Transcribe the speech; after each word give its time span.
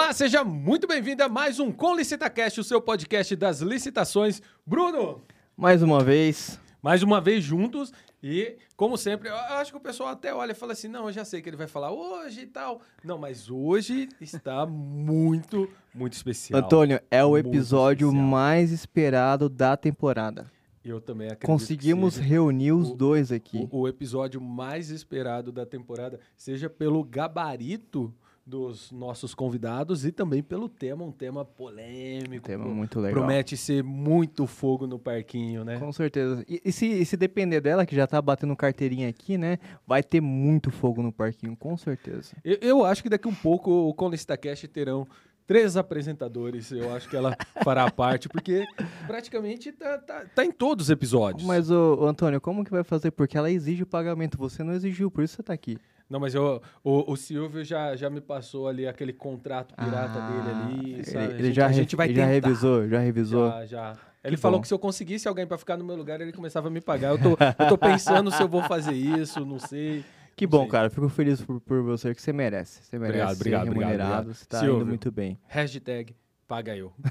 Olá, 0.00 0.12
seja 0.12 0.44
muito 0.44 0.86
bem-vindo 0.86 1.24
a 1.24 1.28
mais 1.28 1.58
um 1.58 1.72
Com 1.72 1.96
LicitaCast, 1.96 2.60
o 2.60 2.62
seu 2.62 2.80
podcast 2.80 3.34
das 3.34 3.58
licitações. 3.60 4.40
Bruno, 4.64 5.20
Mais 5.56 5.82
uma 5.82 6.04
vez. 6.04 6.60
mais 6.80 7.02
uma 7.02 7.20
vez 7.20 7.42
juntos 7.42 7.92
e, 8.22 8.58
como 8.76 8.96
sempre, 8.96 9.28
eu 9.28 9.34
acho 9.34 9.72
que 9.72 9.76
o 9.76 9.80
pessoal 9.80 10.10
até 10.10 10.32
olha 10.32 10.52
e 10.52 10.54
fala 10.54 10.72
assim, 10.72 10.86
não, 10.86 11.06
eu 11.06 11.12
já 11.12 11.24
sei 11.24 11.42
que 11.42 11.48
ele 11.48 11.56
vai 11.56 11.66
falar 11.66 11.90
hoje 11.90 12.42
e 12.42 12.46
tal. 12.46 12.80
Não, 13.02 13.18
mas 13.18 13.50
hoje 13.50 14.08
está 14.20 14.64
muito, 14.64 15.68
muito 15.92 16.12
especial. 16.12 16.60
Antônio, 16.60 17.00
é 17.10 17.24
o 17.24 17.30
Muito 17.30 17.48
episódio 17.48 18.06
especial. 18.06 18.28
mais 18.30 18.70
esperado 18.70 19.48
da 19.48 19.76
temporada. 19.76 20.48
Eu 20.84 21.00
também 21.00 21.26
acredito 21.26 21.44
Conseguimos 21.46 22.16
reunir 22.18 22.70
os 22.70 22.90
o- 22.90 22.94
dois 22.94 23.32
aqui. 23.32 23.66
o, 23.72 23.80
o 23.80 23.88
episódio 23.88 24.40
mais 24.40 24.90
esperado 24.90 25.50
da 25.50 25.66
temporada, 25.66 26.20
seja 26.36 26.70
pelo 26.70 27.02
gabarito 27.02 28.14
dos 28.48 28.90
nossos 28.90 29.34
convidados 29.34 30.06
e 30.06 30.10
também 30.10 30.42
pelo 30.42 30.68
tema, 30.70 31.04
um 31.04 31.12
tema 31.12 31.44
polêmico. 31.44 32.46
Tema 32.46 32.64
pro- 32.64 32.74
muito 32.74 32.98
legal. 32.98 33.18
Promete 33.20 33.56
ser 33.58 33.84
muito 33.84 34.46
fogo 34.46 34.86
no 34.86 34.98
parquinho, 34.98 35.64
né? 35.64 35.78
Com 35.78 35.92
certeza. 35.92 36.42
E, 36.48 36.60
e 36.64 36.72
se, 36.72 36.86
e 36.86 37.04
se 37.04 37.16
depender 37.16 37.60
dela, 37.60 37.84
que 37.84 37.94
já 37.94 38.06
tá 38.06 38.20
batendo 38.22 38.56
carteirinha 38.56 39.08
aqui, 39.08 39.36
né? 39.36 39.58
Vai 39.86 40.02
ter 40.02 40.20
muito 40.22 40.70
fogo 40.70 41.02
no 41.02 41.12
parquinho, 41.12 41.54
com 41.56 41.76
certeza. 41.76 42.34
Eu, 42.42 42.56
eu 42.62 42.84
acho 42.86 43.02
que 43.02 43.10
daqui 43.10 43.28
um 43.28 43.34
pouco 43.34 43.70
o 43.70 43.92
ConlistaCast 43.92 44.66
terão 44.68 45.06
três 45.46 45.76
apresentadores. 45.76 46.70
Eu 46.72 46.94
acho 46.94 47.08
que 47.08 47.16
ela 47.16 47.36
fará 47.62 47.88
parte, 47.92 48.28
porque 48.30 48.64
praticamente 49.06 49.72
tá, 49.72 49.98
tá, 49.98 50.24
tá 50.34 50.44
em 50.44 50.50
todos 50.50 50.86
os 50.86 50.90
episódios. 50.90 51.46
Mas, 51.46 51.70
ô, 51.70 51.96
ô, 52.00 52.06
Antônio, 52.06 52.40
como 52.40 52.64
que 52.64 52.70
vai 52.70 52.82
fazer? 52.84 53.10
Porque 53.10 53.36
ela 53.36 53.50
exige 53.50 53.82
o 53.82 53.86
pagamento. 53.86 54.38
Você 54.38 54.62
não 54.62 54.72
exigiu, 54.72 55.10
por 55.10 55.22
isso 55.22 55.36
você 55.36 55.42
tá 55.42 55.52
aqui. 55.52 55.76
Não, 56.08 56.18
mas 56.18 56.34
eu, 56.34 56.62
o, 56.82 57.12
o 57.12 57.16
Silvio 57.16 57.62
já, 57.64 57.94
já 57.94 58.08
me 58.08 58.20
passou 58.20 58.66
ali 58.66 58.88
aquele 58.88 59.12
contrato 59.12 59.74
pirata 59.74 60.18
Ah, 60.18 60.30
dele 60.30 60.50
ali. 60.80 60.92
Ele, 60.94 61.04
sabe? 61.04 61.24
Ele 61.34 61.44
gente- 61.44 61.54
já, 61.56 61.66
a 61.66 61.72
gente 61.72 61.96
vai 61.96 62.06
ele 62.08 62.14
já 62.14 62.26
tentar. 62.26 62.48
revisou, 62.48 62.88
já 62.88 62.98
revisou. 62.98 63.48
Já, 63.50 63.66
já. 63.66 63.96
Ele 64.24 64.36
Que 64.36 64.40
falou 64.42 64.58
bom. 64.58 64.62
que 64.62 64.68
se 64.68 64.74
eu 64.74 64.78
conseguisse 64.78 65.28
alguém 65.28 65.46
pra 65.46 65.58
ficar 65.58 65.76
no 65.76 65.84
meu 65.84 65.96
lugar, 65.96 66.20
ele 66.20 66.32
começava 66.32 66.68
a 66.68 66.70
me 66.70 66.80
pagar. 66.80 67.10
Eu 67.10 67.18
tô, 67.18 67.30
eu 67.62 67.68
tô 67.68 67.78
pensando 67.78 68.30
se 68.30 68.42
eu 68.42 68.48
vou 68.48 68.62
fazer 68.62 68.94
isso, 68.94 69.44
não 69.44 69.58
sei. 69.58 70.04
Que 70.34 70.44
Não 70.46 70.50
bom, 70.50 70.60
sei. 70.62 70.68
cara. 70.70 70.90
Fico 70.90 71.08
feliz 71.08 71.40
por, 71.42 71.60
por 71.60 71.82
você, 71.82 72.14
que 72.14 72.22
você 72.22 72.32
merece. 72.32 72.82
Você 72.84 72.98
merece 72.98 73.18
Obrigado, 73.18 73.34
ser 73.34 73.40
obrigado, 73.40 73.66
obrigado, 73.68 73.88
remunerado. 73.90 74.12
obrigado. 74.22 74.34
Você 74.36 74.46
tá 74.46 74.58
Silvio. 74.60 74.76
indo 74.76 74.86
muito 74.86 75.10
bem. 75.12 75.38
Hashtag 75.46 76.14
paga 76.46 76.74
eu. 76.76 76.92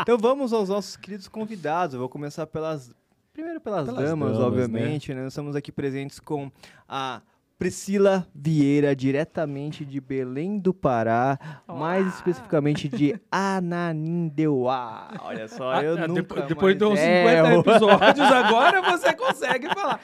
então 0.00 0.18
vamos 0.18 0.52
aos 0.52 0.68
nossos 0.68 0.96
queridos 0.96 1.28
convidados. 1.28 1.94
Eu 1.94 2.00
vou 2.00 2.08
começar 2.08 2.46
pelas. 2.46 2.92
Primeiro 3.40 3.60
pelas, 3.60 3.86
Pelas 3.86 4.04
damas, 4.10 4.32
damas, 4.32 4.44
obviamente. 4.46 5.14
né? 5.14 5.22
Nós 5.22 5.32
estamos 5.32 5.56
aqui 5.56 5.72
presentes 5.72 6.20
com 6.20 6.50
a 6.86 7.22
Priscila 7.58 8.26
Vieira, 8.34 8.94
diretamente 8.94 9.82
de 9.82 9.98
Belém 9.98 10.58
do 10.58 10.74
Pará, 10.74 11.38
mais 11.66 12.06
especificamente 12.16 12.86
de 12.86 13.18
Ananindeuá. 13.30 15.08
Olha 15.22 15.48
só, 15.48 15.80
eu 15.82 15.94
Ah, 15.96 16.06
nunca 16.06 16.20
depois, 16.22 16.46
depois 16.46 16.76
de 16.76 16.84
uns 16.84 16.98
50 16.98 17.30
erro. 17.30 17.60
episódios, 17.66 18.26
agora 18.32 18.82
você 18.82 19.12
consegue 19.14 19.68
falar. 19.74 20.00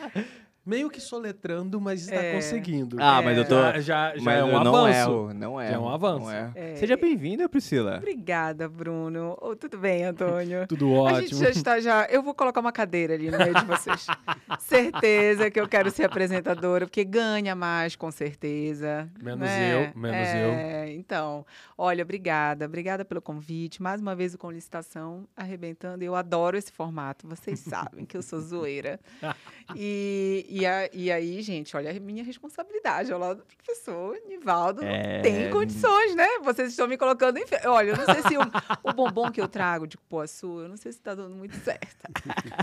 Meio 0.66 0.90
que 0.90 1.00
soletrando, 1.00 1.80
mas 1.80 2.00
está 2.02 2.16
É. 2.16 2.34
conseguindo. 2.34 2.96
Ah, 3.00 3.22
mas 3.22 3.38
eu 3.38 3.44
tô. 3.46 3.54
Já, 3.54 3.72
já, 3.80 4.16
já 4.16 4.22
mas 4.22 4.38
é 4.38 4.42
um 4.44 4.48
eu 4.50 4.64
não 4.64 4.74
avanço. 4.74 4.98
erro, 4.98 5.32
não 5.34 5.60
erro. 5.60 5.70
Já 5.70 5.76
é 5.76 5.78
um 5.78 5.88
avanço. 5.88 6.30
erro. 6.30 6.52
É. 6.56 6.74
Seja 6.74 6.96
bem-vinda, 6.96 7.48
Priscila. 7.48 7.98
Obrigada, 7.98 8.68
Bruno. 8.68 9.38
Ô, 9.40 9.54
tudo 9.54 9.78
bem, 9.78 10.04
Antônio? 10.04 10.66
Tudo 10.68 11.06
A 11.06 11.20
gente 11.20 11.26
ótimo. 11.34 11.40
já 11.44 11.50
está 11.50 11.80
já. 11.80 12.06
Eu 12.06 12.20
vou 12.20 12.34
colocar 12.34 12.60
uma 12.60 12.72
cadeira 12.72 13.14
ali 13.14 13.30
no 13.30 13.38
meio 13.38 13.54
de 13.54 13.64
vocês. 13.64 14.06
certeza 14.58 15.50
que 15.50 15.60
eu 15.60 15.68
quero 15.68 15.88
ser 15.90 16.04
apresentadora, 16.04 16.86
porque 16.86 17.04
ganha 17.04 17.54
mais, 17.54 17.94
com 17.94 18.10
certeza. 18.10 19.08
Menos 19.22 19.48
né? 19.48 19.92
eu, 19.94 20.00
menos 20.00 20.16
é, 20.16 20.92
Então, 20.94 21.46
olha, 21.78 22.02
obrigada, 22.02 22.64
obrigada 22.66 23.04
pelo 23.04 23.22
convite. 23.22 23.80
Mais 23.80 24.00
uma 24.00 24.16
vez 24.16 24.34
o 24.34 24.38
com 24.38 24.50
licitação 24.50 25.28
arrebentando. 25.36 26.02
Eu 26.02 26.16
adoro 26.16 26.56
esse 26.56 26.72
formato. 26.72 27.26
Vocês 27.28 27.60
sabem 27.60 28.04
que 28.04 28.16
eu 28.16 28.22
sou 28.22 28.40
zoeira. 28.40 28.98
E, 29.74 30.46
e, 30.60 30.66
a- 30.66 30.88
e 30.92 31.10
aí, 31.12 31.42
gente, 31.42 31.76
olha 31.76 31.90
a 31.90 32.00
minha 32.00 32.22
responsabilidade 32.24 33.12
ao 33.12 33.18
lado 33.18 33.38
do 33.38 33.44
professor 33.44 34.16
Nivaldo. 34.28 34.82
Não 34.82 34.88
É. 34.88 35.20
tem 35.20 35.50
condições, 35.50 36.14
né? 36.14 36.26
Vocês 36.42 36.70
estão 36.70 36.86
me 36.88 36.96
colocando 36.96 37.36
em. 37.38 37.44
Olha, 37.66 37.90
eu 37.90 37.96
não 37.96 38.04
sei 38.04 38.22
se 38.22 38.36
o, 38.38 38.42
o 38.88 38.92
bombom 38.92 39.30
que 39.30 39.40
eu 39.40 39.48
trago 39.48 39.86
de 39.86 39.96
Cupuaçu, 39.96 40.60
eu 40.62 40.68
não 40.68 40.76
sei 40.76 40.92
se 40.92 40.98
está 40.98 41.14
dando 41.14 41.34
muito 41.34 41.56
certo. 41.56 41.96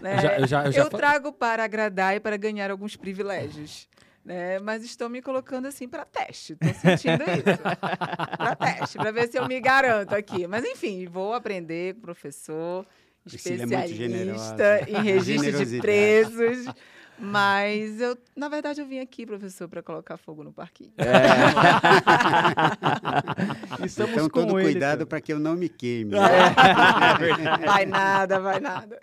né? 0.02 0.22
Já- 0.22 0.38
eu 0.40 0.48
já- 0.48 0.66
eu 0.66 0.72
já 0.72 0.82
eu 0.84 0.90
trago 0.90 1.32
para 1.32 1.64
agradar 1.64 2.16
e 2.16 2.20
para 2.20 2.38
ganhar 2.38 2.72
alguns 2.72 2.96
privilégios. 2.96 3.88
Né? 4.26 4.58
Mas 4.60 4.86
estão 4.86 5.10
me 5.10 5.22
colocando 5.22 5.66
assim 5.68 5.86
para 5.86 6.06
teste. 6.06 6.54
Estou 6.54 6.74
sentindo 6.74 7.24
isso. 7.24 8.38
para 8.38 8.56
teste, 8.56 8.98
para 8.98 9.12
ver 9.12 9.28
se 9.30 9.38
eu 9.38 9.46
me 9.48 9.60
garanto 9.60 10.14
aqui. 10.14 10.48
Mas 10.48 10.64
enfim, 10.64 11.06
vou 11.08 11.34
aprender 11.34 11.94
com 11.96 12.00
o 12.00 12.04
professor, 12.04 12.86
é 12.86 13.30
muito 13.30 13.36
especialista 13.36 13.88
generosa. 13.88 14.90
em 14.90 15.02
registro 15.04 15.66
de 15.66 15.80
presos. 15.82 16.66
Mas 17.18 18.02
eu, 18.02 18.18
na 18.36 18.50
verdade, 18.50 18.82
eu 18.82 18.88
vim 18.88 19.00
aqui, 19.00 19.26
professor, 19.26 19.68
para 19.68 19.82
colocar 19.84 20.18
fogo 20.18 20.44
no 20.44 20.52
parquinho. 20.52 20.94
É. 20.98 21.04
Estamos 23.86 24.14
então, 24.14 24.30
com 24.30 24.46
todo 24.48 24.60
ele, 24.60 24.72
cuidado 24.72 25.06
para 25.06 25.22
que 25.22 25.32
eu 25.32 25.40
não 25.40 25.56
me 25.56 25.70
queime. 25.70 26.12
vai 27.66 27.86
nada, 27.86 28.40
vai 28.40 28.60
nada. 28.60 29.00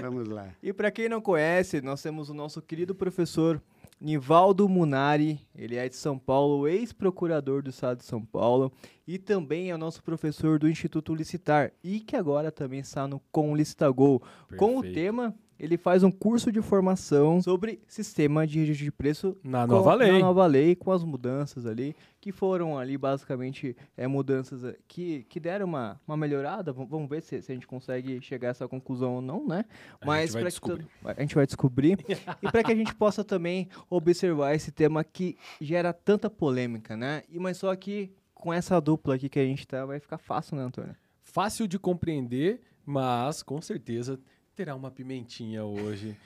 Vamos 0.00 0.28
lá. 0.28 0.48
E 0.62 0.72
para 0.72 0.90
quem 0.90 1.08
não 1.08 1.20
conhece, 1.20 1.80
nós 1.80 2.02
temos 2.02 2.28
o 2.28 2.34
nosso 2.34 2.60
querido 2.60 2.94
professor 2.94 3.62
Nivaldo 4.02 4.68
Munari, 4.68 5.38
ele 5.54 5.76
é 5.76 5.88
de 5.88 5.94
São 5.94 6.18
Paulo, 6.18 6.66
ex-procurador 6.66 7.62
do 7.62 7.70
estado 7.70 7.98
de 7.98 8.04
São 8.04 8.20
Paulo 8.24 8.72
e 9.06 9.16
também 9.16 9.70
é 9.70 9.74
o 9.76 9.78
nosso 9.78 10.02
professor 10.02 10.58
do 10.58 10.68
Instituto 10.68 11.14
Licitar 11.14 11.70
e 11.84 12.00
que 12.00 12.16
agora 12.16 12.50
também 12.50 12.80
está 12.80 13.06
no 13.06 13.20
Com 13.30 13.54
Licitagol. 13.54 14.20
Com 14.56 14.78
o 14.78 14.82
tema, 14.82 15.32
ele 15.62 15.76
faz 15.78 16.02
um 16.02 16.10
curso 16.10 16.50
de 16.50 16.60
formação 16.60 17.40
sobre 17.40 17.80
sistema 17.86 18.44
de 18.46 18.58
registro 18.58 18.84
de 18.84 18.90
preço 18.92 19.36
Na 19.44 19.66
com- 19.66 19.74
nova 19.74 19.94
lei. 19.94 20.10
Na 20.12 20.18
nova 20.18 20.44
lei, 20.46 20.74
com 20.74 20.90
as 20.90 21.04
mudanças 21.04 21.64
ali, 21.64 21.94
que 22.20 22.32
foram 22.32 22.76
ali 22.76 22.98
basicamente 22.98 23.76
é, 23.96 24.06
mudanças 24.08 24.64
eh, 24.64 24.76
que, 24.88 25.24
que 25.28 25.38
deram 25.38 25.66
uma, 25.66 26.00
uma 26.06 26.16
melhorada. 26.16 26.72
V- 26.72 26.84
Vamos 26.86 27.08
ver 27.08 27.22
se, 27.22 27.40
se 27.40 27.52
a 27.52 27.54
gente 27.54 27.66
consegue 27.66 28.20
chegar 28.20 28.48
a 28.48 28.50
essa 28.50 28.66
conclusão 28.68 29.14
ou 29.14 29.22
não, 29.22 29.46
né? 29.46 29.64
A 30.00 30.20
gente 30.26 30.32
vai 30.32 30.44
descobrir. 30.44 30.86
a 31.04 31.20
gente 31.20 31.34
vai 31.34 31.46
descobrir. 31.46 31.98
e 32.42 32.50
para 32.50 32.64
que 32.64 32.72
a 32.72 32.76
gente 32.76 32.94
possa 32.94 33.22
também 33.24 33.68
observar 33.88 34.54
esse 34.54 34.72
tema 34.72 35.04
que 35.04 35.36
gera 35.60 35.92
tanta 35.92 36.28
polêmica, 36.28 36.96
né? 36.96 37.22
E 37.30 37.38
mas 37.38 37.56
só 37.56 37.74
que 37.76 38.10
com 38.34 38.52
essa 38.52 38.80
dupla 38.80 39.14
aqui 39.14 39.28
que 39.28 39.38
a 39.38 39.44
gente 39.44 39.64
tá, 39.66 39.86
vai 39.86 40.00
ficar 40.00 40.18
fácil, 40.18 40.56
né, 40.56 40.64
Antônio? 40.64 40.96
Fácil 41.22 41.68
de 41.68 41.78
compreender, 41.78 42.60
mas 42.84 43.42
com 43.44 43.62
certeza 43.62 44.18
terá 44.54 44.74
uma 44.74 44.90
pimentinha 44.90 45.64
hoje. 45.64 46.16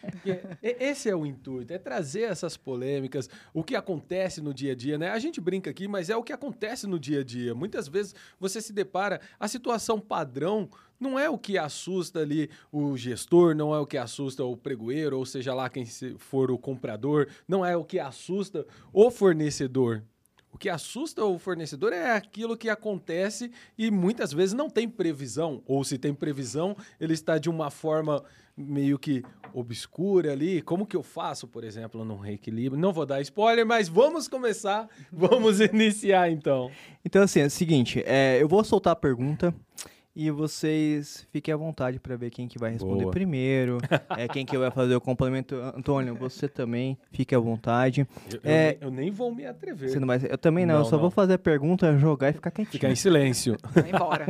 Esse 0.62 1.08
é 1.08 1.14
o 1.14 1.24
intuito, 1.24 1.72
é 1.72 1.78
trazer 1.78 2.22
essas 2.22 2.56
polêmicas, 2.56 3.28
o 3.54 3.62
que 3.62 3.76
acontece 3.76 4.40
no 4.40 4.52
dia 4.52 4.72
a 4.72 4.74
dia, 4.74 4.98
né? 4.98 5.10
A 5.10 5.18
gente 5.18 5.40
brinca 5.40 5.70
aqui, 5.70 5.86
mas 5.86 6.10
é 6.10 6.16
o 6.16 6.22
que 6.22 6.32
acontece 6.32 6.86
no 6.86 6.98
dia 6.98 7.20
a 7.20 7.24
dia. 7.24 7.54
Muitas 7.54 7.86
vezes 7.88 8.14
você 8.38 8.60
se 8.60 8.72
depara, 8.72 9.20
a 9.38 9.46
situação 9.46 10.00
padrão 10.00 10.68
não 10.98 11.18
é 11.18 11.28
o 11.28 11.38
que 11.38 11.58
assusta 11.58 12.20
ali 12.20 12.50
o 12.72 12.96
gestor, 12.96 13.54
não 13.54 13.74
é 13.74 13.78
o 13.78 13.86
que 13.86 13.98
assusta 13.98 14.44
o 14.44 14.56
pregoeiro, 14.56 15.18
ou 15.18 15.26
seja 15.26 15.54
lá 15.54 15.68
quem 15.68 15.86
for 16.18 16.50
o 16.50 16.58
comprador, 16.58 17.28
não 17.46 17.64
é 17.64 17.76
o 17.76 17.84
que 17.84 17.98
assusta 17.98 18.66
o 18.92 19.10
fornecedor. 19.10 20.02
O 20.56 20.58
que 20.58 20.70
assusta 20.70 21.22
o 21.22 21.38
fornecedor 21.38 21.92
é 21.92 22.12
aquilo 22.12 22.56
que 22.56 22.70
acontece 22.70 23.50
e 23.76 23.90
muitas 23.90 24.32
vezes 24.32 24.54
não 24.54 24.70
tem 24.70 24.88
previsão, 24.88 25.62
ou 25.66 25.84
se 25.84 25.98
tem 25.98 26.14
previsão, 26.14 26.74
ele 26.98 27.12
está 27.12 27.36
de 27.36 27.50
uma 27.50 27.70
forma 27.70 28.24
meio 28.56 28.98
que 28.98 29.22
obscura 29.52 30.32
ali. 30.32 30.62
Como 30.62 30.86
que 30.86 30.96
eu 30.96 31.02
faço, 31.02 31.46
por 31.46 31.62
exemplo, 31.62 32.06
num 32.06 32.16
reequilíbrio? 32.16 32.80
Não 32.80 32.90
vou 32.90 33.04
dar 33.04 33.20
spoiler, 33.20 33.66
mas 33.66 33.86
vamos 33.86 34.28
começar, 34.28 34.88
vamos 35.12 35.60
iniciar 35.60 36.30
então. 36.30 36.70
Então, 37.04 37.22
assim, 37.22 37.40
é 37.40 37.44
o 37.44 37.50
seguinte, 37.50 38.02
é, 38.06 38.38
eu 38.40 38.48
vou 38.48 38.64
soltar 38.64 38.94
a 38.94 38.96
pergunta 38.96 39.54
e 40.18 40.30
vocês 40.30 41.26
fiquem 41.30 41.52
à 41.52 41.56
vontade 41.58 42.00
para 42.00 42.16
ver 42.16 42.30
quem 42.30 42.48
que 42.48 42.58
vai 42.58 42.72
responder 42.72 43.02
Boa. 43.02 43.10
primeiro, 43.12 43.76
é, 44.16 44.26
quem 44.26 44.46
que 44.46 44.56
vai 44.56 44.70
fazer 44.70 44.94
o 44.96 45.00
complemento. 45.00 45.54
Antônio, 45.56 46.14
você 46.14 46.48
também, 46.48 46.96
fique 47.12 47.34
à 47.34 47.38
vontade. 47.38 48.06
Eu, 48.32 48.40
eu 48.42 48.50
É. 48.50 48.68
nem, 48.70 48.78
eu 48.80 48.90
nem 48.90 49.10
vou 49.10 49.34
me 49.34 49.44
atrever. 49.44 49.90
Você 49.90 50.00
não 50.00 50.06
vai, 50.06 50.18
eu 50.28 50.38
também 50.38 50.64
não, 50.64 50.76
Não, 50.76 50.80
eu 50.80 50.84
só 50.86 50.92
não. 50.96 51.02
vou 51.02 51.10
fazer 51.10 51.34
a 51.34 51.38
pergunta, 51.38 51.96
jogar 51.98 52.30
e 52.30 52.32
ficar 52.32 52.50
quietinho. 52.50 52.72
Ficar 52.72 52.90
em 52.90 52.96
silêncio. 52.96 53.58
Vai 53.74 53.90
embora. 53.90 54.24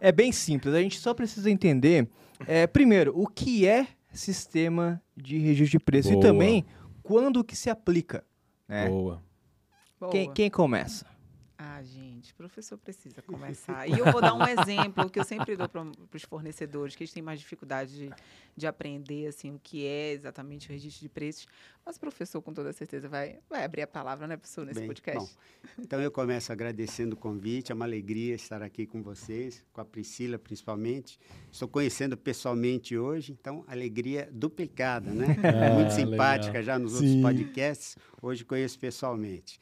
É 0.00 0.12
bem 0.12 0.30
simples, 0.32 0.74
a 0.74 0.82
gente 0.82 0.98
só 0.98 1.14
precisa 1.14 1.50
entender, 1.50 2.06
é, 2.46 2.66
primeiro, 2.66 3.12
o 3.18 3.26
que 3.26 3.66
é 3.66 3.86
sistema 4.12 5.00
de 5.16 5.38
registro 5.38 5.78
de 5.78 5.84
preço 5.84 6.10
Boa. 6.10 6.20
e 6.20 6.22
também 6.22 6.64
quando 7.02 7.42
que 7.42 7.56
se 7.56 7.70
aplica. 7.70 8.22
né? 8.68 8.86
Boa. 8.88 9.22
Quem, 10.10 10.24
Boa. 10.24 10.34
quem 10.34 10.50
começa? 10.50 11.06
Gente, 12.22 12.32
o 12.32 12.36
professor 12.36 12.78
precisa 12.78 13.20
começar. 13.26 13.88
E 13.88 13.98
eu 13.98 14.12
vou 14.12 14.20
dar 14.20 14.34
um 14.34 14.46
exemplo 14.46 15.10
que 15.10 15.18
eu 15.18 15.24
sempre 15.24 15.56
dou 15.56 15.68
para 15.68 15.82
os 16.14 16.22
fornecedores, 16.22 16.94
que 16.94 17.02
eles 17.02 17.12
têm 17.12 17.22
mais 17.22 17.40
dificuldade 17.40 17.96
de, 17.96 18.10
de 18.56 18.66
aprender 18.66 19.26
assim, 19.26 19.52
o 19.52 19.58
que 19.58 19.84
é 19.84 20.12
exatamente 20.12 20.68
o 20.68 20.72
registro 20.72 21.02
de 21.02 21.08
preços. 21.08 21.48
Mas 21.84 21.96
o 21.96 22.00
professor, 22.00 22.40
com 22.40 22.54
toda 22.54 22.72
certeza, 22.72 23.08
vai, 23.08 23.40
vai 23.50 23.64
abrir 23.64 23.82
a 23.82 23.88
palavra, 23.88 24.28
né, 24.28 24.36
professor, 24.36 24.64
nesse 24.64 24.78
Bem, 24.78 24.86
podcast. 24.86 25.18
Bom, 25.18 25.82
então 25.82 26.00
eu 26.00 26.12
começo 26.12 26.52
agradecendo 26.52 27.14
o 27.14 27.18
convite, 27.18 27.72
é 27.72 27.74
uma 27.74 27.84
alegria 27.84 28.36
estar 28.36 28.62
aqui 28.62 28.86
com 28.86 29.02
vocês, 29.02 29.64
com 29.72 29.80
a 29.80 29.84
Priscila 29.84 30.38
principalmente. 30.38 31.18
Estou 31.50 31.66
conhecendo 31.66 32.16
pessoalmente 32.16 32.96
hoje, 32.96 33.32
então 33.32 33.64
alegria 33.66 34.28
duplicada, 34.32 35.10
né? 35.10 35.36
Ah, 35.62 35.74
Muito 35.74 35.92
simpática 35.92 36.58
legal. 36.58 36.62
já 36.62 36.78
nos 36.78 36.92
Sim. 36.92 37.22
outros 37.22 37.22
podcasts, 37.22 37.96
hoje 38.20 38.44
conheço 38.44 38.78
pessoalmente. 38.78 39.58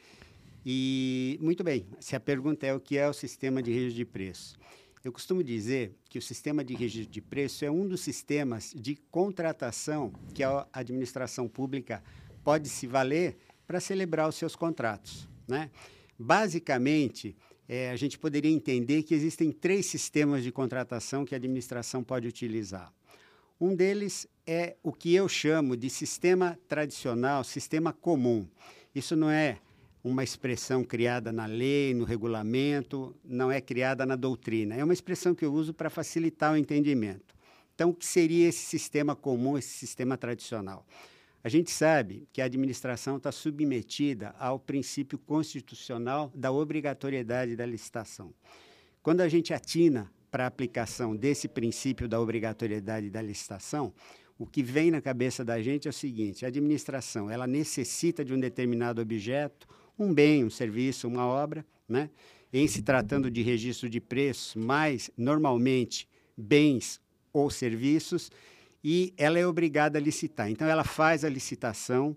E, 0.64 1.38
muito 1.40 1.64
bem, 1.64 1.86
se 1.98 2.14
a 2.14 2.20
pergunta 2.20 2.66
é 2.66 2.74
o 2.74 2.80
que 2.80 2.98
é 2.98 3.08
o 3.08 3.12
sistema 3.12 3.62
de 3.62 3.72
registro 3.72 3.96
de 3.96 4.04
preço. 4.04 4.58
Eu 5.02 5.12
costumo 5.12 5.42
dizer 5.42 5.94
que 6.10 6.18
o 6.18 6.22
sistema 6.22 6.62
de 6.62 6.74
registro 6.74 7.10
de 7.10 7.22
preço 7.22 7.64
é 7.64 7.70
um 7.70 7.88
dos 7.88 8.02
sistemas 8.02 8.74
de 8.76 8.96
contratação 9.10 10.12
que 10.34 10.42
a 10.42 10.66
administração 10.72 11.48
pública 11.48 12.02
pode 12.44 12.68
se 12.68 12.86
valer 12.86 13.38
para 13.66 13.80
celebrar 13.80 14.28
os 14.28 14.34
seus 14.34 14.54
contratos. 14.54 15.26
Né? 15.48 15.70
Basicamente, 16.18 17.34
eh, 17.66 17.90
a 17.90 17.96
gente 17.96 18.18
poderia 18.18 18.50
entender 18.50 19.02
que 19.02 19.14
existem 19.14 19.50
três 19.50 19.86
sistemas 19.86 20.42
de 20.42 20.52
contratação 20.52 21.24
que 21.24 21.34
a 21.34 21.38
administração 21.38 22.04
pode 22.04 22.28
utilizar. 22.28 22.92
Um 23.58 23.74
deles 23.74 24.26
é 24.46 24.76
o 24.82 24.92
que 24.92 25.14
eu 25.14 25.28
chamo 25.28 25.76
de 25.76 25.88
sistema 25.88 26.58
tradicional, 26.68 27.42
sistema 27.42 27.92
comum. 27.92 28.46
Isso 28.94 29.16
não 29.16 29.30
é 29.30 29.60
uma 30.02 30.24
expressão 30.24 30.82
criada 30.82 31.30
na 31.30 31.46
lei, 31.46 31.94
no 31.94 32.04
regulamento, 32.04 33.14
não 33.24 33.50
é 33.52 33.60
criada 33.60 34.06
na 34.06 34.16
doutrina. 34.16 34.74
É 34.74 34.82
uma 34.82 34.92
expressão 34.92 35.34
que 35.34 35.44
eu 35.44 35.52
uso 35.52 35.74
para 35.74 35.90
facilitar 35.90 36.52
o 36.52 36.56
entendimento. 36.56 37.34
Então, 37.74 37.90
o 37.90 37.94
que 37.94 38.06
seria 38.06 38.48
esse 38.48 38.64
sistema 38.64 39.14
comum, 39.14 39.56
esse 39.56 39.70
sistema 39.70 40.16
tradicional? 40.16 40.86
A 41.42 41.48
gente 41.48 41.70
sabe 41.70 42.28
que 42.32 42.42
a 42.42 42.44
administração 42.44 43.16
está 43.16 43.32
submetida 43.32 44.34
ao 44.38 44.58
princípio 44.58 45.18
constitucional 45.18 46.30
da 46.34 46.52
obrigatoriedade 46.52 47.56
da 47.56 47.64
licitação. 47.64 48.34
Quando 49.02 49.22
a 49.22 49.28
gente 49.28 49.54
atina 49.54 50.10
para 50.30 50.44
a 50.44 50.46
aplicação 50.46 51.16
desse 51.16 51.48
princípio 51.48 52.06
da 52.06 52.20
obrigatoriedade 52.20 53.08
da 53.08 53.22
licitação, 53.22 53.92
o 54.38 54.46
que 54.46 54.62
vem 54.62 54.90
na 54.90 55.00
cabeça 55.00 55.42
da 55.42 55.60
gente 55.62 55.88
é 55.88 55.90
o 55.90 55.94
seguinte: 55.94 56.44
a 56.44 56.48
administração 56.48 57.30
ela 57.30 57.46
necessita 57.46 58.22
de 58.22 58.34
um 58.34 58.40
determinado 58.40 59.00
objeto, 59.00 59.66
um 60.04 60.12
bem, 60.12 60.44
um 60.44 60.50
serviço, 60.50 61.06
uma 61.06 61.26
obra, 61.26 61.64
né? 61.88 62.10
Em 62.52 62.66
se 62.66 62.82
tratando 62.82 63.30
de 63.30 63.42
registro 63.42 63.88
de 63.88 64.00
preços, 64.00 64.54
mais 64.54 65.10
normalmente 65.16 66.08
bens 66.36 67.00
ou 67.32 67.50
serviços, 67.50 68.30
e 68.82 69.12
ela 69.16 69.38
é 69.38 69.46
obrigada 69.46 69.98
a 69.98 70.00
licitar. 70.00 70.50
Então 70.50 70.66
ela 70.66 70.84
faz 70.84 71.24
a 71.24 71.28
licitação, 71.28 72.16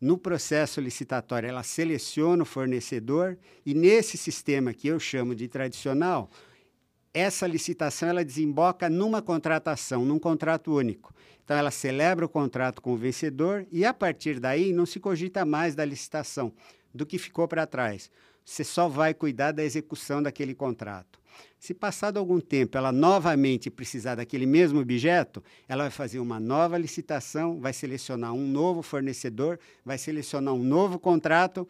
no 0.00 0.16
processo 0.16 0.80
licitatório 0.80 1.48
ela 1.48 1.62
seleciona 1.62 2.42
o 2.42 2.46
fornecedor 2.46 3.36
e 3.66 3.74
nesse 3.74 4.16
sistema 4.16 4.72
que 4.72 4.88
eu 4.88 4.98
chamo 5.00 5.34
de 5.34 5.48
tradicional, 5.48 6.30
essa 7.12 7.46
licitação 7.46 8.08
ela 8.08 8.24
desemboca 8.24 8.88
numa 8.88 9.20
contratação, 9.20 10.04
num 10.04 10.18
contrato 10.18 10.72
único. 10.72 11.12
Então 11.44 11.56
ela 11.56 11.70
celebra 11.70 12.26
o 12.26 12.28
contrato 12.28 12.80
com 12.80 12.92
o 12.92 12.96
vencedor 12.96 13.66
e 13.72 13.84
a 13.84 13.92
partir 13.92 14.38
daí 14.38 14.72
não 14.72 14.86
se 14.86 15.00
cogita 15.00 15.44
mais 15.44 15.74
da 15.74 15.84
licitação, 15.84 16.52
do 16.98 17.06
que 17.06 17.16
ficou 17.16 17.46
para 17.48 17.66
trás. 17.66 18.10
Você 18.44 18.64
só 18.64 18.88
vai 18.88 19.14
cuidar 19.14 19.52
da 19.52 19.64
execução 19.64 20.22
daquele 20.22 20.54
contrato. 20.54 21.18
Se 21.58 21.72
passado 21.72 22.18
algum 22.18 22.40
tempo 22.40 22.76
ela 22.76 22.90
novamente 22.90 23.70
precisar 23.70 24.16
daquele 24.16 24.46
mesmo 24.46 24.80
objeto, 24.80 25.42
ela 25.68 25.84
vai 25.84 25.90
fazer 25.90 26.18
uma 26.18 26.40
nova 26.40 26.76
licitação, 26.76 27.60
vai 27.60 27.72
selecionar 27.72 28.32
um 28.32 28.46
novo 28.46 28.82
fornecedor, 28.82 29.58
vai 29.84 29.96
selecionar 29.96 30.52
um 30.54 30.64
novo 30.64 30.98
contrato, 30.98 31.68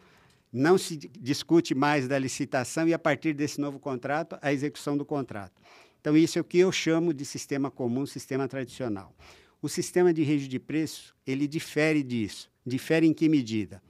não 0.51 0.77
se 0.77 0.97
discute 0.97 1.75
mais 1.75 2.07
da 2.07 2.17
licitação 2.17 2.87
e 2.87 2.93
a 2.93 2.99
partir 2.99 3.33
desse 3.33 3.61
novo 3.61 3.79
contrato, 3.79 4.37
a 4.41 4.51
execução 4.51 4.97
do 4.97 5.05
contrato. 5.05 5.61
Então 6.01 6.17
isso 6.17 6.39
é 6.39 6.41
o 6.41 6.45
que 6.45 6.57
eu 6.57 6.71
chamo 6.71 7.13
de 7.13 7.25
sistema 7.25 7.69
comum, 7.69 8.05
sistema 8.05 8.47
tradicional. 8.47 9.13
O 9.61 9.69
sistema 9.69 10.11
de 10.11 10.23
registro 10.23 10.49
de 10.49 10.59
preço, 10.59 11.13
ele 11.27 11.47
difere 11.47 12.01
disso. 12.01 12.49
Difere 12.65 13.05
em 13.05 13.13
que 13.13 13.27
medida? 13.29 13.81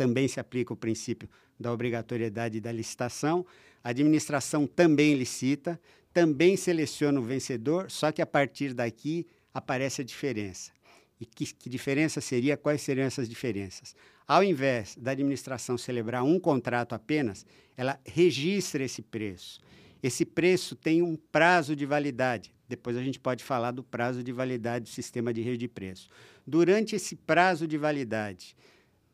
Também 0.00 0.26
se 0.26 0.40
aplica 0.40 0.72
o 0.72 0.76
princípio 0.76 1.28
da 1.58 1.70
obrigatoriedade 1.70 2.58
da 2.58 2.72
licitação. 2.72 3.44
A 3.84 3.90
administração 3.90 4.66
também 4.66 5.12
licita, 5.12 5.78
também 6.10 6.56
seleciona 6.56 7.20
o 7.20 7.22
vencedor, 7.22 7.90
só 7.90 8.10
que 8.10 8.22
a 8.22 8.26
partir 8.26 8.72
daqui 8.72 9.26
aparece 9.52 10.00
a 10.00 10.04
diferença. 10.04 10.72
E 11.20 11.26
que, 11.26 11.52
que 11.52 11.68
diferença 11.68 12.18
seria? 12.22 12.56
Quais 12.56 12.80
seriam 12.80 13.06
essas 13.06 13.28
diferenças? 13.28 13.94
Ao 14.26 14.42
invés 14.42 14.96
da 14.96 15.10
administração 15.10 15.76
celebrar 15.76 16.24
um 16.24 16.40
contrato 16.40 16.94
apenas, 16.94 17.44
ela 17.76 18.00
registra 18.02 18.82
esse 18.82 19.02
preço. 19.02 19.60
Esse 20.02 20.24
preço 20.24 20.74
tem 20.74 21.02
um 21.02 21.14
prazo 21.14 21.76
de 21.76 21.84
validade. 21.84 22.54
Depois 22.66 22.96
a 22.96 23.02
gente 23.02 23.20
pode 23.20 23.44
falar 23.44 23.72
do 23.72 23.82
prazo 23.82 24.22
de 24.22 24.32
validade 24.32 24.84
do 24.84 24.88
sistema 24.88 25.30
de 25.30 25.42
rede 25.42 25.58
de 25.58 25.68
preço. 25.68 26.08
Durante 26.46 26.96
esse 26.96 27.14
prazo 27.16 27.66
de 27.66 27.76
validade, 27.76 28.56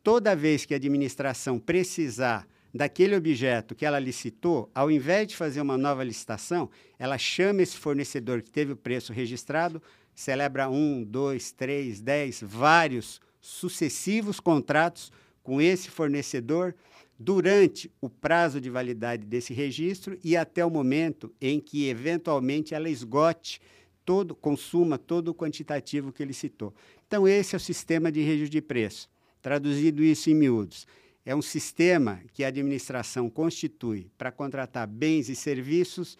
toda 0.06 0.36
vez 0.36 0.64
que 0.64 0.72
a 0.72 0.76
administração 0.76 1.58
precisar 1.58 2.46
daquele 2.72 3.16
objeto 3.16 3.74
que 3.74 3.84
ela 3.84 3.98
licitou, 3.98 4.70
ao 4.72 4.88
invés 4.88 5.26
de 5.26 5.36
fazer 5.36 5.60
uma 5.60 5.76
nova 5.76 6.04
licitação, 6.04 6.70
ela 6.96 7.18
chama 7.18 7.62
esse 7.62 7.76
fornecedor 7.76 8.40
que 8.40 8.48
teve 8.48 8.70
o 8.70 8.76
preço 8.76 9.12
registrado, 9.12 9.82
celebra 10.14 10.70
um, 10.70 11.02
dois, 11.02 11.50
três, 11.50 12.00
dez, 12.00 12.40
vários 12.40 13.20
sucessivos 13.40 14.38
contratos 14.38 15.10
com 15.42 15.60
esse 15.60 15.90
fornecedor 15.90 16.76
durante 17.18 17.90
o 18.00 18.08
prazo 18.08 18.60
de 18.60 18.70
validade 18.70 19.26
desse 19.26 19.52
registro 19.52 20.16
e 20.22 20.36
até 20.36 20.64
o 20.64 20.70
momento 20.70 21.34
em 21.40 21.58
que, 21.58 21.88
eventualmente, 21.88 22.76
ela 22.76 22.88
esgote 22.88 23.60
todo, 24.04 24.36
consuma 24.36 24.98
todo 24.98 25.32
o 25.32 25.34
quantitativo 25.34 26.12
que 26.12 26.22
ele 26.22 26.32
citou. 26.32 26.72
Então, 27.08 27.26
esse 27.26 27.56
é 27.56 27.58
o 27.58 27.60
sistema 27.60 28.12
de 28.12 28.20
registro 28.20 28.50
de 28.50 28.62
preço. 28.62 29.08
Traduzido 29.42 30.02
isso 30.02 30.30
em 30.30 30.34
miúdos, 30.34 30.86
é 31.24 31.34
um 31.34 31.42
sistema 31.42 32.20
que 32.32 32.44
a 32.44 32.48
administração 32.48 33.28
constitui 33.28 34.10
para 34.16 34.30
contratar 34.30 34.86
bens 34.86 35.28
e 35.28 35.34
serviços 35.34 36.16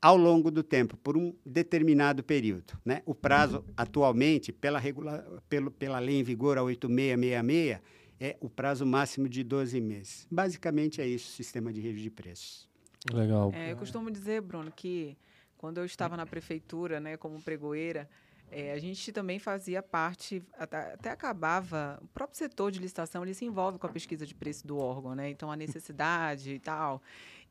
ao 0.00 0.18
longo 0.18 0.50
do 0.50 0.62
tempo, 0.62 0.98
por 0.98 1.16
um 1.16 1.34
determinado 1.46 2.22
período. 2.22 2.78
Né? 2.84 3.02
O 3.06 3.14
prazo, 3.14 3.64
atualmente, 3.74 4.52
pela, 4.52 4.78
regula 4.78 5.42
pelo, 5.48 5.70
pela 5.70 5.98
lei 5.98 6.20
em 6.20 6.22
vigor, 6.22 6.58
a 6.58 6.62
8666, 6.62 7.80
é 8.20 8.36
o 8.38 8.50
prazo 8.50 8.84
máximo 8.84 9.28
de 9.28 9.42
12 9.42 9.80
meses. 9.80 10.26
Basicamente 10.30 11.00
é 11.00 11.06
isso 11.06 11.30
o 11.30 11.32
sistema 11.32 11.72
de 11.72 11.80
registro 11.80 12.02
de 12.02 12.10
preços. 12.10 12.68
Legal. 13.10 13.50
É, 13.54 13.72
eu 13.72 13.76
costumo 13.76 14.10
dizer, 14.10 14.42
Bruno, 14.42 14.70
que 14.70 15.16
quando 15.56 15.78
eu 15.78 15.86
estava 15.86 16.18
na 16.18 16.26
prefeitura, 16.26 17.00
né, 17.00 17.16
como 17.16 17.40
pregoeira, 17.40 18.06
é, 18.50 18.72
a 18.72 18.78
gente 18.78 19.12
também 19.12 19.38
fazia 19.38 19.82
parte, 19.82 20.42
até, 20.58 20.94
até, 20.94 21.10
acabava, 21.10 21.98
o 22.02 22.06
próprio 22.08 22.38
setor 22.38 22.70
de 22.70 22.78
licitação, 22.78 23.22
ele 23.22 23.34
se 23.34 23.44
envolve 23.44 23.78
com 23.78 23.86
a 23.86 23.90
pesquisa 23.90 24.26
de 24.26 24.34
preço 24.34 24.66
do 24.66 24.78
órgão, 24.78 25.14
né? 25.14 25.30
Então, 25.30 25.50
a 25.50 25.56
necessidade 25.56 26.54
e 26.54 26.58
tal. 26.58 27.02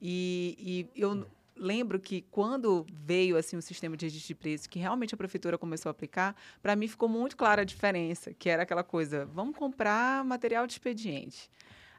E, 0.02 0.90
e 0.96 1.02
eu 1.02 1.26
lembro 1.56 2.00
que 2.00 2.22
quando 2.32 2.86
veio 2.92 3.38
assim 3.38 3.56
o 3.56 3.62
sistema 3.62 3.96
de 3.96 4.06
registro 4.06 4.28
de 4.28 4.36
preço, 4.36 4.70
que 4.70 4.80
realmente 4.80 5.14
a 5.14 5.18
prefeitura 5.18 5.58
começou 5.58 5.90
a 5.90 5.92
aplicar, 5.92 6.36
para 6.62 6.76
mim 6.76 6.88
ficou 6.88 7.08
muito 7.08 7.38
clara 7.38 7.62
a 7.62 7.66
diferença, 7.66 8.34
que 8.34 8.50
era 8.50 8.64
aquela 8.64 8.84
coisa, 8.84 9.26
vamos 9.26 9.56
comprar 9.56 10.24
material 10.24 10.66
de 10.66 10.74
expediente. 10.74 11.50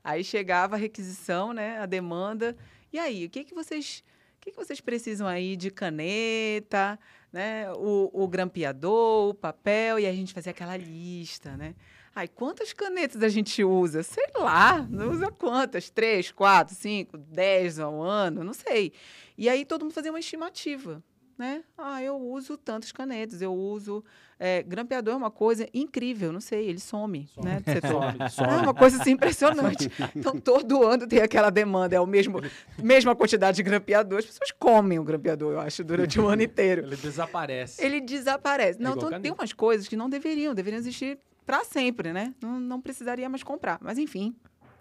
Aí 0.03 0.23
chegava 0.23 0.77
a 0.77 0.79
requisição, 0.79 1.53
né, 1.53 1.79
a 1.79 1.87
demanda, 1.87 2.57
e 2.93 2.99
aí, 2.99 3.25
o 3.25 3.31
que, 3.31 3.43
que 3.43 3.55
vocês... 3.55 4.05
Que, 4.45 4.51
que 4.51 4.57
vocês 4.59 4.79
precisam 4.79 5.27
aí 5.27 5.57
de 5.57 5.71
caneta, 5.71 6.99
né? 7.33 7.73
O, 7.73 8.11
o 8.13 8.29
grampeador, 8.29 9.31
o 9.31 9.35
papel, 9.35 9.99
e 9.99 10.07
a 10.07 10.13
gente 10.13 10.35
fazia 10.35 10.51
aquela 10.51 10.77
lista, 10.77 11.57
né? 11.57 11.75
Ai, 12.15 12.29
quantas 12.29 12.75
canetas 12.75 13.23
a 13.23 13.29
gente 13.31 13.65
usa? 13.65 14.03
Sei 14.03 14.27
lá, 14.37 14.87
não 14.91 15.13
usa 15.13 15.31
quantas? 15.31 15.89
Três, 15.89 16.31
quatro, 16.31 16.75
cinco, 16.75 17.17
dez 17.17 17.79
ao 17.79 18.03
ano, 18.03 18.45
não 18.45 18.53
sei. 18.53 18.93
E 19.37 19.49
aí 19.49 19.65
todo 19.65 19.83
mundo 19.83 19.95
fazia 19.95 20.13
uma 20.13 20.21
estimativa, 20.21 21.03
né? 21.39 21.63
Ah, 21.77 22.03
eu 22.03 22.17
uso 22.17 22.57
tantas 22.57 22.93
canetas, 22.93 23.43
eu 23.43 23.53
uso... 23.53 24.05
É, 24.39 24.65
grampeador 24.65 25.15
é 25.15 25.17
uma 25.17 25.31
coisa 25.31 25.69
incrível, 25.73 26.33
não 26.33 26.41
sei, 26.41 26.69
ele 26.69 26.81
some, 26.81 27.29
some. 27.29 27.49
né? 27.49 27.63
Some, 27.81 28.19
some. 28.31 28.49
É 28.49 28.57
uma 28.57 28.75
coisa 28.75 29.01
assim, 29.01 29.13
impressionante. 29.13 29.91
Então, 30.15 30.39
todo 30.39 30.85
ano 30.85 31.07
tem 31.07 31.21
aquela 31.21 31.51
demanda, 31.51 31.95
é 31.97 32.01
o 32.01 32.07
mesmo, 32.07 32.41
mesma 32.83 33.15
quantidade 33.15 33.57
de 33.57 33.63
grampeador. 33.63 34.19
As 34.19 34.27
pessoas 34.27 34.51
comem 34.53 34.99
o 34.99 35.05
grampeador, 35.05 35.53
eu 35.53 35.61
acho, 35.61 35.85
durante 35.85 36.21
o 36.21 36.27
ano 36.27 36.43
inteiro. 36.43 36.83
Ele 36.83 36.97
desaparece. 36.97 37.85
Ele 37.85 38.01
desaparece. 38.01 38.81
Não, 38.81 38.91
É 38.91 38.95
igual 38.95 39.09
então, 39.09 39.21
tem 39.21 39.33
umas 39.33 39.53
coisas 39.53 39.89
que 39.89 39.97
não 39.97 40.09
deveriam, 40.09 40.55
deveriam 40.55 40.79
existir 40.79 41.19
para 41.47 41.65
sempre, 41.65 42.13
né? 42.13 42.35
Não, 42.43 42.59
não 42.59 42.81
precisaria 42.81 43.29
mais 43.29 43.43
comprar. 43.43 43.79
Mas, 43.81 43.99
enfim, 43.99 44.35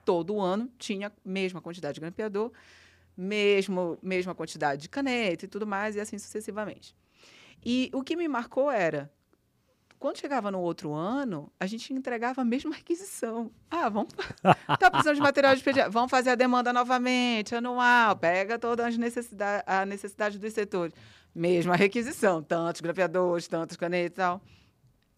todo 0.04 0.40
ano 0.40 0.70
tinha 0.78 1.08
a 1.08 1.12
mesma 1.24 1.62
quantidade 1.62 1.96
de 1.96 2.02
grampeador, 2.02 2.52
mesmo, 3.16 3.98
mesma 4.02 4.34
quantidade 4.34 4.82
de 4.82 4.90
caneta 4.90 5.46
e 5.46 5.48
tudo 5.48 5.66
mais, 5.66 5.96
e 5.96 6.00
assim 6.00 6.18
sucessivamente. 6.18 6.96
E 7.66 7.90
o 7.94 8.02
que 8.04 8.16
me 8.16 8.28
marcou 8.28 8.70
era, 8.70 9.12
quando 9.98 10.18
chegava 10.18 10.52
no 10.52 10.60
outro 10.60 10.94
ano, 10.94 11.52
a 11.60 11.66
gente 11.66 11.94
entregava 11.94 12.42
a 12.42 12.46
mesma 12.46 12.74
requisição. 12.76 13.52
Ah, 13.70 13.90
vamos. 13.90 14.14
Tá 14.80 14.90
precisando 14.90 15.16
de 15.16 15.22
material 15.22 15.56
de 15.56 15.64
pediatria. 15.64 15.90
Vamos 15.90 16.12
fazer 16.12 16.32
a 16.32 16.36
demanda 16.36 16.74
novamente, 16.74 17.56
anual, 17.56 18.16
pega 18.18 18.60
todas 18.60 18.86
as 18.88 18.98
necessidades, 18.98 19.64
a 19.66 19.86
necessidade 19.86 20.38
dos 20.38 20.54
setores. 20.54 20.94
Mesma 21.34 21.76
requisição, 21.76 22.44
tantos 22.44 22.82
grampeadores, 22.82 23.48
tantos 23.48 23.78
canetas 23.78 24.12
e 24.12 24.16
tal. 24.16 24.42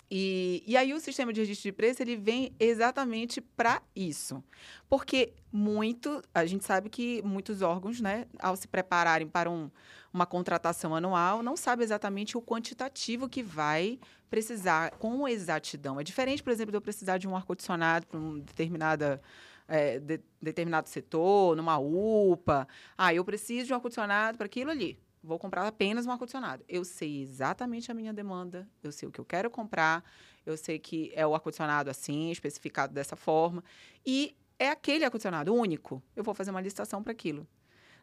E, 0.09 0.63
e 0.67 0.77
aí 0.77 0.93
o 0.93 0.99
sistema 0.99 1.33
de 1.33 1.41
registro 1.41 1.69
de 1.69 1.71
preço 1.71 2.01
ele 2.01 2.15
vem 2.15 2.53
exatamente 2.59 3.41
para 3.41 3.81
isso. 3.95 4.43
Porque 4.87 5.33
muito, 5.51 6.21
a 6.33 6.45
gente 6.45 6.63
sabe 6.63 6.89
que 6.89 7.21
muitos 7.23 7.61
órgãos, 7.61 7.99
né, 7.99 8.27
ao 8.39 8.55
se 8.55 8.67
prepararem 8.67 9.27
para 9.27 9.49
um, 9.49 9.69
uma 10.13 10.25
contratação 10.25 10.95
anual, 10.95 11.41
não 11.41 11.57
sabe 11.57 11.83
exatamente 11.83 12.37
o 12.37 12.41
quantitativo 12.41 13.27
que 13.27 13.41
vai 13.41 13.99
precisar 14.29 14.91
com 14.91 15.27
exatidão. 15.27 15.99
É 15.99 16.03
diferente, 16.03 16.43
por 16.43 16.51
exemplo, 16.51 16.71
de 16.71 16.77
eu 16.77 16.81
precisar 16.81 17.17
de 17.17 17.27
um 17.27 17.35
ar-condicionado 17.35 18.05
para 18.05 18.19
um 18.19 18.39
determinada 18.39 19.21
é, 19.67 19.99
de, 19.99 20.21
determinado 20.39 20.87
setor, 20.87 21.55
numa 21.55 21.79
UPA. 21.79 22.67
Ah, 22.95 23.13
eu 23.13 23.25
preciso 23.25 23.67
de 23.67 23.73
um 23.73 23.75
ar-condicionado 23.75 24.37
para 24.37 24.45
aquilo 24.45 24.69
ali 24.69 24.99
vou 25.25 25.39
comprar 25.39 25.67
apenas 25.67 26.05
um 26.05 26.11
ar-condicionado. 26.11 26.63
Eu 26.67 26.85
sei 26.85 27.21
exatamente 27.21 27.91
a 27.91 27.93
minha 27.93 28.13
demanda, 28.13 28.67
eu 28.83 28.91
sei 28.91 29.09
o 29.09 29.11
que 29.11 29.19
eu 29.19 29.25
quero 29.25 29.49
comprar, 29.49 30.03
eu 30.45 30.55
sei 30.55 30.79
que 30.79 31.11
é 31.15 31.25
o 31.25 31.33
ar-condicionado 31.33 31.89
assim, 31.89 32.31
especificado 32.31 32.93
dessa 32.93 33.15
forma, 33.15 33.63
e 34.05 34.35
é 34.59 34.69
aquele 34.69 35.03
ar-condicionado 35.03 35.53
único. 35.53 36.01
Eu 36.15 36.23
vou 36.23 36.33
fazer 36.33 36.51
uma 36.51 36.61
licitação 36.61 37.03
para 37.03 37.11
aquilo. 37.11 37.47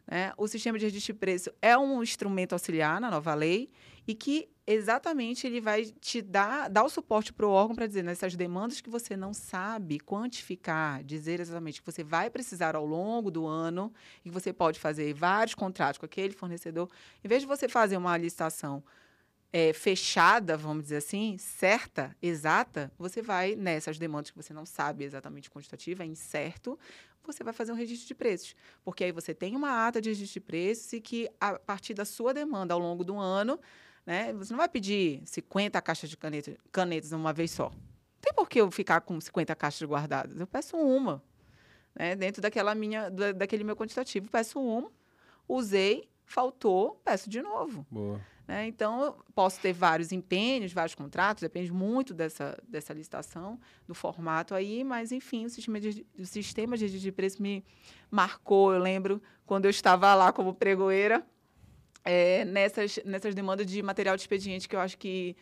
Né? 0.05 0.33
O 0.37 0.47
sistema 0.47 0.77
de 0.77 0.85
registro 0.85 1.13
de 1.13 1.19
preço 1.19 1.51
é 1.61 1.77
um 1.77 2.03
instrumento 2.03 2.53
auxiliar 2.53 2.99
na 2.99 3.09
nova 3.09 3.33
lei 3.33 3.71
e 4.05 4.13
que 4.13 4.49
exatamente 4.65 5.45
ele 5.45 5.59
vai 5.59 5.85
te 5.85 6.21
dar, 6.21 6.69
dar 6.69 6.83
o 6.83 6.89
suporte 6.89 7.33
para 7.33 7.45
o 7.45 7.49
órgão 7.49 7.75
para 7.75 7.87
dizer 7.87 8.03
nessas 8.03 8.35
demandas 8.35 8.79
que 8.79 8.89
você 8.89 9.17
não 9.17 9.33
sabe 9.33 9.99
quantificar, 9.99 11.03
dizer 11.03 11.39
exatamente 11.39 11.81
que 11.81 11.85
você 11.85 12.03
vai 12.03 12.29
precisar 12.29 12.75
ao 12.75 12.85
longo 12.85 13.29
do 13.29 13.45
ano 13.45 13.93
e 14.23 14.29
que 14.29 14.33
você 14.33 14.53
pode 14.53 14.79
fazer 14.79 15.13
vários 15.13 15.53
contratos 15.53 15.97
com 15.97 16.05
aquele 16.05 16.33
fornecedor. 16.33 16.89
Em 17.23 17.27
vez 17.27 17.41
de 17.41 17.47
você 17.47 17.67
fazer 17.67 17.97
uma 17.97 18.15
licitação 18.17 18.83
é, 19.51 19.71
fechada, 19.73 20.57
vamos 20.57 20.83
dizer 20.83 20.97
assim, 20.97 21.37
certa, 21.37 22.15
exata, 22.21 22.91
você 22.97 23.21
vai 23.21 23.55
nessas 23.55 23.99
demandas 23.99 24.31
que 24.31 24.37
você 24.37 24.53
não 24.53 24.65
sabe 24.65 25.03
exatamente 25.03 25.51
quantitativa, 25.51 26.03
é 26.03 26.07
incerto, 26.07 26.79
você 27.23 27.43
vai 27.43 27.53
fazer 27.53 27.71
um 27.71 27.75
registro 27.75 28.07
de 28.07 28.15
preços. 28.15 28.55
Porque 28.83 29.03
aí 29.03 29.11
você 29.11 29.33
tem 29.33 29.55
uma 29.55 29.87
ata 29.87 30.01
de 30.01 30.09
registro 30.09 30.41
de 30.41 30.45
preços 30.45 30.93
e 30.93 30.99
que, 30.99 31.29
a 31.39 31.59
partir 31.59 31.93
da 31.93 32.03
sua 32.03 32.33
demanda 32.33 32.73
ao 32.73 32.79
longo 32.79 33.03
do 33.03 33.17
ano, 33.17 33.59
né, 34.05 34.33
você 34.33 34.51
não 34.51 34.57
vai 34.57 34.69
pedir 34.69 35.21
50 35.25 35.81
caixas 35.81 36.09
de 36.09 36.17
caneta, 36.17 36.57
canetas 36.71 37.11
uma 37.11 37.33
vez 37.33 37.51
só. 37.51 37.69
Não 37.69 38.21
tem 38.21 38.33
por 38.33 38.49
que 38.49 38.59
eu 38.59 38.69
ficar 38.71 39.01
com 39.01 39.19
50 39.19 39.55
caixas 39.55 39.87
guardadas. 39.87 40.39
Eu 40.39 40.47
peço 40.47 40.77
uma. 40.77 41.23
Né, 41.95 42.15
dentro 42.15 42.41
daquela 42.41 42.73
minha, 42.73 43.09
daquele 43.09 43.63
meu 43.63 43.75
quantitativo, 43.75 44.29
peço 44.29 44.59
uma, 44.59 44.91
usei, 45.47 46.09
faltou, 46.25 46.99
peço 47.03 47.29
de 47.29 47.41
novo. 47.41 47.85
Boa. 47.89 48.19
Né? 48.47 48.67
Então, 48.67 49.15
posso 49.33 49.59
ter 49.59 49.71
vários 49.71 50.11
empenhos, 50.11 50.73
vários 50.73 50.95
contratos, 50.95 51.41
depende 51.41 51.71
muito 51.71 52.13
dessa, 52.13 52.57
dessa 52.67 52.93
licitação, 52.93 53.59
do 53.87 53.93
formato 53.95 54.53
aí, 54.53 54.83
mas, 54.83 55.11
enfim, 55.11 55.45
o 55.45 55.49
sistema 55.49 55.79
de, 55.79 56.05
o 56.17 56.25
sistema 56.25 56.77
de, 56.77 56.99
de 56.99 57.11
preço 57.11 57.41
me 57.41 57.63
marcou. 58.11 58.73
Eu 58.73 58.79
lembro 58.79 59.21
quando 59.45 59.65
eu 59.65 59.71
estava 59.71 60.13
lá 60.13 60.33
como 60.33 60.53
pregoeira, 60.53 61.25
é, 62.03 62.45
nessas, 62.45 62.99
nessas 63.05 63.33
demandas 63.33 63.67
de 63.67 63.81
material 63.81 64.15
de 64.15 64.21
expediente, 64.21 64.67
que 64.67 64.75
eu 64.75 64.79
acho 64.79 64.97
que 64.97 65.35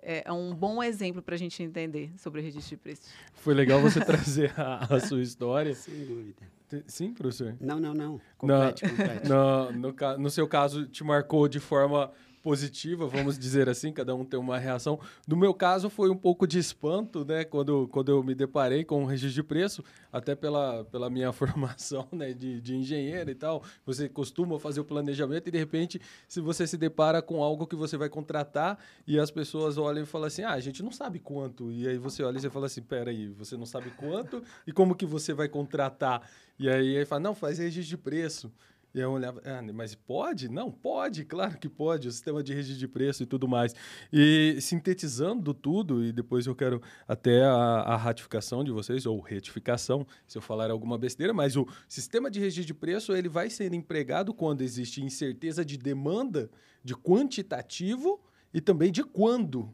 é, 0.00 0.22
é 0.26 0.32
um 0.32 0.54
bom 0.54 0.82
exemplo 0.82 1.20
para 1.20 1.34
a 1.34 1.38
gente 1.38 1.62
entender 1.62 2.12
sobre 2.16 2.40
o 2.40 2.44
registro 2.44 2.76
de 2.76 2.82
preços. 2.82 3.10
Foi 3.34 3.54
legal 3.54 3.80
você 3.80 4.00
trazer 4.04 4.52
a, 4.58 4.94
a, 4.94 5.00
sua 5.00 5.20
história. 5.20 5.74
Sem 5.74 6.04
dúvida. 6.04 6.42
Sim, 6.86 7.14
professor? 7.14 7.56
Não, 7.60 7.80
não, 7.80 7.94
não. 7.94 8.20
Complete, 8.36 8.84
no, 8.86 8.90
complete. 8.90 9.28
No, 9.28 9.72
no, 9.72 10.18
no 10.18 10.30
seu 10.30 10.46
caso, 10.46 10.86
te 10.86 11.02
marcou 11.02 11.48
de 11.48 11.58
forma 11.58 12.12
positiva, 12.48 13.06
vamos 13.06 13.38
dizer 13.38 13.68
assim, 13.68 13.92
cada 13.92 14.14
um 14.14 14.24
tem 14.24 14.40
uma 14.40 14.58
reação. 14.58 14.98
No 15.26 15.36
meu 15.36 15.52
caso, 15.52 15.90
foi 15.90 16.08
um 16.08 16.16
pouco 16.16 16.46
de 16.46 16.58
espanto, 16.58 17.22
né, 17.22 17.44
quando, 17.44 17.86
quando 17.88 18.10
eu 18.10 18.22
me 18.22 18.34
deparei 18.34 18.86
com 18.86 19.02
o 19.02 19.06
registro 19.06 19.34
de 19.34 19.42
preço, 19.42 19.84
até 20.10 20.34
pela, 20.34 20.82
pela 20.86 21.10
minha 21.10 21.30
formação 21.30 22.08
né, 22.10 22.32
de, 22.32 22.58
de 22.62 22.74
engenheiro 22.74 23.30
e 23.30 23.34
tal. 23.34 23.62
Você 23.84 24.08
costuma 24.08 24.58
fazer 24.58 24.80
o 24.80 24.84
planejamento 24.84 25.46
e, 25.48 25.50
de 25.50 25.58
repente, 25.58 26.00
se 26.26 26.40
você 26.40 26.66
se 26.66 26.78
depara 26.78 27.20
com 27.20 27.42
algo 27.42 27.66
que 27.66 27.76
você 27.76 27.98
vai 27.98 28.08
contratar 28.08 28.78
e 29.06 29.18
as 29.18 29.30
pessoas 29.30 29.76
olham 29.76 30.04
e 30.04 30.06
falam 30.06 30.28
assim, 30.28 30.42
ah, 30.42 30.52
a 30.52 30.60
gente 30.60 30.82
não 30.82 30.90
sabe 30.90 31.18
quanto. 31.18 31.70
E 31.70 31.86
aí 31.86 31.98
você 31.98 32.22
olha 32.22 32.38
e 32.38 32.40
você 32.40 32.48
fala 32.48 32.64
assim, 32.64 32.80
peraí, 32.80 33.28
você 33.28 33.58
não 33.58 33.66
sabe 33.66 33.90
quanto 33.90 34.42
e 34.66 34.72
como 34.72 34.94
que 34.94 35.04
você 35.04 35.34
vai 35.34 35.50
contratar? 35.50 36.22
E 36.58 36.66
aí, 36.66 36.96
aí 36.96 37.04
fala, 37.04 37.20
não, 37.20 37.34
faz 37.34 37.58
registro 37.58 37.90
de 37.90 37.98
preço. 37.98 38.50
E 38.98 39.00
eu 39.00 39.12
olhava, 39.12 39.40
ah, 39.44 39.62
mas 39.72 39.94
pode? 39.94 40.48
Não, 40.48 40.72
pode, 40.72 41.24
claro 41.24 41.56
que 41.56 41.68
pode, 41.68 42.08
o 42.08 42.10
sistema 42.10 42.42
de 42.42 42.52
registro 42.52 42.80
de 42.80 42.88
preço 42.88 43.22
e 43.22 43.26
tudo 43.26 43.46
mais. 43.46 43.72
E 44.12 44.58
sintetizando 44.60 45.54
tudo, 45.54 46.04
e 46.04 46.10
depois 46.10 46.48
eu 46.48 46.54
quero 46.54 46.82
até 47.06 47.44
a, 47.44 47.52
a, 47.54 47.96
ratificação 47.96 48.64
de 48.64 48.72
vocês, 48.72 49.06
ou 49.06 49.20
retificação, 49.20 50.04
se 50.26 50.36
eu 50.36 50.42
falar 50.42 50.68
alguma 50.68 50.98
besteira, 50.98 51.32
mas 51.32 51.54
o 51.54 51.64
sistema 51.88 52.28
de 52.28 52.40
registro 52.40 52.66
de 52.66 52.74
preço 52.74 53.14
ele 53.14 53.28
vai 53.28 53.48
ser 53.48 53.72
empregado 53.72 54.34
quando 54.34 54.62
existe 54.62 55.00
incerteza 55.00 55.64
de 55.64 55.78
demanda, 55.78 56.50
de 56.82 56.96
quantitativo 56.96 58.20
e 58.52 58.60
também 58.60 58.90
de 58.90 59.04
quando. 59.04 59.72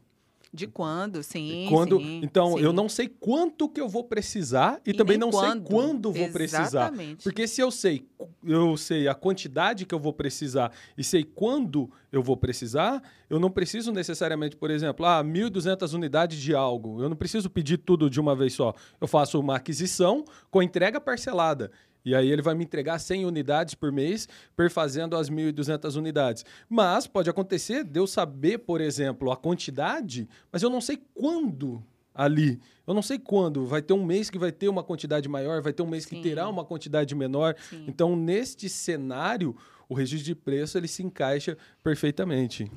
De 0.55 0.67
quando, 0.67 1.21
sim. 1.21 1.67
Quando, 1.69 1.99
sim, 1.99 2.21
então, 2.23 2.57
sim. 2.57 2.63
eu 2.63 2.71
não 2.71 2.87
sei 2.87 3.07
quanto 3.07 3.67
que 3.67 3.81
eu 3.81 3.89
vou 3.89 4.03
precisar 4.03 4.81
e, 4.85 4.91
e 4.91 4.93
também 4.93 5.17
não 5.17 5.29
quando. 5.29 5.67
sei 5.67 5.75
quando 5.77 6.11
vou 6.11 6.29
precisar. 6.29 6.63
Exatamente. 6.63 7.23
Porque 7.23 7.45
se 7.45 7.61
eu 7.61 7.69
sei, 7.69 8.07
eu 8.43 8.77
sei 8.77 9.07
a 9.07 9.13
quantidade 9.13 9.85
que 9.85 9.93
eu 9.93 9.99
vou 9.99 10.13
precisar 10.13 10.71
e 10.97 11.03
sei 11.03 11.23
quando 11.23 11.91
eu 12.11 12.23
vou 12.23 12.37
precisar, 12.37 13.03
eu 13.29 13.39
não 13.39 13.51
preciso 13.51 13.91
necessariamente, 13.91 14.55
por 14.55 14.71
exemplo, 14.71 15.05
ah, 15.05 15.21
1.200 15.21 15.93
unidades 15.93 16.39
de 16.39 16.55
algo. 16.55 17.01
Eu 17.01 17.09
não 17.09 17.15
preciso 17.15 17.49
pedir 17.49 17.77
tudo 17.77 18.09
de 18.09 18.19
uma 18.19 18.35
vez 18.35 18.53
só. 18.53 18.73
Eu 19.01 19.07
faço 19.07 19.39
uma 19.39 19.57
aquisição 19.57 20.23
com 20.49 20.63
entrega 20.63 21.01
parcelada. 21.01 21.71
E 22.05 22.13
aí 22.13 22.31
ele 22.31 22.41
vai 22.41 22.53
me 22.53 22.63
entregar 22.63 22.99
100 22.99 23.25
unidades 23.25 23.73
por 23.73 23.91
mês, 23.91 24.29
perfazendo 24.55 25.17
as 25.17 25.29
1.200 25.29 25.97
unidades. 25.97 26.45
Mas 26.69 27.07
pode 27.07 27.29
acontecer 27.29 27.83
de 27.83 27.99
eu 27.99 28.05
saber, 28.05 28.59
por 28.59 28.79
exemplo, 28.79 29.31
a 29.31 29.35
quantidade, 29.35 30.29
mas 30.51 30.61
eu 30.61 30.69
não 30.69 30.79
sei 30.79 31.01
quando 31.15 31.83
ali. 32.13 32.61
Eu 32.87 32.93
não 32.93 33.01
sei 33.01 33.19
quando. 33.19 33.65
Vai 33.65 33.81
ter 33.81 33.93
um 33.93 34.05
mês 34.05 34.29
que 34.29 34.37
vai 34.39 34.51
ter 34.51 34.69
uma 34.69 34.83
quantidade 34.83 35.27
maior, 35.27 35.61
vai 35.61 35.73
ter 35.73 35.81
um 35.81 35.87
mês 35.87 36.03
Sim. 36.05 36.15
que 36.15 36.21
terá 36.21 36.47
uma 36.47 36.63
quantidade 36.63 37.13
menor. 37.13 37.55
Sim. 37.69 37.85
Então, 37.87 38.15
neste 38.15 38.69
cenário, 38.69 39.55
o 39.89 39.93
registro 39.93 40.25
de 40.25 40.35
preço 40.35 40.77
ele 40.77 40.87
se 40.87 41.03
encaixa 41.03 41.57
perfeitamente. 41.83 42.71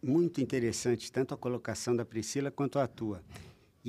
Muito 0.00 0.40
interessante, 0.40 1.10
tanto 1.10 1.34
a 1.34 1.36
colocação 1.36 1.96
da 1.96 2.04
Priscila 2.04 2.50
quanto 2.50 2.78
a 2.78 2.86
tua. 2.86 3.20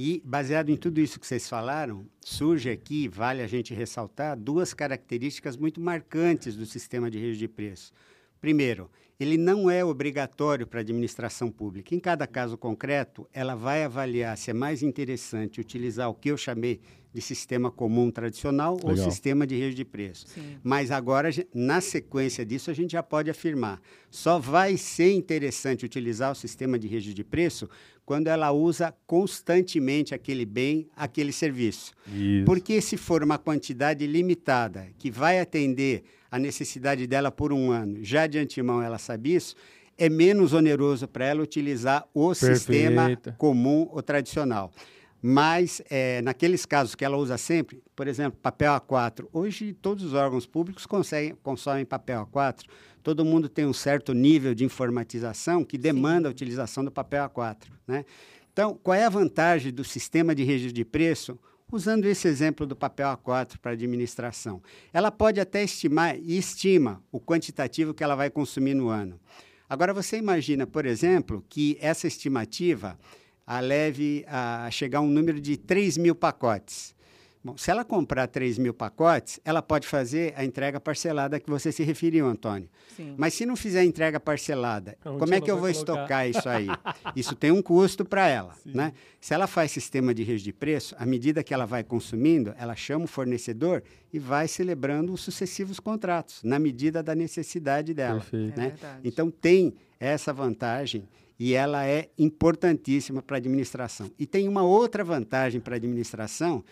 E, 0.01 0.21
baseado 0.23 0.69
em 0.69 0.77
tudo 0.77 1.01
isso 1.01 1.19
que 1.19 1.27
vocês 1.27 1.49
falaram, 1.49 2.05
surge 2.21 2.69
aqui, 2.69 3.09
vale 3.09 3.41
a 3.41 3.47
gente 3.47 3.73
ressaltar, 3.73 4.39
duas 4.39 4.73
características 4.73 5.57
muito 5.57 5.81
marcantes 5.81 6.55
do 6.55 6.65
sistema 6.65 7.11
de 7.11 7.17
registro 7.17 7.39
de 7.39 7.47
preço. 7.49 7.91
Primeiro, 8.39 8.89
ele 9.19 9.37
não 9.37 9.69
é 9.69 9.83
obrigatório 9.83 10.65
para 10.65 10.79
a 10.79 10.83
administração 10.83 11.51
pública. 11.51 11.93
Em 11.93 11.99
cada 11.99 12.25
caso 12.25 12.57
concreto, 12.57 13.27
ela 13.33 13.55
vai 13.55 13.83
avaliar 13.83 14.37
se 14.37 14.51
é 14.51 14.53
mais 14.53 14.81
interessante 14.81 15.59
utilizar 15.59 16.09
o 16.09 16.13
que 16.13 16.31
eu 16.31 16.37
chamei 16.37 16.79
de 17.13 17.21
sistema 17.21 17.69
comum 17.69 18.09
tradicional 18.09 18.75
Legal. 18.75 18.91
ou 18.91 19.11
sistema 19.11 19.45
de 19.45 19.55
registro 19.55 19.77
de 19.77 19.85
preço. 19.85 20.27
Sim. 20.27 20.57
Mas 20.63 20.91
agora, 20.91 21.29
na 21.53 21.81
sequência 21.81 22.45
disso, 22.45 22.71
a 22.71 22.73
gente 22.73 22.91
já 22.91 23.03
pode 23.03 23.29
afirmar: 23.29 23.81
só 24.09 24.39
vai 24.39 24.77
ser 24.77 25.11
interessante 25.11 25.83
utilizar 25.83 26.31
o 26.31 26.35
sistema 26.35 26.79
de 26.79 26.87
registro 26.87 27.15
de 27.15 27.23
preço 27.23 27.69
quando 28.09 28.25
ela 28.25 28.51
usa 28.51 28.91
constantemente 29.05 30.15
aquele 30.15 30.43
bem, 30.43 30.89
aquele 30.95 31.31
serviço. 31.31 31.93
Isso. 32.07 32.43
Porque 32.43 32.81
se 32.81 32.97
for 32.97 33.23
uma 33.23 33.37
quantidade 33.37 34.07
limitada 34.07 34.87
que 34.97 35.11
vai 35.11 35.39
atender 35.39 36.01
a 36.31 36.39
necessidade 36.39 37.05
dela 37.05 37.29
por 37.29 37.53
um 37.53 37.69
ano, 37.69 37.99
já 38.01 38.25
de 38.25 38.39
antemão 38.39 38.81
ela 38.81 38.97
sabe 38.97 39.35
isso, 39.35 39.55
é 39.95 40.09
menos 40.09 40.53
oneroso 40.53 41.07
para 41.07 41.23
ela 41.23 41.43
utilizar 41.43 42.03
o 42.11 42.29
Perfeito. 42.29 42.57
sistema 42.57 43.15
comum 43.37 43.87
ou 43.91 44.01
tradicional. 44.01 44.71
Mas, 45.21 45.81
é, 45.89 46.21
naqueles 46.21 46.65
casos 46.65 46.95
que 46.95 47.03
ela 47.03 47.17
usa 47.17 47.37
sempre, 47.37 47.83
por 47.95 48.07
exemplo, 48.07 48.39
papel 48.41 48.71
A4. 48.73 49.27
Hoje, 49.33 49.73
todos 49.73 50.03
os 50.03 50.13
órgãos 50.13 50.45
públicos 50.45 50.85
conseguem, 50.85 51.35
consomem 51.43 51.85
papel 51.85 52.25
A4. 52.25 52.63
Todo 53.03 53.25
mundo 53.25 53.49
tem 53.49 53.65
um 53.65 53.73
certo 53.73 54.13
nível 54.13 54.53
de 54.55 54.63
informatização 54.63 55.63
que 55.63 55.77
demanda 55.77 56.29
a 56.29 56.31
utilização 56.31 56.83
do 56.83 56.91
papel 56.91 57.29
A4. 57.29 57.67
Né? 57.87 58.05
Então, 58.53 58.79
qual 58.81 58.95
é 58.95 59.05
a 59.05 59.09
vantagem 59.09 59.73
do 59.73 59.83
sistema 59.83 60.33
de 60.33 60.43
registro 60.43 60.73
de 60.73 60.85
preço 60.85 61.37
Usando 61.71 62.05
esse 62.05 62.27
exemplo 62.27 62.65
do 62.65 62.75
papel 62.75 63.07
A4 63.09 63.59
para 63.59 63.73
administração, 63.73 64.59
ela 64.91 65.11
pode 65.11 65.39
até 65.39 65.63
estimar 65.63 66.17
e 66.17 66.35
estima 66.35 67.03
o 67.11 67.19
quantitativo 67.19 67.93
que 67.93 68.03
ela 68.03 68.15
vai 68.15 68.31
consumir 68.31 68.73
no 68.73 68.89
ano. 68.89 69.19
Agora, 69.69 69.93
você 69.93 70.17
imagina, 70.17 70.65
por 70.65 70.83
exemplo, 70.87 71.45
que 71.47 71.77
essa 71.79 72.07
estimativa 72.07 72.97
a 73.49 73.59
leve 73.59 74.23
a 74.27 74.69
chegar 74.69 74.99
a 74.99 75.01
um 75.01 75.09
número 75.09 75.41
de 75.41 75.57
3 75.57 75.97
mil 75.97 76.13
pacotes. 76.13 76.93
Bom, 77.43 77.57
se 77.57 77.71
ela 77.71 77.83
comprar 77.83 78.27
3 78.27 78.59
mil 78.59 78.75
pacotes, 78.75 79.39
ela 79.43 79.59
pode 79.59 79.87
fazer 79.87 80.33
a 80.35 80.45
entrega 80.45 80.79
parcelada 80.79 81.39
que 81.39 81.49
você 81.49 81.71
se 81.71 81.81
referiu, 81.81 82.27
Antônio. 82.27 82.69
Sim. 82.95 83.15
Mas 83.17 83.33
se 83.33 83.47
não 83.47 83.55
fizer 83.55 83.79
a 83.79 83.83
entrega 83.83 84.19
parcelada, 84.19 84.95
como 85.01 85.33
é 85.33 85.41
que 85.41 85.49
eu 85.49 85.57
vou 85.57 85.73
colocar? 85.73 86.27
estocar 86.27 86.29
isso 86.29 86.47
aí? 86.47 86.67
Isso 87.15 87.33
tem 87.33 87.49
um 87.49 87.61
custo 87.61 88.05
para 88.05 88.27
ela. 88.27 88.53
Né? 88.63 88.93
Se 89.19 89.33
ela 89.33 89.47
faz 89.47 89.71
sistema 89.71 90.13
de 90.13 90.21
rede 90.21 90.43
de 90.43 90.53
preço, 90.53 90.95
à 90.99 91.05
medida 91.05 91.41
que 91.41 91.51
ela 91.51 91.65
vai 91.65 91.83
consumindo, 91.83 92.53
ela 92.55 92.75
chama 92.75 93.05
o 93.05 93.07
fornecedor 93.07 93.81
e 94.13 94.19
vai 94.19 94.47
celebrando 94.47 95.11
os 95.11 95.21
sucessivos 95.21 95.79
contratos, 95.79 96.43
na 96.43 96.59
medida 96.59 97.01
da 97.01 97.15
necessidade 97.15 97.95
dela. 97.95 98.23
Né? 98.31 98.73
É 98.79 98.97
então, 99.03 99.31
tem 99.31 99.73
essa 99.99 100.31
vantagem 100.31 101.07
e 101.39 101.53
ela 101.53 101.87
é 101.87 102.09
importantíssima 102.17 103.21
para 103.21 103.37
a 103.37 103.39
administração. 103.39 104.11
E 104.19 104.25
tem 104.25 104.47
uma 104.47 104.61
outra 104.61 105.05
vantagem 105.05 105.61
para 105.61 105.75
a 105.75 105.77
administração 105.77 106.63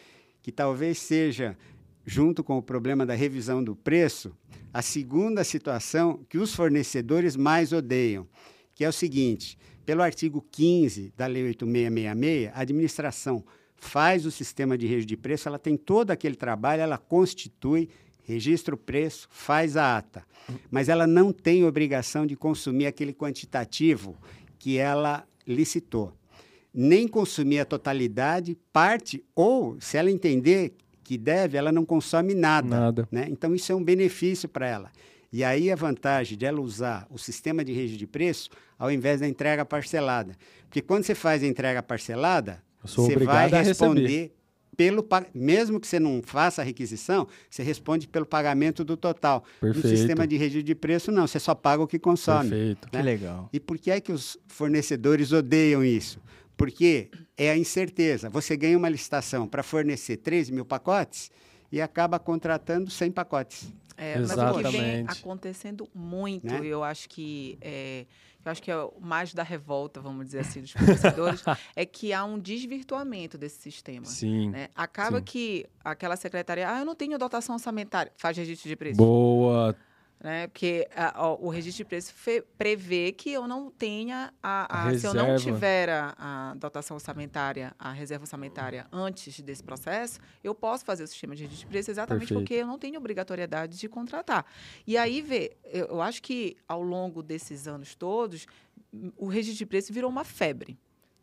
que 0.42 0.52
talvez 0.52 1.00
seja, 1.00 1.58
junto 2.06 2.44
com 2.44 2.58
o 2.58 2.62
problema 2.62 3.06
da 3.06 3.14
revisão 3.14 3.64
do 3.64 3.76
preço, 3.76 4.36
a 4.74 4.82
segunda 4.82 5.44
situação 5.46 6.20
que 6.28 6.38
os 6.38 6.54
fornecedores 6.54 7.38
mais 7.38 7.72
odeiam, 7.72 8.28
que 8.76 8.84
é 8.84 8.90
o 8.90 8.94
seguinte: 8.94 9.58
pelo 9.86 10.02
artigo 10.02 10.46
15 10.52 11.14
da 11.16 11.28
Lei 11.28 11.44
8666, 11.46 12.52
a 12.54 12.62
administração 12.62 13.44
faz 13.78 14.26
o 14.26 14.32
sistema 14.32 14.78
de 14.78 14.86
rede 14.86 15.06
de 15.06 15.16
preço, 15.16 15.48
ela 15.48 15.60
tem 15.60 15.78
todo 15.78 16.12
aquele 16.12 16.36
trabalho, 16.36 16.82
ela 16.82 16.98
constitui, 16.98 17.88
registra 18.24 18.76
o 18.76 18.78
preço, 18.78 19.30
faz 19.32 19.78
a 19.78 19.98
ata. 19.98 20.26
Mas 20.70 20.90
ela 20.90 21.08
não 21.08 21.32
tem 21.32 21.64
obrigação 21.64 22.26
de 22.26 22.36
consumir 22.36 22.86
aquele 22.86 23.14
quantitativo 23.14 24.18
que 24.68 24.78
ela 24.78 25.26
licitou 25.48 26.14
nem 26.74 27.08
consumir 27.08 27.60
a 27.62 27.66
totalidade, 27.66 28.58
parte, 28.74 29.24
ou 29.34 29.78
se 29.80 29.96
ela 29.96 30.12
entender 30.12 30.76
que 31.06 31.18
deve, 31.18 31.58
ela 31.58 31.72
não 31.72 31.86
consome 31.86 32.36
nada. 32.36 32.68
nada. 32.68 33.08
Né? 33.10 33.28
Então, 33.30 33.56
isso 33.56 33.72
é 33.72 33.76
um 33.76 33.82
benefício 33.82 34.50
para 34.50 34.68
ela. 34.68 34.92
E 35.32 35.42
aí 35.42 35.72
a 35.72 35.76
vantagem 35.76 36.38
de 36.38 36.46
ela 36.46 36.60
usar 36.60 37.08
o 37.10 37.18
sistema 37.18 37.64
de 37.64 37.72
rede 37.72 37.96
de 37.96 38.06
preço 38.06 38.50
ao 38.78 38.92
invés 38.92 39.22
da 39.22 39.28
entrega 39.28 39.64
parcelada. 39.64 40.36
Porque 40.66 40.82
quando 40.82 41.06
você 41.06 41.16
faz 41.16 41.42
a 41.42 41.48
entrega 41.48 41.82
parcelada, 41.82 42.62
você 42.84 43.16
vai 43.16 43.50
responder 43.50 44.36
pelo 44.78 45.06
mesmo 45.34 45.80
que 45.80 45.88
você 45.88 46.00
não 46.00 46.22
faça 46.24 46.62
a 46.62 46.66
requisição, 46.66 47.28
você 47.50 47.64
responde 47.64 48.08
pelo 48.08 48.28
pagamento 48.28 48.86
do 48.86 48.96
total. 48.96 49.44
Perfeito. 49.60 49.88
No 49.88 49.98
sistema 49.98 50.28
de 50.28 50.38
rede 50.38 50.62
de 50.62 50.76
preço, 50.76 51.12
não, 51.12 51.26
você 51.26 51.40
só 51.40 51.56
paga 51.56 51.82
o 51.82 51.88
que 51.88 51.98
consome. 51.98 52.52
Perfeito. 52.52 52.88
Né? 52.94 53.00
Que 53.00 53.02
legal. 53.02 53.50
E 53.52 53.60
por 53.60 53.80
que 53.80 53.90
é 53.90 54.00
que 54.00 54.12
os 54.12 54.38
fornecedores 54.48 55.34
odeiam 55.34 55.84
isso? 55.84 56.22
Porque 56.56 57.10
é 57.36 57.50
a 57.50 57.58
incerteza. 57.58 58.30
Você 58.30 58.56
ganha 58.56 58.78
uma 58.78 58.88
licitação 58.88 59.48
para 59.48 59.64
fornecer 59.64 60.18
13 60.18 60.54
mil 60.54 60.66
pacotes 60.66 61.32
e 61.72 61.82
acaba 61.82 62.20
contratando 62.20 62.92
100 62.92 63.12
pacotes. 63.12 63.74
É, 63.98 64.20
Exatamente. 64.20 64.64
mas 64.64 64.74
o 64.74 64.78
que 64.78 64.78
vem 64.78 65.06
acontecendo 65.08 65.90
muito, 65.94 66.46
né? 66.46 66.62
eu 66.64 66.84
acho 66.84 67.10
que 67.10 67.58
é, 67.60 68.06
eu 68.48 68.52
acho 68.52 68.64
que 68.64 68.72
é 68.72 68.78
o 68.78 68.94
mais 69.00 69.34
da 69.34 69.44
revolta, 69.44 70.00
vamos 70.00 70.26
dizer 70.26 70.40
assim, 70.40 70.62
dos 70.62 70.72
fornecedores, 70.72 71.44
é 71.76 71.86
que 71.86 72.14
há 72.14 72.24
um 72.24 72.40
desvirtuamento 72.40 73.38
desse 73.38 73.62
sistema. 73.62 74.06
Sim. 74.06 74.50
Né? 74.50 74.70
Acaba 74.76 75.18
sim. 75.20 75.24
que 75.24 75.66
aquela 75.84 76.16
secretaria, 76.16 76.70
ah, 76.70 76.80
eu 76.80 76.86
não 76.86 76.96
tenho 76.96 77.18
dotação 77.18 77.56
orçamentária, 77.56 78.12
faz 78.18 78.38
registro 78.38 78.70
de 78.70 78.76
preço. 78.76 78.98
Boa, 78.98 79.76
né? 80.20 80.48
Porque 80.48 80.88
a, 80.96 81.30
o 81.34 81.50
registro 81.50 81.84
de 81.84 81.88
preço 81.88 82.14
fe, 82.14 82.42
prevê 82.58 83.12
que 83.12 83.32
eu 83.32 83.48
não 83.48 83.70
tenha 83.70 84.34
a, 84.42 84.86
a, 84.86 84.88
a 84.90 84.98
se 84.98 85.06
eu 85.06 85.14
não 85.14 85.36
tiver 85.38 85.90
a, 85.90 86.16
a, 86.18 86.54
dotação 86.56 86.96
orçamentária, 86.96 87.74
a 87.78 87.92
reserva 87.92 88.24
orçamentária 88.24 88.88
antes 88.92 89.40
desse 89.42 89.64
processo, 89.64 90.20
eu 90.44 90.56
posso 90.56 90.84
fazer 90.84 91.04
o 91.04 91.08
sistema 91.08 91.36
de 91.36 91.44
registro 91.44 91.68
de 91.68 91.72
preço 91.72 91.92
exatamente 91.92 92.30
Perfeito. 92.30 92.42
porque 92.42 92.56
eu 92.56 92.68
não 92.68 92.80
tenho 92.80 92.98
obrigatoriedade 92.98 93.78
de 93.78 93.88
contratar. 93.88 94.46
E 94.86 94.98
aí 94.98 95.22
vê, 95.22 95.56
eu, 95.66 95.86
eu 95.88 96.02
acho 96.02 96.22
que 96.22 96.58
ao 96.68 96.82
longo 96.82 97.22
desses 97.22 97.68
anos 97.68 97.94
todos, 97.94 98.48
o 99.16 99.28
registro 99.28 99.60
de 99.60 99.66
preço 99.66 99.94
virou 99.94 100.10
uma 100.10 100.24
febre 100.24 100.78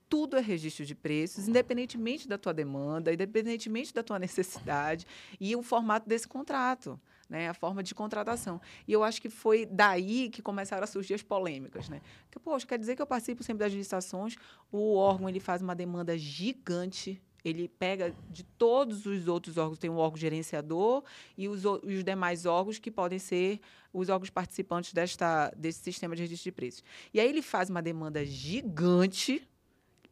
tudo 0.07 0.37
é 0.37 0.41
registro 0.41 0.85
de 0.85 0.95
preços, 0.95 1.49
independentemente 1.49 2.29
da 2.29 2.39
tua 2.39 2.55
demanda, 2.55 3.13
independentemente 3.13 3.93
da 3.93 4.01
tua 4.01 4.17
necessidade 4.21 5.07
e 5.41 5.57
o 5.57 5.63
formato 5.63 6.09
desse 6.09 6.29
contrato 6.29 7.01
né, 7.35 7.49
a 7.49 7.55
forma 7.55 7.83
de 7.83 7.97
contratação. 7.97 8.61
E 8.87 8.93
eu 8.93 9.03
acho 9.03 9.21
que 9.21 9.29
foi 9.29 9.67
daí 9.67 10.31
que 10.31 10.41
começaram 10.41 10.85
a 10.85 10.87
surgir 10.87 11.15
as 11.15 11.23
polêmicas, 11.23 11.89
né? 11.89 12.01
Porque, 12.27 12.39
poxa, 12.39 12.65
quer 12.65 12.79
dizer 12.79 12.95
que 12.95 13.03
eu 13.03 13.07
participo 13.07 13.43
sempre 13.43 13.65
das 13.65 13.73
licitações, 13.73 14.37
o 14.71 14.95
órgão 14.95 15.29
ele 15.29 15.41
faz 15.41 15.61
uma 15.61 15.75
demanda 15.75 16.17
gigante 16.17 17.21
ele 17.45 17.69
pega 17.69 18.15
de 18.31 18.43
todos 18.43 19.05
os 19.05 19.29
outros 19.29 19.59
órgãos, 19.59 19.79
tem 19.79 19.91
um 19.91 19.99
órgão 19.99 20.17
gerenciador 20.17 21.05
e 21.37 21.47
os, 21.47 21.63
os, 21.67 22.03
demais 22.03 22.47
órgãos 22.47 22.79
que 22.79 22.91
podem 22.91 23.19
ser 23.19 23.61
os 23.93 24.09
órgãos 24.09 24.31
participantes 24.31 24.95
desta, 24.95 25.53
desse 25.55 25.81
sistema 25.81 26.17
de 26.17 26.23
registro 26.23 26.51
de 26.51 26.53
preços. 26.53 26.83
E 27.13 27.21
aí 27.21 27.29
ele 27.29 27.43
faz 27.43 27.69
uma 27.69 27.83
demanda 27.83 28.25
gigante, 28.25 29.47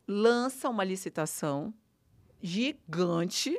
lança 0.06 0.68
uma 0.68 0.84
licitação 0.84 1.72
gigante, 2.42 3.58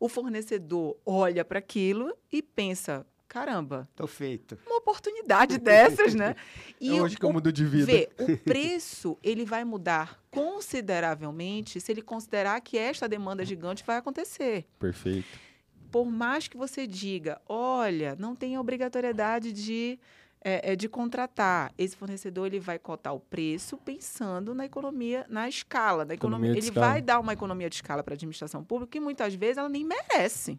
o 0.00 0.08
fornecedor 0.08 0.96
olha 1.04 1.44
para 1.44 1.58
aquilo 1.58 2.16
e 2.32 2.42
pensa: 2.42 3.06
caramba, 3.28 3.86
tô 3.94 4.06
feito. 4.06 4.58
Uma 4.66 4.78
oportunidade 4.78 5.58
dessas, 5.58 6.14
né? 6.14 6.34
E 6.80 6.96
é 6.96 7.02
hoje 7.02 7.18
que 7.18 7.24
eu 7.24 7.32
mudo 7.32 7.52
de 7.52 7.64
vida. 7.66 7.84
Vê, 7.84 8.08
o 8.18 8.36
preço 8.42 9.18
ele 9.22 9.44
vai 9.44 9.62
mudar 9.64 10.18
consideravelmente 10.30 11.78
se 11.78 11.92
ele 11.92 12.00
considerar 12.00 12.58
que 12.62 12.78
esta 12.78 13.06
demanda 13.06 13.44
gigante 13.44 13.84
vai 13.86 13.98
acontecer. 13.98 14.66
Perfeito. 14.78 15.38
Por 15.90 16.06
mais 16.06 16.48
que 16.48 16.56
você 16.56 16.86
diga, 16.86 17.40
olha, 17.46 18.16
não 18.18 18.34
tem 18.34 18.58
obrigatoriedade 18.58 19.52
de 19.52 19.98
é, 20.42 20.72
é, 20.72 20.76
de 20.76 20.88
contratar. 20.88 21.72
Esse 21.76 21.96
fornecedor 21.96 22.46
ele 22.46 22.60
vai 22.60 22.78
cotar 22.78 23.14
o 23.14 23.20
preço 23.20 23.76
pensando 23.76 24.54
na 24.54 24.64
economia, 24.64 25.26
na 25.28 25.48
escala. 25.48 26.04
Da 26.04 26.14
economia, 26.14 26.48
economia 26.48 26.50
ele 26.52 26.68
escala. 26.68 26.86
vai 26.86 27.02
dar 27.02 27.20
uma 27.20 27.32
economia 27.32 27.68
de 27.68 27.76
escala 27.76 28.02
para 28.02 28.14
a 28.14 28.16
administração 28.16 28.64
pública 28.64 28.92
que 28.92 29.00
muitas 29.00 29.34
vezes 29.34 29.58
ela 29.58 29.68
nem 29.68 29.84
merece. 29.84 30.58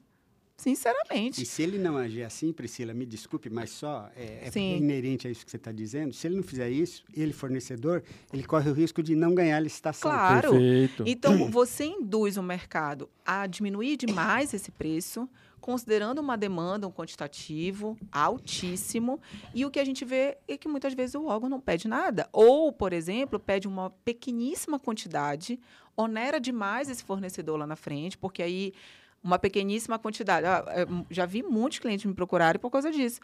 Sinceramente. 0.62 1.41
E 1.41 1.45
se 1.45 1.63
ele 1.63 1.80
não 1.80 1.97
agir 1.97 2.21
assim, 2.21 2.54
Priscila, 2.54 2.93
me 2.93 3.04
desculpe, 3.04 3.50
mas 3.50 3.71
só 3.71 4.08
é, 4.15 4.47
é 4.54 4.60
inerente 4.78 5.28
a 5.28 5.32
isso 5.32 5.43
que 5.43 5.50
você 5.50 5.58
está 5.58 5.71
dizendo. 5.71 6.13
Se 6.13 6.28
ele 6.28 6.36
não 6.36 6.43
fizer 6.43 6.69
isso, 6.69 7.04
ele, 7.15 7.34
fornecedor, 7.34 8.04
ele 8.32 8.43
corre 8.43 8.69
o 8.69 8.74
risco 8.74 9.02
de 9.02 9.15
não 9.15 9.34
ganhar 9.34 9.58
a 9.58 9.60
licitação. 9.60 10.12
Claro. 10.12 10.52
Perfeito. 10.52 11.04
Então, 11.08 11.50
você 11.50 11.86
induz 11.86 12.38
o 12.38 12.43
mercado 12.43 13.10
a 13.26 13.47
diminuir 13.47 13.97
demais 13.97 14.54
esse 14.54 14.69
preço, 14.69 15.28
considerando 15.60 16.19
uma 16.19 16.38
demanda, 16.38 16.88
um 16.88 16.91
quantitativo 16.91 17.97
altíssimo, 18.12 19.19
e 19.56 19.65
o 19.65 19.71
que 19.71 19.80
a 19.80 19.84
gente 19.84 20.06
vê 20.06 20.38
é 20.47 20.58
que 20.58 20.67
muitas 20.67 20.93
vezes 20.93 21.15
o 21.15 21.26
órgão 21.26 21.50
não 21.50 21.60
pede 21.60 21.88
nada. 21.88 22.30
Ou, 22.32 22.71
por 22.71 22.93
exemplo, 22.93 23.39
pede 23.39 23.67
uma 23.67 23.89
pequeníssima 24.06 24.80
quantidade, 24.80 25.60
onera 25.97 26.39
demais 26.39 26.88
esse 26.88 27.04
fornecedor 27.04 27.58
lá 27.58 27.65
na 27.65 27.76
frente, 27.76 28.15
porque 28.15 28.43
aí 28.43 28.74
uma 29.23 29.38
pequeníssima 29.39 29.99
quantidade. 29.99 30.45
Ah, 30.45 30.65
já 31.10 31.25
vi 31.25 31.43
muitos 31.43 31.79
clientes 31.79 32.05
me 32.05 32.13
procurarem 32.13 32.60
por 32.60 32.69
causa 32.69 32.91
disso. 32.91 33.19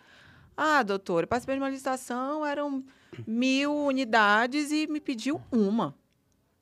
Ah, 0.56 0.82
doutor, 0.84 1.24
eu 1.24 1.28
participei 1.28 1.56
de 1.56 1.62
uma 1.62 1.70
licitação, 1.70 2.46
eram 2.46 2.84
mil 3.26 3.76
unidades 3.76 4.72
e 4.72 4.88
me 4.88 5.00
pediu 5.00 5.42
uma. 5.52 5.96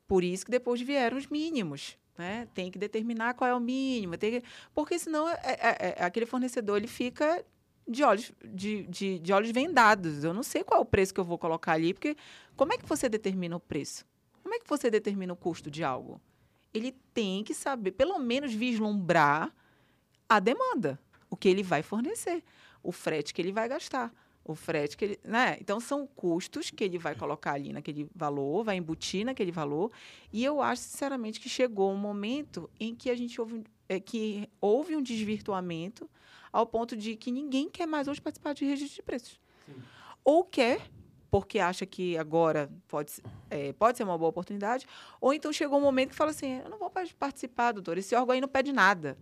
Por 0.07 0.23
isso 0.23 0.45
que 0.45 0.51
depois 0.51 0.81
vieram 0.81 1.17
os 1.17 1.27
mínimos. 1.27 1.97
Né? 2.17 2.47
Tem 2.53 2.71
que 2.71 2.77
determinar 2.77 3.33
qual 3.33 3.49
é 3.49 3.53
o 3.53 3.59
mínimo, 3.59 4.17
tem 4.17 4.39
que... 4.39 4.47
porque 4.73 4.97
senão 4.97 5.27
é, 5.27 5.33
é, 5.43 5.51
é, 5.51 5.95
é, 5.99 6.03
aquele 6.03 6.25
fornecedor 6.25 6.77
ele 6.77 6.87
fica 6.87 7.43
de 7.85 8.03
olhos, 8.03 8.31
de, 8.41 8.83
de, 8.83 9.19
de 9.19 9.33
olhos 9.33 9.51
vendados. 9.51 10.23
Eu 10.23 10.33
não 10.33 10.43
sei 10.43 10.63
qual 10.63 10.79
é 10.79 10.81
o 10.81 10.85
preço 10.85 11.13
que 11.13 11.19
eu 11.19 11.25
vou 11.25 11.37
colocar 11.37 11.73
ali, 11.73 11.93
porque 11.93 12.15
como 12.55 12.71
é 12.73 12.77
que 12.77 12.85
você 12.85 13.09
determina 13.09 13.57
o 13.57 13.59
preço? 13.59 14.05
Como 14.41 14.55
é 14.55 14.59
que 14.59 14.67
você 14.67 14.89
determina 14.89 15.33
o 15.33 15.35
custo 15.35 15.69
de 15.69 15.83
algo? 15.83 16.21
Ele 16.75 16.91
tem 17.13 17.43
que 17.43 17.53
saber, 17.53 17.91
pelo 17.91 18.19
menos 18.19 18.53
vislumbrar 18.53 19.53
a 20.27 20.39
demanda, 20.39 20.99
o 21.29 21.37
que 21.37 21.47
ele 21.47 21.63
vai 21.63 21.81
fornecer, 21.81 22.43
o 22.83 22.91
frete 22.91 23.33
que 23.33 23.41
ele 23.41 23.51
vai 23.51 23.67
gastar 23.67 24.13
o 24.45 24.53
frete 24.53 24.95
que 24.95 25.05
ele, 25.05 25.19
né? 25.23 25.57
Então 25.59 25.79
são 25.79 26.05
custos 26.05 26.69
que 26.69 26.83
ele 26.83 26.99
vai 26.99 27.15
colocar 27.15 27.53
ali 27.53 27.73
naquele 27.73 28.07
valor, 28.13 28.63
vai 28.63 28.77
embutir 28.77 29.25
naquele 29.25 29.51
valor. 29.51 29.91
E 30.31 30.43
eu 30.43 30.61
acho 30.61 30.83
sinceramente 30.83 31.39
que 31.39 31.49
chegou 31.49 31.91
um 31.91 31.97
momento 31.97 32.69
em 32.79 32.93
que 32.93 33.09
a 33.09 33.15
gente 33.15 33.41
houve 33.41 33.63
é, 33.89 33.99
que 33.99 34.47
houve 34.61 34.95
um 34.95 35.01
desvirtuamento 35.01 36.07
ao 36.53 36.65
ponto 36.65 36.95
de 36.95 37.15
que 37.15 37.31
ninguém 37.31 37.67
quer 37.69 37.87
mais 37.87 38.07
hoje 38.07 38.21
participar 38.21 38.53
de 38.53 38.65
registro 38.65 38.97
de 38.97 39.01
preços. 39.01 39.39
Sim. 39.65 39.73
Ou 40.23 40.43
quer 40.43 40.91
porque 41.35 41.59
acha 41.59 41.85
que 41.85 42.17
agora 42.17 42.69
pode, 42.87 43.11
é, 43.49 43.73
pode 43.73 43.97
ser 43.97 44.05
uma 44.05 44.17
boa 44.17 44.29
oportunidade, 44.29 44.87
ou 45.19 45.33
então 45.33 45.51
chegou 45.51 45.77
um 45.77 45.81
momento 45.81 46.11
que 46.11 46.15
fala 46.15 46.31
assim: 46.31 46.61
eu 46.63 46.69
não 46.69 46.77
vou 46.77 46.89
participar, 47.19 47.73
doutor, 47.73 47.97
esse 47.97 48.15
órgão 48.15 48.33
aí 48.33 48.39
não 48.39 48.47
pede 48.47 48.71
nada. 48.71 49.17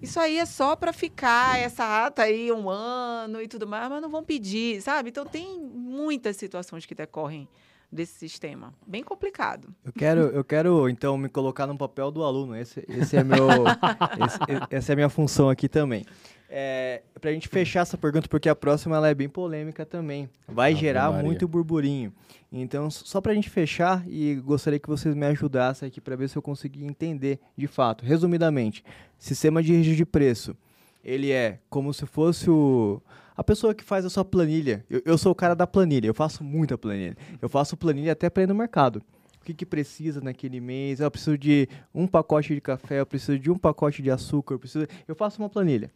Isso 0.00 0.20
aí 0.20 0.38
é 0.38 0.46
só 0.46 0.76
para 0.76 0.92
ficar 0.92 1.58
essa 1.58 2.06
ata 2.06 2.22
aí 2.22 2.52
um 2.52 2.70
ano 2.70 3.42
e 3.42 3.48
tudo 3.48 3.66
mais, 3.66 3.90
mas 3.90 4.00
não 4.00 4.08
vão 4.08 4.22
pedir, 4.22 4.80
sabe? 4.80 5.08
Então 5.10 5.26
tem 5.26 5.58
muitas 5.58 6.36
situações 6.36 6.86
que 6.86 6.94
decorrem 6.94 7.48
desse 7.90 8.14
sistema. 8.14 8.72
Bem 8.86 9.02
complicado. 9.02 9.74
Eu 9.84 9.92
quero, 9.92 10.20
eu 10.20 10.44
quero 10.44 10.88
então 10.88 11.16
me 11.16 11.28
colocar 11.28 11.66
no 11.66 11.76
papel 11.76 12.10
do 12.10 12.22
aluno. 12.22 12.54
Esse, 12.54 12.84
esse 12.88 13.16
é 13.16 13.24
meu, 13.24 13.48
esse, 14.26 14.38
essa 14.70 14.92
é 14.92 14.94
a 14.94 14.96
minha 14.96 15.08
função 15.08 15.48
aqui 15.48 15.68
também. 15.68 16.04
É, 16.50 17.02
para 17.20 17.30
a 17.30 17.32
gente 17.32 17.46
fechar 17.48 17.80
essa 17.80 17.98
pergunta, 17.98 18.26
porque 18.28 18.48
a 18.48 18.56
próxima 18.56 18.96
ela 18.96 19.08
é 19.08 19.14
bem 19.14 19.28
polêmica 19.28 19.84
também. 19.84 20.30
Vai 20.46 20.72
Ave 20.72 20.80
gerar 20.80 21.10
Maria. 21.10 21.24
muito 21.24 21.46
burburinho. 21.46 22.12
Então, 22.50 22.90
só 22.90 23.20
para 23.20 23.32
a 23.32 23.34
gente 23.34 23.50
fechar, 23.50 24.02
e 24.08 24.36
gostaria 24.36 24.78
que 24.78 24.88
vocês 24.88 25.14
me 25.14 25.26
ajudassem 25.26 25.86
aqui 25.86 26.00
para 26.00 26.16
ver 26.16 26.28
se 26.28 26.36
eu 26.36 26.42
consegui 26.42 26.84
entender 26.84 27.38
de 27.54 27.66
fato. 27.66 28.04
Resumidamente, 28.04 28.82
sistema 29.18 29.62
de 29.62 29.72
registro 29.72 29.96
de 29.96 30.06
preço. 30.06 30.56
Ele 31.08 31.32
é 31.32 31.58
como 31.70 31.94
se 31.94 32.04
fosse 32.04 32.50
o, 32.50 33.00
a 33.34 33.42
pessoa 33.42 33.74
que 33.74 33.82
faz 33.82 34.04
a 34.04 34.10
sua 34.10 34.26
planilha. 34.26 34.84
Eu, 34.90 35.00
eu 35.06 35.16
sou 35.16 35.32
o 35.32 35.34
cara 35.34 35.54
da 35.54 35.66
planilha, 35.66 36.06
eu 36.06 36.12
faço 36.12 36.44
muita 36.44 36.76
planilha. 36.76 37.16
Eu 37.40 37.48
faço 37.48 37.78
planilha 37.78 38.12
até 38.12 38.28
para 38.28 38.42
ir 38.42 38.46
no 38.46 38.54
mercado 38.54 39.02
o 39.40 39.44
que, 39.44 39.54
que, 39.54 39.64
precisa 39.64 40.20
naquele 40.20 40.60
mês. 40.60 41.00
Eu 41.00 41.10
preciso 41.10 41.38
de 41.38 41.66
um 41.94 42.06
pacote 42.06 42.54
de 42.54 42.60
café, 42.60 43.00
eu 43.00 43.06
preciso 43.06 43.38
de 43.38 43.50
um 43.50 43.56
pacote 43.56 44.02
de 44.02 44.10
açúcar, 44.10 44.54
eu 44.54 44.58
preciso. 44.58 44.86
Eu 45.06 45.14
faço 45.14 45.40
uma 45.40 45.48
planilha. 45.48 45.90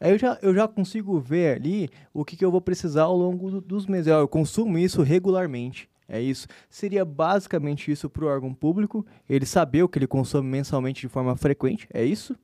Aí 0.00 0.10
eu 0.10 0.18
já, 0.18 0.36
eu 0.42 0.52
já 0.52 0.66
consigo 0.66 1.20
ver 1.20 1.56
ali 1.56 1.88
o 2.12 2.24
que, 2.24 2.36
que 2.36 2.44
eu 2.44 2.50
vou 2.50 2.60
precisar 2.60 3.04
ao 3.04 3.16
longo 3.16 3.48
do, 3.52 3.60
dos 3.60 3.86
meses. 3.86 4.08
Eu 4.08 4.26
consumo 4.26 4.76
isso 4.76 5.00
regularmente. 5.00 5.88
É 6.08 6.20
isso. 6.20 6.48
Seria 6.68 7.04
basicamente 7.04 7.90
isso 7.90 8.10
para 8.10 8.24
o 8.24 8.28
órgão 8.28 8.52
público, 8.52 9.06
ele 9.28 9.46
saber 9.46 9.84
o 9.84 9.88
que 9.88 9.98
ele 9.98 10.06
consome 10.08 10.48
mensalmente 10.48 11.02
de 11.02 11.08
forma 11.08 11.36
frequente, 11.36 11.86
é 11.92 12.04
isso? 12.04 12.36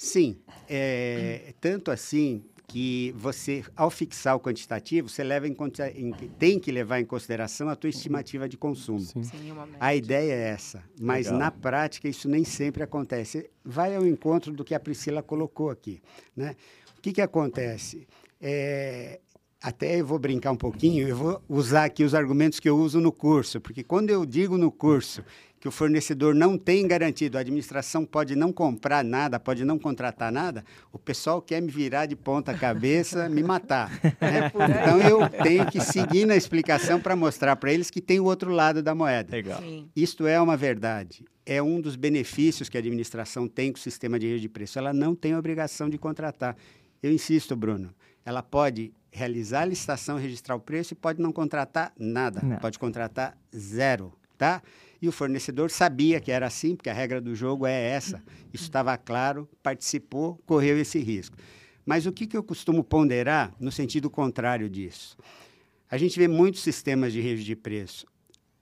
Sim. 0.00 0.38
É, 0.66 1.52
tanto 1.60 1.90
assim 1.90 2.42
que 2.66 3.12
você, 3.18 3.62
ao 3.76 3.90
fixar 3.90 4.34
o 4.34 4.40
quantitativo, 4.40 5.10
você 5.10 5.22
leva 5.22 5.46
em, 5.46 5.54
em, 5.94 6.12
tem 6.38 6.58
que 6.58 6.72
levar 6.72 7.00
em 7.00 7.04
consideração 7.04 7.68
a 7.68 7.76
tua 7.76 7.90
estimativa 7.90 8.48
de 8.48 8.56
consumo. 8.56 9.00
Sim. 9.00 9.22
Sim, 9.22 9.52
a 9.78 9.94
ideia 9.94 10.32
é 10.32 10.48
essa, 10.48 10.82
mas 10.98 11.26
Legal. 11.26 11.40
na 11.40 11.50
prática 11.50 12.08
isso 12.08 12.30
nem 12.30 12.44
sempre 12.44 12.82
acontece. 12.82 13.50
Vai 13.62 13.94
ao 13.94 14.06
encontro 14.06 14.54
do 14.54 14.64
que 14.64 14.74
a 14.74 14.80
Priscila 14.80 15.22
colocou 15.22 15.68
aqui. 15.68 16.00
Né? 16.34 16.56
O 16.96 17.02
que, 17.02 17.12
que 17.12 17.20
acontece? 17.20 18.08
É, 18.40 19.20
até 19.62 20.00
eu 20.00 20.06
vou 20.06 20.18
brincar 20.18 20.52
um 20.52 20.56
pouquinho, 20.56 21.06
eu 21.06 21.14
vou 21.14 21.42
usar 21.46 21.84
aqui 21.84 22.02
os 22.02 22.14
argumentos 22.14 22.58
que 22.58 22.70
eu 22.70 22.78
uso 22.78 22.98
no 22.98 23.12
curso, 23.12 23.60
porque 23.60 23.84
quando 23.84 24.08
eu 24.08 24.24
digo 24.24 24.56
no 24.56 24.72
curso 24.72 25.22
que 25.60 25.68
o 25.68 25.70
fornecedor 25.70 26.34
não 26.34 26.56
tem 26.56 26.88
garantido, 26.88 27.36
a 27.36 27.42
administração 27.42 28.06
pode 28.06 28.34
não 28.34 28.50
comprar 28.50 29.04
nada, 29.04 29.38
pode 29.38 29.62
não 29.62 29.78
contratar 29.78 30.32
nada, 30.32 30.64
o 30.90 30.98
pessoal 30.98 31.42
quer 31.42 31.60
me 31.60 31.70
virar 31.70 32.06
de 32.06 32.16
ponta 32.16 32.54
cabeça, 32.54 33.28
me 33.28 33.42
matar. 33.42 33.90
Né? 34.02 34.10
É 34.30 34.46
então 34.46 35.00
eu 35.00 35.28
tenho 35.28 35.66
que 35.66 35.80
seguir 35.80 36.24
na 36.24 36.34
explicação 36.36 37.00
para 37.00 37.14
mostrar 37.14 37.56
para 37.56 37.72
eles 37.72 37.90
que 37.90 38.00
tem 38.00 38.20
o 38.20 38.24
outro 38.24 38.50
lado 38.50 38.82
da 38.82 38.94
moeda. 38.94 39.36
Legal. 39.36 39.60
Isto 39.94 40.26
é 40.26 40.40
uma 40.40 40.56
verdade. 40.56 41.24
É 41.44 41.60
um 41.62 41.80
dos 41.80 41.96
benefícios 41.96 42.68
que 42.68 42.76
a 42.78 42.80
administração 42.80 43.46
tem 43.46 43.72
com 43.72 43.78
o 43.78 43.80
sistema 43.80 44.18
de 44.18 44.26
rede 44.26 44.42
de 44.42 44.48
preço. 44.48 44.78
Ela 44.78 44.92
não 44.94 45.14
tem 45.14 45.36
obrigação 45.36 45.90
de 45.90 45.98
contratar. 45.98 46.56
Eu 47.02 47.12
insisto, 47.12 47.54
Bruno, 47.54 47.92
ela 48.24 48.42
pode 48.42 48.92
realizar 49.10 49.62
a 49.62 49.64
licitação, 49.66 50.16
registrar 50.16 50.54
o 50.54 50.60
preço 50.60 50.94
e 50.94 50.96
pode 50.96 51.20
não 51.20 51.32
contratar 51.32 51.92
nada. 51.98 52.40
Não. 52.42 52.56
Pode 52.58 52.78
contratar 52.78 53.36
zero, 53.54 54.12
tá? 54.38 54.62
E 55.00 55.08
o 55.08 55.12
fornecedor 55.12 55.70
sabia 55.70 56.20
que 56.20 56.30
era 56.30 56.46
assim, 56.46 56.76
porque 56.76 56.90
a 56.90 56.94
regra 56.94 57.20
do 57.20 57.34
jogo 57.34 57.66
é 57.66 57.80
essa. 57.80 58.22
Isso 58.52 58.64
estava 58.64 58.96
claro, 58.98 59.48
participou, 59.62 60.40
correu 60.44 60.78
esse 60.78 60.98
risco. 60.98 61.36
Mas 61.86 62.06
o 62.06 62.12
que, 62.12 62.26
que 62.26 62.36
eu 62.36 62.42
costumo 62.42 62.84
ponderar 62.84 63.54
no 63.58 63.72
sentido 63.72 64.10
contrário 64.10 64.68
disso? 64.68 65.16
A 65.90 65.96
gente 65.96 66.18
vê 66.18 66.28
muitos 66.28 66.62
sistemas 66.62 67.12
de 67.12 67.20
rede 67.20 67.42
de 67.42 67.56
preço. 67.56 68.06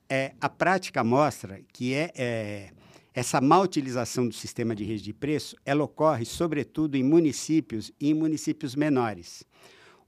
É, 0.09 0.33
a 0.41 0.49
prática 0.49 1.05
mostra 1.05 1.61
que 1.73 1.93
é, 1.93 2.11
é, 2.17 2.71
essa 3.13 3.41
má 3.41 3.61
utilização 3.61 4.27
do 4.27 4.35
sistema 4.35 4.75
de 4.75 4.85
rede 4.85 5.03
de 5.03 5.13
preço 5.13 5.57
ela 5.67 5.85
ocorre, 5.85 6.25
sobretudo, 6.25 6.97
em 6.97 7.03
municípios 7.03 7.93
e 8.01 8.11
em 8.11 8.15
municípios 8.15 8.75
menores. 8.75 9.45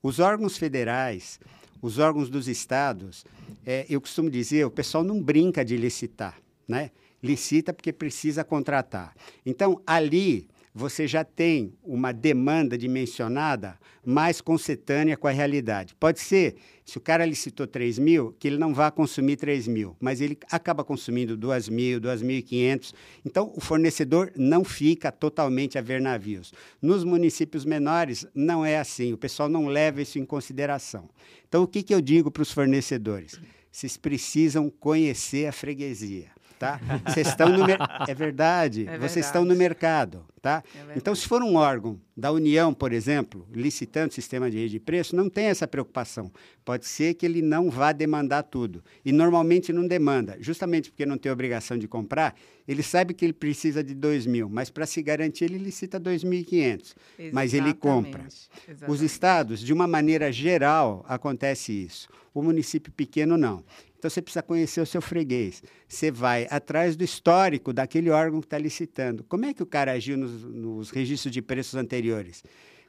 Os 0.03 0.19
órgãos 0.19 0.57
federais 0.57 1.39
os 1.81 1.99
órgãos 1.99 2.29
dos 2.29 2.49
estados, 2.49 3.25
é, 3.65 3.87
eu 3.89 4.01
costumo 4.01 4.31
dizer, 4.31 4.65
o 4.67 4.71
pessoal 4.71 5.03
não 5.05 5.23
brinca 5.23 5.65
de 5.65 5.77
licitar, 5.77 6.39
né? 6.67 6.91
Licita 7.23 7.73
porque 7.73 7.93
precisa 7.93 8.43
contratar. 8.43 9.15
Então, 9.45 9.83
ali 9.87 10.49
você 10.75 11.07
já 11.07 11.25
tem 11.25 11.75
uma 11.83 12.13
demanda 12.13 12.79
dimensionada 12.79 13.79
mais 14.05 14.41
concetânea 14.41 15.17
com 15.17 15.27
a 15.27 15.31
realidade. 15.31 15.95
Pode 15.99 16.21
ser, 16.21 16.57
se 16.85 16.97
o 16.97 17.01
cara 17.01 17.27
licitou 17.27 17.67
3 17.67 17.99
mil, 17.99 18.33
que 18.39 18.47
ele 18.49 18.57
não 18.57 18.73
vá 18.73 18.91
consumir 18.91 19.37
3 19.37 19.67
mil, 19.67 19.97
mas 20.01 20.21
ele 20.21 20.39
acaba 20.51 20.85
consumindo 20.85 21.37
2 21.37 21.69
mil, 21.69 22.01
2.500. 22.01 22.93
Então, 23.25 23.53
o 23.57 23.61
fornecedor 23.61 24.33
não 24.37 24.65
fica 24.65 25.11
totalmente 25.11 25.77
a 25.77 25.83
ver 25.83 26.01
navios. 26.01 26.53
Nos 26.81 27.05
municípios 27.05 27.65
menores, 27.65 28.27
não 28.35 28.65
é 28.65 28.79
assim. 28.79 29.13
O 29.13 29.19
pessoal 29.19 29.49
não 29.49 29.67
leva 29.67 30.01
isso 30.01 30.19
em 30.19 30.25
consideração. 30.25 31.11
Então, 31.49 31.65
o 31.65 31.69
que, 31.69 31.83
que 31.83 31.95
eu 31.95 32.01
digo 32.01 32.31
para 32.31 32.43
os 32.43 32.53
fornecedores? 32.53 33.41
Vocês 33.73 33.97
precisam 33.97 34.71
conhecer 34.71 35.47
a 35.47 35.53
freguesia 35.53 36.40
tá? 36.61 36.79
Vocês 37.07 37.27
estão 37.27 37.49
no 37.49 37.67
mer... 37.67 37.79
é 38.07 38.15
verdade, 38.15 38.87
é 38.87 38.99
vocês 38.99 39.25
estão 39.25 39.47
no 39.47 39.57
mercado, 39.57 40.27
tá? 40.43 40.63
É 40.75 40.93
então, 40.95 41.15
se 41.15 41.27
for 41.27 41.43
um 41.43 41.55
órgão 41.57 41.99
da 42.15 42.31
União, 42.31 42.75
por 42.75 42.93
exemplo, 42.93 43.49
licitando 43.51 44.13
sistema 44.13 44.51
de 44.51 44.59
rede 44.59 44.73
de 44.73 44.79
preço, 44.79 45.17
não 45.17 45.31
tem 45.31 45.47
essa 45.47 45.67
preocupação. 45.67 46.31
Pode 46.63 46.85
ser 46.87 47.15
que 47.15 47.25
ele 47.25 47.41
não 47.41 47.71
vá 47.71 47.93
demandar 47.93 48.43
tudo. 48.43 48.85
E 49.03 49.11
normalmente 49.11 49.73
não 49.73 49.87
demanda, 49.87 50.37
justamente 50.39 50.91
porque 50.91 51.07
não 51.07 51.17
tem 51.17 51.33
obrigação 51.33 51.79
de 51.79 51.89
comprar, 51.89 52.37
ele 52.69 52.83
sabe 52.83 53.15
que 53.15 53.25
ele 53.25 53.33
precisa 53.33 53.83
de 53.83 53.95
2 53.95 54.27
mil, 54.27 54.51
mas 54.51 54.69
para 54.69 54.85
se 54.85 55.03
garantir 55.03 55.47
ele 55.47 55.57
licita 55.57 55.99
2.500, 55.99 56.95
mas 57.33 57.55
ele 57.55 57.73
compra. 57.73 58.27
Exatamente. 58.29 58.85
Os 58.87 59.01
estados, 59.01 59.61
de 59.61 59.73
uma 59.73 59.87
maneira 59.87 60.31
geral, 60.31 61.03
acontece 61.09 61.73
isso. 61.73 62.07
O 62.33 62.43
município 62.43 62.93
pequeno 62.93 63.37
não. 63.37 63.65
Então 64.01 64.09
você 64.09 64.23
precisa 64.23 64.43
conhecer 64.43 64.81
o 64.81 64.87
seu 64.87 65.03
freguês. 65.03 65.63
Você 65.87 66.11
vai 66.11 66.47
atrás 66.49 66.97
do 66.97 67.05
histórico 67.05 67.71
daquele 67.71 68.09
órgão 68.09 68.41
que 68.41 68.47
está 68.47 68.57
licitando. 68.57 69.23
Como 69.25 69.45
é 69.45 69.53
que 69.53 69.63
o 69.63 69.67
cara 69.67 69.93
agiu 69.93 70.17
nos, 70.17 70.43
nos 70.43 70.91
registros 70.91 71.31
de 71.31 71.43
preços 71.43 71.75
anteriores? 71.75 72.43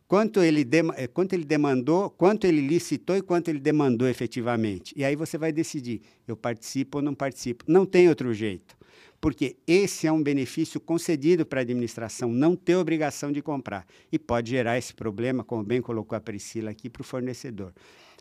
Quanto 0.07 0.41
ele, 0.41 0.63
de, 0.63 0.79
eh, 0.95 1.07
quanto 1.07 1.33
ele 1.33 1.43
demandou, 1.43 2.09
quanto 2.09 2.47
ele 2.47 2.61
licitou 2.61 3.17
e 3.17 3.21
quanto 3.21 3.49
ele 3.49 3.59
demandou 3.59 4.07
efetivamente. 4.07 4.93
E 4.95 5.03
aí 5.03 5.17
você 5.17 5.37
vai 5.37 5.51
decidir: 5.51 6.01
eu 6.25 6.37
participo 6.37 6.99
ou 6.99 7.01
não 7.01 7.13
participo. 7.13 7.65
Não 7.67 7.85
tem 7.85 8.07
outro 8.07 8.33
jeito. 8.33 8.77
Porque 9.19 9.57
esse 9.67 10.07
é 10.07 10.11
um 10.11 10.23
benefício 10.23 10.79
concedido 10.79 11.45
para 11.45 11.59
a 11.59 11.63
administração, 11.63 12.31
não 12.31 12.55
ter 12.55 12.75
obrigação 12.77 13.33
de 13.33 13.41
comprar. 13.41 13.85
E 14.09 14.17
pode 14.17 14.51
gerar 14.51 14.77
esse 14.77 14.93
problema, 14.93 15.43
como 15.43 15.61
bem 15.61 15.81
colocou 15.81 16.17
a 16.17 16.21
Priscila 16.21 16.71
aqui, 16.71 16.89
para 16.89 17.01
o 17.01 17.03
fornecedor. 17.03 17.73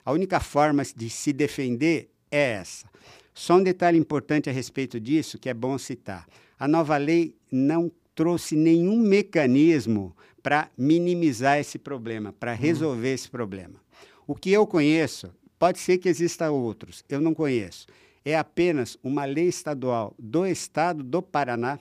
A 0.05 0.11
única 0.11 0.41
forma 0.41 0.83
de 0.97 1.09
se 1.09 1.33
defender 1.33 2.11
é 2.31 2.53
essa. 2.53 2.87
Só 3.35 3.57
um 3.57 3.63
detalhe 3.63 3.99
importante 3.99 4.51
a 4.51 4.53
respeito 4.53 5.01
disso 5.01 5.39
que 5.39 5.49
é 5.49 5.55
bom 5.55 5.79
citar: 5.79 6.27
a 6.59 6.69
nova 6.69 6.97
lei 6.97 7.35
não 7.51 7.91
trouxe 8.15 8.55
nenhum 8.55 8.99
mecanismo 8.99 10.15
para 10.43 10.71
minimizar 10.77 11.59
esse 11.59 11.79
problema, 11.79 12.33
para 12.33 12.53
resolver 12.53 13.13
esse 13.13 13.31
problema. 13.31 13.81
O 14.27 14.35
que 14.35 14.51
eu 14.51 14.67
conheço, 14.67 15.31
pode 15.59 15.79
ser 15.79 15.99
que 15.99 16.09
exista 16.09 16.51
outros, 16.51 17.05
eu 17.09 17.21
não 17.21 17.35
conheço. 17.35 17.87
É 18.25 18.37
apenas 18.37 18.99
uma 19.03 19.25
lei 19.25 19.49
estadual 19.49 20.15
do 20.19 20.47
estado 20.47 21.03
do 21.03 21.23
Paraná 21.23 21.79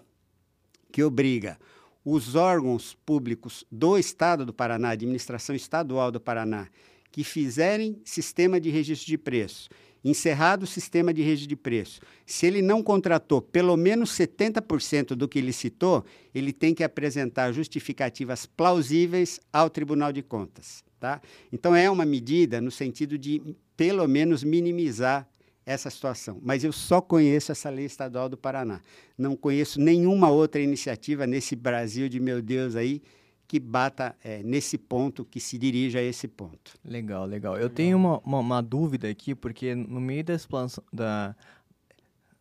que 0.92 1.04
obriga 1.04 1.58
os 2.04 2.36
órgãos 2.36 2.98
públicos 3.06 3.66
do 3.70 3.98
estado 3.98 4.46
do 4.46 4.54
Paraná, 4.54 4.92
administração 4.92 5.56
estadual 5.56 6.12
do 6.12 6.20
Paraná, 6.20 6.68
que 7.12 7.24
fizerem 7.24 8.02
sistema 8.06 8.60
de 8.60 8.70
registro 8.70 9.08
de 9.08 9.18
preço 9.18 9.70
encerrado 10.04 10.64
o 10.64 10.68
sistema 10.68 11.14
de 11.14 11.22
rede 11.22 11.46
de 11.46 11.56
preço, 11.56 12.00
se 12.26 12.46
ele 12.46 12.62
não 12.62 12.82
contratou 12.82 13.42
pelo 13.42 13.76
menos 13.76 14.12
70% 14.12 15.16
do 15.16 15.28
que 15.28 15.40
ele 15.40 15.54
citou, 15.54 16.06
ele 16.34 16.54
tem 16.54 16.74
que 16.74 16.84
apresentar 16.84 17.52
justificativas 17.52 18.46
plausíveis 18.46 19.40
ao 19.52 19.70
Tribunal 19.70 20.12
de 20.12 20.22
Contas. 20.22 20.84
Tá? 21.00 21.22
Então, 21.52 21.76
é 21.76 21.90
uma 21.90 22.06
medida 22.06 22.60
no 22.60 22.72
sentido 22.72 23.18
de, 23.18 23.42
pelo 23.78 24.08
menos, 24.08 24.44
minimizar 24.44 25.28
essa 25.66 25.90
situação. 25.90 26.40
Mas 26.42 26.64
eu 26.64 26.72
só 26.72 27.00
conheço 27.00 27.52
essa 27.52 27.70
lei 27.70 27.86
estadual 27.86 28.28
do 28.28 28.36
Paraná. 28.36 28.82
Não 29.18 29.36
conheço 29.36 29.80
nenhuma 29.80 30.30
outra 30.30 30.60
iniciativa 30.60 31.28
nesse 31.28 31.56
Brasil 31.56 32.10
de 32.10 32.20
meu 32.20 32.42
Deus 32.42 32.76
aí 32.76 33.02
que 33.50 33.60
bata 33.60 34.16
é, 34.24 34.44
nesse 34.44 34.78
ponto, 34.78 35.26
que 35.26 35.40
se 35.40 35.58
dirija 35.58 35.98
a 35.98 36.04
esse 36.04 36.28
ponto. 36.28 36.78
Legal, 36.86 37.26
legal. 37.26 37.58
Eu 37.58 37.68
tenho 37.68 37.98
uma, 37.98 38.20
uma, 38.20 38.38
uma 38.38 38.62
dúvida 38.62 39.10
aqui, 39.10 39.34
porque 39.34 39.74
no 39.74 40.00
meio 40.00 40.24
da 40.24 40.36
explanação, 40.36 40.84
da, 40.94 41.36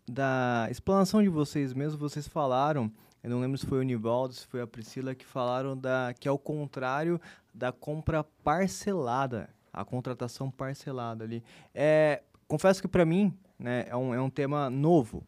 da 0.07 0.68
explanação 0.71 1.23
de 1.23 1.31
vocês 1.31 1.73
mesmo, 1.73 1.99
vocês 1.99 2.29
falaram, 2.29 2.92
eu 3.25 3.31
não 3.31 3.40
lembro 3.40 3.57
se 3.57 3.64
foi 3.64 3.79
o 3.79 3.83
Nivaldo, 3.83 4.35
se 4.35 4.47
foi 4.47 4.61
a 4.61 4.66
Priscila, 4.66 5.14
que 5.14 5.25
falaram 5.25 5.75
da, 5.75 6.12
que 6.12 6.29
é 6.29 6.31
o 6.31 6.37
contrário 6.37 7.18
da 7.55 7.73
compra 7.73 8.23
parcelada, 8.44 9.49
a 9.73 9.87
contratação 9.87 10.51
parcelada 10.51 11.25
ali. 11.25 11.42
É, 11.75 12.23
confesso 12.47 12.83
que 12.83 12.88
para 12.88 13.07
mim 13.07 13.33
né, 13.59 13.87
é, 13.88 13.97
um, 13.97 14.12
é 14.12 14.21
um 14.21 14.29
tema 14.29 14.68
novo. 14.68 15.27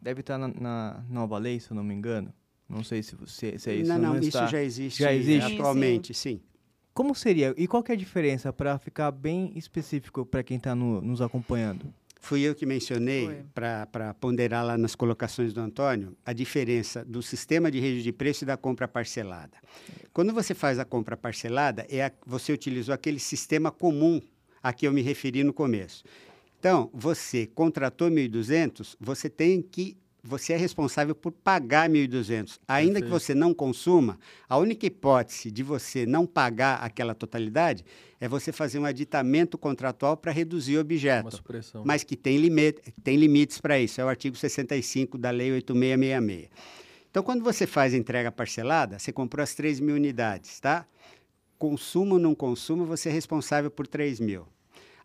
Deve 0.00 0.20
estar 0.20 0.38
na, 0.38 0.48
na 0.48 1.04
nova 1.10 1.36
lei, 1.36 1.60
se 1.60 1.72
eu 1.72 1.74
não 1.74 1.84
me 1.84 1.92
engano. 1.92 2.32
Não 2.68 2.84
sei 2.84 3.02
se, 3.02 3.14
você, 3.16 3.58
se 3.58 3.70
é 3.70 3.76
isso. 3.76 3.88
Não, 3.88 3.98
não, 3.98 4.08
não 4.14 4.18
isso 4.18 4.28
está. 4.28 4.46
já 4.46 4.62
existe, 4.62 5.02
Já 5.02 5.12
existe? 5.12 5.54
atualmente, 5.54 6.12
sim. 6.12 6.40
Como 6.92 7.14
seria? 7.14 7.54
E 7.56 7.66
qual 7.66 7.82
que 7.82 7.92
é 7.92 7.94
a 7.94 7.98
diferença 7.98 8.52
para 8.52 8.78
ficar 8.78 9.10
bem 9.10 9.52
específico 9.56 10.26
para 10.26 10.42
quem 10.42 10.56
está 10.56 10.74
no, 10.74 11.00
nos 11.00 11.20
acompanhando? 11.22 11.92
Fui 12.20 12.40
eu 12.42 12.52
que 12.54 12.66
mencionei, 12.66 13.44
para 13.54 14.12
ponderar 14.20 14.66
lá 14.66 14.76
nas 14.76 14.96
colocações 14.96 15.52
do 15.52 15.60
Antônio, 15.60 16.16
a 16.26 16.32
diferença 16.32 17.04
do 17.04 17.22
sistema 17.22 17.70
de 17.70 17.78
registro 17.78 18.02
de 18.02 18.12
preço 18.12 18.42
e 18.42 18.46
da 18.46 18.56
compra 18.56 18.88
parcelada. 18.88 19.56
Quando 20.12 20.34
você 20.34 20.52
faz 20.52 20.80
a 20.80 20.84
compra 20.84 21.16
parcelada, 21.16 21.86
é 21.88 22.04
a- 22.06 22.12
você 22.26 22.52
utilizou 22.52 22.92
aquele 22.92 23.20
sistema 23.20 23.70
comum 23.70 24.20
a 24.60 24.72
que 24.72 24.84
eu 24.86 24.92
me 24.92 25.00
referi 25.00 25.44
no 25.44 25.52
começo. 25.52 26.02
Então, 26.58 26.90
você 26.92 27.46
contratou 27.46 28.10
1.200, 28.10 28.96
você 29.00 29.30
tem 29.30 29.62
que 29.62 29.96
você 30.22 30.52
é 30.52 30.56
responsável 30.56 31.14
por 31.14 31.32
pagar 31.32 31.88
1.200. 31.88 32.58
Ainda 32.66 33.00
que 33.00 33.08
você 33.08 33.34
não 33.34 33.54
consuma, 33.54 34.18
a 34.48 34.58
única 34.58 34.86
hipótese 34.86 35.50
de 35.50 35.62
você 35.62 36.04
não 36.04 36.26
pagar 36.26 36.76
aquela 36.76 37.14
totalidade 37.14 37.84
é 38.20 38.28
você 38.28 38.50
fazer 38.52 38.78
um 38.78 38.84
aditamento 38.84 39.56
contratual 39.56 40.16
para 40.16 40.32
reduzir 40.32 40.76
o 40.76 40.80
objeto 40.80 41.26
Uma 41.26 41.30
supressão. 41.30 41.82
mas 41.84 42.02
que 42.02 42.16
tem, 42.16 42.36
limite, 42.36 42.82
tem 43.02 43.16
limites 43.16 43.60
para 43.60 43.78
isso. 43.78 44.00
É 44.00 44.04
o 44.04 44.08
artigo 44.08 44.36
65 44.36 45.16
da 45.16 45.30
Lei 45.30 45.52
8666. 45.52 46.50
Então, 47.10 47.22
quando 47.22 47.42
você 47.42 47.66
faz 47.66 47.94
entrega 47.94 48.30
parcelada, 48.30 48.98
você 48.98 49.12
comprou 49.12 49.42
as 49.42 49.54
3 49.54 49.80
mil 49.80 49.94
unidades, 49.94 50.60
tá? 50.60 50.86
Consumo 51.58 52.14
ou 52.14 52.20
não 52.20 52.34
consumo, 52.34 52.84
você 52.84 53.08
é 53.08 53.12
responsável 53.12 53.70
por 53.70 53.86
3 53.86 54.20
mil. 54.20 54.46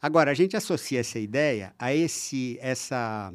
Agora, 0.02 0.32
a 0.32 0.34
gente 0.34 0.58
associa 0.58 1.00
essa 1.00 1.18
ideia 1.18 1.74
a 1.80 1.96
esse, 1.96 2.58
essa, 2.62 3.34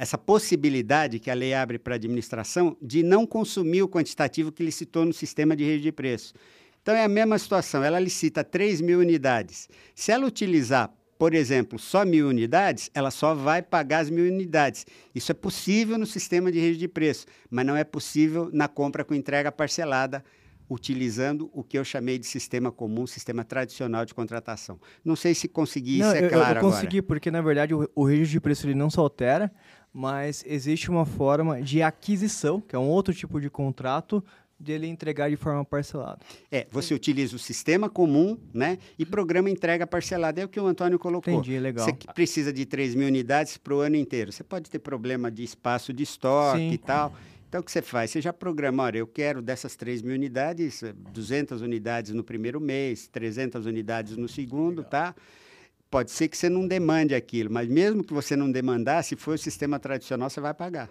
essa 0.00 0.16
possibilidade 0.16 1.18
que 1.18 1.30
a 1.30 1.34
lei 1.34 1.52
abre 1.52 1.78
para 1.78 1.94
a 1.94 1.96
administração 1.96 2.74
de 2.80 3.02
não 3.02 3.26
consumir 3.26 3.82
o 3.82 3.88
quantitativo 3.88 4.50
que 4.50 4.64
licitou 4.64 5.04
no 5.04 5.12
sistema 5.12 5.54
de 5.54 5.62
rede 5.62 5.82
de 5.82 5.92
preço. 5.92 6.32
Então, 6.80 6.94
é 6.94 7.04
a 7.04 7.08
mesma 7.08 7.38
situação. 7.38 7.84
Ela 7.84 8.00
licita 8.00 8.42
3 8.42 8.80
mil 8.80 9.00
unidades. 9.00 9.68
Se 9.94 10.10
ela 10.10 10.24
utilizar, 10.24 10.90
por 11.18 11.34
exemplo, 11.34 11.78
só 11.78 12.02
mil 12.06 12.28
unidades, 12.28 12.90
ela 12.94 13.10
só 13.10 13.34
vai 13.34 13.60
pagar 13.60 13.98
as 13.98 14.08
mil 14.08 14.24
unidades. 14.24 14.86
Isso 15.14 15.32
é 15.32 15.34
possível 15.34 15.98
no 15.98 16.06
sistema 16.06 16.50
de 16.50 16.58
rede 16.58 16.78
de 16.78 16.88
preço, 16.88 17.26
mas 17.50 17.66
não 17.66 17.76
é 17.76 17.84
possível 17.84 18.48
na 18.54 18.68
compra 18.68 19.04
com 19.04 19.14
entrega 19.14 19.52
parcelada, 19.52 20.24
utilizando 20.70 21.50
o 21.52 21.64
que 21.64 21.76
eu 21.76 21.84
chamei 21.84 22.16
de 22.18 22.26
sistema 22.26 22.70
comum, 22.70 23.06
sistema 23.06 23.44
tradicional 23.44 24.06
de 24.06 24.14
contratação. 24.14 24.78
Não 25.04 25.16
sei 25.16 25.34
se 25.34 25.48
consegui 25.48 25.98
Não, 25.98 26.12
ser 26.12 26.22
eu, 26.22 26.28
eu- 26.30 26.30
claro 26.30 26.58
eu 26.58 26.62
consegui, 26.62 27.02
porque 27.02 27.30
na 27.30 27.42
verdade 27.42 27.74
o, 27.74 27.90
o 27.94 28.04
registro 28.04 28.32
de 28.32 28.40
preço 28.40 28.66
ele 28.66 28.74
não 28.76 28.88
se 28.88 28.98
altera, 29.00 29.52
mas 29.92 30.44
existe 30.46 30.88
uma 30.88 31.04
forma 31.04 31.60
de 31.60 31.82
aquisição, 31.82 32.60
que 32.60 32.76
é 32.76 32.78
um 32.78 32.88
outro 32.88 33.12
tipo 33.12 33.40
de 33.40 33.50
contrato, 33.50 34.24
dele 34.60 34.86
entregar 34.86 35.30
de 35.30 35.36
forma 35.36 35.64
parcelada. 35.64 36.18
agora. 36.20 36.44
É, 36.52 36.66
você 36.70 36.92
utiliza 36.92 37.34
o 37.34 37.38
sistema 37.38 37.88
comum, 37.88 38.38
né? 38.52 38.76
E 38.98 39.06
programa 39.06 39.48
entrega 39.48 39.86
parcelada. 39.86 40.38
É 40.42 40.44
o 40.44 40.48
que 40.48 40.60
o 40.60 40.66
Antônio 40.66 40.98
colocou. 40.98 41.32
Entendi, 41.32 41.58
legal. 41.58 41.86
Você 41.86 41.94
que 41.94 42.06
precisa 42.12 42.52
de 42.52 42.66
3 42.66 42.94
mil 42.94 43.08
unidades 43.08 43.56
para 43.56 43.74
o 43.74 43.80
ano 43.80 43.96
inteiro. 43.96 44.30
Você 44.30 44.44
pode 44.44 44.68
ter 44.68 44.78
problema 44.78 45.30
de 45.30 45.42
espaço 45.42 45.94
de 45.94 46.02
estoque 46.02 46.58
Sim. 46.58 46.72
e 46.72 46.78
tal. 46.78 47.14
Então, 47.50 47.60
o 47.60 47.64
que 47.64 47.72
você 47.72 47.82
faz? 47.82 48.12
Você 48.12 48.20
já 48.20 48.32
programa, 48.32 48.84
olha, 48.84 48.98
eu 48.98 49.08
quero 49.08 49.42
dessas 49.42 49.74
3 49.74 50.02
mil 50.02 50.14
unidades, 50.14 50.84
eh, 50.84 50.92
200 50.92 51.62
unidades 51.62 52.12
no 52.12 52.22
primeiro 52.22 52.60
mês, 52.60 53.08
300 53.08 53.66
unidades 53.66 54.16
no 54.16 54.28
segundo, 54.28 54.84
tá? 54.84 55.16
Pode 55.90 56.12
ser 56.12 56.28
que 56.28 56.36
você 56.36 56.48
não 56.48 56.64
demande 56.64 57.12
aquilo, 57.12 57.52
mas 57.52 57.68
mesmo 57.68 58.04
que 58.04 58.14
você 58.14 58.36
não 58.36 58.48
demandar, 58.52 59.02
se 59.02 59.16
for 59.16 59.34
o 59.34 59.38
sistema 59.38 59.80
tradicional, 59.80 60.30
você 60.30 60.40
vai 60.40 60.54
pagar. 60.54 60.88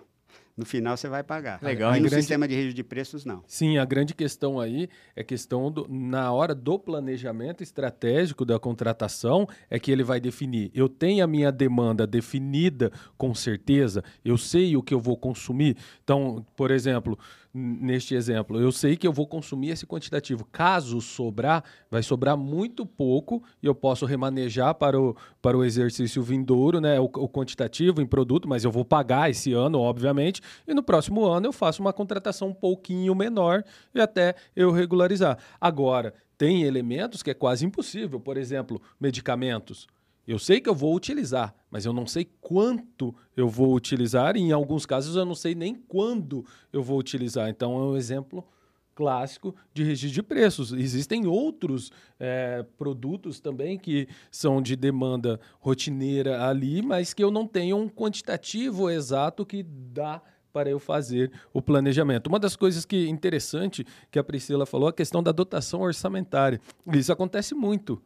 No 0.59 0.65
final, 0.65 0.97
você 0.97 1.07
vai 1.07 1.23
pagar. 1.23 1.57
Legal. 1.63 1.91
Mas 1.91 1.99
Em 1.99 2.03
no 2.03 2.09
grande- 2.09 2.21
sistema 2.23 2.45
de 2.45 2.53
registro 2.53 2.75
de 2.75 2.83
preços, 2.83 3.23
não. 3.23 3.41
Sim, 3.47 3.77
a 3.77 3.85
grande 3.85 4.13
questão 4.13 4.59
aí 4.59 4.89
é 5.15 5.23
questão 5.23 5.71
do, 5.71 5.87
na 5.89 6.31
hora 6.33 6.53
do 6.53 6.77
planejamento 6.77 7.63
estratégico 7.63 8.43
da 8.43 8.59
contratação 8.59 9.47
é 9.69 9.79
que 9.79 9.89
ele 9.89 10.03
vai 10.03 10.19
definir. 10.19 10.69
Eu 10.73 10.89
tenho 10.89 11.23
a 11.23 11.27
minha 11.27 11.49
demanda 11.49 12.05
definida 12.05 12.91
com 13.17 13.33
certeza, 13.33 14.03
eu 14.25 14.37
sei 14.37 14.75
o 14.75 14.83
que 14.83 14.93
eu 14.93 14.99
vou 14.99 15.15
consumir. 15.15 15.77
Então, 16.03 16.45
por 16.57 16.71
exemplo, 16.71 17.17
neste 17.53 18.13
exemplo, 18.13 18.59
eu 18.59 18.71
sei 18.71 18.95
que 18.95 19.07
eu 19.07 19.13
vou 19.13 19.25
consumir 19.25 19.69
esse 19.69 19.85
quantitativo. 19.85 20.45
Caso 20.51 21.01
sobrar, 21.01 21.63
vai 21.89 22.03
sobrar 22.03 22.37
muito 22.37 22.85
pouco 22.85 23.43
e 23.61 23.65
eu 23.65 23.73
posso 23.73 24.05
remanejar 24.05 24.75
para 24.75 24.99
o, 24.99 25.15
para 25.41 25.57
o 25.57 25.63
exercício 25.63 26.21
vindouro, 26.21 26.79
né, 26.79 26.99
o, 26.99 27.05
o 27.05 27.29
quantitativo 27.29 28.01
em 28.01 28.05
produto, 28.05 28.47
mas 28.47 28.63
eu 28.63 28.71
vou 28.71 28.85
pagar 28.85 29.29
esse 29.29 29.51
ano, 29.53 29.79
obviamente, 29.79 30.41
e 30.67 30.73
no 30.73 30.83
próximo 30.83 31.25
ano 31.25 31.47
eu 31.47 31.53
faço 31.53 31.81
uma 31.81 31.93
contratação 31.93 32.49
um 32.49 32.53
pouquinho 32.53 33.15
menor 33.15 33.63
e 33.93 33.99
até 33.99 34.35
eu 34.55 34.71
regularizar. 34.71 35.37
Agora, 35.59 36.13
tem 36.37 36.63
elementos 36.63 37.21
que 37.21 37.31
é 37.31 37.33
quase 37.33 37.65
impossível, 37.65 38.19
por 38.19 38.37
exemplo, 38.37 38.81
medicamentos. 38.99 39.87
Eu 40.29 40.37
sei 40.37 40.61
que 40.61 40.69
eu 40.69 40.75
vou 40.75 40.95
utilizar, 40.95 41.55
mas 41.71 41.87
eu 41.87 41.91
não 41.91 42.05
sei 42.05 42.23
quanto 42.39 43.15
eu 43.35 43.49
vou 43.49 43.73
utilizar 43.73 44.37
e 44.37 44.41
em 44.41 44.51
alguns 44.51 44.85
casos 44.85 45.15
eu 45.15 45.25
não 45.25 45.33
sei 45.33 45.55
nem 45.55 45.73
quando 45.73 46.45
eu 46.71 46.83
vou 46.83 46.99
utilizar. 46.99 47.49
Então 47.49 47.75
é 47.75 47.81
um 47.81 47.97
exemplo 47.97 48.47
clássico 48.93 49.55
de 49.73 49.83
registro 49.83 50.13
de 50.13 50.21
preços. 50.21 50.71
Existem 50.71 51.25
outros 51.25 51.91
eh, 52.19 52.63
produtos 52.77 53.39
também 53.39 53.75
que 53.75 54.07
são 54.29 54.61
de 54.61 54.75
demanda 54.75 55.39
rotineira 55.59 56.45
ali, 56.45 56.83
mas 56.83 57.11
que 57.11 57.23
eu 57.23 57.31
não 57.31 57.47
tenho 57.47 57.77
um 57.77 57.89
quantitativo 57.89 58.87
exato 58.87 59.43
que 59.43 59.63
dá 59.63 60.21
para 60.53 60.69
eu 60.69 60.77
fazer 60.77 61.31
o 61.51 61.59
planejamento. 61.59 62.27
Uma 62.27 62.37
das 62.37 62.55
coisas 62.55 62.85
que 62.85 63.09
interessante 63.09 63.83
que 64.11 64.19
a 64.19 64.23
Priscila 64.23 64.67
falou, 64.67 64.89
a 64.89 64.93
questão 64.93 65.23
da 65.23 65.31
dotação 65.31 65.81
orçamentária. 65.81 66.61
Isso 66.93 67.11
acontece 67.11 67.55
muito. 67.55 67.99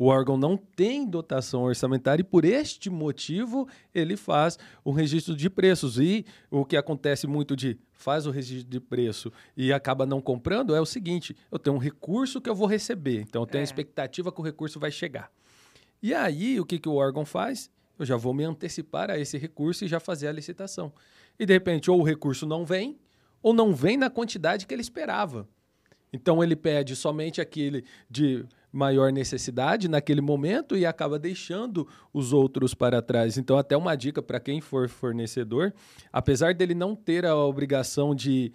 O 0.00 0.06
órgão 0.06 0.34
não 0.38 0.56
tem 0.56 1.06
dotação 1.06 1.64
orçamentária 1.64 2.22
e, 2.22 2.24
por 2.24 2.42
este 2.46 2.88
motivo, 2.88 3.68
ele 3.94 4.16
faz 4.16 4.58
o 4.82 4.92
registro 4.92 5.36
de 5.36 5.50
preços. 5.50 5.98
E 5.98 6.24
o 6.50 6.64
que 6.64 6.74
acontece 6.74 7.26
muito 7.26 7.54
de 7.54 7.78
faz 7.92 8.24
o 8.26 8.30
registro 8.30 8.70
de 8.70 8.80
preço 8.80 9.30
e 9.54 9.74
acaba 9.74 10.06
não 10.06 10.18
comprando 10.22 10.74
é 10.74 10.80
o 10.80 10.86
seguinte: 10.86 11.36
eu 11.52 11.58
tenho 11.58 11.76
um 11.76 11.78
recurso 11.78 12.40
que 12.40 12.48
eu 12.48 12.54
vou 12.54 12.66
receber, 12.66 13.20
então 13.20 13.42
eu 13.42 13.46
tenho 13.46 13.60
a 13.60 13.62
É. 13.62 13.64
expectativa 13.64 14.32
que 14.32 14.40
o 14.40 14.42
recurso 14.42 14.80
vai 14.80 14.90
chegar. 14.90 15.30
E 16.02 16.14
aí, 16.14 16.58
o 16.58 16.64
que, 16.64 16.78
que 16.78 16.88
o 16.88 16.94
órgão 16.94 17.26
faz? 17.26 17.70
Eu 17.98 18.06
já 18.06 18.16
vou 18.16 18.32
me 18.32 18.42
antecipar 18.42 19.10
a 19.10 19.18
esse 19.18 19.36
recurso 19.36 19.84
e 19.84 19.88
já 19.88 20.00
fazer 20.00 20.28
a 20.28 20.32
licitação. 20.32 20.90
E, 21.38 21.44
de 21.44 21.52
repente, 21.52 21.90
ou 21.90 22.00
o 22.00 22.02
recurso 22.02 22.46
não 22.46 22.64
vem, 22.64 22.98
ou 23.42 23.52
não 23.52 23.74
vem 23.74 23.98
na 23.98 24.08
quantidade 24.08 24.66
que 24.66 24.72
ele 24.72 24.80
esperava. 24.80 25.46
Então 26.12 26.42
ele 26.42 26.56
pede 26.56 26.96
somente 26.96 27.40
aquele 27.40 27.84
de 28.08 28.44
maior 28.72 29.12
necessidade 29.12 29.88
naquele 29.88 30.20
momento 30.20 30.76
e 30.76 30.86
acaba 30.86 31.18
deixando 31.18 31.88
os 32.12 32.32
outros 32.32 32.74
para 32.74 33.02
trás. 33.02 33.36
Então 33.36 33.58
até 33.58 33.76
uma 33.76 33.96
dica 33.96 34.22
para 34.22 34.40
quem 34.40 34.60
for 34.60 34.88
fornecedor, 34.88 35.72
apesar 36.12 36.54
dele 36.54 36.74
não 36.74 36.94
ter 36.94 37.26
a 37.26 37.36
obrigação 37.36 38.14
de 38.14 38.52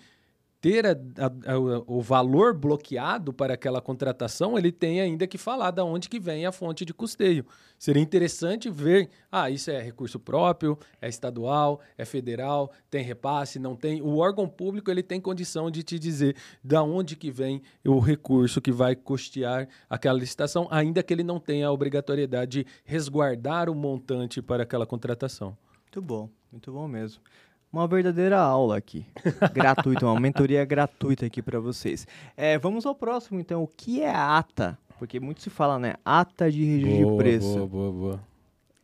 ter 0.66 0.84
a- 0.88 0.98
a- 1.28 1.60
o 1.86 2.02
valor 2.02 2.52
bloqueado 2.56 3.32
para 3.32 3.54
aquela 3.54 3.80
contratação, 3.80 4.58
ele 4.58 4.72
tem 4.72 5.00
ainda 5.00 5.28
que 5.28 5.38
falar 5.38 5.70
da 5.70 5.86
onde 5.86 6.10
que 6.10 6.20
vem 6.20 6.44
a 6.44 6.52
fonte 6.52 6.84
de 6.84 6.92
custeio. 6.92 7.46
Seria 7.78 8.02
interessante 8.02 8.68
ver, 8.68 9.08
ah, 9.32 9.48
isso 9.48 9.70
é 9.70 9.80
recurso 9.80 10.20
próprio, 10.20 10.76
é 11.00 11.08
estadual, 11.08 11.82
é 11.96 12.04
federal, 12.04 12.72
tem 12.90 13.04
repasse, 13.04 13.60
não 13.60 13.76
tem. 13.76 14.02
O 14.02 14.18
órgão 14.18 14.50
público 14.50 14.90
ele 14.90 15.04
tem 15.04 15.22
condição 15.22 15.70
de 15.70 15.84
te 15.84 16.00
dizer 16.00 16.36
da 16.64 16.82
onde 16.82 17.16
que 17.16 17.30
vem 17.30 17.62
o 17.86 18.00
recurso 18.00 18.60
que 18.60 18.72
vai 18.72 18.96
custear 18.96 19.68
aquela 19.88 20.18
licitação, 20.18 20.68
ainda 20.72 21.04
que 21.04 21.14
ele 21.14 21.24
não 21.24 21.40
tenha 21.40 21.68
a 21.68 21.72
obrigatoriedade 21.72 22.64
de 22.64 22.68
resguardar 22.84 23.70
o 23.70 23.76
montante 23.76 24.42
para 24.42 24.64
aquela 24.64 24.88
contratação. 24.88 25.56
Muito 25.84 26.02
bom, 26.02 26.30
muito 26.52 26.72
bom 26.72 26.88
mesmo. 26.88 27.22
Uma 27.76 27.90
verdadeira 27.90 28.40
aula 28.40 28.78
aqui. 28.78 29.06
Gratuita, 29.54 30.06
uma 30.06 30.18
mentoria 30.18 30.64
gratuita 30.64 31.26
aqui 31.26 31.42
para 31.42 31.60
vocês. 31.60 32.08
É, 32.38 32.58
vamos 32.58 32.86
ao 32.86 32.96
próximo, 32.96 33.38
então. 33.38 33.62
O 33.62 33.68
que 33.68 34.02
é 34.02 34.16
ata? 34.16 34.80
Porque 34.98 35.20
muito 35.20 35.42
se 35.42 35.50
fala, 35.50 35.78
né? 35.78 35.96
Ata 36.06 36.50
de 36.50 36.64
registro 36.64 37.12
de 37.12 37.18
preço. 37.18 37.54
Boa, 37.54 37.68
boa, 37.68 37.92
boa. 37.92 38.20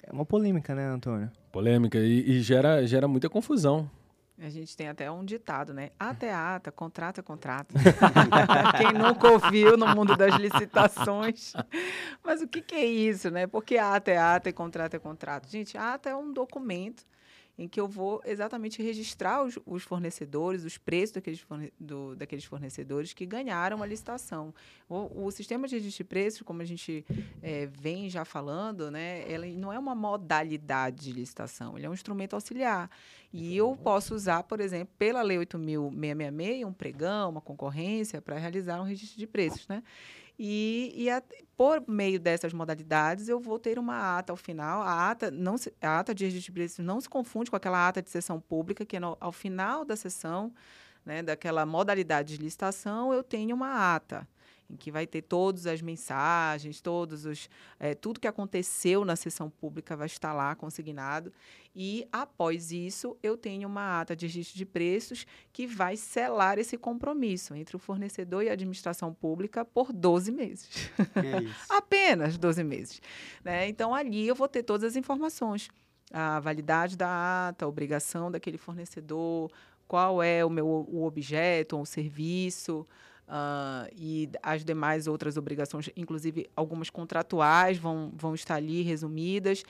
É 0.03 0.11
uma 0.11 0.25
polêmica, 0.25 0.75
né, 0.75 0.87
Antônio? 0.87 1.31
Polêmica 1.53 1.99
e, 1.99 2.31
e 2.31 2.41
gera, 2.41 2.85
gera 2.85 3.07
muita 3.07 3.29
confusão. 3.29 3.89
A 4.37 4.49
gente 4.49 4.75
tem 4.75 4.89
até 4.89 5.09
um 5.09 5.23
ditado, 5.23 5.73
né? 5.73 5.91
Ata 5.97 6.25
é 6.25 6.33
ata, 6.33 6.69
contrato 6.69 7.21
é 7.21 7.23
contrato. 7.23 7.73
Quem 8.77 8.91
nunca 8.91 9.31
ouviu 9.31 9.77
no 9.77 9.87
mundo 9.95 10.17
das 10.17 10.35
licitações. 10.35 11.53
Mas 12.21 12.41
o 12.41 12.47
que, 12.47 12.61
que 12.61 12.75
é 12.75 12.83
isso, 12.83 13.31
né? 13.31 13.47
Porque 13.47 13.77
ata 13.77 14.11
é 14.11 14.17
ata 14.17 14.49
e 14.49 14.53
contrato 14.53 14.95
é 14.95 14.99
contrato. 14.99 15.47
Gente, 15.49 15.77
ata 15.77 16.09
é 16.09 16.15
um 16.15 16.33
documento 16.33 17.05
em 17.57 17.67
que 17.67 17.79
eu 17.79 17.87
vou 17.87 18.21
exatamente 18.25 18.81
registrar 18.81 19.43
os, 19.43 19.57
os 19.65 19.83
fornecedores, 19.83 20.63
os 20.63 20.77
preços 20.77 21.11
daqueles, 21.11 21.39
forne 21.39 21.71
do, 21.79 22.15
daqueles 22.15 22.45
fornecedores 22.45 23.13
que 23.13 23.25
ganharam 23.25 23.83
a 23.83 23.85
licitação. 23.85 24.53
O, 24.89 25.25
o, 25.25 25.31
sistema 25.31 25.67
de 25.67 25.75
registro 25.75 26.03
de 26.03 26.07
preços, 26.09 26.41
como 26.41 26.61
a 26.61 26.65
gente 26.65 27.05
é, 27.41 27.67
vem 27.67 28.09
já 28.09 28.25
falando, 28.25 28.89
né, 28.89 29.23
ele 29.31 29.55
não 29.55 29.71
é 29.71 29.79
uma 29.79 29.95
modalidade 29.95 31.01
de 31.01 31.11
licitação, 31.11 31.77
ele 31.77 31.85
é 31.85 31.89
um 31.89 31.93
instrumento 31.93 32.33
auxiliar. 32.33 32.89
E 33.33 33.55
eu 33.55 33.77
posso 33.77 34.13
usar, 34.13 34.43
por 34.43 34.59
exemplo, 34.59 34.93
pela 34.97 35.21
Lei 35.21 35.37
8.666, 35.37 36.65
um 36.65 36.73
pregão, 36.73 37.29
uma 37.29 37.41
concorrência, 37.41 38.21
para 38.21 38.37
realizar 38.37 38.81
um 38.81 38.85
registro 38.85 39.17
de 39.17 39.25
preços. 39.25 39.67
Né? 39.67 39.81
E, 40.43 40.91
e 40.95 41.07
a, 41.07 41.21
por 41.55 41.87
meio 41.87 42.19
dessas 42.19 42.51
modalidades, 42.51 43.29
eu 43.29 43.39
vou 43.39 43.59
ter 43.59 43.77
uma 43.77 44.17
ata 44.17 44.33
ao 44.33 44.37
final. 44.37 44.81
A 44.81 45.11
ata, 45.11 45.29
não 45.29 45.55
se, 45.55 45.71
a 45.79 45.99
ata 45.99 46.15
de 46.15 46.25
registro 46.25 46.83
não 46.83 46.99
se 46.99 47.07
confunde 47.07 47.51
com 47.51 47.55
aquela 47.55 47.87
ata 47.87 48.01
de 48.01 48.09
sessão 48.09 48.39
pública, 48.39 48.83
que 48.83 48.99
no, 48.99 49.15
ao 49.19 49.31
final 49.31 49.85
da 49.85 49.95
sessão, 49.95 50.51
né, 51.05 51.21
daquela 51.21 51.63
modalidade 51.63 52.35
de 52.35 52.43
licitação, 52.43 53.13
eu 53.13 53.21
tenho 53.21 53.55
uma 53.55 53.93
ata 53.95 54.27
em 54.71 54.77
que 54.77 54.89
vai 54.89 55.05
ter 55.05 55.21
todas 55.21 55.67
as 55.67 55.81
mensagens, 55.81 56.79
todos 56.79 57.25
os, 57.25 57.49
é, 57.79 57.93
tudo 57.93 58.19
que 58.19 58.27
aconteceu 58.27 59.03
na 59.03 59.15
sessão 59.15 59.49
pública 59.49 59.97
vai 59.97 60.07
estar 60.07 60.33
lá 60.33 60.55
consignado. 60.55 61.31
E, 61.75 62.07
após 62.11 62.71
isso, 62.71 63.17
eu 63.21 63.37
tenho 63.37 63.67
uma 63.67 64.01
ata 64.01 64.15
de 64.15 64.25
registro 64.25 64.57
de 64.57 64.65
preços 64.65 65.25
que 65.51 65.67
vai 65.67 65.95
selar 65.95 66.57
esse 66.57 66.77
compromisso 66.77 67.53
entre 67.53 67.75
o 67.75 67.79
fornecedor 67.79 68.43
e 68.43 68.49
a 68.49 68.53
administração 68.53 69.13
pública 69.13 69.63
por 69.65 69.91
12 69.91 70.31
meses. 70.31 70.89
É 70.99 71.51
Apenas 71.69 72.37
12 72.37 72.63
meses. 72.63 73.01
Né? 73.43 73.67
Então, 73.67 73.93
ali 73.93 74.27
eu 74.27 74.35
vou 74.35 74.47
ter 74.47 74.63
todas 74.63 74.83
as 74.83 74.95
informações. 74.95 75.69
A 76.13 76.39
validade 76.41 76.97
da 76.97 77.49
ata, 77.49 77.63
a 77.63 77.67
obrigação 77.67 78.29
daquele 78.29 78.57
fornecedor, 78.57 79.49
qual 79.87 80.21
é 80.21 80.43
o 80.43 80.49
meu 80.49 80.67
o 80.67 81.05
objeto 81.05 81.77
ou 81.77 81.83
o 81.83 81.85
serviço, 81.85 82.85
Uh, 83.31 83.87
e 83.95 84.29
as 84.43 84.65
demais 84.65 85.07
outras 85.07 85.37
obrigações, 85.37 85.89
inclusive 85.95 86.49
algumas 86.53 86.89
contratuais, 86.89 87.77
vão, 87.77 88.11
vão 88.13 88.35
estar 88.35 88.55
ali 88.55 88.81
resumidas. 88.81 89.63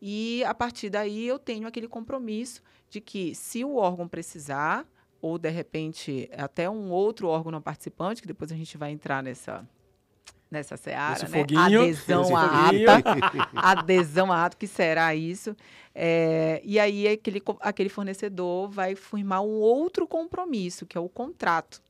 E 0.00 0.44
a 0.44 0.54
partir 0.54 0.88
daí 0.88 1.26
eu 1.26 1.36
tenho 1.36 1.66
aquele 1.66 1.88
compromisso 1.88 2.62
de 2.88 3.00
que, 3.00 3.34
se 3.34 3.64
o 3.64 3.74
órgão 3.74 4.06
precisar, 4.06 4.86
ou 5.20 5.36
de 5.36 5.50
repente 5.50 6.30
até 6.36 6.70
um 6.70 6.92
outro 6.92 7.26
órgão 7.26 7.50
não 7.50 7.60
participante, 7.60 8.22
que 8.22 8.28
depois 8.28 8.52
a 8.52 8.54
gente 8.54 8.78
vai 8.78 8.92
entrar 8.92 9.20
nessa, 9.20 9.68
nessa 10.48 10.76
seara, 10.76 11.14
esse 11.14 11.24
né? 11.24 11.40
Foguinho, 11.40 11.82
adesão 11.82 12.36
à 12.36 12.68
ata, 12.68 13.50
adesão 13.52 14.32
à 14.32 14.44
ata, 14.44 14.56
que 14.56 14.68
será 14.68 15.12
isso? 15.12 15.56
É, 15.92 16.60
e 16.62 16.78
aí 16.78 17.08
aquele, 17.08 17.42
aquele 17.62 17.88
fornecedor 17.88 18.70
vai 18.70 18.94
firmar 18.94 19.42
um 19.42 19.58
outro 19.58 20.06
compromisso, 20.06 20.86
que 20.86 20.96
é 20.96 21.00
o 21.00 21.08
contrato 21.08 21.82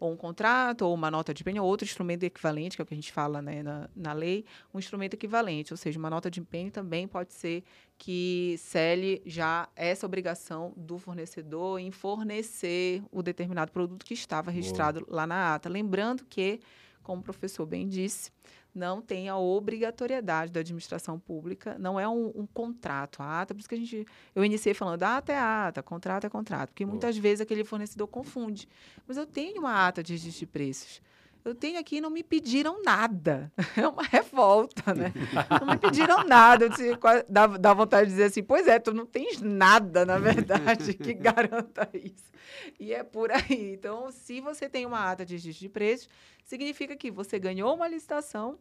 ou 0.00 0.12
um 0.12 0.16
contrato, 0.16 0.82
ou 0.82 0.94
uma 0.94 1.10
nota 1.10 1.34
de 1.34 1.42
empenho, 1.42 1.62
ou 1.62 1.68
outro 1.68 1.84
instrumento 1.84 2.22
equivalente, 2.22 2.76
que 2.76 2.82
é 2.82 2.84
o 2.84 2.86
que 2.86 2.94
a 2.94 2.96
gente 2.96 3.12
fala 3.12 3.42
né, 3.42 3.62
na, 3.62 3.90
na 3.94 4.12
lei, 4.12 4.44
um 4.72 4.78
instrumento 4.78 5.14
equivalente, 5.14 5.72
ou 5.72 5.76
seja, 5.76 5.98
uma 5.98 6.10
nota 6.10 6.30
de 6.30 6.40
empenho 6.40 6.70
também 6.70 7.08
pode 7.08 7.32
ser 7.32 7.64
que 7.96 8.54
cele 8.58 9.20
já 9.26 9.68
essa 9.74 10.06
obrigação 10.06 10.72
do 10.76 10.98
fornecedor 10.98 11.80
em 11.80 11.90
fornecer 11.90 13.02
o 13.10 13.22
determinado 13.22 13.72
produto 13.72 14.06
que 14.06 14.14
estava 14.14 14.50
registrado 14.50 15.00
Boa. 15.00 15.16
lá 15.16 15.26
na 15.26 15.54
ata. 15.54 15.68
Lembrando 15.68 16.24
que, 16.24 16.60
como 17.02 17.20
o 17.20 17.24
professor 17.24 17.66
bem 17.66 17.88
disse, 17.88 18.30
não 18.74 19.00
tem 19.00 19.28
a 19.28 19.36
obrigatoriedade 19.36 20.52
da 20.52 20.60
administração 20.60 21.18
pública, 21.18 21.76
não 21.78 21.98
é 21.98 22.08
um, 22.08 22.32
um, 22.34 22.46
contrato, 22.46 23.22
a 23.22 23.40
ata, 23.40 23.54
por 23.54 23.60
isso 23.60 23.68
que 23.68 23.74
a 23.74 23.78
gente, 23.78 24.06
eu 24.34 24.44
iniciei 24.44 24.74
falando, 24.74 25.02
ata 25.02 25.32
é 25.32 25.38
ata, 25.38 25.82
contrato 25.82 26.26
é 26.26 26.30
contrato, 26.30 26.70
porque 26.70 26.86
muitas 26.86 27.16
vezes 27.16 27.40
aquele 27.40 27.64
fornecedor 27.64 28.06
confunde. 28.06 28.68
Mas 29.06 29.16
eu 29.16 29.26
tenho 29.26 29.60
uma 29.60 29.86
ata 29.86 30.02
de 30.02 30.12
registro 30.12 30.40
de 30.40 30.46
preços. 30.46 31.02
Eu 31.44 31.54
tenho 31.54 31.78
aqui 31.78 31.96
e 31.96 32.00
não 32.00 32.10
me 32.10 32.22
pediram 32.22 32.82
nada. 32.82 33.52
É 33.76 33.86
uma 33.86 34.02
revolta, 34.02 34.92
né? 34.92 35.12
Não 35.60 35.68
me 35.68 35.78
pediram 35.78 36.24
nada. 36.24 36.64
Eu 36.64 36.68
disse, 36.70 36.98
dá, 37.28 37.46
dá 37.46 37.72
vontade 37.72 38.06
de 38.06 38.12
dizer 38.12 38.24
assim, 38.24 38.42
pois 38.42 38.66
é, 38.66 38.78
tu 38.78 38.92
não 38.92 39.06
tens 39.06 39.40
nada, 39.40 40.04
na 40.04 40.18
verdade, 40.18 40.94
que 40.94 41.14
garanta 41.14 41.88
isso. 41.94 42.32
E 42.78 42.92
é 42.92 43.04
por 43.04 43.30
aí. 43.30 43.72
Então, 43.74 44.10
se 44.10 44.40
você 44.40 44.68
tem 44.68 44.84
uma 44.84 45.10
ata 45.10 45.24
de 45.24 45.34
registro 45.34 45.60
de 45.60 45.68
preços, 45.68 46.08
significa 46.44 46.96
que 46.96 47.10
você 47.10 47.38
ganhou 47.38 47.74
uma 47.74 47.86
licitação 47.86 48.58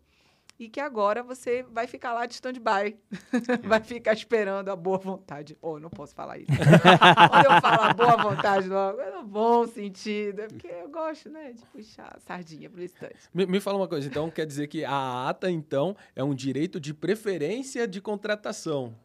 e 0.59 0.67
que 0.67 0.79
agora 0.79 1.21
você 1.21 1.63
vai 1.63 1.85
ficar 1.85 2.13
lá 2.13 2.25
de 2.25 2.33
stand-by. 2.33 2.97
vai 3.63 3.79
ficar 3.79 4.13
esperando 4.13 4.69
a 4.69 4.75
boa 4.75 4.97
vontade. 4.97 5.57
Oh, 5.61 5.79
não 5.79 5.89
posso 5.89 6.15
falar 6.15 6.39
isso. 6.39 6.51
Quando 7.29 7.45
eu 7.45 7.61
falo 7.61 7.81
a 7.81 7.93
boa 7.93 8.17
vontade 8.17 8.67
logo, 8.67 8.99
é 8.99 9.11
no 9.11 9.23
bom 9.23 9.67
sentido. 9.67 10.41
É 10.41 10.47
porque 10.47 10.67
eu 10.67 10.89
gosto, 10.89 11.29
né, 11.29 11.53
de 11.53 11.63
puxar 11.65 12.15
a 12.15 12.19
sardinha 12.19 12.69
para 12.69 12.81
o 12.81 12.83
instante. 12.83 13.15
Me, 13.33 13.45
me 13.45 13.59
fala 13.59 13.77
uma 13.77 13.87
coisa, 13.87 14.07
então, 14.07 14.29
quer 14.31 14.45
dizer 14.45 14.67
que 14.67 14.83
a 14.83 15.29
ata, 15.29 15.49
então, 15.51 15.95
é 16.15 16.23
um 16.23 16.33
direito 16.33 16.79
de 16.79 16.93
preferência 16.93 17.87
de 17.87 18.01
contratação. 18.01 18.95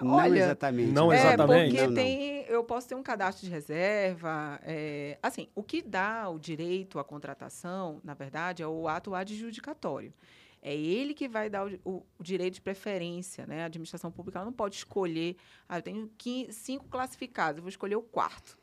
Não 0.00 0.14
Olha, 0.14 0.38
exatamente. 0.38 0.92
Não 0.92 1.12
é, 1.12 1.18
exatamente. 1.18 1.70
Porque 1.70 1.86
não, 1.86 1.94
tem, 1.94 2.44
eu 2.48 2.64
posso 2.64 2.88
ter 2.88 2.94
um 2.94 3.02
cadastro 3.02 3.46
de 3.46 3.52
reserva. 3.52 4.58
É, 4.64 5.18
assim, 5.22 5.48
o 5.54 5.62
que 5.62 5.82
dá 5.82 6.28
o 6.30 6.38
direito 6.38 6.98
à 6.98 7.04
contratação, 7.04 8.00
na 8.02 8.14
verdade, 8.14 8.62
é 8.62 8.66
o 8.66 8.88
ato 8.88 9.14
adjudicatório. 9.14 10.12
É 10.62 10.74
ele 10.74 11.14
que 11.14 11.26
vai 11.26 11.48
dar 11.48 11.66
o, 11.66 11.80
o, 11.84 12.06
o, 12.18 12.22
direito 12.22 12.54
de 12.54 12.60
preferência, 12.60 13.46
né? 13.46 13.62
A 13.62 13.66
administração 13.66 14.10
pública 14.10 14.44
não 14.44 14.52
pode 14.52 14.76
escolher. 14.76 15.36
Ah, 15.68 15.78
eu 15.78 15.82
tenho 15.82 16.10
15, 16.18 16.52
cinco 16.52 16.86
classificados, 16.88 17.58
eu 17.58 17.62
vou 17.62 17.70
escolher 17.70 17.96
o 17.96 18.02
quarto. 18.02 18.59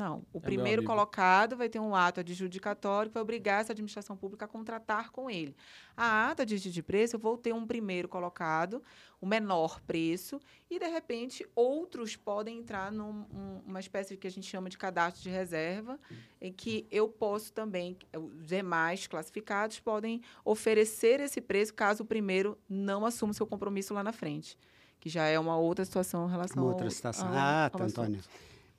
Não. 0.00 0.24
O 0.32 0.38
é 0.38 0.40
primeiro 0.40 0.82
colocado 0.82 1.58
vai 1.58 1.68
ter 1.68 1.78
um 1.78 1.94
ato 1.94 2.20
adjudicatório 2.20 3.10
que 3.10 3.14
vai 3.14 3.22
obrigar 3.22 3.60
essa 3.60 3.72
administração 3.72 4.16
pública 4.16 4.46
a 4.46 4.48
contratar 4.48 5.10
com 5.10 5.28
ele. 5.28 5.54
A 5.94 6.30
ata 6.30 6.46
de 6.46 6.58
de 6.58 6.82
preço, 6.82 7.16
eu 7.16 7.20
vou 7.20 7.36
ter 7.36 7.52
um 7.52 7.66
primeiro 7.66 8.08
colocado, 8.08 8.82
o 9.20 9.26
menor 9.26 9.78
preço, 9.82 10.40
e, 10.70 10.78
de 10.78 10.88
repente, 10.88 11.46
outros 11.54 12.16
podem 12.16 12.58
entrar 12.58 12.90
numa 12.90 13.26
num, 13.66 13.78
espécie 13.78 14.16
que 14.16 14.26
a 14.26 14.30
gente 14.30 14.46
chama 14.46 14.70
de 14.70 14.78
cadastro 14.78 15.22
de 15.22 15.28
reserva, 15.28 16.00
em 16.40 16.50
que 16.50 16.86
eu 16.90 17.06
posso 17.06 17.52
também, 17.52 17.98
os 18.16 18.46
demais 18.46 19.06
classificados 19.06 19.80
podem 19.80 20.22
oferecer 20.42 21.20
esse 21.20 21.42
preço 21.42 21.74
caso 21.74 22.04
o 22.04 22.06
primeiro 22.06 22.56
não 22.66 23.04
assuma 23.04 23.34
seu 23.34 23.46
compromisso 23.46 23.92
lá 23.92 24.02
na 24.02 24.12
frente, 24.12 24.56
que 24.98 25.10
já 25.10 25.26
é 25.26 25.38
uma 25.38 25.58
outra 25.58 25.84
situação 25.84 26.26
em 26.26 26.30
relação 26.30 26.62
uma 26.62 26.72
outra 26.72 26.88
situação. 26.88 27.28
ah, 27.30 27.70
tá, 27.70 27.84
Antônio. 27.84 28.20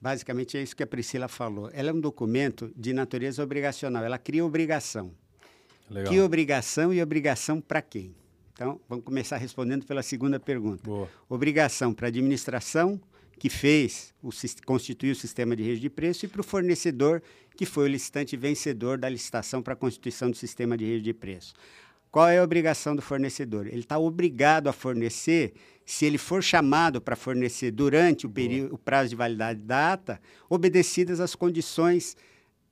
Basicamente 0.02 0.58
é 0.58 0.64
isso 0.64 0.76
que 0.76 0.82
a 0.82 0.88
Priscila 0.88 1.28
falou. 1.28 1.70
Ela 1.72 1.92
é 1.92 1.94
um 1.94 2.00
documento 2.00 2.72
de 2.76 2.92
natureza 2.92 3.44
obrigacional, 3.44 4.04
ela 4.04 4.18
cria 4.18 4.44
obrigação. 4.44 5.14
Legal. 5.90 6.12
Que 6.12 6.20
obrigação 6.20 6.92
e 6.92 7.02
obrigação 7.02 7.62
para 7.62 7.82
quem? 7.82 8.16
Então, 8.54 8.80
vamos 8.90 9.06
começar 9.06 9.38
respondendo 9.38 9.86
pela 9.86 10.02
segunda 10.02 10.40
pergunta. 10.40 10.84
Boa. 10.84 11.10
Obrigação 11.30 11.94
para 11.94 12.08
a 12.08 12.10
administração, 12.10 13.00
que 13.38 13.50
fez, 13.50 14.14
o, 14.24 14.30
constituiu 14.66 15.12
o 15.12 15.16
sistema 15.16 15.56
de 15.56 15.64
rede 15.64 15.82
de 15.82 15.90
preço, 15.90 16.26
e 16.26 16.28
para 16.28 16.42
o 16.42 16.44
fornecedor, 16.44 17.22
que 17.56 17.66
foi 17.66 17.86
o 17.86 17.88
licitante 17.88 18.36
vencedor 18.36 18.98
da 18.98 19.10
licitação 19.10 19.62
para 19.62 19.74
a 19.74 19.76
constituição 19.76 20.32
do 20.32 20.38
sistema 20.38 20.78
de 20.78 20.86
rede 20.86 21.04
de 21.04 21.14
preço. 21.14 21.54
Qual 22.12 22.28
é 22.28 22.40
a 22.40 22.44
obrigação 22.44 22.96
do 22.96 23.02
fornecedor? 23.02 23.68
Ele 23.68 23.80
está 23.80 23.98
obrigado 23.98 24.68
a 24.68 24.74
fornecer 24.74 25.54
se 25.86 26.06
ele 26.06 26.18
for 26.18 26.44
chamado 26.44 27.02
para 27.02 27.16
fornecer 27.16 27.72
durante 27.72 28.26
o, 28.26 28.30
período, 28.30 28.76
o 28.76 28.78
prazo 28.78 29.10
de 29.10 29.16
validade 29.16 29.62
da 29.62 29.94
ata, 29.94 30.22
obedecidas 30.50 31.20
as 31.20 31.36
condições 31.36 32.16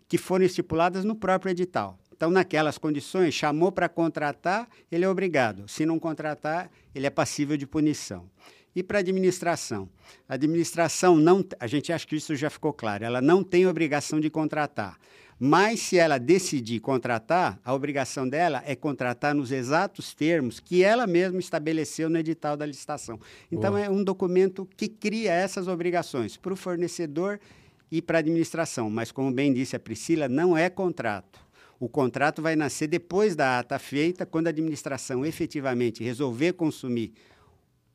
que 0.07 0.17
foram 0.17 0.45
estipuladas 0.45 1.03
no 1.03 1.15
próprio 1.15 1.51
edital. 1.51 1.99
Então, 2.15 2.29
naquelas 2.29 2.77
condições, 2.77 3.33
chamou 3.33 3.71
para 3.71 3.87
contratar, 3.87 4.67
ele 4.91 5.05
é 5.05 5.09
obrigado. 5.09 5.67
Se 5.67 5.85
não 5.85 5.97
contratar, 5.97 6.69
ele 6.93 7.07
é 7.07 7.09
passível 7.09 7.55
de 7.55 7.65
punição. 7.65 8.29
E 8.75 8.83
para 8.83 8.99
a 8.99 9.01
administração? 9.01 9.89
A 10.27 10.33
administração 10.33 11.15
não, 11.15 11.43
a 11.59 11.67
gente 11.67 11.91
acha 11.91 12.05
que 12.05 12.15
isso 12.15 12.35
já 12.35 12.49
ficou 12.49 12.73
claro, 12.73 13.03
ela 13.03 13.21
não 13.21 13.43
tem 13.43 13.65
obrigação 13.65 14.19
de 14.19 14.29
contratar. 14.29 14.97
Mas 15.39 15.79
se 15.79 15.97
ela 15.97 16.17
decidir 16.17 16.81
contratar, 16.81 17.57
a 17.63 17.73
obrigação 17.73 18.27
dela 18.27 18.61
é 18.65 18.75
contratar 18.75 19.33
nos 19.33 19.53
exatos 19.53 20.13
termos 20.13 20.59
que 20.59 20.83
ela 20.83 21.07
mesma 21.07 21.39
estabeleceu 21.39 22.09
no 22.09 22.17
edital 22.17 22.57
da 22.57 22.65
licitação. 22.65 23.17
Então 23.49 23.71
Boa. 23.71 23.85
é 23.85 23.89
um 23.89 24.03
documento 24.03 24.67
que 24.75 24.89
cria 24.89 25.31
essas 25.31 25.69
obrigações 25.69 26.35
para 26.35 26.51
o 26.51 26.57
fornecedor 26.57 27.39
e 27.89 28.01
para 28.01 28.17
a 28.17 28.19
administração. 28.19 28.89
Mas 28.89 29.13
como 29.13 29.31
bem 29.31 29.53
disse 29.53 29.77
a 29.77 29.79
Priscila, 29.79 30.27
não 30.27 30.57
é 30.57 30.69
contrato. 30.69 31.39
O 31.79 31.87
contrato 31.87 32.41
vai 32.41 32.57
nascer 32.57 32.87
depois 32.87 33.33
da 33.33 33.59
ata 33.59 33.79
feita, 33.79 34.25
quando 34.25 34.47
a 34.47 34.49
administração 34.49 35.25
efetivamente 35.25 36.03
resolver 36.03 36.51
consumir 36.51 37.13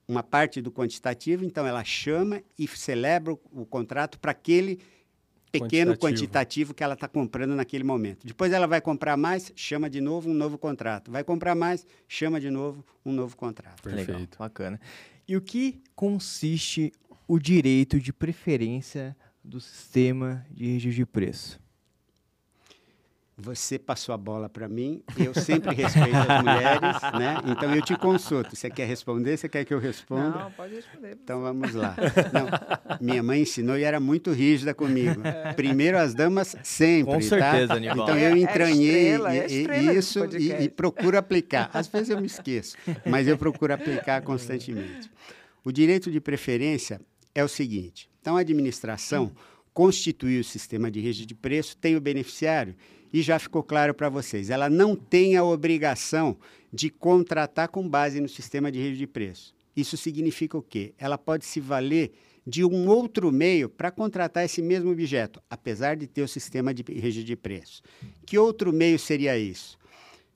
uma 0.08 0.22
parte 0.22 0.62
do 0.62 0.72
quantitativo, 0.72 1.44
então 1.44 1.66
ela 1.66 1.84
chama 1.84 2.42
e 2.58 2.66
celebra 2.66 3.34
o, 3.34 3.40
o 3.52 3.66
contrato 3.66 4.18
para 4.18 4.30
aquele 4.30 4.80
pequeno 5.60 5.92
quantitativo. 5.92 6.00
quantitativo 6.00 6.74
que 6.74 6.84
ela 6.84 6.94
está 6.94 7.08
comprando 7.08 7.54
naquele 7.54 7.84
momento. 7.84 8.26
Depois 8.26 8.52
ela 8.52 8.66
vai 8.66 8.80
comprar 8.80 9.16
mais, 9.16 9.52
chama 9.56 9.88
de 9.88 10.00
novo 10.00 10.30
um 10.30 10.34
novo 10.34 10.58
contrato. 10.58 11.10
Vai 11.10 11.24
comprar 11.24 11.54
mais, 11.54 11.86
chama 12.08 12.40
de 12.40 12.50
novo 12.50 12.84
um 13.04 13.12
novo 13.12 13.36
contrato. 13.36 13.82
Perfeito. 13.82 14.12
Legal, 14.12 14.28
bacana. 14.38 14.80
E 15.26 15.36
o 15.36 15.40
que 15.40 15.80
consiste 15.94 16.92
o 17.26 17.38
direito 17.38 17.98
de 17.98 18.12
preferência 18.12 19.16
do 19.42 19.60
sistema 19.60 20.44
de 20.50 20.66
registro 20.66 20.96
de 20.96 21.06
preço? 21.06 21.63
Você 23.36 23.80
passou 23.80 24.14
a 24.14 24.16
bola 24.16 24.48
para 24.48 24.68
mim, 24.68 25.02
eu 25.16 25.34
sempre 25.34 25.74
respeito 25.74 26.14
as 26.14 26.40
mulheres, 26.40 27.02
né? 27.18 27.36
Então 27.48 27.74
eu 27.74 27.82
te 27.82 27.96
consulto. 27.96 28.54
Você 28.54 28.70
quer 28.70 28.86
responder? 28.86 29.36
Você 29.36 29.48
quer 29.48 29.64
que 29.64 29.74
eu 29.74 29.80
responda? 29.80 30.38
Não, 30.38 30.50
pode 30.52 30.74
responder. 30.76 31.18
Então 31.20 31.40
vamos 31.40 31.74
lá. 31.74 31.96
Não, 32.32 32.98
minha 33.00 33.24
mãe 33.24 33.42
ensinou 33.42 33.76
e 33.76 33.82
era 33.82 33.98
muito 33.98 34.30
rígida 34.30 34.72
comigo. 34.72 35.20
É. 35.24 35.52
Primeiro 35.52 35.98
as 35.98 36.14
damas 36.14 36.54
sempre, 36.62 37.12
Com 37.12 37.18
tá? 37.18 37.22
certeza, 37.22 37.74
tá? 37.74 37.80
Então 37.80 38.16
eu 38.16 38.36
entranhei 38.36 39.08
é 39.08 39.14
estrela, 39.16 39.34
é 39.74 39.94
isso 39.94 40.24
e, 40.36 40.52
e 40.52 40.68
procuro 40.68 41.18
aplicar. 41.18 41.70
Às 41.74 41.88
vezes 41.88 42.10
eu 42.10 42.20
me 42.20 42.26
esqueço, 42.26 42.76
mas 43.04 43.26
eu 43.26 43.36
procuro 43.36 43.74
aplicar 43.74 44.22
constantemente. 44.22 45.10
O 45.64 45.72
direito 45.72 46.08
de 46.08 46.20
preferência 46.20 47.00
é 47.34 47.42
o 47.42 47.48
seguinte: 47.48 48.08
então 48.20 48.36
a 48.36 48.40
administração 48.40 49.32
constitui 49.72 50.38
o 50.38 50.44
sistema 50.44 50.88
de 50.88 51.00
registro 51.00 51.26
de 51.26 51.34
preço, 51.34 51.76
tem 51.76 51.96
o 51.96 52.00
beneficiário 52.00 52.76
e 53.14 53.22
já 53.22 53.38
ficou 53.38 53.62
claro 53.62 53.94
para 53.94 54.08
vocês, 54.08 54.50
ela 54.50 54.68
não 54.68 54.96
tem 54.96 55.36
a 55.36 55.44
obrigação 55.44 56.36
de 56.72 56.90
contratar 56.90 57.68
com 57.68 57.88
base 57.88 58.20
no 58.20 58.28
sistema 58.28 58.72
de 58.72 58.80
rede 58.80 58.98
de 58.98 59.06
preço. 59.06 59.54
Isso 59.76 59.96
significa 59.96 60.58
o 60.58 60.62
quê? 60.62 60.92
Ela 60.98 61.16
pode 61.16 61.44
se 61.44 61.60
valer 61.60 62.10
de 62.44 62.64
um 62.64 62.88
outro 62.88 63.30
meio 63.30 63.68
para 63.68 63.92
contratar 63.92 64.44
esse 64.44 64.60
mesmo 64.60 64.90
objeto, 64.90 65.40
apesar 65.48 65.94
de 65.94 66.08
ter 66.08 66.22
o 66.22 66.28
sistema 66.28 66.74
de 66.74 66.82
rede 66.92 67.22
de 67.22 67.36
preço. 67.36 67.84
Que 68.26 68.36
outro 68.36 68.72
meio 68.72 68.98
seria 68.98 69.38
isso? 69.38 69.78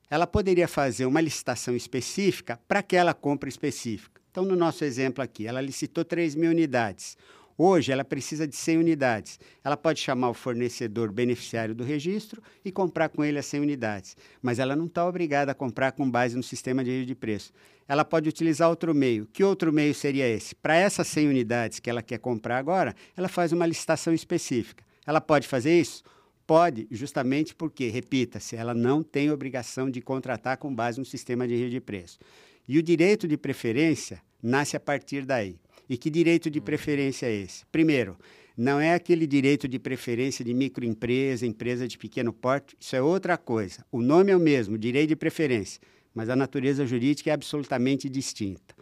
Ela 0.08 0.24
poderia 0.24 0.68
fazer 0.68 1.04
uma 1.04 1.20
licitação 1.20 1.74
específica 1.74 2.60
para 2.68 2.78
aquela 2.78 3.12
compra 3.12 3.48
específica. 3.48 4.20
Então, 4.30 4.44
no 4.44 4.54
nosso 4.54 4.84
exemplo 4.84 5.20
aqui, 5.20 5.48
ela 5.48 5.60
licitou 5.60 6.04
3 6.04 6.36
mil 6.36 6.52
unidades. 6.52 7.16
Hoje, 7.60 7.90
ela 7.90 8.04
precisa 8.04 8.46
de 8.46 8.54
100 8.54 8.78
unidades. 8.78 9.40
Ela 9.64 9.76
pode 9.76 9.98
chamar 9.98 10.30
o 10.30 10.34
fornecedor 10.34 11.10
beneficiário 11.10 11.74
do 11.74 11.82
registro 11.82 12.40
e 12.64 12.70
comprar 12.70 13.08
com 13.08 13.24
ele 13.24 13.36
as 13.36 13.46
100 13.46 13.60
unidades. 13.62 14.16
Mas 14.40 14.60
ela 14.60 14.76
não 14.76 14.86
está 14.86 15.04
obrigada 15.04 15.50
a 15.50 15.54
comprar 15.56 15.90
com 15.90 16.08
base 16.08 16.36
no 16.36 16.42
sistema 16.44 16.84
de 16.84 17.04
de 17.04 17.14
preço. 17.16 17.52
Ela 17.88 18.04
pode 18.04 18.28
utilizar 18.28 18.70
outro 18.70 18.94
meio. 18.94 19.26
Que 19.32 19.42
outro 19.42 19.72
meio 19.72 19.92
seria 19.92 20.28
esse? 20.28 20.54
Para 20.54 20.76
essas 20.76 21.08
100 21.08 21.28
unidades 21.28 21.80
que 21.80 21.90
ela 21.90 22.00
quer 22.00 22.18
comprar 22.18 22.58
agora, 22.58 22.94
ela 23.16 23.28
faz 23.28 23.52
uma 23.52 23.66
licitação 23.66 24.14
específica. 24.14 24.84
Ela 25.04 25.20
pode 25.20 25.48
fazer 25.48 25.80
isso? 25.80 26.04
Pode, 26.46 26.86
justamente 26.92 27.56
porque, 27.56 27.88
repita-se, 27.88 28.54
ela 28.54 28.72
não 28.72 29.02
tem 29.02 29.32
obrigação 29.32 29.90
de 29.90 30.00
contratar 30.00 30.58
com 30.58 30.72
base 30.72 30.98
no 30.98 31.04
sistema 31.04 31.48
de 31.48 31.56
rede 31.56 31.70
de 31.70 31.80
preço. 31.80 32.20
E 32.68 32.78
o 32.78 32.82
direito 32.82 33.26
de 33.26 33.36
preferência 33.36 34.22
nasce 34.40 34.76
a 34.76 34.80
partir 34.80 35.26
daí. 35.26 35.58
E 35.88 35.96
que 35.96 36.10
direito 36.10 36.50
de 36.50 36.60
preferência 36.60 37.26
é 37.26 37.34
esse? 37.34 37.64
Primeiro, 37.72 38.16
não 38.56 38.80
é 38.80 38.92
aquele 38.94 39.26
direito 39.26 39.68
de 39.68 39.78
preferência 39.78 40.44
de 40.44 40.52
microempresa, 40.52 41.46
empresa 41.46 41.86
de 41.86 41.96
pequeno 41.96 42.32
porte, 42.32 42.76
isso 42.78 42.96
é 42.96 43.00
outra 43.00 43.38
coisa. 43.38 43.84
O 43.90 44.02
nome 44.02 44.32
é 44.32 44.36
o 44.36 44.40
mesmo, 44.40 44.76
direito 44.76 45.10
de 45.10 45.16
preferência, 45.16 45.80
mas 46.12 46.28
a 46.28 46.36
natureza 46.36 46.84
jurídica 46.84 47.30
é 47.30 47.32
absolutamente 47.32 48.08
distinta. 48.08 48.74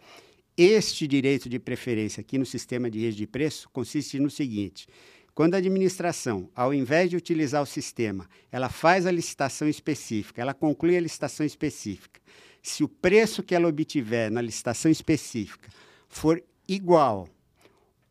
Este 0.57 1.07
direito 1.07 1.47
de 1.47 1.59
preferência 1.59 2.21
aqui 2.21 2.37
no 2.39 2.45
sistema 2.45 2.89
de 2.89 2.99
rede 2.99 3.17
de 3.17 3.27
preço 3.27 3.69
consiste 3.69 4.19
no 4.19 4.31
seguinte: 4.31 4.87
quando 5.35 5.53
a 5.53 5.57
administração, 5.57 6.49
ao 6.55 6.73
invés 6.73 7.11
de 7.11 7.15
utilizar 7.15 7.61
o 7.61 7.65
sistema, 7.67 8.27
ela 8.51 8.69
faz 8.69 9.05
a 9.05 9.11
licitação 9.11 9.69
específica, 9.69 10.41
ela 10.41 10.55
conclui 10.55 10.97
a 10.97 11.01
licitação 11.01 11.45
específica. 11.45 12.19
Se 12.63 12.83
o 12.83 12.89
preço 12.89 13.43
que 13.43 13.53
ela 13.53 13.67
obtiver 13.67 14.31
na 14.31 14.41
licitação 14.41 14.89
específica 14.89 15.69
for 16.09 16.43
igual 16.67 17.27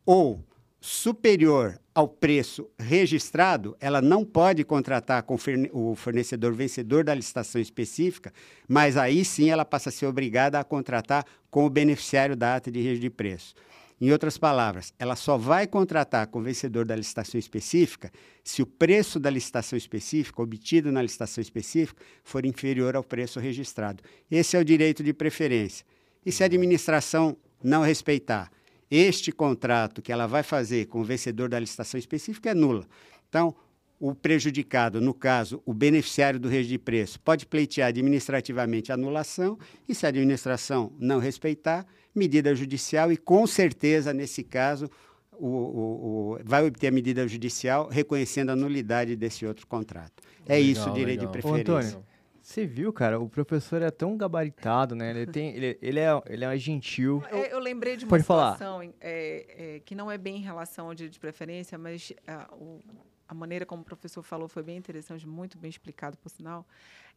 ou 0.04 0.42
superior 0.80 1.80
ao 1.94 2.06
preço 2.06 2.70
registrado, 2.78 3.76
ela 3.80 4.00
não 4.00 4.24
pode 4.24 4.62
contratar 4.64 5.22
com 5.22 5.36
o 5.72 5.94
fornecedor 5.96 6.52
vencedor 6.52 7.02
da 7.02 7.14
licitação 7.14 7.60
específica, 7.60 8.32
mas 8.68 8.96
aí 8.96 9.24
sim 9.24 9.50
ela 9.50 9.64
passa 9.64 9.88
a 9.88 9.92
ser 9.92 10.06
obrigada 10.06 10.60
a 10.60 10.64
contratar 10.64 11.24
com 11.50 11.66
o 11.66 11.70
beneficiário 11.70 12.36
da 12.36 12.56
ata 12.56 12.70
de 12.70 12.80
registro 12.80 13.00
de 13.00 13.10
preço. 13.10 13.54
Em 13.98 14.12
outras 14.12 14.36
palavras, 14.36 14.92
ela 14.98 15.16
só 15.16 15.38
vai 15.38 15.66
contratar 15.66 16.26
com 16.26 16.38
o 16.38 16.42
vencedor 16.42 16.84
da 16.84 16.94
licitação 16.94 17.38
específica 17.38 18.12
se 18.44 18.60
o 18.60 18.66
preço 18.66 19.18
da 19.18 19.30
licitação 19.30 19.76
específica, 19.76 20.42
obtido 20.42 20.92
na 20.92 21.00
licitação 21.00 21.40
específica, 21.40 22.04
for 22.22 22.44
inferior 22.44 22.94
ao 22.94 23.02
preço 23.02 23.40
registrado. 23.40 24.04
Esse 24.30 24.54
é 24.54 24.60
o 24.60 24.64
direito 24.64 25.02
de 25.02 25.14
preferência. 25.14 25.84
E 26.26 26.30
se 26.30 26.42
a 26.42 26.46
administração 26.46 27.38
não 27.62 27.82
respeitar 27.82 28.50
este 28.90 29.32
contrato 29.32 30.00
que 30.00 30.12
ela 30.12 30.26
vai 30.26 30.42
fazer 30.42 30.86
com 30.86 31.00
o 31.00 31.04
vencedor 31.04 31.48
da 31.48 31.58
licitação 31.58 31.98
específica 31.98 32.50
é 32.50 32.54
nula. 32.54 32.86
Então, 33.28 33.54
o 33.98 34.14
prejudicado, 34.14 35.00
no 35.00 35.14
caso, 35.14 35.62
o 35.64 35.72
beneficiário 35.72 36.38
do 36.38 36.48
registro 36.48 36.78
de 36.78 36.78
preço, 36.78 37.20
pode 37.20 37.46
pleitear 37.46 37.88
administrativamente 37.88 38.92
a 38.92 38.94
anulação 38.94 39.58
e, 39.88 39.94
se 39.94 40.06
a 40.06 40.10
administração 40.10 40.92
não 40.98 41.18
respeitar, 41.18 41.86
medida 42.14 42.54
judicial 42.54 43.10
e, 43.10 43.16
com 43.16 43.46
certeza, 43.46 44.12
nesse 44.12 44.44
caso, 44.44 44.88
o, 45.32 45.46
o, 45.46 46.32
o, 46.34 46.38
vai 46.44 46.66
obter 46.66 46.88
a 46.88 46.90
medida 46.90 47.26
judicial 47.26 47.88
reconhecendo 47.88 48.50
a 48.50 48.56
nulidade 48.56 49.16
desse 49.16 49.44
outro 49.46 49.66
contrato. 49.66 50.22
É 50.46 50.56
legal, 50.56 50.70
isso 50.70 50.90
o 50.90 50.92
direito 50.92 51.20
legal. 51.20 51.26
de 51.26 51.32
preferência. 51.32 51.74
Ô, 51.74 51.78
Antônio, 51.78 52.06
você 52.46 52.64
viu, 52.64 52.92
cara, 52.92 53.18
o 53.18 53.28
professor 53.28 53.82
é 53.82 53.90
tão 53.90 54.16
gabaritado, 54.16 54.94
né? 54.94 55.10
Ele, 55.10 55.26
tem, 55.26 55.48
ele, 55.56 55.76
ele, 55.82 55.98
é, 55.98 56.22
ele 56.26 56.44
é 56.44 56.56
gentil. 56.56 57.20
Eu, 57.28 57.38
eu 57.38 57.58
lembrei 57.58 57.96
de 57.96 58.04
uma 58.04 58.10
Pode 58.10 58.22
situação 58.22 58.82
é, 59.00 59.74
é, 59.80 59.80
que 59.80 59.96
não 59.96 60.08
é 60.08 60.16
bem 60.16 60.36
em 60.36 60.42
relação 60.42 60.86
ao 60.86 60.94
direito 60.94 61.14
de 61.14 61.18
preferência, 61.18 61.76
mas 61.76 62.12
a, 62.24 62.48
o, 62.54 62.80
a 63.26 63.34
maneira 63.34 63.66
como 63.66 63.82
o 63.82 63.84
professor 63.84 64.22
falou 64.22 64.46
foi 64.46 64.62
bem 64.62 64.76
interessante, 64.76 65.26
muito 65.26 65.58
bem 65.58 65.68
explicado, 65.68 66.16
por 66.18 66.28
sinal. 66.28 66.64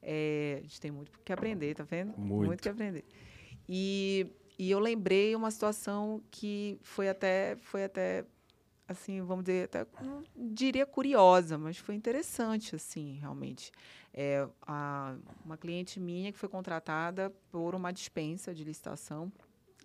É, 0.02 0.56
a 0.58 0.62
gente 0.64 0.82
tem 0.82 0.90
muito 0.90 1.12
que 1.24 1.32
aprender, 1.32 1.76
tá 1.76 1.84
vendo? 1.84 2.18
Muito. 2.18 2.48
Muito 2.48 2.64
que 2.64 2.70
aprender. 2.70 3.06
E, 3.68 4.26
e 4.58 4.72
eu 4.72 4.80
lembrei 4.80 5.36
uma 5.36 5.52
situação 5.52 6.24
que 6.32 6.80
foi 6.82 7.08
até, 7.08 7.56
foi 7.58 7.84
até 7.84 8.26
assim, 8.88 9.22
vamos 9.22 9.46
dizer, 9.46 9.66
até, 9.66 9.86
não 10.02 10.24
diria 10.36 10.88
curiosa, 10.88 11.56
mas 11.56 11.78
foi 11.78 11.94
interessante, 11.94 12.76
assim, 12.76 13.20
realmente. 13.20 13.72
É, 14.14 14.48
a, 14.64 15.16
uma 15.46 15.58
cliente 15.58 16.00
minha 16.00 16.32
que 16.32 16.38
foi 16.38 16.50
contratada 16.50 17.32
por 17.52 17.76
uma 17.76 17.92
dispensa 17.92 18.54
de 18.54 18.64
licitação 18.64 19.32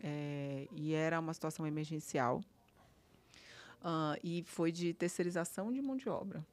é, 0.03 0.67
e 0.73 0.95
era 0.95 1.21
uma 1.21 1.35
situação 1.35 1.67
emergencial 1.67 2.41
uh, 3.81 4.19
e 4.23 4.43
foi 4.45 4.73
de 4.73 4.95
terceirização 4.95 5.73
de 5.73 5.81
mão 5.81 5.97
de 5.97 6.09
obra. 6.09 6.45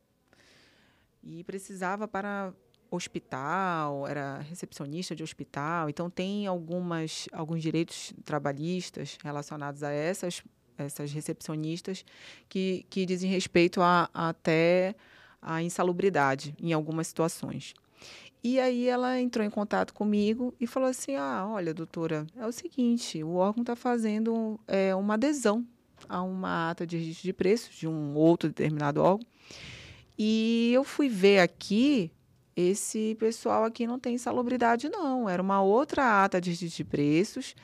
E 1.24 1.43
precisava 1.43 2.07
para 2.07 2.53
hospital, 2.89 4.05
era 4.05 4.39
recepcionista 4.39 5.15
de 5.15 5.24
hospital, 5.24 5.89
então 5.89 6.09
tem 6.09 6.45
algumas, 6.45 7.30
alguns 7.32 7.61
direitos 7.61 8.13
trabalhistas 8.26 9.17
relacionados 9.24 9.82
a 9.82 9.91
essas 9.91 10.43
essas 10.78 11.11
recepcionistas 11.11 12.03
que, 12.49 12.88
que 12.89 13.05
dizem 13.05 13.30
respeito 13.30 13.82
a, 13.82 14.09
a 14.13 14.30
até 14.30 14.95
a 15.42 15.62
insalubridade 15.64 16.56
em 16.62 16.74
algumas 16.74 17.08
situações. 17.08 17.74
E 18.44 18.60
aí 18.60 18.88
ela 18.88 19.20
entrou 19.20 19.46
em 19.46 19.50
contato 19.50 19.94
comigo 19.94 20.54
e 20.60 20.66
falou 20.66 20.89
assim: 20.89 21.16
Ah, 21.16 21.46
olha, 21.48 21.74
doutora, 21.74 22.26
é 22.36 22.46
o 22.46 22.52
seguinte, 22.52 23.24
o 23.24 23.36
órgão 23.36 23.62
está 23.62 23.76
fazendo 23.76 24.60
é, 24.68 24.96
uma 24.96 25.14
adesão 25.14 25.66
a 26.10 26.22
uma 26.24 26.72
ata 26.72 26.86
de 26.86 26.98
registro 26.98 27.24
de 27.24 27.34
preços 27.34 27.76
de 27.76 27.88
um 27.88 28.16
outro 28.16 28.50
determinado 28.50 29.02
órgão. 29.02 29.26
E 30.18 30.72
eu 30.74 30.84
fui 30.84 31.08
ver 31.08 31.39
aqui, 31.39 32.12
esse 32.56 33.16
pessoal 33.20 33.64
aqui 33.64 33.86
não 33.86 34.00
tem 34.00 34.16
insalubridade, 34.16 34.89
não. 34.89 35.30
Era 35.30 35.42
uma 35.42 35.62
outra 35.62 36.24
ata 36.24 36.42
de 36.42 36.50
registro 36.50 36.78
de 36.78 36.89
preços 36.89 37.56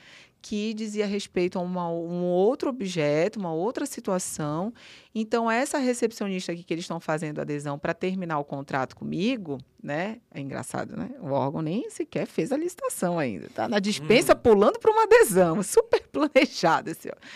que 0.41 0.73
dizia 0.73 1.05
respeito 1.05 1.57
a 1.57 1.61
uma, 1.61 1.89
um 1.89 2.23
outro 2.23 2.69
objeto, 2.69 3.39
uma 3.39 3.53
outra 3.53 3.85
situação. 3.85 4.73
Então, 5.13 5.49
essa 5.49 5.77
recepcionista 5.77 6.51
aqui 6.51 6.63
que 6.63 6.73
eles 6.73 6.83
estão 6.83 6.99
fazendo 6.99 7.39
adesão 7.39 7.77
para 7.77 7.93
terminar 7.93 8.39
o 8.39 8.45
contrato 8.45 8.95
comigo, 8.95 9.57
né? 9.81 10.19
É 10.33 10.39
engraçado, 10.39 10.95
né? 10.95 11.09
O 11.19 11.31
órgão 11.31 11.61
nem 11.61 11.89
sequer 11.89 12.27
fez 12.27 12.51
a 12.51 12.57
licitação 12.57 13.17
ainda. 13.17 13.49
Tá 13.53 13.67
na 13.67 13.79
dispensa 13.79 14.33
hum. 14.33 14.39
pulando 14.41 14.79
para 14.79 14.91
uma 14.91 15.03
adesão. 15.03 15.61
Super 15.63 16.01
planejado 16.07 16.89
esse 16.89 17.07
órgão. 17.09 17.29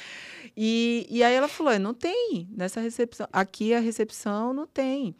E, 0.55 1.07
e 1.09 1.23
aí 1.23 1.33
ela 1.33 1.47
falou: 1.47 1.77
não 1.79 1.93
tem 1.93 2.47
nessa 2.51 2.81
recepção. 2.81 3.27
Aqui 3.31 3.73
a 3.73 3.79
recepção 3.79 4.53
não 4.53 4.67
tem. 4.67 5.15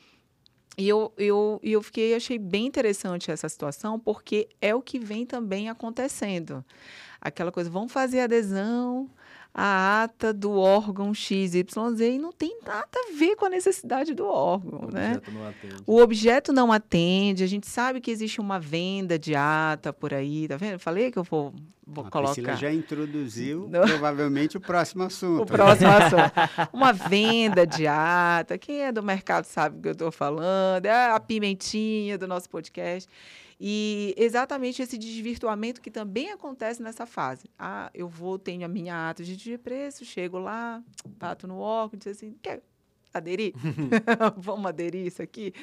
E 0.82 0.90
eu, 0.90 1.14
eu, 1.16 1.60
eu 1.62 1.80
fiquei, 1.84 2.16
achei 2.16 2.40
bem 2.40 2.66
interessante 2.66 3.30
essa 3.30 3.48
situação, 3.48 4.00
porque 4.00 4.50
é 4.60 4.74
o 4.74 4.82
que 4.82 4.98
vem 4.98 5.28
também 5.28 5.70
acontecendo. 5.70 6.66
Aquela 7.22 7.52
coisa, 7.52 7.70
vamos 7.70 7.94
fazer 7.94 8.22
adesão, 8.22 9.08
a 9.54 10.04
ata 10.04 10.34
do 10.34 10.52
órgão 10.54 11.14
XYZ 11.14 11.56
e 12.02 12.18
não 12.18 12.32
tem 12.32 12.58
nada 12.66 12.88
a 12.96 13.18
ver 13.18 13.36
com 13.36 13.46
a 13.46 13.50
necessidade 13.50 14.14
do 14.14 14.26
órgão, 14.26 14.88
O 14.88 14.92
né? 14.92 15.12
objeto 15.18 15.32
não 15.32 15.48
atende. 15.48 15.76
O 15.86 15.98
objeto 16.02 16.54
não 16.54 16.72
atende, 16.72 17.44
a 17.44 17.48
gente 17.48 17.68
sabe 17.68 18.00
que 18.00 18.10
existe 18.12 18.40
uma 18.40 18.60
venda 18.60 19.20
de 19.20 19.36
ata 19.36 19.92
por 19.92 20.14
aí, 20.14 20.48
tá 20.48 20.56
vendo? 20.56 20.80
Falei 20.80 21.12
que 21.12 21.20
eu 21.20 21.24
vou, 21.24 21.54
vou 21.86 22.06
A 22.06 22.10
colocar. 22.10 22.34
Priscila 22.34 22.56
já 22.56 22.72
introduziu 22.72 23.68
Não. 23.72 23.82
provavelmente 23.82 24.56
o 24.56 24.62
próximo 24.62 25.04
assunto. 25.04 25.44
O 25.44 25.46
próximo 25.46 25.90
assunto. 25.92 26.70
Uma 26.72 26.94
venda 26.94 27.68
de 27.68 27.88
ata. 27.88 28.58
Quem 28.58 28.84
é 28.84 28.92
do 28.92 29.04
mercado 29.04 29.44
sabe 29.46 29.80
o 29.80 29.82
que 29.82 29.88
eu 29.90 29.94
estou 29.94 30.12
falando. 30.12 30.86
É 30.86 31.12
a 31.12 31.20
pimentinha 31.20 32.18
do 32.18 32.26
nosso 32.28 32.50
podcast. 32.50 33.10
E 33.64 34.16
exatamente 34.18 34.82
esse 34.82 34.98
desvirtuamento 34.98 35.82
que 35.82 35.92
também 35.92 36.32
acontece 36.32 36.82
nessa 36.82 37.06
fase. 37.06 37.48
Ah, 37.60 37.92
eu 37.94 38.08
vou, 38.08 38.40
tenho 38.40 38.66
a 38.66 38.68
minha 38.68 39.12
ata 39.12 39.24
de 39.24 39.56
preço, 39.60 40.04
chego 40.04 40.40
lá, 40.40 40.82
bato 41.06 41.48
no 41.48 41.60
órgão, 41.60 42.00
diz 42.00 42.08
assim, 42.08 42.36
quer 42.42 42.64
aderir? 43.14 43.54
Vamos 44.36 44.66
aderir 44.66 45.06
isso 45.06 45.22
aqui? 45.22 45.54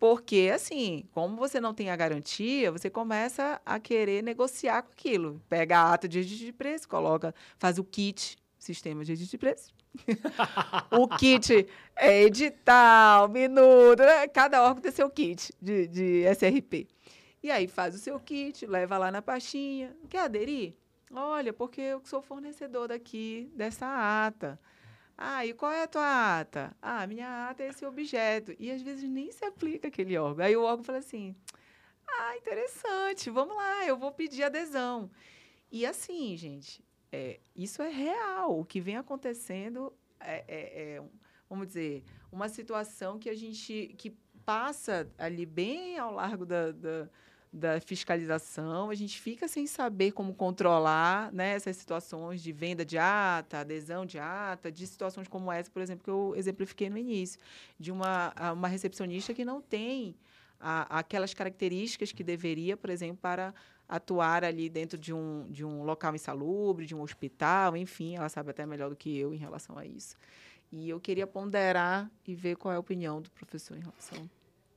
Porque, 0.00 0.50
assim, 0.52 1.04
como 1.12 1.36
você 1.36 1.60
não 1.60 1.72
tem 1.72 1.90
a 1.90 1.96
garantia, 1.96 2.72
você 2.72 2.90
começa 2.90 3.60
a 3.64 3.78
querer 3.78 4.20
negociar 4.20 4.82
com 4.82 4.90
aquilo. 4.90 5.40
Pega 5.48 5.78
a 5.78 5.94
ata 5.94 6.08
de 6.08 6.18
registro 6.18 6.46
de 6.46 6.52
preço, 6.52 6.88
coloca, 6.88 7.32
faz 7.56 7.78
o 7.78 7.84
kit, 7.84 8.36
sistema 8.58 9.04
de 9.04 9.12
registro 9.12 9.38
de 9.38 9.38
preço. 9.38 9.72
o 10.90 11.06
kit 11.06 11.68
é 11.94 12.24
edital, 12.24 13.28
minuto, 13.28 14.00
né? 14.00 14.26
cada 14.26 14.60
órgão 14.64 14.82
tem 14.82 14.90
seu 14.90 15.08
kit 15.08 15.52
de, 15.62 15.86
de 15.86 16.24
SRP. 16.34 16.88
E 17.44 17.50
aí 17.50 17.68
faz 17.68 17.94
o 17.94 17.98
seu 17.98 18.18
kit, 18.18 18.64
leva 18.64 18.96
lá 18.96 19.12
na 19.12 19.20
pastinha. 19.20 19.94
Quer 20.08 20.20
aderir? 20.20 20.72
Olha, 21.12 21.52
porque 21.52 21.78
eu 21.78 22.00
sou 22.02 22.22
fornecedor 22.22 22.88
daqui 22.88 23.52
dessa 23.54 23.86
ata. 24.26 24.58
Ah, 25.14 25.44
e 25.44 25.52
qual 25.52 25.70
é 25.70 25.82
a 25.82 25.86
tua 25.86 26.40
ata? 26.40 26.74
Ah, 26.80 27.06
minha 27.06 27.50
ata 27.50 27.62
é 27.62 27.68
esse 27.68 27.84
objeto. 27.84 28.56
E 28.58 28.70
às 28.70 28.80
vezes 28.80 29.04
nem 29.10 29.30
se 29.30 29.44
aplica 29.44 29.88
aquele 29.88 30.16
órgão. 30.16 30.42
Aí 30.42 30.56
o 30.56 30.62
órgão 30.62 30.82
fala 30.82 30.96
assim: 30.96 31.36
ah, 32.08 32.34
interessante, 32.38 33.28
vamos 33.28 33.54
lá, 33.54 33.86
eu 33.86 33.98
vou 33.98 34.10
pedir 34.10 34.42
adesão. 34.42 35.10
E 35.70 35.84
assim, 35.84 36.34
gente, 36.38 36.82
é, 37.12 37.40
isso 37.54 37.82
é 37.82 37.90
real. 37.90 38.58
O 38.58 38.64
que 38.64 38.80
vem 38.80 38.96
acontecendo 38.96 39.92
é, 40.18 40.44
é- 40.48 40.82
é, 40.96 41.02
vamos 41.46 41.66
dizer, 41.66 42.04
uma 42.32 42.48
situação 42.48 43.18
que 43.18 43.28
a 43.28 43.34
gente 43.34 43.94
que 43.98 44.16
passa 44.46 45.10
ali 45.18 45.44
bem 45.44 45.98
ao 45.98 46.10
largo 46.12 46.44
da, 46.46 46.72
da, 46.72 47.08
da 47.54 47.80
fiscalização, 47.80 48.90
a 48.90 48.94
gente 48.96 49.20
fica 49.20 49.46
sem 49.46 49.64
saber 49.64 50.10
como 50.10 50.34
controlar 50.34 51.32
né, 51.32 51.50
essas 51.54 51.76
situações 51.76 52.42
de 52.42 52.50
venda 52.52 52.84
de 52.84 52.98
ata, 52.98 53.60
adesão 53.60 54.04
de 54.04 54.18
ata, 54.18 54.72
de 54.72 54.84
situações 54.84 55.28
como 55.28 55.52
essa, 55.52 55.70
por 55.70 55.80
exemplo, 55.80 56.02
que 56.02 56.10
eu 56.10 56.34
exemplifiquei 56.36 56.90
no 56.90 56.98
início, 56.98 57.38
de 57.78 57.92
uma, 57.92 58.34
uma 58.52 58.66
recepcionista 58.66 59.32
que 59.32 59.44
não 59.44 59.60
tem 59.60 60.16
a- 60.58 60.98
aquelas 60.98 61.32
características 61.32 62.10
que 62.10 62.24
deveria, 62.24 62.76
por 62.76 62.90
exemplo, 62.90 63.18
para 63.22 63.54
atuar 63.88 64.42
ali 64.44 64.68
dentro 64.68 64.98
de 64.98 65.12
um, 65.14 65.46
de 65.48 65.64
um 65.64 65.84
local 65.84 66.12
insalubre, 66.12 66.86
de 66.86 66.94
um 66.94 67.02
hospital, 67.02 67.76
enfim, 67.76 68.16
ela 68.16 68.28
sabe 68.28 68.50
até 68.50 68.66
melhor 68.66 68.90
do 68.90 68.96
que 68.96 69.16
eu 69.16 69.32
em 69.32 69.36
relação 69.38 69.78
a 69.78 69.86
isso. 69.86 70.16
E 70.72 70.88
eu 70.90 70.98
queria 70.98 71.26
ponderar 71.26 72.10
e 72.26 72.34
ver 72.34 72.56
qual 72.56 72.72
é 72.72 72.76
a 72.76 72.80
opinião 72.80 73.20
do 73.22 73.30
professor 73.30 73.76
em 73.76 73.80
relação. 73.80 74.28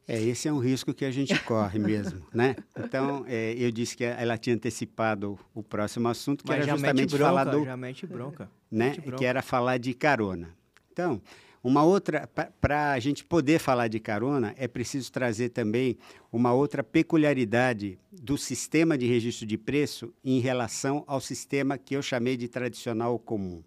É, 0.08 0.22
esse 0.22 0.47
é 0.47 0.53
um 0.53 0.60
risco 0.60 0.93
que 0.93 1.03
a 1.03 1.12
gente 1.12 1.38
corre 1.43 1.78
mesmo, 1.78 2.26
né? 2.34 2.55
Então, 2.78 3.26
é, 3.28 3.53
eu 3.58 3.70
disse 3.72 3.97
que 3.97 4.05
ela 4.05 4.38
tinha 4.38 4.55
antecipado 4.55 5.38
o 5.53 5.62
próximo 5.62 6.08
assunto, 6.08 6.43
que 6.43 6.49
Mas 6.49 6.60
era 6.60 6.68
já 6.68 6.74
mete 6.74 6.82
justamente 6.82 7.10
bronca, 7.10 7.26
falar 7.26 7.43
do, 7.43 7.66
já 7.66 7.78
mete 7.78 8.08
bronca. 8.08 8.51
né? 8.72 8.89
mete 8.89 9.01
bronca. 9.01 9.18
Que 9.18 9.26
era 9.26 9.41
falar 9.41 9.78
de 9.78 9.93
carona. 9.93 10.55
Então, 10.93 11.22
uma 11.62 11.84
outra, 11.84 12.30
para 12.62 12.93
a 12.93 12.99
gente 12.99 13.26
poder 13.26 13.60
falar 13.60 13.89
de 13.89 13.99
carona, 13.99 14.55
é 14.58 14.70
preciso 14.70 15.12
trazer 15.12 15.49
também 15.49 15.97
uma 16.32 16.53
outra 16.53 16.82
peculiaridade 16.82 17.99
do 18.10 18.38
sistema 18.38 18.97
de 18.97 19.05
registro 19.05 19.45
de 19.45 19.58
preço 19.58 20.14
em 20.24 20.39
relação 20.39 21.03
ao 21.05 21.20
sistema 21.20 21.78
que 21.78 21.95
eu 21.95 22.01
chamei 22.01 22.38
de 22.38 22.47
tradicional 22.47 23.12
ou 23.12 23.20
comum. 23.20 23.62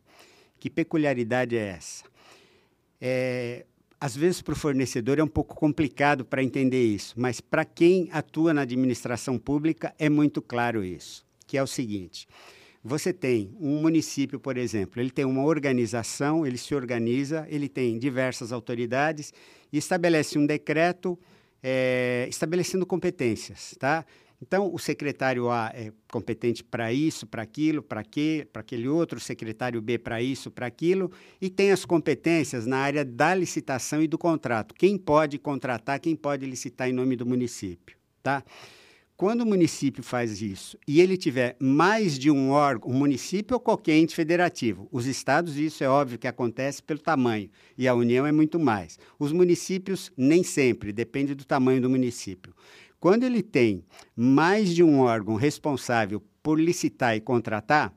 Que 0.58 0.70
peculiaridade 0.70 1.56
é 1.56 1.68
essa? 1.68 2.04
É, 2.98 3.66
às 4.00 4.16
vezes, 4.16 4.40
para 4.40 4.52
o 4.52 4.56
fornecedor 4.56 5.18
é 5.18 5.22
um 5.22 5.28
pouco 5.28 5.54
complicado 5.54 6.24
para 6.24 6.42
entender 6.42 6.82
isso, 6.82 7.14
mas 7.18 7.40
para 7.40 7.66
quem 7.66 8.08
atua 8.10 8.54
na 8.54 8.62
administração 8.62 9.38
pública 9.38 9.94
é 9.98 10.08
muito 10.08 10.40
claro 10.40 10.82
isso, 10.82 11.26
que 11.46 11.58
é 11.58 11.62
o 11.62 11.66
seguinte: 11.66 12.26
você 12.82 13.12
tem 13.12 13.54
um 13.60 13.82
município, 13.82 14.40
por 14.40 14.56
exemplo, 14.56 15.02
ele 15.02 15.10
tem 15.10 15.26
uma 15.26 15.44
organização, 15.44 16.46
ele 16.46 16.56
se 16.56 16.74
organiza, 16.74 17.46
ele 17.50 17.68
tem 17.68 17.98
diversas 17.98 18.52
autoridades 18.52 19.34
e 19.70 19.76
estabelece 19.76 20.38
um 20.38 20.46
decreto 20.46 21.18
eh, 21.62 22.26
estabelecendo 22.30 22.86
competências, 22.86 23.74
tá? 23.78 24.06
Então, 24.42 24.72
o 24.72 24.78
secretário 24.78 25.50
A 25.50 25.70
é 25.74 25.92
competente 26.10 26.64
para 26.64 26.92
isso, 26.92 27.26
para 27.26 27.42
aquilo, 27.42 27.82
para 27.82 28.02
que, 28.02 28.46
para 28.50 28.60
aquele 28.60 28.88
outro, 28.88 29.18
o 29.18 29.20
secretário 29.20 29.82
B 29.82 29.98
para 29.98 30.22
isso, 30.22 30.50
para 30.50 30.66
aquilo, 30.66 31.12
e 31.40 31.50
tem 31.50 31.70
as 31.70 31.84
competências 31.84 32.64
na 32.64 32.78
área 32.78 33.04
da 33.04 33.34
licitação 33.34 34.02
e 34.02 34.08
do 34.08 34.16
contrato. 34.16 34.74
Quem 34.74 34.96
pode 34.96 35.38
contratar, 35.38 36.00
quem 36.00 36.16
pode 36.16 36.46
licitar 36.46 36.88
em 36.88 36.92
nome 36.92 37.16
do 37.16 37.26
município, 37.26 37.96
tá? 38.22 38.42
Quando 39.14 39.42
o 39.42 39.46
município 39.46 40.02
faz 40.02 40.40
isso 40.40 40.78
e 40.88 40.98
ele 40.98 41.14
tiver 41.14 41.54
mais 41.60 42.18
de 42.18 42.30
um 42.30 42.48
órgão, 42.48 42.90
um 42.90 42.94
município 42.94 43.52
ou 43.52 43.60
qualquer 43.60 43.98
ente 43.98 44.14
federativo, 44.14 44.88
os 44.90 45.04
estados, 45.04 45.58
isso 45.58 45.84
é 45.84 45.88
óbvio 45.90 46.18
que 46.18 46.26
acontece 46.26 46.82
pelo 46.82 47.00
tamanho, 47.00 47.50
e 47.76 47.86
a 47.86 47.94
União 47.94 48.26
é 48.26 48.32
muito 48.32 48.58
mais. 48.58 48.98
Os 49.18 49.30
municípios, 49.30 50.10
nem 50.16 50.42
sempre, 50.42 50.90
depende 50.90 51.34
do 51.34 51.44
tamanho 51.44 51.82
do 51.82 51.90
município. 51.90 52.54
Quando 53.00 53.24
ele 53.24 53.42
tem 53.42 53.82
mais 54.14 54.74
de 54.74 54.82
um 54.84 55.00
órgão 55.00 55.34
responsável 55.34 56.22
por 56.42 56.60
licitar 56.60 57.16
e 57.16 57.20
contratar, 57.20 57.92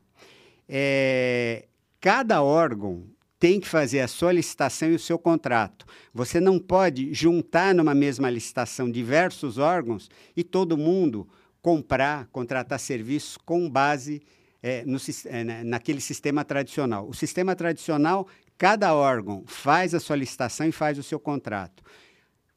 é, 0.68 1.68
cada 2.00 2.42
órgão 2.42 3.06
tem 3.38 3.60
que 3.60 3.68
fazer 3.68 4.00
a 4.00 4.08
sua 4.08 4.32
licitação 4.32 4.90
e 4.90 4.96
o 4.96 5.00
seu 5.00 5.20
contrato. 5.20 5.86
Você 6.14 6.40
não 6.40 6.58
pode 6.58 7.14
juntar 7.14 7.76
numa 7.76 7.94
mesma 7.94 8.30
licitação 8.30 8.90
diversos 8.90 9.58
órgãos 9.58 10.10
e 10.36 10.44
todo 10.44 10.78
mundo 10.78 11.28
comprar, 11.62 12.28
contratar 12.28 12.80
serviços 12.80 13.38
com 13.38 13.70
base 13.70 14.22
é, 14.62 14.86
no, 14.86 14.98
é, 15.26 15.44
na- 15.44 15.64
naquele 15.66 16.00
sistema 16.00 16.46
tradicional. 16.46 17.06
O 17.10 17.14
sistema 17.14 17.54
tradicional, 17.54 18.26
cada 18.58 18.96
órgão 18.96 19.44
faz 19.46 19.94
a 19.94 20.00
sua 20.00 20.16
licitação 20.16 20.66
e 20.66 20.72
faz 20.72 20.98
o 20.98 21.04
seu 21.04 21.20
contrato. 21.20 21.84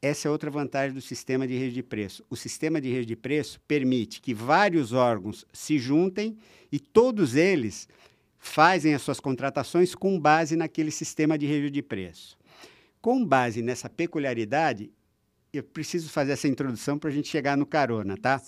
Essa 0.03 0.29
é 0.29 0.31
outra 0.31 0.51
vantagem 0.51 0.95
do 0.95 1.01
sistema 1.01 1.47
de 1.47 1.57
rede 1.57 1.75
de 1.75 1.83
preço. 1.83 2.25
O 2.29 2.37
sistema 2.37 2.81
de 2.81 2.91
rede 2.91 3.07
de 3.07 3.17
preço 3.17 3.61
permite 3.67 4.21
que 4.21 4.35
vários 4.35 4.93
órgãos 4.93 5.47
se 5.53 5.79
juntem 5.79 6.37
e 6.71 6.79
todos 6.79 7.35
eles 7.35 7.89
fazem 8.39 8.95
as 8.95 9.03
suas 9.03 9.19
contratações 9.19 9.95
com 9.95 10.21
base 10.21 10.55
naquele 10.55 10.91
sistema 10.91 11.39
de 11.39 11.47
rede 11.47 11.71
de 11.71 11.83
preço. 11.83 12.39
Com 13.01 13.25
base 13.25 13.63
nessa 13.63 13.89
peculiaridade, 13.89 14.91
eu 15.53 15.63
preciso 15.63 16.11
fazer 16.11 16.33
essa 16.33 16.47
introdução 16.47 16.99
para 16.99 17.09
a 17.09 17.13
gente 17.13 17.29
chegar 17.29 17.57
no 17.57 17.65
carona, 17.65 18.17
tá? 18.17 18.41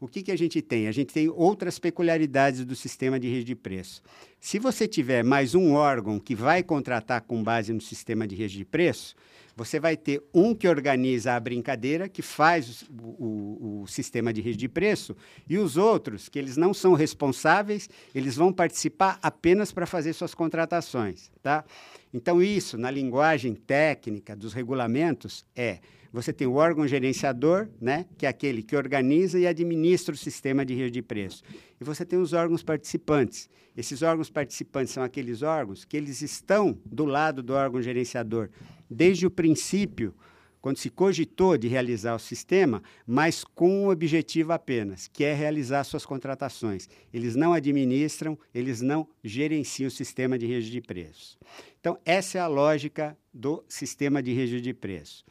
O 0.00 0.08
que, 0.08 0.22
que 0.22 0.32
a 0.32 0.36
gente 0.36 0.60
tem? 0.60 0.88
A 0.88 0.92
gente 0.92 1.12
tem 1.12 1.28
outras 1.28 1.78
peculiaridades 1.78 2.64
do 2.64 2.74
sistema 2.74 3.18
de 3.18 3.28
rede 3.28 3.44
de 3.44 3.54
preço. 3.54 4.02
Se 4.40 4.58
você 4.58 4.86
tiver 4.86 5.22
mais 5.22 5.54
um 5.54 5.72
órgão 5.72 6.18
que 6.18 6.34
vai 6.34 6.62
contratar 6.62 7.22
com 7.22 7.42
base 7.42 7.72
no 7.72 7.80
sistema 7.80 8.26
de 8.26 8.34
rede 8.34 8.58
de 8.58 8.64
preço, 8.64 9.14
você 9.56 9.80
vai 9.80 9.96
ter 9.96 10.22
um 10.34 10.54
que 10.54 10.68
organiza 10.68 11.32
a 11.32 11.40
brincadeira, 11.40 12.08
que 12.10 12.20
faz 12.20 12.82
o, 12.82 13.02
o- 13.02 13.82
o 13.82 13.86
sistema 13.86 14.30
de 14.32 14.42
rede 14.42 14.58
de 14.58 14.68
preço, 14.68 15.16
e 15.48 15.56
os 15.56 15.78
outros, 15.78 16.28
que 16.28 16.38
eles 16.38 16.58
não 16.58 16.74
são 16.74 16.92
responsáveis, 16.92 17.88
eles 18.14 18.36
vão 18.36 18.52
participar 18.52 19.18
apenas 19.22 19.72
para 19.72 19.86
fazer 19.86 20.12
suas 20.12 20.34
contratações. 20.34 21.30
Tá? 21.42 21.64
Então, 22.12 22.42
isso, 22.42 22.76
na 22.76 22.90
linguagem 22.90 23.54
técnica 23.54 24.36
dos 24.36 24.52
regulamentos, 24.52 25.44
é 25.56 25.78
você 26.12 26.32
tem 26.32 26.46
o 26.46 26.54
órgão 26.54 26.86
gerenciador, 26.88 27.68
né, 27.80 28.06
que 28.16 28.24
é 28.24 28.28
aquele 28.28 28.62
que 28.62 28.74
organiza 28.76 29.38
e 29.38 29.46
administra 29.46 30.14
o 30.14 30.18
sistema 30.18 30.64
de 30.64 30.74
rede 30.74 30.92
de 30.92 31.02
preço. 31.02 31.42
E 31.78 31.84
você 31.84 32.06
tem 32.06 32.18
os 32.18 32.32
órgãos 32.32 32.62
participantes. 32.62 33.50
Esses 33.76 34.00
órgãos 34.00 34.30
participantes 34.30 34.94
são 34.94 35.02
aqueles 35.02 35.42
órgãos 35.42 35.84
que 35.84 35.94
eles 35.94 36.22
estão 36.22 36.78
do 36.86 37.04
lado 37.04 37.42
do 37.42 37.52
órgão 37.52 37.82
gerenciador 37.82 38.48
desde 38.90 39.26
o 39.26 39.30
princípio, 39.30 40.14
quando 40.60 40.78
se 40.78 40.90
cogitou 40.90 41.56
de 41.56 41.68
realizar 41.68 42.16
o 42.16 42.18
sistema, 42.18 42.82
mas 43.06 43.44
com 43.44 43.84
um 43.84 43.88
objetivo 43.88 44.52
apenas, 44.52 45.06
que 45.06 45.22
é 45.22 45.32
realizar 45.32 45.84
suas 45.84 46.04
contratações. 46.04 46.88
Eles 47.14 47.36
não 47.36 47.52
administram, 47.52 48.36
eles 48.52 48.80
não 48.80 49.06
gerenciam 49.22 49.86
o 49.86 49.92
sistema 49.92 50.36
de 50.36 50.44
rede 50.44 50.68
de 50.68 50.80
preços. 50.80 51.38
Então, 51.78 51.96
essa 52.04 52.38
é 52.38 52.40
a 52.40 52.48
lógica 52.48 53.16
do 53.32 53.62
sistema 53.68 54.20
de 54.20 54.32
rede 54.32 54.60
de 54.60 54.74
preço. 54.74 55.24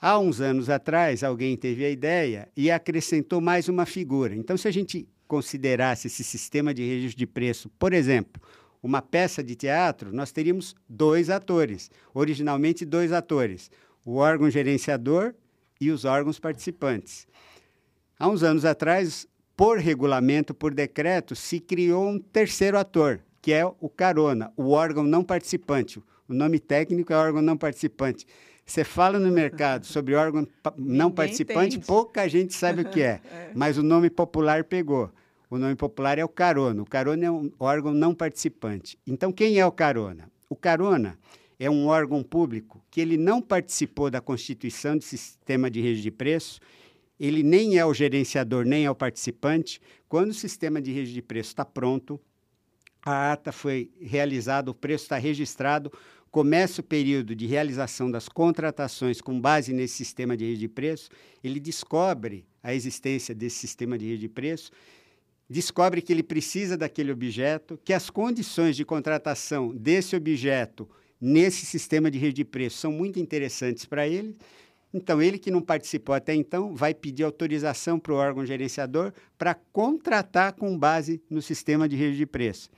Há 0.00 0.18
uns 0.18 0.40
anos 0.40 0.70
atrás, 0.70 1.22
alguém 1.22 1.54
teve 1.54 1.84
a 1.84 1.90
ideia 1.90 2.48
e 2.56 2.70
acrescentou 2.70 3.38
mais 3.38 3.68
uma 3.68 3.84
figura. 3.84 4.34
Então, 4.34 4.56
se 4.56 4.66
a 4.66 4.70
gente 4.70 5.06
considerasse 5.28 6.06
esse 6.06 6.24
sistema 6.24 6.72
de 6.72 6.82
registro 6.82 7.18
de 7.18 7.26
preço, 7.26 7.68
por 7.78 7.92
exemplo, 7.92 8.42
uma 8.82 9.00
peça 9.00 9.42
de 9.42 9.54
teatro, 9.54 10.12
nós 10.12 10.32
teríamos 10.32 10.74
dois 10.88 11.30
atores, 11.30 11.90
originalmente 12.12 12.84
dois 12.84 13.12
atores, 13.12 13.70
o 14.04 14.16
órgão 14.16 14.50
gerenciador 14.50 15.34
e 15.80 15.90
os 15.90 16.04
órgãos 16.04 16.40
participantes. 16.40 17.26
Há 18.18 18.28
uns 18.28 18.42
anos 18.42 18.64
atrás, 18.64 19.26
por 19.56 19.78
regulamento, 19.78 20.52
por 20.52 20.74
decreto, 20.74 21.36
se 21.36 21.60
criou 21.60 22.08
um 22.08 22.18
terceiro 22.18 22.78
ator, 22.78 23.20
que 23.40 23.52
é 23.52 23.64
o 23.64 23.88
carona, 23.88 24.52
o 24.56 24.70
órgão 24.70 25.04
não 25.04 25.22
participante. 25.22 26.02
O 26.28 26.34
nome 26.34 26.58
técnico 26.58 27.12
é 27.12 27.16
órgão 27.16 27.42
não 27.42 27.56
participante. 27.56 28.26
Você 28.64 28.84
fala 28.84 29.18
no 29.18 29.30
mercado 29.30 29.84
sobre 29.84 30.14
órgão 30.14 30.46
não 30.76 31.08
Ninguém 31.08 31.10
participante, 31.10 31.76
entende. 31.76 31.86
pouca 31.86 32.28
gente 32.28 32.54
sabe 32.54 32.82
o 32.82 32.84
que 32.84 33.02
é, 33.02 33.20
é, 33.30 33.50
mas 33.54 33.76
o 33.76 33.82
nome 33.82 34.08
popular 34.08 34.64
pegou. 34.64 35.10
O 35.52 35.58
nome 35.58 35.76
popular 35.76 36.18
é 36.18 36.24
o 36.24 36.28
carona. 36.30 36.80
O 36.80 36.86
carona 36.86 37.26
é 37.26 37.30
um 37.30 37.52
órgão 37.60 37.92
não 37.92 38.14
participante. 38.14 38.98
Então, 39.06 39.30
quem 39.30 39.58
é 39.58 39.66
o 39.66 39.70
carona? 39.70 40.32
O 40.48 40.56
carona 40.56 41.18
é 41.58 41.68
um 41.68 41.88
órgão 41.88 42.22
público 42.22 42.82
que 42.90 43.02
ele 43.02 43.18
não 43.18 43.42
participou 43.42 44.10
da 44.10 44.18
constituição 44.18 44.96
do 44.96 45.04
sistema 45.04 45.70
de 45.70 45.78
rede 45.82 46.00
de 46.00 46.10
preço 46.10 46.58
ele 47.20 47.42
nem 47.42 47.78
é 47.78 47.84
o 47.84 47.92
gerenciador, 47.92 48.64
nem 48.64 48.86
é 48.86 48.90
o 48.90 48.94
participante. 48.94 49.78
Quando 50.08 50.30
o 50.30 50.34
sistema 50.34 50.80
de 50.80 50.90
rede 50.90 51.12
de 51.12 51.20
preço 51.20 51.50
está 51.50 51.66
pronto, 51.66 52.18
a 53.04 53.32
ata 53.32 53.52
foi 53.52 53.90
realizada, 54.00 54.70
o 54.70 54.74
preço 54.74 55.04
está 55.04 55.18
registrado, 55.18 55.92
começa 56.30 56.80
o 56.80 56.84
período 56.84 57.36
de 57.36 57.46
realização 57.46 58.10
das 58.10 58.26
contratações 58.26 59.20
com 59.20 59.38
base 59.38 59.72
nesse 59.72 59.94
sistema 59.94 60.34
de 60.34 60.46
rede 60.46 60.60
de 60.60 60.68
preço, 60.68 61.10
ele 61.44 61.60
descobre 61.60 62.44
a 62.62 62.74
existência 62.74 63.34
desse 63.34 63.58
sistema 63.58 63.98
de 63.98 64.06
rede 64.06 64.22
de 64.22 64.28
preço, 64.28 64.72
descobre 65.52 66.02
que 66.02 66.12
ele 66.12 66.22
precisa 66.22 66.76
daquele 66.76 67.12
objeto, 67.12 67.78
que 67.84 67.92
as 67.92 68.10
condições 68.10 68.74
de 68.74 68.84
contratação 68.84 69.72
desse 69.72 70.16
objeto 70.16 70.88
nesse 71.20 71.64
sistema 71.64 72.10
de 72.10 72.18
rede 72.18 72.34
de 72.34 72.44
preço 72.44 72.78
são 72.78 72.90
muito 72.90 73.20
interessantes 73.20 73.84
para 73.84 74.08
ele, 74.08 74.36
então, 74.94 75.22
ele 75.22 75.38
que 75.38 75.50
não 75.50 75.62
participou 75.62 76.14
até 76.14 76.34
então 76.34 76.74
vai 76.74 76.92
pedir 76.92 77.24
autorização 77.24 77.98
para 77.98 78.12
o 78.12 78.16
órgão 78.16 78.44
gerenciador 78.44 79.12
para 79.38 79.54
contratar 79.54 80.52
com 80.52 80.76
base 80.76 81.22
no 81.30 81.40
sistema 81.40 81.88
de 81.88 81.96
rede 81.96 82.18
de 82.18 82.26
preço. 82.26 82.68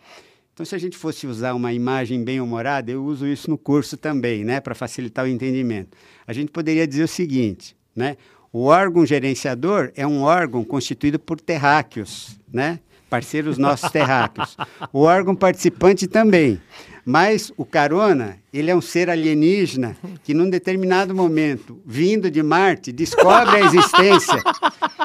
Então, 0.52 0.64
se 0.64 0.74
a 0.76 0.78
gente 0.78 0.96
fosse 0.96 1.26
usar 1.26 1.54
uma 1.54 1.72
imagem 1.72 2.22
bem 2.22 2.40
humorada, 2.40 2.92
eu 2.92 3.04
uso 3.04 3.26
isso 3.26 3.50
no 3.50 3.58
curso 3.58 3.96
também, 3.96 4.44
né, 4.44 4.60
para 4.60 4.76
facilitar 4.76 5.24
o 5.24 5.28
entendimento. 5.28 5.96
A 6.24 6.32
gente 6.32 6.52
poderia 6.52 6.86
dizer 6.86 7.02
o 7.02 7.08
seguinte, 7.08 7.76
né? 7.96 8.16
O 8.54 8.66
órgão 8.66 9.04
gerenciador 9.04 9.90
é 9.96 10.06
um 10.06 10.22
órgão 10.22 10.62
constituído 10.62 11.18
por 11.18 11.40
terráqueos, 11.40 12.38
né? 12.52 12.78
Parceiros 13.10 13.58
nossos 13.58 13.90
terráqueos. 13.90 14.56
O 14.92 15.00
órgão 15.00 15.34
participante 15.34 16.06
também. 16.06 16.60
Mas 17.04 17.52
o 17.56 17.64
Carona, 17.64 18.38
ele 18.52 18.70
é 18.70 18.76
um 18.76 18.80
ser 18.80 19.10
alienígena 19.10 19.96
que, 20.22 20.32
num 20.32 20.48
determinado 20.48 21.12
momento, 21.12 21.82
vindo 21.84 22.30
de 22.30 22.44
Marte, 22.44 22.92
descobre 22.92 23.56
a 23.56 23.60
existência 23.66 24.40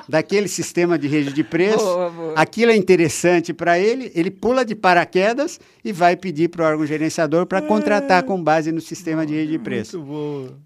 daquele 0.07 0.47
sistema 0.47 0.95
de 0.95 1.07
rede 1.07 1.33
de 1.33 1.43
preço. 1.43 1.83
Boa, 1.83 2.09
boa. 2.11 2.33
Aquilo 2.35 2.71
é 2.71 2.75
interessante 2.75 3.51
para 3.51 3.79
ele, 3.79 4.11
ele 4.13 4.29
pula 4.29 4.63
de 4.63 4.75
paraquedas 4.75 5.59
e 5.83 5.91
vai 5.91 6.15
pedir 6.15 6.49
para 6.49 6.65
o 6.65 6.67
órgão 6.67 6.85
gerenciador 6.85 7.47
para 7.47 7.63
contratar 7.63 8.21
com 8.21 8.39
base 8.43 8.71
no 8.71 8.79
sistema 8.79 9.25
de 9.25 9.33
rede 9.33 9.53
de 9.53 9.59
preço. 9.59 9.97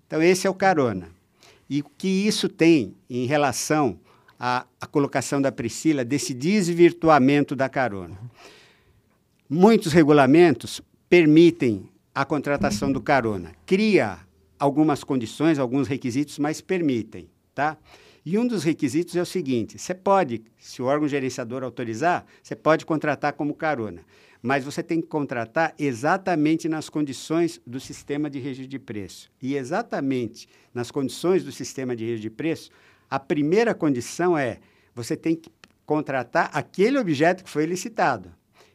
Então, 0.06 0.22
esse 0.22 0.46
é 0.46 0.50
o 0.50 0.54
Carona. 0.54 1.22
E 1.74 1.82
o 1.82 1.86
que 1.97 2.07
isso 2.07 2.47
tem 2.47 2.93
em 3.09 3.26
relação 3.26 3.99
à, 4.39 4.67
à 4.80 4.86
colocação 4.86 5.41
da 5.41 5.51
Priscila 5.51 6.05
desse 6.05 6.32
desvirtuamento 6.32 7.55
da 7.55 7.67
carona? 7.67 8.15
Muitos 9.49 9.91
regulamentos 9.91 10.82
permitem 11.09 11.89
a 12.13 12.24
contratação 12.26 12.91
do 12.91 13.01
carona. 13.01 13.53
Cria 13.65 14.19
algumas 14.59 15.03
condições, 15.03 15.57
alguns 15.57 15.88
requisitos, 15.88 16.38
mas 16.38 16.61
permitem, 16.61 17.28
tá? 17.55 17.76
E 18.24 18.38
um 18.38 18.45
dos 18.45 18.63
requisitos 18.63 19.15
é 19.15 19.21
o 19.24 19.26
seguinte: 19.26 19.80
você 19.80 19.95
pode, 19.95 20.43
se 20.59 20.80
o 20.80 20.86
órgão 20.86 21.07
gerenciador 21.07 21.63
autorizar, 21.63 22.24
você 22.43 22.55
pode 22.55 22.86
contratar 22.86 23.34
como 23.34 23.55
carona, 23.55 24.01
mas 24.44 24.66
você 24.66 24.84
tem 24.84 25.02
que 25.02 25.08
contratar 25.08 25.74
exatamente 25.80 26.68
nas 26.68 26.89
condições 26.89 27.62
do 27.66 27.80
sistema 27.80 28.30
de 28.30 28.39
registro 28.39 28.68
de 28.68 28.78
preço. 28.78 29.32
E 29.41 29.56
exatamente 29.56 30.50
nas 30.74 30.91
condições 30.91 31.46
do 31.46 31.52
sistema 31.52 31.96
de 31.96 32.04
registro 32.04 32.30
de 32.30 32.36
preço, 32.36 32.70
a 33.10 33.18
primeira 33.18 33.74
condição 33.74 34.38
é 34.38 34.60
você 34.94 35.16
tem 35.16 35.36
que 35.36 35.50
contratar 35.86 36.50
aquele 36.54 37.00
objeto 37.00 37.44
que 37.44 37.50
foi 37.50 37.66
licitado. 37.66 38.32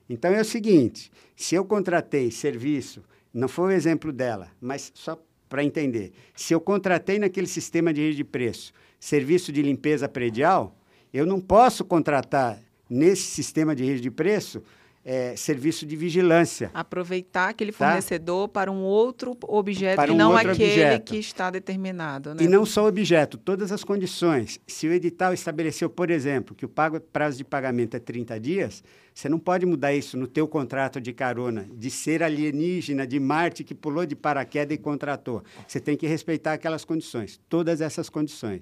Então 0.09 0.33
é 0.33 0.41
o 0.41 0.45
seguinte: 0.45 1.13
se 1.37 1.55
eu 1.55 1.65
contratei 1.65 2.31
serviço, 2.31 3.05
não 3.33 3.47
foi 3.47 3.75
o 3.75 3.77
exemplo 3.77 4.11
dela, 4.11 4.51
mas 4.59 4.91
só 4.95 5.23
para 5.51 5.63
entender, 5.63 6.13
se 6.35 6.55
eu 6.55 6.61
contratei 6.61 7.19
naquele 7.19 7.47
sistema 7.47 7.93
de 7.93 8.01
rede 8.01 8.17
de 8.17 8.25
preço 8.25 8.73
serviço 8.99 9.53
de 9.53 9.63
limpeza 9.63 10.09
predial, 10.09 10.77
eu 11.13 11.25
não 11.25 11.41
posso 11.41 11.85
contratar 11.85 12.61
nesse 12.89 13.23
sistema 13.23 13.75
de 13.75 13.85
rede 13.85 14.01
de 14.01 14.11
preço 14.11 14.63
é, 15.11 15.35
serviço 15.37 15.87
de 15.87 15.97
vigilância. 15.97 16.71
Aproveitar 16.75 17.49
aquele 17.49 17.73
tá? 17.73 17.79
fornecedor 17.79 18.47
tá? 18.47 18.53
para 18.53 18.71
um 18.71 18.83
outro 18.83 19.35
objeto 19.47 19.97
para 19.97 20.13
e 20.13 20.15
um 20.15 20.19
não 20.19 20.37
aquele 20.37 20.51
objeto. 20.51 21.05
que 21.11 21.17
está 21.17 21.51
determinado. 21.51 22.35
Né? 22.35 22.43
E 22.43 22.47
não 22.47 22.67
só 22.67 22.85
o 22.85 22.89
objeto, 22.89 23.39
todas 23.39 23.73
as 23.73 23.83
condições. 23.83 24.61
Se 24.67 24.87
o 24.87 24.93
edital 24.93 25.33
estabeleceu, 25.33 25.89
por 25.89 26.11
exemplo, 26.11 26.55
que 26.55 26.67
o 26.67 26.71
prazo 27.11 27.39
de 27.39 27.45
pagamento 27.45 27.97
é 27.97 27.99
30 27.99 28.39
dias, 28.39 28.85
você 29.15 29.31
não 29.31 29.39
pode 29.39 29.65
mudar 29.65 29.95
isso 29.95 30.15
no 30.19 30.27
teu 30.27 30.47
contrato 30.47 31.01
de 31.01 31.15
carona, 31.15 31.67
de 31.73 31.91
ser 31.91 32.23
alienígena 32.23 33.07
de 33.07 33.19
Marte 33.19 33.65
que 33.65 33.75
pulou 33.75 34.05
de 34.05 34.15
paraquedas 34.15 34.75
e 34.75 34.79
contratou. 34.79 35.43
Você 35.67 35.81
tem 35.81 35.97
que 35.97 36.07
respeitar 36.07 36.53
aquelas 36.53 36.85
condições, 36.85 37.41
todas 37.49 37.81
essas 37.81 38.11
condições. 38.11 38.61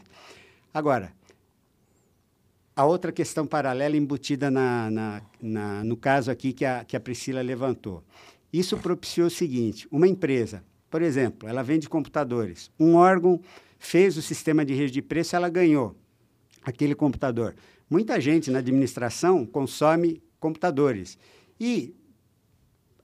Agora, 0.72 1.12
a 2.76 2.84
outra 2.84 3.10
questão 3.10 3.46
paralela 3.46 3.96
embutida 3.96 4.50
na, 4.50 4.90
na, 4.90 5.22
na, 5.40 5.82
no 5.82 5.96
caso 5.96 6.30
aqui 6.30 6.52
que 6.52 6.64
a, 6.64 6.84
que 6.84 6.94
a 6.94 7.00
Priscila 7.00 7.40
levantou. 7.40 8.04
Isso 8.52 8.76
propiciou 8.76 9.28
o 9.28 9.30
seguinte: 9.30 9.88
uma 9.90 10.06
empresa, 10.06 10.62
por 10.90 11.00
exemplo, 11.00 11.48
ela 11.48 11.62
vende 11.62 11.88
computadores. 11.88 12.70
Um 12.78 12.94
órgão 12.94 13.40
fez 13.78 14.18
o 14.18 14.22
sistema 14.22 14.62
de 14.62 14.74
rede 14.74 14.92
de 14.92 15.02
preço, 15.02 15.34
ela 15.34 15.48
ganhou 15.48 15.96
aquele 16.62 16.94
computador. 16.94 17.56
Muita 17.88 18.20
gente 18.20 18.50
na 18.50 18.58
administração 18.58 19.46
consome 19.46 20.22
computadores. 20.38 21.16
E, 21.58 21.94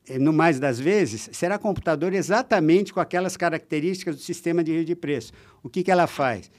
eh, 0.06 0.18
no 0.18 0.32
mais 0.32 0.60
das 0.60 0.78
vezes, 0.78 1.30
será 1.32 1.58
computador 1.58 2.12
exatamente 2.12 2.92
com 2.92 3.00
aquelas 3.00 3.36
características 3.36 4.16
do 4.16 4.22
sistema 4.22 4.62
de 4.62 4.72
rede 4.72 4.86
de 4.86 4.96
preço. 4.96 5.32
O 5.62 5.70
que, 5.70 5.82
que 5.82 5.90
ela 5.90 6.06
faz? 6.06 6.50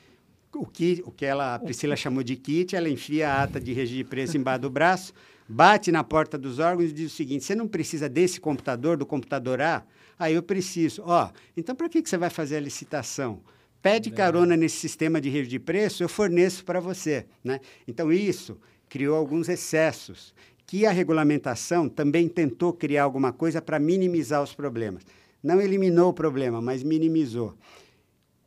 O 0.54 0.66
que, 0.66 1.02
o 1.06 1.12
que 1.12 1.26
ela, 1.26 1.56
a 1.56 1.60
Priscila 1.60 1.96
chamou 1.96 2.24
de 2.24 2.36
kit, 2.36 2.76
ela 2.76 2.90
enfia 2.90 3.30
a 3.30 3.44
ata 3.44 3.60
de 3.60 3.74
registro 3.74 3.98
de 3.98 4.04
preço 4.04 4.38
embaixo 4.38 4.62
do 4.62 4.70
braço, 4.70 5.14
bate 5.48 5.92
na 5.92 6.04
porta 6.04 6.38
dos 6.38 6.60
órgãos 6.60 6.92
e 6.92 6.94
diz 6.94 7.12
o 7.12 7.16
seguinte: 7.16 7.44
você 7.44 7.56
não 7.56 7.68
precisa 7.68 8.08
desse 8.08 8.40
computador, 8.40 8.98
do 8.98 9.06
computador 9.06 9.62
A? 9.62 9.84
Aí 10.18 10.34
eu 10.34 10.44
preciso. 10.44 11.02
Ó, 11.06 11.30
então 11.58 11.76
para 11.76 11.90
que, 11.90 12.02
que 12.02 12.10
você 12.10 12.18
vai 12.18 12.30
fazer 12.30 12.58
a 12.58 12.62
licitação? 12.62 13.42
Pede 13.84 14.12
carona 14.12 14.56
nesse 14.56 14.78
sistema 14.78 15.20
de 15.20 15.28
rede 15.28 15.50
de 15.50 15.60
preço, 15.60 16.04
eu 16.04 16.08
forneço 16.08 16.64
para 16.64 16.80
você. 16.80 17.26
Né? 17.44 17.60
Então, 17.86 18.14
isso 18.14 18.58
criou 18.88 19.18
alguns 19.18 19.50
excessos, 19.50 20.34
que 20.66 20.86
a 20.86 20.92
regulamentação 20.92 21.90
também 21.90 22.30
tentou 22.30 22.72
criar 22.72 23.04
alguma 23.04 23.34
coisa 23.34 23.62
para 23.62 23.80
minimizar 23.80 24.42
os 24.42 24.54
problemas. 24.54 25.04
Não 25.44 25.60
eliminou 25.60 26.12
o 26.12 26.14
problema, 26.14 26.62
mas 26.62 26.82
minimizou. 26.82 27.58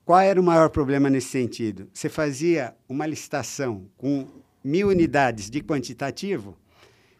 Qual 0.06 0.20
era 0.20 0.40
o 0.40 0.44
maior 0.44 0.70
problema 0.70 1.10
nesse 1.10 1.30
sentido? 1.30 1.88
Você 1.92 2.08
fazia 2.08 2.72
uma 2.88 3.04
licitação 3.04 3.88
com 3.96 4.24
mil 4.62 4.86
unidades 4.86 5.50
de 5.50 5.60
quantitativo, 5.60 6.56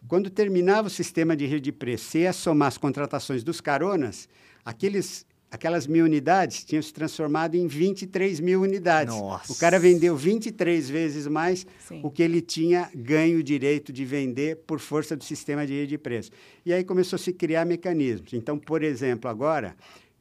quando 0.07 0.29
terminava 0.29 0.87
o 0.87 0.89
sistema 0.89 1.35
de 1.35 1.45
rede 1.45 1.65
de 1.65 1.71
preço, 1.73 2.05
você 2.05 2.19
ia 2.19 2.31
somar 2.31 2.69
as 2.69 2.77
contratações 2.77 3.43
dos 3.43 3.59
caronas, 3.59 4.29
aqueles, 4.63 5.25
aquelas 5.51 5.85
mil 5.85 6.05
unidades 6.05 6.63
tinham 6.63 6.81
se 6.81 6.93
transformado 6.93 7.55
em 7.55 7.67
23 7.67 8.39
mil 8.39 8.61
unidades. 8.61 9.13
Nossa. 9.13 9.51
O 9.51 9.57
cara 9.57 9.77
vendeu 9.77 10.15
23 10.15 10.89
vezes 10.89 11.27
mais 11.27 11.67
Sim. 11.85 11.99
o 12.01 12.09
que 12.09 12.23
ele 12.23 12.39
tinha 12.39 12.89
ganho 12.95 13.39
o 13.39 13.43
direito 13.43 13.91
de 13.91 14.05
vender 14.05 14.59
por 14.65 14.79
força 14.79 15.13
do 15.13 15.25
sistema 15.25 15.67
de 15.67 15.73
rede 15.73 15.87
de 15.87 15.97
preço. 15.97 16.31
E 16.65 16.71
aí 16.71 16.85
começou 16.85 17.17
a 17.17 17.19
se 17.19 17.33
criar 17.33 17.65
mecanismos. 17.65 18.31
Então, 18.31 18.57
por 18.57 18.81
exemplo, 18.81 19.29
agora 19.29 19.75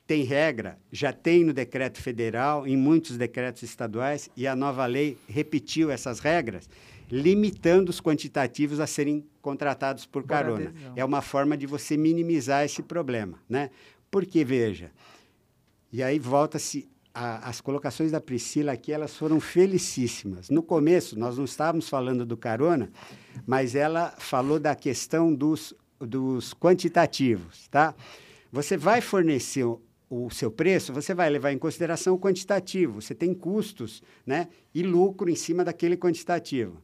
tem 0.06 0.22
regra, 0.22 0.78
já 0.92 1.12
tem 1.12 1.44
no 1.44 1.52
decreto 1.52 2.00
federal, 2.00 2.66
em 2.66 2.76
muitos 2.76 3.16
decretos 3.16 3.62
estaduais, 3.62 4.30
e 4.36 4.46
a 4.46 4.54
nova 4.54 4.86
lei 4.86 5.18
repetiu 5.28 5.90
essas 5.90 6.20
regras, 6.20 6.68
limitando 7.10 7.90
os 7.90 8.00
quantitativos 8.00 8.78
a 8.78 8.86
serem 8.86 9.26
contratados 9.42 10.06
por 10.06 10.24
carona. 10.24 10.72
É 10.94 11.04
uma 11.04 11.22
forma 11.22 11.56
de 11.56 11.66
você 11.66 11.96
minimizar 11.96 12.64
esse 12.64 12.82
problema, 12.82 13.38
né? 13.48 13.70
Porque, 14.10 14.44
veja, 14.44 14.92
e 15.92 16.02
aí 16.02 16.18
volta-se 16.18 16.88
as 17.12 17.60
colocações 17.62 18.12
da 18.12 18.20
Priscila 18.20 18.72
aqui, 18.72 18.92
elas 18.92 19.16
foram 19.16 19.40
felicíssimas. 19.40 20.50
No 20.50 20.62
começo, 20.62 21.18
nós 21.18 21.38
não 21.38 21.46
estávamos 21.46 21.88
falando 21.88 22.26
do 22.26 22.36
carona, 22.36 22.90
mas 23.46 23.74
ela 23.74 24.14
falou 24.18 24.60
da 24.60 24.74
questão 24.74 25.34
dos, 25.34 25.72
dos 25.98 26.52
quantitativos, 26.52 27.68
tá? 27.68 27.94
Você 28.52 28.76
vai 28.76 29.00
fornecer 29.00 29.64
o, 30.08 30.30
seu 30.30 30.50
preço, 30.50 30.92
você 30.92 31.14
vai 31.14 31.28
levar 31.28 31.52
em 31.52 31.58
consideração 31.58 32.14
o 32.14 32.18
quantitativo. 32.18 33.00
Você 33.00 33.14
tem 33.14 33.34
custos 33.34 34.02
né, 34.24 34.48
e 34.74 34.82
lucro 34.82 35.28
em 35.28 35.34
cima 35.34 35.64
daquele 35.64 35.96
quantitativo. 35.96 36.80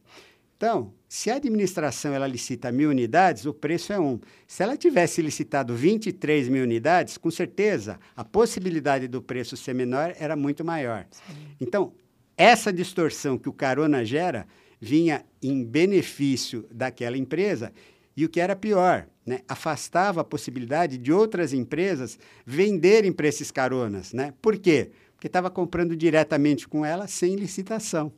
Então, 0.57 0.93
se 1.09 1.29
a 1.29 1.37
administração 1.37 2.15
ela 2.15 2.27
licita 2.27 2.71
mil 2.71 2.91
unidades, 2.91 3.47
o 3.47 3.53
preço 3.53 3.93
é 3.93 3.99
um. 3.99 4.21
Se 4.47 4.63
ela 4.63 4.77
tivesse 4.77 5.21
licitado 5.21 5.75
23 5.75 6.49
mil 6.49 6.63
unidades, 6.63 7.19
com 7.19 7.31
certeza 7.33 7.99
a 8.15 8.25
possibilidade 8.25 9.09
do 9.09 9.21
preço 9.21 9.57
ser 9.57 9.75
menor 9.75 10.15
era 10.19 10.37
muito 10.37 10.65
maior. 10.65 11.05
Sim. 11.11 11.35
Então, 11.61 11.93
essa 12.37 12.73
distorção 12.73 13.37
que 13.37 13.49
o 13.49 13.53
carona 13.53 14.05
gera 14.05 14.47
vinha 14.81 15.25
em 15.43 15.65
benefício 15.65 16.67
daquela 16.73 17.17
empresa 17.17 17.73
e 18.17 18.25
o 18.25 18.29
que 18.29 18.41
era 18.41 18.55
pior, 18.55 19.07
né, 19.25 19.41
afastava 19.49 20.21
a 20.21 20.25
possibilidade 20.25 20.99
de 20.99 21.13
outras 21.13 21.53
empresas 21.53 22.19
venderem 22.45 23.13
para 23.13 23.29
esses 23.29 23.51
caronas. 23.51 24.13
Né? 24.13 24.35
Por 24.43 24.59
quê? 24.59 24.91
Porque 25.15 25.27
estava 25.27 25.51
comprando 25.51 25.97
diretamente 25.97 26.69
com 26.69 26.85
ela 26.85 27.07
sem 27.07 27.37
licitação. 27.37 28.13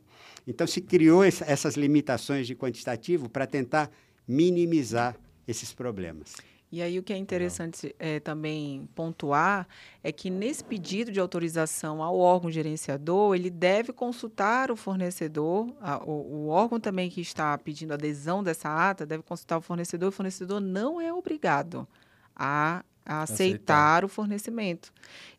Então, 0.47 0.67
se 0.67 0.81
criou 0.81 1.23
essas 1.23 1.75
limitações 1.75 2.45
de 2.45 2.55
quantitativo 2.55 3.29
para 3.29 3.47
tentar 3.47 3.89
minimizar 4.27 5.15
esses 5.47 5.73
problemas. 5.73 6.35
E 6.75 6.81
aí 6.81 6.99
o 6.99 7.03
que 7.03 7.13
é 7.13 7.17
interessante 7.17 7.95
é, 7.97 8.19
também 8.19 8.85
pontuar 8.93 9.65
é 10.03 10.11
que 10.11 10.29
nesse 10.29 10.61
pedido 10.61 11.09
de 11.09 11.21
autorização 11.21 12.03
ao 12.03 12.19
órgão 12.19 12.51
gerenciador, 12.51 13.33
ele 13.33 13.49
deve 13.49 13.93
consultar 13.93 14.69
o 14.69 14.75
fornecedor, 14.75 15.73
a, 15.79 16.03
o, 16.03 16.11
o, 16.11 16.47
órgão 16.49 16.77
também 16.77 17.09
que 17.09 17.21
está 17.21 17.57
pedindo 17.57 17.93
adesão 17.93 18.43
dessa 18.43 18.67
ata 18.89 19.05
deve 19.05 19.23
consultar 19.23 19.57
o 19.57 19.61
fornecedor, 19.61 20.09
o 20.09 20.11
fornecedor 20.11 20.59
não 20.59 20.99
é 20.99 21.13
obrigado 21.13 21.87
a, 22.35 22.83
a 23.05 23.21
aceitar, 23.21 23.45
aceitar, 23.45 24.03
o 24.03 24.09
fornecimento. 24.09 24.91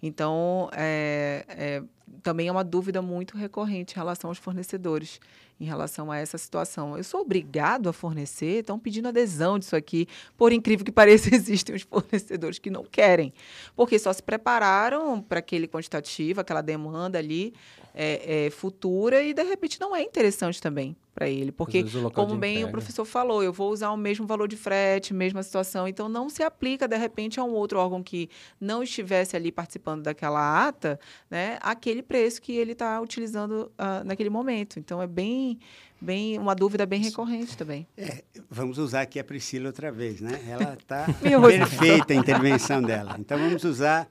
Então, 0.02 0.70
é, 0.72 1.44
é, 1.50 1.82
também 2.22 2.48
é 2.48 2.50
uma 2.50 2.64
dúvida 2.64 3.02
muito 3.02 3.36
recorrente 3.36 3.92
em 3.92 3.96
relação 3.96 4.30
aos 4.30 4.38
fornecedores, 4.38 5.20
em 5.60 5.64
relação 5.64 6.10
a 6.10 6.18
essa 6.18 6.36
situação. 6.36 6.96
Eu 6.96 7.04
sou 7.04 7.20
obrigado 7.20 7.88
a 7.88 7.92
fornecer, 7.92 8.60
estão 8.60 8.78
pedindo 8.78 9.08
adesão 9.08 9.58
disso 9.58 9.74
aqui. 9.74 10.06
Por 10.36 10.52
incrível 10.52 10.84
que 10.84 10.92
pareça, 10.92 11.34
existem 11.34 11.74
os 11.74 11.82
fornecedores 11.82 12.58
que 12.58 12.70
não 12.70 12.84
querem, 12.84 13.32
porque 13.74 13.98
só 13.98 14.12
se 14.12 14.22
prepararam 14.22 15.20
para 15.20 15.38
aquele 15.38 15.66
quantitativo, 15.66 16.40
aquela 16.40 16.60
demanda 16.62 17.18
ali 17.18 17.54
é, 17.98 18.46
é, 18.46 18.50
futura, 18.50 19.22
e 19.22 19.32
de 19.32 19.42
repente 19.42 19.80
não 19.80 19.96
é 19.96 20.02
interessante 20.02 20.60
também 20.60 20.94
para 21.14 21.30
ele. 21.30 21.50
Porque, 21.50 21.82
como 22.12 22.36
bem 22.36 22.56
entrega. 22.56 22.68
o 22.68 22.70
professor 22.70 23.06
falou, 23.06 23.42
eu 23.42 23.54
vou 23.54 23.72
usar 23.72 23.90
o 23.90 23.96
mesmo 23.96 24.26
valor 24.26 24.46
de 24.46 24.54
frete, 24.54 25.14
mesma 25.14 25.42
situação. 25.42 25.88
Então, 25.88 26.06
não 26.06 26.28
se 26.28 26.42
aplica, 26.42 26.86
de 26.86 26.96
repente, 26.98 27.40
a 27.40 27.44
um 27.44 27.52
outro 27.52 27.78
órgão 27.78 28.02
que 28.02 28.28
não 28.60 28.82
estivesse 28.82 29.34
ali 29.34 29.50
participando 29.50 30.02
daquela 30.02 30.68
ata, 30.68 31.00
né, 31.30 31.56
aquele 31.62 32.02
preço 32.02 32.42
que 32.42 32.54
ele 32.54 32.72
está 32.72 33.00
utilizando 33.00 33.72
uh, 33.78 34.04
naquele 34.04 34.28
momento. 34.28 34.78
Então, 34.78 35.00
é 35.00 35.06
bem, 35.06 35.58
bem 35.98 36.38
uma 36.38 36.54
dúvida 36.54 36.84
bem 36.84 37.00
recorrente 37.00 37.56
também. 37.56 37.86
É, 37.96 38.22
vamos 38.50 38.76
usar 38.76 39.00
aqui 39.00 39.18
a 39.18 39.24
Priscila 39.24 39.68
outra 39.68 39.90
vez, 39.90 40.20
né? 40.20 40.38
Ela 40.46 40.74
está 40.78 41.06
perfeita 41.22 42.12
a 42.12 42.16
intervenção 42.16 42.82
dela. 42.82 43.16
Então, 43.18 43.38
vamos 43.38 43.64
usar 43.64 44.06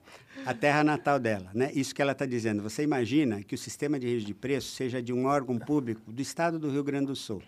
a 0.46 0.54
terra 0.54 0.84
natal 0.84 1.20
dela. 1.20 1.50
Né? 1.54 1.72
Isso 1.74 1.94
que 1.94 2.02
ela 2.02 2.12
está 2.12 2.26
dizendo. 2.26 2.62
Você 2.62 2.84
imagina 2.84 3.42
que 3.44 3.56
o 3.56 3.58
sistema 3.58 4.00
de 4.00 4.06
registro 4.08 4.28
de 4.28 4.40
preço 4.40 4.72
seja 4.76 5.02
de 5.02 5.12
um 5.12 5.26
órgão 5.26 5.58
público 5.58 6.12
do 6.12 6.22
estado 6.22 6.60
do 6.60 6.70
Rio 6.70 6.84
Grande 6.84 7.08
do 7.08 7.16
Sul. 7.16 7.42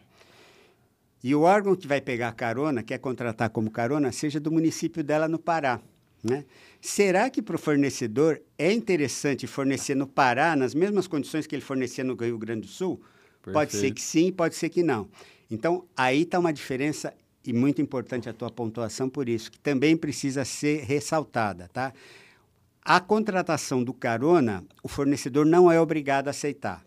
E 1.24 1.34
o 1.34 1.42
órgão 1.42 1.76
que 1.76 1.88
vai 1.88 2.00
pegar 2.00 2.32
carona, 2.34 2.84
quer 2.84 3.00
contratar 3.00 3.50
como 3.50 3.72
carona, 3.72 4.12
seja 4.12 4.40
do 4.40 4.52
município 4.52 5.04
dela 5.04 5.28
no 5.28 5.40
Pará. 5.40 5.80
Né? 6.24 6.46
Será 6.82 7.30
que 7.30 7.42
para 7.42 7.56
o 7.56 7.60
fornecedor 7.60 8.42
é 8.58 8.72
interessante 8.72 9.48
fornecer 9.48 9.96
no 9.96 10.08
Pará, 10.08 10.56
nas 10.56 10.74
mesmas 10.74 11.08
condições 11.08 11.46
que 11.48 11.56
ele 11.56 11.62
fornecia 11.62 12.04
no 12.04 12.16
Rio 12.16 12.38
Grande 12.38 12.62
do 12.62 12.68
Sul? 12.68 12.98
Perfeito. 13.42 13.54
Pode 13.54 13.76
ser 13.76 13.92
que 13.92 14.02
sim, 14.02 14.32
pode 14.32 14.56
ser 14.56 14.70
que 14.70 14.84
não. 14.84 15.08
Então, 15.50 15.86
aí 15.96 16.24
está 16.24 16.38
uma 16.38 16.52
diferença 16.52 17.14
e 17.46 17.54
muito 17.54 17.82
importante 17.82 18.28
a 18.28 18.34
tua 18.34 18.52
pontuação 18.52 19.10
por 19.10 19.30
isso, 19.30 19.50
que 19.50 19.60
também 19.60 19.96
precisa 19.96 20.44
ser 20.44 20.84
ressaltada, 20.84 21.70
tá? 21.72 21.94
A 22.90 23.02
contratação 23.02 23.84
do 23.84 23.94
carona, 23.94 24.64
o 24.82 24.88
fornecedor 24.88 25.46
não 25.46 25.70
é 25.70 25.78
obrigado 25.78 26.30
a 26.30 26.32
aceitar. 26.32 26.86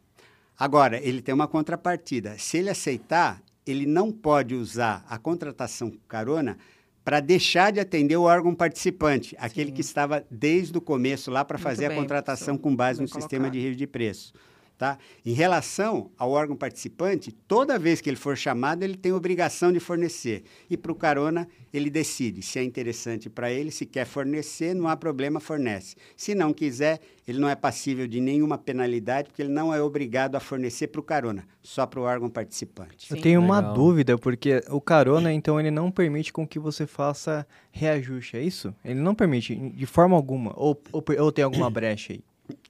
Agora, 0.58 0.98
ele 0.98 1.20
tem 1.20 1.34
uma 1.34 1.46
contrapartida. 1.46 2.38
Se 2.38 2.56
ele 2.56 2.70
aceitar, 2.70 3.42
ele 3.66 3.84
não 3.84 4.10
pode 4.10 4.54
usar 4.54 5.04
a 5.06 5.18
contratação 5.18 5.92
carona 6.08 6.56
para 7.04 7.20
deixar 7.20 7.70
de 7.70 7.80
atender 7.80 8.16
o 8.16 8.22
órgão 8.22 8.54
participante, 8.54 9.36
aquele 9.38 9.68
Sim. 9.68 9.74
que 9.74 9.80
estava 9.82 10.24
desde 10.30 10.78
o 10.78 10.80
começo 10.80 11.30
lá 11.30 11.44
para 11.44 11.58
fazer 11.58 11.88
bem, 11.88 11.98
a 11.98 12.00
contratação 12.00 12.56
com 12.56 12.74
base 12.74 12.98
no 12.98 13.06
colocado. 13.06 13.20
sistema 13.20 13.50
de 13.50 13.60
rede 13.60 13.76
de 13.76 13.86
preço. 13.86 14.32
Tá? 14.80 14.96
Em 15.26 15.34
relação 15.34 16.10
ao 16.16 16.30
órgão 16.30 16.56
participante, 16.56 17.30
toda 17.30 17.78
vez 17.78 18.00
que 18.00 18.08
ele 18.08 18.16
for 18.16 18.34
chamado, 18.34 18.82
ele 18.82 18.96
tem 18.96 19.12
obrigação 19.12 19.70
de 19.70 19.78
fornecer. 19.78 20.42
E 20.70 20.74
para 20.74 20.90
o 20.90 20.94
carona, 20.94 21.46
ele 21.70 21.90
decide 21.90 22.40
se 22.40 22.58
é 22.58 22.62
interessante 22.64 23.28
para 23.28 23.52
ele, 23.52 23.70
se 23.70 23.84
quer 23.84 24.06
fornecer, 24.06 24.74
não 24.74 24.88
há 24.88 24.96
problema, 24.96 25.38
fornece. 25.38 25.96
Se 26.16 26.34
não 26.34 26.54
quiser, 26.54 26.98
ele 27.28 27.38
não 27.38 27.46
é 27.46 27.54
passível 27.54 28.06
de 28.06 28.22
nenhuma 28.22 28.56
penalidade, 28.56 29.28
porque 29.28 29.42
ele 29.42 29.52
não 29.52 29.74
é 29.74 29.82
obrigado 29.82 30.36
a 30.36 30.40
fornecer 30.40 30.86
para 30.86 31.00
o 31.02 31.04
carona, 31.04 31.44
só 31.62 31.84
para 31.84 32.00
o 32.00 32.04
órgão 32.04 32.30
participante. 32.30 33.08
Sim. 33.08 33.16
Eu 33.16 33.20
tenho 33.20 33.42
Legal. 33.42 33.60
uma 33.60 33.74
dúvida, 33.74 34.16
porque 34.16 34.62
o 34.70 34.80
carona, 34.80 35.30
então, 35.30 35.60
ele 35.60 35.70
não 35.70 35.90
permite 35.90 36.32
com 36.32 36.48
que 36.48 36.58
você 36.58 36.86
faça 36.86 37.46
reajuste, 37.70 38.38
é 38.38 38.42
isso? 38.42 38.74
Ele 38.82 38.98
não 39.00 39.14
permite 39.14 39.54
de 39.54 39.84
forma 39.84 40.16
alguma, 40.16 40.54
ou, 40.56 40.82
ou, 40.90 41.04
ou 41.18 41.30
tem 41.30 41.44
alguma 41.44 41.68
brecha 41.70 42.14
aí? 42.14 42.24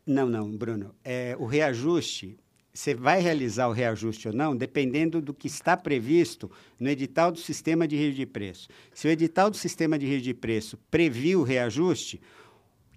Não, 0.07 0.29
não, 0.29 0.51
Bruno. 0.51 0.95
É, 1.05 1.37
o 1.39 1.47
reajuste, 1.47 2.37
você 2.73 2.95
vai 2.95 3.21
realizar 3.21 3.69
o 3.69 3.73
reajuste 3.73 4.29
ou 4.29 4.35
não, 4.35 4.57
dependendo 4.57 5.21
do 5.21 5.35
que 5.35 5.47
está 5.47 5.77
previsto 5.77 6.51
no 6.79 6.89
edital 6.89 7.31
do 7.33 7.39
sistema 7.39 7.87
de 7.87 7.97
rede 7.97 8.17
de 8.17 8.27
preço. 8.27 8.69
Se 8.95 9.09
o 9.09 9.11
edital 9.11 9.51
do 9.51 9.57
sistema 9.57 9.99
de 9.99 10.07
rede 10.07 10.25
de 10.25 10.35
preço 10.35 10.79
previu 10.91 11.41
o 11.41 11.45
reajuste, 11.45 12.21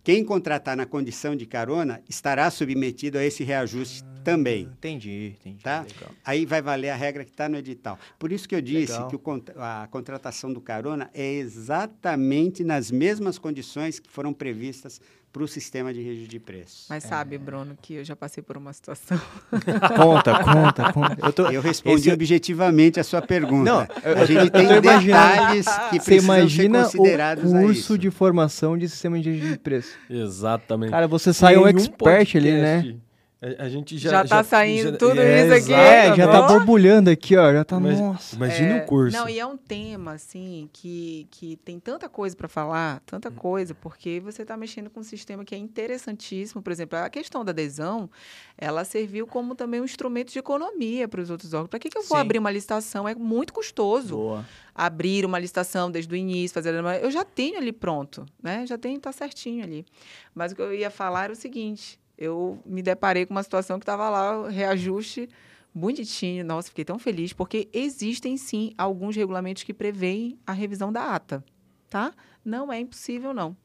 quem 0.03 0.23
contratar 0.25 0.75
na 0.75 0.85
condição 0.85 1.33
de 1.33 1.45
carona 1.45 2.03
estará 2.09 2.51
submetido 2.51 3.17
a 3.17 3.23
esse 3.23 3.41
reajuste 3.41 4.03
ah, 4.03 4.21
também. 4.21 4.63
Entendi, 4.63 5.37
entendi. 5.39 5.63
Tá? 5.63 5.85
Aí 6.25 6.45
vai 6.45 6.61
valer 6.61 6.89
a 6.89 6.95
regra 6.95 7.23
que 7.23 7.31
está 7.31 7.47
no 7.47 7.55
edital. 7.55 7.97
Por 8.19 8.33
isso 8.33 8.47
que 8.47 8.53
eu 8.53 8.61
disse 8.61 8.91
Legal. 8.91 9.07
que 9.07 9.15
o, 9.15 9.21
a 9.55 9.87
contratação 9.89 10.51
do 10.51 10.59
carona 10.59 11.09
é 11.13 11.35
exatamente 11.35 12.65
nas 12.65 12.91
mesmas 12.91 13.37
condições 13.37 13.97
que 13.97 14.09
foram 14.09 14.33
previstas 14.33 14.99
para 15.33 15.43
o 15.43 15.47
sistema 15.47 15.91
de 15.91 15.99
rede 15.99 16.27
de 16.27 16.39
preços. 16.39 16.85
Mas 16.87 17.03
sabe, 17.03 17.35
é... 17.35 17.39
Bruno, 17.39 17.75
que 17.81 17.95
eu 17.95 18.05
já 18.05 18.15
passei 18.15 18.43
por 18.43 18.55
uma 18.55 18.71
situação. 18.71 19.19
conta, 19.97 20.43
conta, 20.43 20.93
conta. 20.93 21.17
Eu, 21.25 21.33
tô... 21.33 21.47
eu 21.49 21.59
respondi 21.59 22.01
Esse... 22.01 22.11
objetivamente 22.11 22.99
a 22.99 23.03
sua 23.03 23.19
pergunta. 23.19 23.63
Não, 23.63 23.81
eu, 24.03 24.17
a 24.21 24.25
gente 24.25 24.51
tem 24.51 24.67
detalhes 24.67 25.65
que 25.89 25.99
Você 25.99 26.17
imagina 26.17 26.85
ser 26.85 26.97
considerados 26.97 27.51
o 27.51 27.55
curso 27.55 27.97
de 27.97 28.11
formação 28.11 28.77
de 28.77 28.87
sistema 28.87 29.19
de 29.19 29.31
rede 29.31 29.49
de 29.53 29.57
preços. 29.57 29.95
Exatamente. 30.07 30.91
Cara, 30.91 31.07
você 31.07 31.33
sai 31.33 31.57
um 31.57 31.67
expert 31.67 32.35
ali, 32.37 32.51
né? 32.51 32.95
A, 33.59 33.67
gente 33.67 33.97
já. 33.97 34.09
Já 34.09 34.21
tá 34.21 34.37
já, 34.37 34.43
saindo 34.43 34.91
já, 34.91 34.97
tudo 34.97 35.19
é, 35.19 35.43
isso 35.43 35.53
aqui. 35.53 35.73
É, 35.73 36.09
tá 36.09 36.15
já 36.15 36.27
tá 36.31 36.41
borbulhando 36.43 37.09
aqui, 37.09 37.35
ó. 37.35 37.51
Já 37.51 37.65
tá. 37.65 37.77
Mas, 37.77 37.99
nossa. 37.99 38.37
Imagina 38.37 38.77
é, 38.77 38.83
o 38.83 38.85
curso. 38.85 39.17
Não, 39.17 39.27
e 39.27 39.37
é 39.37 39.45
um 39.45 39.57
tema, 39.57 40.13
assim, 40.13 40.69
que, 40.71 41.27
que 41.29 41.57
tem 41.57 41.77
tanta 41.77 42.07
coisa 42.07 42.33
para 42.37 42.47
falar, 42.47 43.01
tanta 43.05 43.27
hum. 43.27 43.35
coisa, 43.35 43.75
porque 43.75 44.21
você 44.21 44.45
tá 44.45 44.55
mexendo 44.55 44.89
com 44.89 45.01
um 45.01 45.03
sistema 45.03 45.43
que 45.43 45.53
é 45.53 45.57
interessantíssimo. 45.57 46.61
Por 46.61 46.71
exemplo, 46.71 46.97
a 46.97 47.09
questão 47.09 47.43
da 47.43 47.51
adesão, 47.51 48.09
ela 48.57 48.85
serviu 48.85 49.27
como 49.27 49.55
também 49.55 49.81
um 49.81 49.85
instrumento 49.85 50.31
de 50.31 50.39
economia 50.39 51.05
para 51.09 51.19
os 51.19 51.29
outros 51.29 51.53
órgãos. 51.53 51.69
Para 51.69 51.79
que, 51.79 51.89
que 51.89 51.97
eu 51.97 52.03
vou 52.03 52.17
Sim. 52.17 52.21
abrir 52.21 52.39
uma 52.39 52.51
licitação? 52.51 53.05
É 53.05 53.13
muito 53.13 53.51
custoso. 53.51 54.15
Boa. 54.15 54.45
Abrir 54.73 55.25
uma 55.25 55.37
licitação 55.37 55.91
desde 55.91 56.13
o 56.13 56.15
início, 56.15 56.53
fazer. 56.55 56.73
Eu 57.01 57.11
já 57.11 57.25
tenho 57.25 57.57
ali 57.57 57.73
pronto, 57.73 58.25
né? 58.41 58.65
Já 58.65 58.77
tenho, 58.77 58.97
tá 59.01 59.11
certinho 59.11 59.65
ali. 59.65 59.85
Mas 60.33 60.53
o 60.53 60.55
que 60.55 60.61
eu 60.61 60.73
ia 60.73 60.89
falar 60.89 61.25
era 61.25 61.33
o 61.33 61.35
seguinte 61.35 62.01
eu 62.17 62.59
me 62.65 62.81
deparei 62.81 63.25
com 63.25 63.33
uma 63.33 63.43
situação 63.43 63.79
que 63.79 63.83
estava 63.83 64.09
lá, 64.09 64.49
reajuste 64.49 65.29
bonitinho. 65.73 66.45
Nossa, 66.45 66.69
fiquei 66.69 66.85
tão 66.85 66.99
feliz, 66.99 67.33
porque 67.33 67.67
existem 67.73 68.37
sim 68.37 68.73
alguns 68.77 69.15
regulamentos 69.15 69.63
que 69.63 69.73
preveem 69.73 70.37
a 70.45 70.53
revisão 70.53 70.91
da 70.91 71.15
ata, 71.15 71.43
tá? 71.89 72.13
Não 72.45 72.71
é 72.71 72.79
impossível, 72.79 73.33
não. 73.33 73.55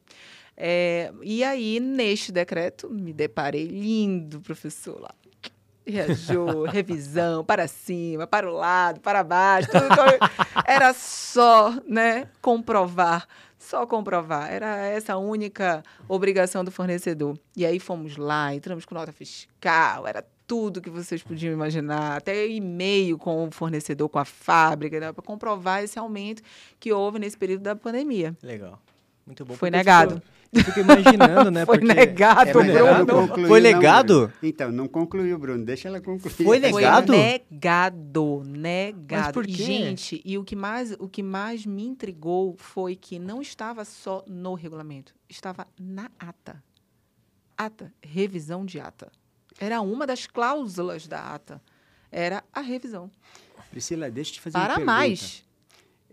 É, 0.57 1.13
e 1.23 1.45
aí, 1.45 1.79
neste 1.79 2.33
decreto, 2.33 2.91
me 2.91 3.13
deparei 3.13 3.67
lindo, 3.67 4.41
professor, 4.41 5.01
lá. 5.01 5.15
Reajou, 5.87 6.65
revisão, 6.67 7.45
para 7.45 7.69
cima, 7.69 8.27
para 8.27 8.51
o 8.51 8.55
lado, 8.55 9.01
para 9.01 9.23
baixo, 9.23 9.69
tudo. 9.71 9.87
Era 10.67 10.93
só, 10.93 11.75
né, 11.87 12.29
comprovar 12.43 13.27
só 13.69 13.87
comprovar. 13.87 14.51
Era 14.51 14.87
essa 14.87 15.13
a 15.13 15.19
única 15.19 15.85
obrigação 16.09 16.65
do 16.65 16.71
fornecedor. 16.71 17.39
E 17.55 17.67
aí 17.67 17.79
fomos 17.79 18.17
lá, 18.17 18.55
entramos 18.55 18.85
com 18.85 18.95
nota 18.95 19.13
fiscal, 19.13 20.07
era 20.07 20.25
tudo 20.47 20.81
que 20.81 20.89
vocês 20.89 21.23
podiam 21.23 21.53
imaginar, 21.53 22.17
até 22.17 22.49
e-mail 22.49 23.19
com 23.19 23.47
o 23.47 23.51
fornecedor, 23.51 24.09
com 24.09 24.19
a 24.19 24.25
fábrica, 24.25 24.99
né, 24.99 25.13
para 25.13 25.23
comprovar 25.23 25.85
esse 25.85 25.99
aumento 25.99 26.43
que 26.81 26.91
houve 26.91 27.19
nesse 27.19 27.37
período 27.37 27.63
da 27.63 27.77
pandemia. 27.77 28.35
Legal. 28.43 28.81
Muito 29.29 29.45
bom. 29.45 29.55
Foi 29.55 29.71
negado. 29.71 30.23
Eu 30.51 30.65
fico 30.65 30.81
imaginando, 30.81 31.51
né? 31.51 31.65
Foi 31.67 31.79
porque... 31.79 31.93
negado, 31.95 32.49
É, 32.49 32.53
Bruno. 33.05 33.07
concluiu, 33.29 33.49
Foi 33.49 33.61
negado? 33.61 34.33
Então, 34.43 34.73
não 34.73 34.89
concluiu, 34.89 35.39
Bruno. 35.39 35.63
Deixa 35.63 35.89
ela 35.89 36.01
concluir. 36.01 36.33
Foi 36.33 36.59
negado? 36.59 37.13
Foi 37.13 37.17
negado, 37.23 38.43
negado. 38.47 39.23
Mas 39.25 39.33
por 39.33 39.45
E, 39.47 39.53
quê? 39.53 39.63
gente, 39.63 40.23
e 40.25 40.39
o 40.39 40.45
que 40.45 40.57
mais 40.57 40.93
o 40.99 41.07
que 41.07 41.23
mais 41.23 41.67
me 41.67 41.85
intrigou 41.85 42.57
foi 42.57 42.97
que 42.97 43.19
não 43.19 43.43
estava 43.43 43.85
só 43.85 44.25
no 44.27 44.55
regulamento, 44.55 45.15
estava 45.29 45.67
na 45.79 46.11
ata. 46.19 46.63
Ata, 47.55 47.93
revisão 48.03 48.65
de 48.65 48.81
ata. 48.81 49.13
Era 49.61 49.83
uma 49.83 50.07
das 50.07 50.27
cláusulas 50.27 51.07
da 51.07 51.35
ata. 51.35 51.61
Era 52.11 52.43
a 52.55 52.63
revisão. 52.63 53.11
Priscila, 53.71 54.11
deixa 54.11 54.31
eu 54.31 54.35
te 54.37 54.41
fazer 54.41 54.57
uma 54.57 54.65
Para 54.65 54.75
pergunta. 54.77 54.93
mais. 54.97 55.45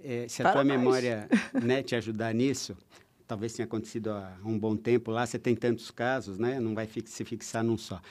É, 0.04 0.26
se 0.28 0.42
a 0.42 0.44
Para 0.46 0.54
tua 0.56 0.64
mais. 0.66 0.78
memória 0.80 1.30
né, 1.54 1.82
te 1.82 1.96
ajudar 1.96 2.34
nisso, 2.34 2.76
talvez 3.28 3.54
tenha 3.54 3.66
acontecido 3.66 4.12
há 4.12 4.38
um 4.46 4.58
bom 4.58 4.76
tempo 4.76 5.12
lá, 5.12 5.26
você 5.26 5.38
tem 5.40 5.56
tantos 5.56 5.92
casos, 5.92 6.38
né? 6.38 6.60
Não 6.60 6.74
vai 6.76 6.86
fix- 6.88 7.12
se 7.12 7.24
fixar 7.26 7.64
num 7.64 7.78
só. 7.78 8.02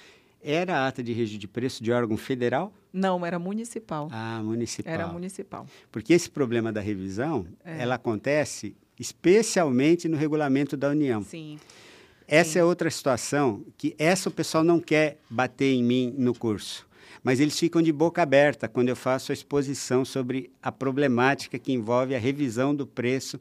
Era 0.43 0.79
a 0.81 0.89
ata 0.89 1.03
de 1.03 1.13
registro 1.13 1.39
de 1.41 1.49
preço 1.49 1.83
de 1.83 1.91
órgão 1.91 2.17
federal? 2.17 2.73
Não, 2.93 3.25
era 3.25 3.39
municipal. 3.39 4.09
Ah, 4.13 4.41
municipal. 4.45 4.93
Era 4.93 5.07
municipal. 5.07 5.67
Porque 5.91 6.13
esse 6.13 6.29
problema 6.31 6.71
da 6.73 6.81
revisão, 6.81 7.47
É. 7.65 7.81
ela 7.83 7.95
acontece 7.95 8.77
especialmente 9.01 10.07
no 10.09 10.17
regulamento 10.17 10.77
da 10.77 10.91
União. 10.91 11.23
Sim. 11.23 11.59
Essa 12.29 12.53
Sim. 12.53 12.59
é 12.61 12.65
outra 12.65 12.91
situação 12.91 13.65
que 13.77 13.95
essa 13.99 14.29
o 14.29 14.33
pessoal 14.33 14.63
não 14.65 14.79
quer 14.81 15.19
bater 15.31 15.73
em 15.73 15.83
mim 15.83 16.15
no 16.17 16.35
curso. 16.35 16.87
Mas 17.23 17.41
eles 17.41 17.59
ficam 17.59 17.81
de 17.81 17.91
boca 17.93 18.23
aberta 18.23 18.69
quando 18.69 18.91
eu 18.91 18.97
faço 18.97 19.33
a 19.33 19.35
exposição 19.35 20.05
sobre 20.05 20.51
a 20.63 20.71
problemática 20.71 21.59
que 21.59 21.73
envolve 21.73 22.15
a 22.15 22.19
revisão 22.19 22.75
do 22.75 22.87
preço 22.87 23.41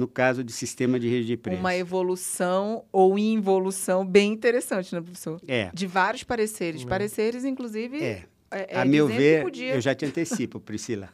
no 0.00 0.08
caso 0.08 0.42
de 0.42 0.50
sistema 0.52 0.98
de 0.98 1.08
rede 1.08 1.26
de 1.26 1.36
preço. 1.36 1.60
Uma 1.60 1.76
evolução 1.76 2.84
ou 2.90 3.18
involução 3.18 4.04
bem 4.04 4.32
interessante, 4.32 4.94
né, 4.94 5.00
professor? 5.00 5.40
É, 5.46 5.70
De 5.74 5.86
vários 5.86 6.24
pareceres. 6.24 6.84
Pareceres, 6.84 7.44
inclusive, 7.44 8.02
é. 8.02 8.24
é, 8.50 8.78
a 8.78 8.80
é 8.80 8.84
meu 8.86 9.06
dizendo 9.08 9.50
que 9.50 9.60
ver, 9.60 9.74
eu 9.76 9.80
já 9.80 9.94
te 9.94 10.06
antecipo, 10.06 10.58
Priscila. 10.60 11.10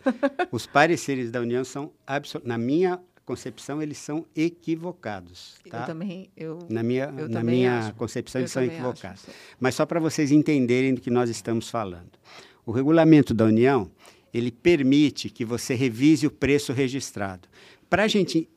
Os 0.53 0.67
pareceres 0.67 1.31
da 1.31 1.41
União 1.41 1.65
são, 1.65 1.91
na 2.45 2.57
minha 2.57 3.01
concepção, 3.25 3.83
eles 3.83 3.99
são 3.99 4.25
equivocados. 4.37 5.57
Eu 5.65 5.71
Tá? 5.73 5.85
também, 5.85 6.31
eu, 6.37 6.61
Na 6.69 6.83
minha, 6.83 7.13
eu 7.19 7.29
na 7.29 7.43
minha 7.43 7.79
acho. 7.81 7.95
concepção, 7.95 8.41
eu 8.41 8.43
eles 8.45 8.53
são 8.53 8.63
acho, 8.63 8.71
equivocados. 8.73 9.23
professor. 9.23 9.35
Mas 9.59 9.75
só 9.75 9.85
para 9.85 9.99
vocês 9.99 10.31
entenderem 10.31 10.95
do 10.95 11.01
que 11.01 11.11
nós 11.11 11.29
estamos 11.29 11.69
falando. 11.69 12.13
O 12.65 12.71
regulamento 12.71 13.35
da 13.35 13.45
União, 13.45 13.91
ele 14.33 14.53
permite 14.53 15.29
que 15.31 15.45
você 15.45 15.75
revise 15.75 16.27
o 16.27 16.31
preço 16.31 16.73
registrado. 16.73 17.49
Para 17.89 18.05
a 18.05 18.09
gente 18.09 18.49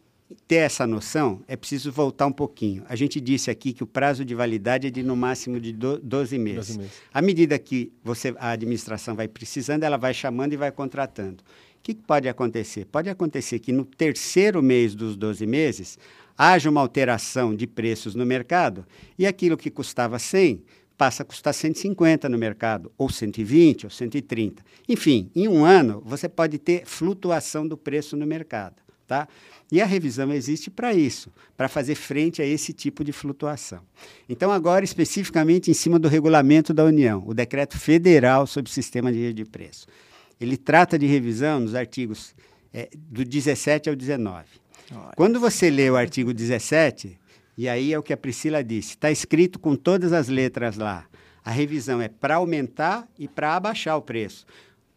ter 0.47 0.57
essa 0.57 0.86
noção, 0.86 1.41
é 1.47 1.55
preciso 1.55 1.91
voltar 1.91 2.25
um 2.27 2.32
pouquinho. 2.32 2.84
A 2.88 2.95
gente 2.95 3.19
disse 3.19 3.49
aqui 3.49 3.73
que 3.73 3.84
o 3.84 3.88
prazo 3.88 4.23
de 4.23 4.36
validade 4.36 4.88
é 4.88 4.89
de 4.89 5.01
no 5.01 5.15
máximo 5.15 5.59
de 5.59 5.73
do- 5.73 5.99
12 5.99 6.38
meses. 6.38 6.67
12 6.67 6.80
meses. 6.80 6.93
À 7.13 7.21
medida 7.21 7.57
que 7.57 7.91
você, 8.03 8.34
a 8.38 8.51
administração 8.51 9.15
vai 9.15 9.27
precisando, 9.27 9.84
ela 9.84 9.97
vai 9.97 10.13
chamando 10.13 10.53
e 10.53 10.57
vai 10.57 10.71
contratando. 10.71 11.43
O 11.43 11.82
que, 11.82 11.93
que 11.93 12.01
pode 12.03 12.27
acontecer? 12.27 12.86
Pode 12.86 13.09
acontecer 13.09 13.59
que 13.59 13.71
no 13.71 13.86
terceiro 13.86 14.61
mês 14.61 14.93
dos 14.93 15.15
12 15.15 15.45
meses 15.47 15.97
haja 16.38 16.69
uma 16.69 16.82
alteração 16.82 17.55
de 17.55 17.65
preços 17.65 18.13
no 18.15 18.25
mercado 18.25 18.86
e 19.17 19.25
aquilo 19.25 19.57
que 19.57 19.71
custava 19.71 20.19
100 20.19 20.61
passa 20.97 21.23
a 21.23 21.25
custar 21.25 21.53
150 21.53 22.27
no 22.27 22.38
mercado, 22.38 22.91
ou 22.97 23.09
120, 23.09 23.86
ou 23.86 23.89
130. 23.89 24.61
Enfim, 24.88 25.32
em 25.34 25.47
um 25.47 25.63
ano, 25.63 26.03
você 26.05 26.27
pode 26.27 26.57
ter 26.59 26.86
flutuação 26.86 27.65
do 27.65 27.77
preço 27.77 28.17
no 28.17 28.27
mercado. 28.27 28.75
Tá? 29.10 29.28
E 29.72 29.82
a 29.82 29.88
revisão 29.88 30.32
existe 30.32 30.70
para 30.70 30.93
isso, 30.93 31.32
para 31.57 31.68
fazer 31.68 31.95
frente 31.95 32.43
a 32.43 32.45
esse 32.45 32.72
tipo 32.72 33.03
de 33.03 33.12
flutuação. 33.12 33.82
Então, 34.30 34.51
agora, 34.51 34.86
especificamente 34.86 35.72
em 35.72 35.74
cima 35.74 35.97
do 35.97 36.07
regulamento 36.07 36.76
da 36.76 36.86
União, 36.86 37.24
o 37.26 37.34
decreto 37.34 37.76
federal 37.76 38.45
sobre 38.45 38.70
o 38.70 38.74
sistema 38.74 39.12
de 39.12 39.18
rede 39.18 39.43
de 39.43 39.49
preço. 39.49 39.88
Ele 40.39 40.55
trata 40.55 40.97
de 40.99 41.07
revisão 41.07 41.60
nos 41.60 41.74
artigos 41.74 42.36
eh, 42.72 42.88
do 42.95 43.26
17 43.26 43.89
ao 43.89 43.95
19. 43.95 44.45
Quando 45.16 45.39
você 45.39 45.72
lê 45.72 45.89
o 45.89 45.95
artigo 45.95 46.32
17, 46.32 47.20
e 47.57 47.68
aí 47.68 47.91
é 47.91 47.97
o 47.97 48.03
que 48.03 48.14
a 48.14 48.18
Priscila 48.18 48.64
disse, 48.64 48.89
está 48.89 49.10
escrito 49.10 49.57
com 49.57 49.76
todas 49.76 50.14
as 50.14 50.28
letras 50.28 50.78
lá. 50.78 51.07
A 51.43 51.49
revisão 51.49 51.99
é 51.99 52.07
para 52.07 52.36
aumentar 52.36 53.07
e 53.18 53.28
para 53.28 53.55
abaixar 53.55 53.97
o 53.97 54.03
preço. 54.03 54.45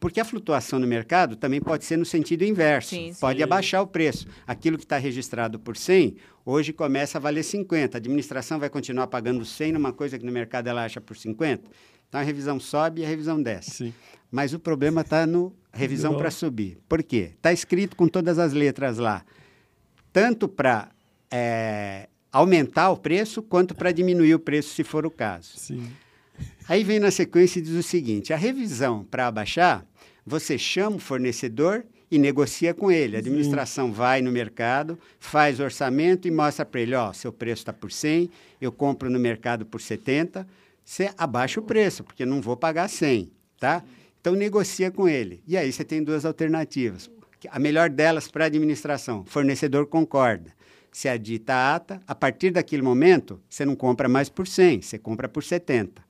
Porque 0.03 0.18
a 0.18 0.24
flutuação 0.24 0.80
no 0.80 0.86
mercado 0.86 1.36
também 1.36 1.61
pode 1.61 1.84
ser 1.84 1.96
no 1.96 2.05
sentido 2.05 2.42
inverso. 2.42 2.90
Sim, 2.90 3.12
sim. 3.12 3.20
Pode 3.20 3.40
abaixar 3.40 3.80
o 3.80 3.86
preço. 3.86 4.26
Aquilo 4.44 4.76
que 4.76 4.82
está 4.82 4.98
registrado 4.98 5.61
por 5.61 5.76
100, 5.76 6.16
hoje 6.44 6.72
começa 6.72 7.18
a 7.18 7.20
valer 7.20 7.44
50. 7.44 7.96
A 7.96 7.98
administração 7.98 8.59
vai 8.59 8.68
continuar 8.68 9.07
pagando 9.07 9.44
100 9.44 9.70
numa 9.70 9.92
coisa 9.92 10.18
que 10.18 10.26
no 10.26 10.32
mercado 10.32 10.66
ela 10.66 10.84
acha 10.84 11.00
por 11.00 11.16
50. 11.16 11.70
Então 12.09 12.20
a 12.20 12.24
revisão 12.24 12.59
sobe 12.59 13.03
e 13.03 13.05
a 13.05 13.09
revisão 13.09 13.40
desce. 13.40 13.70
Sim. 13.70 13.94
Mas 14.28 14.53
o 14.53 14.59
problema 14.59 15.03
está 15.03 15.24
no 15.24 15.55
revisão 15.72 16.16
para 16.16 16.32
subir. 16.32 16.78
Por 16.88 17.00
quê? 17.05 17.30
Está 17.36 17.53
escrito 17.53 17.94
com 17.94 18.09
todas 18.09 18.40
as 18.40 18.53
letras 18.53 18.98
lá, 18.98 19.24
tanto 20.12 20.48
para 20.48 20.90
aumentar 22.32 22.90
o 22.90 22.96
preço 22.96 23.40
quanto 23.40 23.72
para 23.72 23.92
diminuir 23.92 24.34
o 24.34 24.40
preço, 24.40 24.74
se 24.74 24.82
for 24.82 25.07
o 25.07 25.11
caso. 25.12 25.53
Sim. 25.57 25.88
Aí 26.68 26.82
vem 26.82 26.98
na 26.98 27.12
sequência 27.12 27.61
e 27.61 27.62
diz 27.62 27.74
o 27.74 27.82
seguinte: 27.84 28.32
a 28.32 28.36
revisão 28.36 29.05
para 29.05 29.28
abaixar, 29.28 29.86
você 30.24 30.56
chama 30.56 30.96
o 30.96 31.00
fornecedor 31.00 31.84
e 32.10 32.18
negocia 32.18 32.74
com 32.74 32.90
ele. 32.90 33.16
A 33.16 33.20
administração 33.20 33.92
vai 33.92 34.20
no 34.20 34.30
mercado, 34.30 34.98
faz 35.18 35.58
o 35.58 35.62
orçamento 35.62 36.28
e 36.28 36.30
mostra 36.30 36.64
para 36.64 36.80
ele: 36.80 36.94
ó, 36.94 37.12
seu 37.12 37.32
preço 37.32 37.62
está 37.62 37.72
por 37.72 37.90
100, 37.90 38.30
eu 38.60 38.70
compro 38.70 39.08
no 39.08 39.18
mercado 39.18 39.64
por 39.64 39.80
70, 39.80 40.46
você 40.84 41.10
abaixa 41.16 41.58
o 41.58 41.62
preço, 41.62 42.04
porque 42.04 42.26
não 42.26 42.40
vou 42.40 42.56
pagar 42.56 42.88
100, 42.88 43.30
tá? 43.58 43.82
Então 44.20 44.34
negocia 44.34 44.90
com 44.90 45.08
ele. 45.08 45.42
E 45.46 45.56
aí 45.56 45.72
você 45.72 45.84
tem 45.84 46.02
duas 46.02 46.24
alternativas. 46.24 47.10
A 47.50 47.58
melhor 47.58 47.90
delas 47.90 48.28
para 48.28 48.44
a 48.44 48.46
administração: 48.46 49.24
fornecedor 49.24 49.86
concorda. 49.86 50.52
Se 50.92 51.08
adita 51.08 51.54
a 51.54 51.74
ata, 51.74 52.02
a 52.06 52.14
partir 52.14 52.50
daquele 52.50 52.82
momento, 52.82 53.40
você 53.48 53.64
não 53.64 53.74
compra 53.74 54.10
mais 54.10 54.28
por 54.28 54.46
100, 54.46 54.82
você 54.82 54.98
compra 54.98 55.26
por 55.26 55.42
70. 55.42 56.02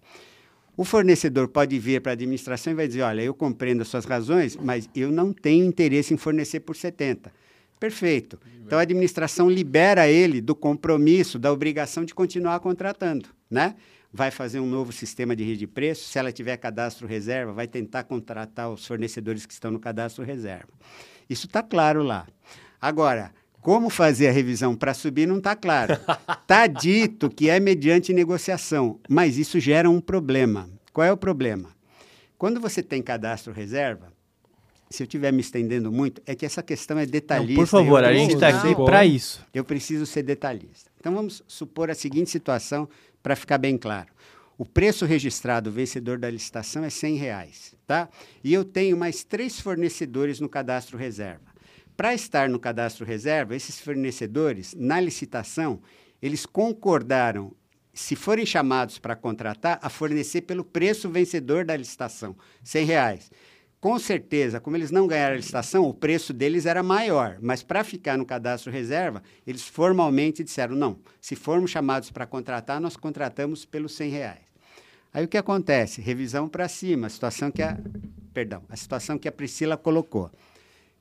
O 0.76 0.84
fornecedor 0.84 1.48
pode 1.48 1.78
vir 1.78 2.00
para 2.00 2.12
a 2.12 2.14
administração 2.14 2.72
e 2.72 2.76
vai 2.76 2.88
dizer: 2.88 3.02
olha, 3.02 3.22
eu 3.22 3.34
compreendo 3.34 3.82
as 3.82 3.88
suas 3.88 4.04
razões, 4.04 4.56
mas 4.56 4.88
eu 4.94 5.10
não 5.12 5.32
tenho 5.32 5.64
interesse 5.64 6.14
em 6.14 6.16
fornecer 6.16 6.60
por 6.60 6.74
70. 6.74 7.32
Perfeito. 7.78 8.38
Então 8.64 8.78
a 8.78 8.82
administração 8.82 9.50
libera 9.50 10.08
ele 10.08 10.40
do 10.40 10.54
compromisso, 10.54 11.38
da 11.38 11.52
obrigação 11.52 12.04
de 12.04 12.14
continuar 12.14 12.60
contratando, 12.60 13.28
né? 13.50 13.74
Vai 14.12 14.30
fazer 14.30 14.60
um 14.60 14.66
novo 14.66 14.92
sistema 14.92 15.34
de 15.34 15.42
rede 15.42 15.60
de 15.60 15.66
preço. 15.66 16.08
Se 16.08 16.18
ela 16.18 16.30
tiver 16.30 16.56
cadastro 16.58 17.06
reserva, 17.08 17.52
vai 17.52 17.66
tentar 17.66 18.04
contratar 18.04 18.70
os 18.70 18.86
fornecedores 18.86 19.46
que 19.46 19.52
estão 19.52 19.70
no 19.70 19.80
cadastro 19.80 20.24
reserva. 20.24 20.68
Isso 21.28 21.46
está 21.46 21.62
claro 21.62 22.02
lá. 22.02 22.26
Agora, 22.80 23.32
como 23.62 23.88
fazer 23.88 24.28
a 24.28 24.32
revisão 24.32 24.74
para 24.74 24.92
subir 24.92 25.26
não 25.26 25.38
está 25.38 25.54
claro. 25.56 25.94
Está 26.42 26.66
dito 26.66 27.30
que 27.30 27.48
é 27.48 27.58
mediante 27.60 28.12
negociação, 28.12 28.98
mas 29.08 29.38
isso 29.38 29.58
gera 29.60 29.88
um 29.88 30.00
problema. 30.00 30.68
Qual 30.92 31.06
é 31.06 31.12
o 31.12 31.16
problema? 31.16 31.70
Quando 32.36 32.60
você 32.60 32.82
tem 32.82 33.00
cadastro 33.00 33.52
reserva, 33.52 34.12
se 34.90 35.02
eu 35.02 35.04
estiver 35.04 35.32
me 35.32 35.40
estendendo 35.40 35.90
muito, 35.92 36.20
é 36.26 36.34
que 36.34 36.44
essa 36.44 36.62
questão 36.62 36.98
é 36.98 37.04
Não, 37.06 37.10
detalhista. 37.12 37.54
por 37.54 37.66
favor, 37.68 38.04
a 38.04 38.12
gente 38.12 38.34
está 38.34 38.50
Não. 38.50 38.58
aqui 38.58 38.74
para 38.74 39.06
isso. 39.06 39.46
eu 39.54 39.64
preciso 39.64 40.04
ser 40.04 40.24
detalhista. 40.24 40.90
Então 41.00 41.14
vamos 41.14 41.42
supor 41.46 41.88
a 41.88 41.94
seguinte 41.94 42.30
situação 42.30 42.88
para 43.22 43.36
ficar 43.36 43.58
bem 43.58 43.78
claro. 43.78 44.08
O 44.58 44.66
preço 44.66 45.06
registrado 45.06 45.70
vencedor 45.70 46.18
da 46.18 46.28
licitação 46.28 46.84
é 46.84 46.90
100 46.90 47.16
reais, 47.16 47.74
tá? 47.86 48.08
E 48.44 48.52
eu 48.52 48.64
tenho 48.64 48.96
mais 48.96 49.24
três 49.24 49.58
fornecedores 49.60 50.40
no 50.40 50.48
cadastro 50.48 50.98
reserva. 50.98 51.51
Para 52.02 52.14
estar 52.14 52.48
no 52.48 52.58
cadastro 52.58 53.06
reserva, 53.06 53.54
esses 53.54 53.78
fornecedores, 53.78 54.74
na 54.76 54.98
licitação, 54.98 55.80
eles 56.20 56.44
concordaram, 56.44 57.54
se 57.94 58.16
forem 58.16 58.44
chamados 58.44 58.98
para 58.98 59.14
contratar, 59.14 59.78
a 59.80 59.88
fornecer 59.88 60.40
pelo 60.40 60.64
preço 60.64 61.08
vencedor 61.08 61.64
da 61.64 61.76
licitação, 61.76 62.36
100 62.64 62.84
reais. 62.84 63.30
Com 63.80 64.00
certeza, 64.00 64.58
como 64.58 64.76
eles 64.76 64.90
não 64.90 65.06
ganharam 65.06 65.34
a 65.34 65.36
licitação, 65.36 65.84
o 65.84 65.94
preço 65.94 66.32
deles 66.32 66.66
era 66.66 66.82
maior. 66.82 67.38
Mas 67.40 67.62
para 67.62 67.84
ficar 67.84 68.18
no 68.18 68.26
cadastro 68.26 68.72
reserva, 68.72 69.22
eles 69.46 69.62
formalmente 69.62 70.42
disseram: 70.42 70.74
não, 70.74 70.98
se 71.20 71.36
formos 71.36 71.70
chamados 71.70 72.10
para 72.10 72.26
contratar, 72.26 72.80
nós 72.80 72.96
contratamos 72.96 73.64
pelos 73.64 73.94
100 73.94 74.10
reais. 74.10 74.52
Aí 75.14 75.24
o 75.24 75.28
que 75.28 75.38
acontece? 75.38 76.00
Revisão 76.00 76.48
para 76.48 76.66
cima, 76.66 77.06
a 77.06 77.10
situação 77.10 77.48
que 77.48 77.62
a. 77.62 77.78
Perdão, 78.34 78.64
a 78.68 78.74
situação 78.74 79.16
que 79.16 79.28
a 79.28 79.32
Priscila 79.32 79.76
colocou. 79.76 80.32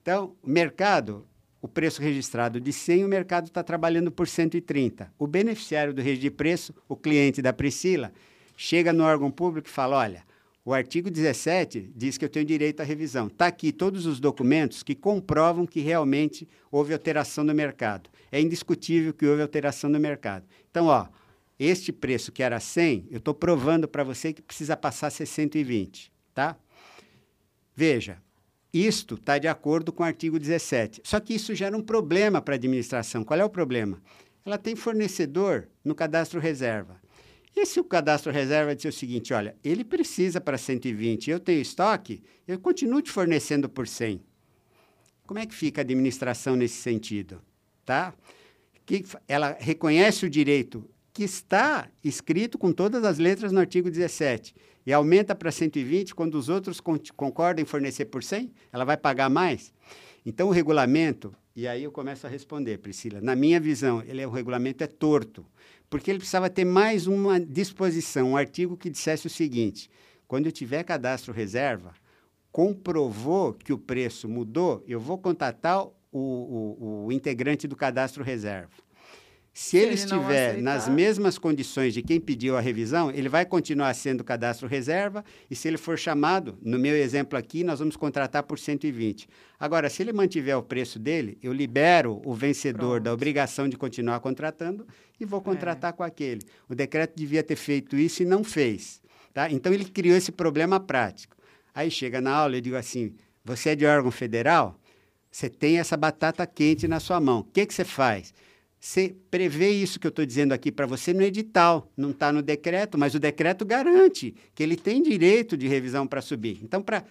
Então, 0.02 0.36
o 0.41 0.49
mercado 0.49 1.28
o 1.62 1.68
preço 1.68 2.02
registrado 2.02 2.60
de 2.60 2.74
100, 2.74 3.06
o 3.06 3.08
mercado 3.08 3.45
está 3.45 3.62
trabalhando 3.62 4.12
por 4.12 4.28
130. 4.28 5.14
O 5.20 5.28
beneficiário 5.28 5.93
do 5.93 6.02
registro 6.02 6.24
de 6.24 6.32
preço, 6.32 6.74
o 6.89 6.95
cliente 6.95 7.41
da 7.41 7.54
Priscila, 7.54 8.12
chega 8.58 8.91
no 8.91 9.04
órgão 9.04 9.30
público 9.30 9.68
e 9.68 9.72
fala: 9.72 9.97
olha, 9.97 10.26
o 10.66 10.74
artigo 10.74 11.12
17 11.12 11.91
diz 11.95 12.18
que 12.18 12.26
eu 12.26 12.30
tenho 12.30 12.45
direito 12.45 12.82
à 12.82 12.84
revisão. 12.84 13.28
Está 13.28 13.45
aqui 13.45 13.72
todos 13.72 14.08
os 14.08 14.20
documentos 14.20 14.82
que 14.82 14.95
comprovam 14.95 15.68
que 15.68 15.82
realmente 15.82 16.49
houve 16.72 16.93
alteração 16.93 17.43
no 17.43 17.54
mercado. 17.54 18.10
É 18.32 18.41
indiscutível 18.41 19.14
que 19.14 19.28
houve 19.28 19.43
alteração 19.43 19.88
no 19.88 19.99
mercado. 19.99 20.45
Então, 20.72 20.88
ó, 20.88 21.08
este 21.60 21.91
preço 21.91 22.32
que 22.32 22.41
era 22.41 22.60
100, 22.60 23.08
eu 23.12 23.20
estou 23.20 23.36
provando 23.36 23.88
para 23.88 24.04
você 24.04 24.34
que 24.34 24.41
precisa 24.41 24.76
passar 24.76 25.08
a 25.08 25.12
ser 25.12 25.28
120, 25.28 26.12
tá? 26.34 26.58
Veja, 27.76 28.18
isto 28.74 29.15
está 29.15 29.38
de 29.38 29.47
acordo 29.47 29.91
com 29.91 30.03
o 30.03 30.05
artigo 30.05 30.39
17. 30.39 31.01
Só 31.03 31.19
que 31.19 31.34
isso 31.34 31.53
gera 31.53 31.76
um 31.76 31.82
problema 31.82 32.41
para 32.41 32.53
a 32.53 32.57
administração. 32.57 33.24
Qual 33.24 33.39
é 33.39 33.43
o 33.43 33.49
problema? 33.49 34.01
Ela 34.45 34.57
tem 34.57 34.76
fornecedor 34.76 35.67
no 35.84 35.93
cadastro 35.93 36.39
reserva. 36.39 36.99
E 37.55 37.65
se 37.65 37.80
o 37.80 37.84
cadastro 37.84 38.32
reserva 38.32 38.76
dizer 38.76 38.88
o 38.88 38.93
seguinte, 38.93 39.34
olha, 39.34 39.55
ele 39.63 39.84
precisa 39.84 40.39
para 40.39 40.57
120, 40.57 41.30
eu 41.30 41.39
tenho 41.39 41.61
estoque, 41.61 42.24
eu 42.47 42.57
continuo 42.57 43.01
te 43.01 43.11
fornecendo 43.11 43.67
por 43.67 43.88
100. 43.88 44.22
Como 45.28 45.39
é 45.39 45.45
que 45.45 45.53
fica 45.53 45.82
a 45.82 45.84
administração 45.84 46.55
nesse 46.55 46.82
sentido? 46.82 47.41
Tá? 47.86 48.13
Que 48.86 49.03
ela 49.28 49.57
reconhece 49.59 50.26
o 50.26 50.30
direito 50.30 50.89
que 51.13 51.24
está 51.24 51.89
escrito 52.03 52.57
com 52.57 52.72
todas 52.72 53.03
as 53.03 53.17
letras 53.17 53.51
no 53.51 53.59
artigo 53.59 53.91
17 53.91 54.55
e 54.86 54.94
aumenta 54.94 55.36
para 55.36 55.52
120 55.52 56.16
quando 56.16 56.36
os 56.36 56.50
outros 56.50 56.80
concordam 57.16 57.62
em 57.62 57.66
fornecer 57.66 58.06
por 58.06 58.24
100, 58.24 58.52
ela 58.72 58.86
vai 58.86 58.98
pagar 58.98 59.30
mais? 59.30 59.74
Então 60.26 60.48
o 60.50 60.52
regulamento, 60.52 61.34
e 61.56 61.68
aí 61.68 61.84
eu 61.84 61.92
começo 61.92 62.26
a 62.26 62.30
responder, 62.30 62.78
Priscila, 62.80 63.22
na 63.22 63.36
minha 63.36 63.60
visão, 63.60 64.04
ele 64.08 64.22
é, 64.22 64.28
o 64.28 64.32
regulamento 64.32 64.84
é 64.84 64.88
torto 64.88 65.46
porque 65.92 66.10
ele 66.10 66.20
precisava 66.20 66.50
ter 66.50 66.64
mais 66.64 67.06
uma 67.06 67.38
disposição, 67.38 68.32
um 68.32 68.38
artigo 68.38 68.78
que 68.78 68.90
dissesse 68.90 69.28
o 69.28 69.30
seguinte: 69.30 69.92
quando 70.26 70.46
eu 70.46 70.52
tiver 70.52 70.84
cadastro 70.84 71.34
reserva, 71.34 71.94
comprovou 72.50 73.54
que 73.54 73.74
o 73.74 73.78
preço 73.78 74.30
mudou, 74.30 74.82
eu 74.88 75.02
vou 75.02 75.18
contatar 75.18 75.86
o, 75.86 75.92
o, 76.14 77.06
o 77.08 77.12
integrante 77.12 77.68
do 77.68 77.76
cadastro 77.76 78.24
reserva. 78.24 78.72
Se, 79.54 79.76
ele, 79.76 79.88
ele 79.88 79.93
estiver 79.95 80.62
nas 80.62 80.88
mesmas 80.88 81.38
condições 81.38 81.93
de 81.93 82.02
quem 82.02 82.22
pediu 82.22 82.56
a 82.56 82.62
revisão, 82.62 83.12
ele 83.12 83.28
vai 83.28 83.45
continuar 83.45 83.93
sendo 83.93 84.24
cadastro 84.24 84.66
reserva 84.66 85.26
e 85.49 85.56
se 85.56 85.68
ele 85.68 85.78
for 85.78 85.99
chamado, 85.99 86.58
no 86.62 86.80
meu 86.80 86.95
exemplo 86.95 87.38
aqui, 87.38 87.62
nós 87.62 87.80
vamos 87.80 87.97
contratar 87.97 88.43
por 88.43 88.58
120. 88.58 89.28
Agora, 89.60 89.89
se 89.89 90.02
ele 90.02 90.14
mantiver 90.14 90.58
o 90.58 90.64
preço 90.64 90.97
dele, 90.97 91.38
eu 91.43 91.52
libero 91.52 92.22
o 92.24 92.34
vencedor 92.34 92.91
Pronto. 92.91 93.04
da 93.04 93.14
obrigação 93.14 93.68
de 93.68 93.76
continuar 93.76 94.22
contratando 94.22 94.88
e 95.20 95.26
vou 95.26 95.41
contratar 95.41 95.91
é. 95.91 95.93
com 95.97 96.04
aquele. 96.04 96.41
O 96.70 96.74
decreto 96.74 97.14
devia 97.16 97.43
ter 97.43 97.58
feito 97.58 97.97
isso 97.97 98.24
e 98.24 98.26
não 98.26 98.45
fez. 98.45 99.02
Tá? 99.34 99.52
Então, 99.52 99.74
ele 99.74 99.86
criou 99.86 100.16
esse 100.16 100.32
problema 100.32 100.80
prático. 100.80 101.36
Aí 101.76 101.91
chega 101.91 102.22
na 102.22 102.32
aula 102.32 102.58
e 102.58 102.62
digo 102.62 102.76
assim, 102.78 103.14
você 103.43 103.72
é 103.72 103.76
de 103.76 103.86
órgão 103.86 104.12
federal? 104.12 104.80
Você 105.30 105.49
tem 105.49 105.78
essa 105.78 105.95
batata 105.95 106.45
quente 106.45 106.88
na 106.88 106.99
sua 106.99 107.20
mão. 107.20 107.39
O 107.39 107.43
que, 107.43 107.66
que 107.66 107.74
você 107.74 107.86
faz? 107.86 108.34
Você 108.84 109.16
prevê 109.30 109.70
isso 109.70 110.00
que 110.00 110.08
eu 110.08 110.10
estou 110.10 110.26
dizendo 110.26 110.54
aqui 110.54 110.72
para 110.72 110.88
você 110.88 111.14
no 111.14 111.22
edital, 111.22 111.88
não 111.96 112.10
está 112.10 112.34
no 112.34 112.42
decreto, 112.42 112.98
mas 112.98 113.14
o 113.14 113.20
decreto 113.20 113.64
garante 113.64 114.34
que 114.56 114.64
ele 114.64 114.76
tem 114.76 115.04
direito 115.04 115.56
de 115.56 115.68
revisão 115.68 116.08
para 116.08 116.20
subir. 116.20 116.60
Então, 116.64 116.82
para 116.82 117.06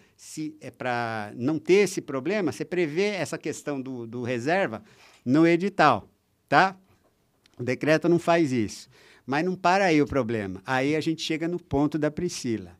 é 0.61 1.33
não 1.37 1.61
ter 1.61 1.75
esse 1.75 2.01
problema, 2.01 2.51
você 2.51 2.65
prevê 2.65 3.11
essa 3.11 3.39
questão 3.39 3.81
do, 3.81 4.05
do 4.05 4.25
reserva 4.25 4.83
no 5.25 5.47
edital, 5.47 6.11
tá? 6.49 6.77
O 7.57 7.63
decreto 7.63 8.09
não 8.09 8.19
faz 8.19 8.51
isso. 8.51 8.89
Mas 9.25 9.45
não 9.45 9.55
para 9.55 9.85
aí 9.85 10.03
o 10.03 10.07
problema. 10.09 10.61
Aí 10.67 10.97
a 10.97 11.01
gente 11.01 11.23
chega 11.23 11.47
no 11.47 11.61
ponto 11.61 11.97
da 11.97 12.11
Priscila. 12.11 12.77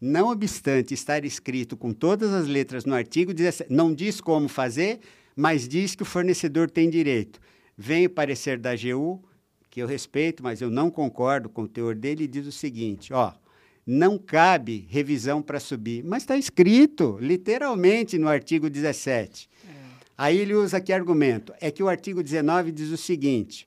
Não 0.00 0.30
obstante 0.30 0.92
estar 0.94 1.24
escrito 1.24 1.76
com 1.76 1.92
todas 1.92 2.32
as 2.32 2.48
letras 2.48 2.84
no 2.84 2.94
artigo 2.96 3.32
17, 3.32 3.72
não 3.72 3.94
diz 3.94 4.20
como 4.20 4.48
fazer, 4.48 4.98
mas 5.36 5.68
diz 5.68 5.94
que 5.94 6.02
o 6.02 6.06
fornecedor 6.06 6.68
tem 6.68 6.90
direito. 6.90 7.40
Vem 7.84 8.06
o 8.06 8.10
parecer 8.10 8.60
da 8.60 8.70
AGU, 8.70 9.20
que 9.68 9.82
eu 9.82 9.88
respeito, 9.88 10.40
mas 10.40 10.60
eu 10.60 10.70
não 10.70 10.88
concordo 10.88 11.48
com 11.48 11.62
o 11.62 11.68
teor 11.68 11.96
dele, 11.96 12.24
e 12.24 12.28
diz 12.28 12.46
o 12.46 12.52
seguinte: 12.52 13.12
ó, 13.12 13.32
não 13.84 14.16
cabe 14.16 14.86
revisão 14.88 15.42
para 15.42 15.58
subir. 15.58 16.04
Mas 16.04 16.22
está 16.22 16.36
escrito, 16.36 17.18
literalmente, 17.20 18.18
no 18.18 18.28
artigo 18.28 18.70
17. 18.70 19.50
É. 19.64 19.68
Aí 20.16 20.38
ele 20.38 20.54
usa 20.54 20.80
que 20.80 20.92
argumento? 20.92 21.52
É 21.60 21.72
que 21.72 21.82
o 21.82 21.88
artigo 21.88 22.22
19 22.22 22.70
diz 22.70 22.90
o 22.90 22.96
seguinte: 22.96 23.66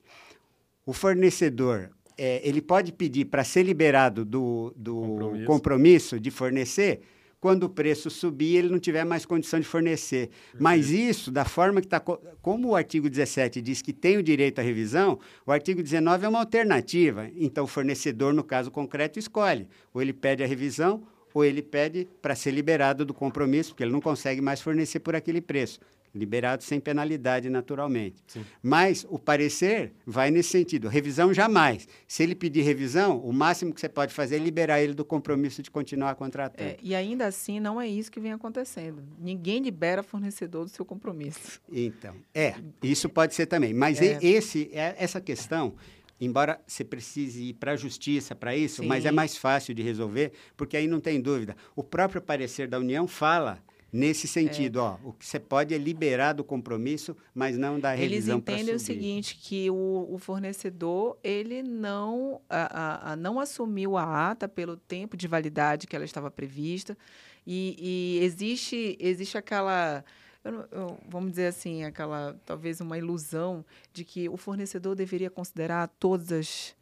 o 0.86 0.94
fornecedor 0.94 1.90
é, 2.16 2.40
ele 2.42 2.62
pode 2.62 2.92
pedir 2.92 3.26
para 3.26 3.44
ser 3.44 3.64
liberado 3.64 4.24
do, 4.24 4.72
do 4.74 4.94
compromisso. 4.94 5.46
compromisso 5.46 6.20
de 6.20 6.30
fornecer 6.30 7.02
quando 7.40 7.64
o 7.64 7.68
preço 7.68 8.10
subir, 8.10 8.56
ele 8.56 8.68
não 8.68 8.78
tiver 8.78 9.04
mais 9.04 9.26
condição 9.26 9.60
de 9.60 9.66
fornecer. 9.66 10.30
Mas 10.58 10.90
isso, 10.90 11.30
da 11.30 11.44
forma 11.44 11.80
que 11.80 11.86
está. 11.86 12.00
Como 12.00 12.68
o 12.68 12.76
artigo 12.76 13.08
17 13.08 13.60
diz 13.60 13.82
que 13.82 13.92
tem 13.92 14.16
o 14.16 14.22
direito 14.22 14.58
à 14.58 14.62
revisão, 14.62 15.18
o 15.46 15.52
artigo 15.52 15.82
19 15.82 16.24
é 16.24 16.28
uma 16.28 16.40
alternativa. 16.40 17.30
Então, 17.36 17.64
o 17.64 17.68
fornecedor, 17.68 18.32
no 18.32 18.42
caso 18.42 18.70
concreto, 18.70 19.18
escolhe. 19.18 19.68
Ou 19.92 20.00
ele 20.00 20.12
pede 20.12 20.42
a 20.42 20.46
revisão, 20.46 21.02
ou 21.34 21.44
ele 21.44 21.62
pede 21.62 22.08
para 22.22 22.34
ser 22.34 22.50
liberado 22.50 23.04
do 23.04 23.12
compromisso, 23.12 23.70
porque 23.70 23.84
ele 23.84 23.92
não 23.92 24.00
consegue 24.00 24.40
mais 24.40 24.60
fornecer 24.60 25.00
por 25.00 25.14
aquele 25.14 25.40
preço 25.40 25.78
liberado 26.16 26.64
sem 26.64 26.80
penalidade, 26.80 27.48
naturalmente. 27.50 28.16
Sim. 28.26 28.44
Mas 28.62 29.06
o 29.08 29.18
parecer 29.18 29.92
vai 30.06 30.30
nesse 30.30 30.50
sentido. 30.50 30.88
Revisão 30.88 31.32
jamais. 31.32 31.86
Se 32.08 32.22
ele 32.22 32.34
pedir 32.34 32.62
revisão, 32.62 33.18
o 33.18 33.32
máximo 33.32 33.72
que 33.72 33.80
você 33.80 33.88
pode 33.88 34.12
fazer 34.12 34.36
é 34.36 34.38
liberar 34.38 34.80
ele 34.80 34.94
do 34.94 35.04
compromisso 35.04 35.62
de 35.62 35.70
continuar 35.70 36.14
contratando. 36.14 36.70
É, 36.70 36.76
e 36.82 36.94
ainda 36.94 37.26
assim, 37.26 37.60
não 37.60 37.80
é 37.80 37.86
isso 37.86 38.10
que 38.10 38.18
vem 38.18 38.32
acontecendo. 38.32 39.02
Ninguém 39.18 39.62
libera 39.62 40.02
fornecedor 40.02 40.64
do 40.64 40.70
seu 40.70 40.84
compromisso. 40.84 41.60
Então, 41.70 42.14
é, 42.34 42.54
isso 42.82 43.08
pode 43.08 43.34
ser 43.34 43.46
também. 43.46 43.74
Mas 43.74 44.00
é. 44.00 44.18
esse, 44.22 44.70
é, 44.72 44.94
essa 44.98 45.20
questão 45.20 45.74
embora 46.20 46.60
você 46.66 46.82
precise 46.82 47.50
ir 47.50 47.54
para 47.54 47.72
a 47.72 47.76
justiça 47.76 48.34
para 48.34 48.56
isso, 48.56 48.82
Sim. 48.82 48.88
mas 48.88 49.04
é 49.04 49.12
mais 49.12 49.36
fácil 49.36 49.74
de 49.74 49.82
resolver, 49.82 50.32
porque 50.56 50.76
aí 50.76 50.86
não 50.86 51.00
tem 51.00 51.20
dúvida. 51.20 51.56
O 51.74 51.82
próprio 51.82 52.22
parecer 52.22 52.66
da 52.68 52.78
União 52.78 53.06
fala 53.06 53.62
Nesse 53.92 54.26
sentido, 54.26 54.80
é. 54.80 54.82
ó, 54.82 54.96
o 55.04 55.12
que 55.12 55.24
você 55.24 55.38
pode 55.38 55.74
é 55.74 55.78
liberar 55.78 56.32
do 56.32 56.44
compromisso, 56.44 57.16
mas 57.34 57.56
não 57.56 57.78
da 57.78 57.94
revisão 57.94 58.40
para 58.40 58.54
subir. 58.54 58.70
Eles 58.70 58.74
entendem 58.74 58.74
o 58.74 58.78
seguinte, 58.78 59.36
que 59.36 59.70
o, 59.70 60.08
o 60.10 60.18
fornecedor, 60.18 61.16
ele 61.22 61.62
não, 61.62 62.40
a, 62.50 63.12
a, 63.12 63.16
não 63.16 63.38
assumiu 63.40 63.96
a 63.96 64.30
ata 64.30 64.48
pelo 64.48 64.76
tempo 64.76 65.16
de 65.16 65.26
validade 65.28 65.86
que 65.86 65.94
ela 65.94 66.04
estava 66.04 66.30
prevista, 66.30 66.98
e, 67.46 67.76
e 68.20 68.24
existe, 68.24 68.96
existe 69.00 69.38
aquela... 69.38 70.04
Eu, 70.44 70.64
eu, 70.70 70.98
vamos 71.08 71.30
dizer 71.30 71.46
assim, 71.46 71.82
aquela 71.82 72.38
talvez 72.44 72.80
uma 72.80 72.96
ilusão 72.98 73.64
de 73.92 74.04
que 74.04 74.28
o 74.28 74.36
fornecedor 74.36 74.94
deveria 74.94 75.30
considerar 75.30 75.88
todas 75.98 76.30
as 76.30 76.76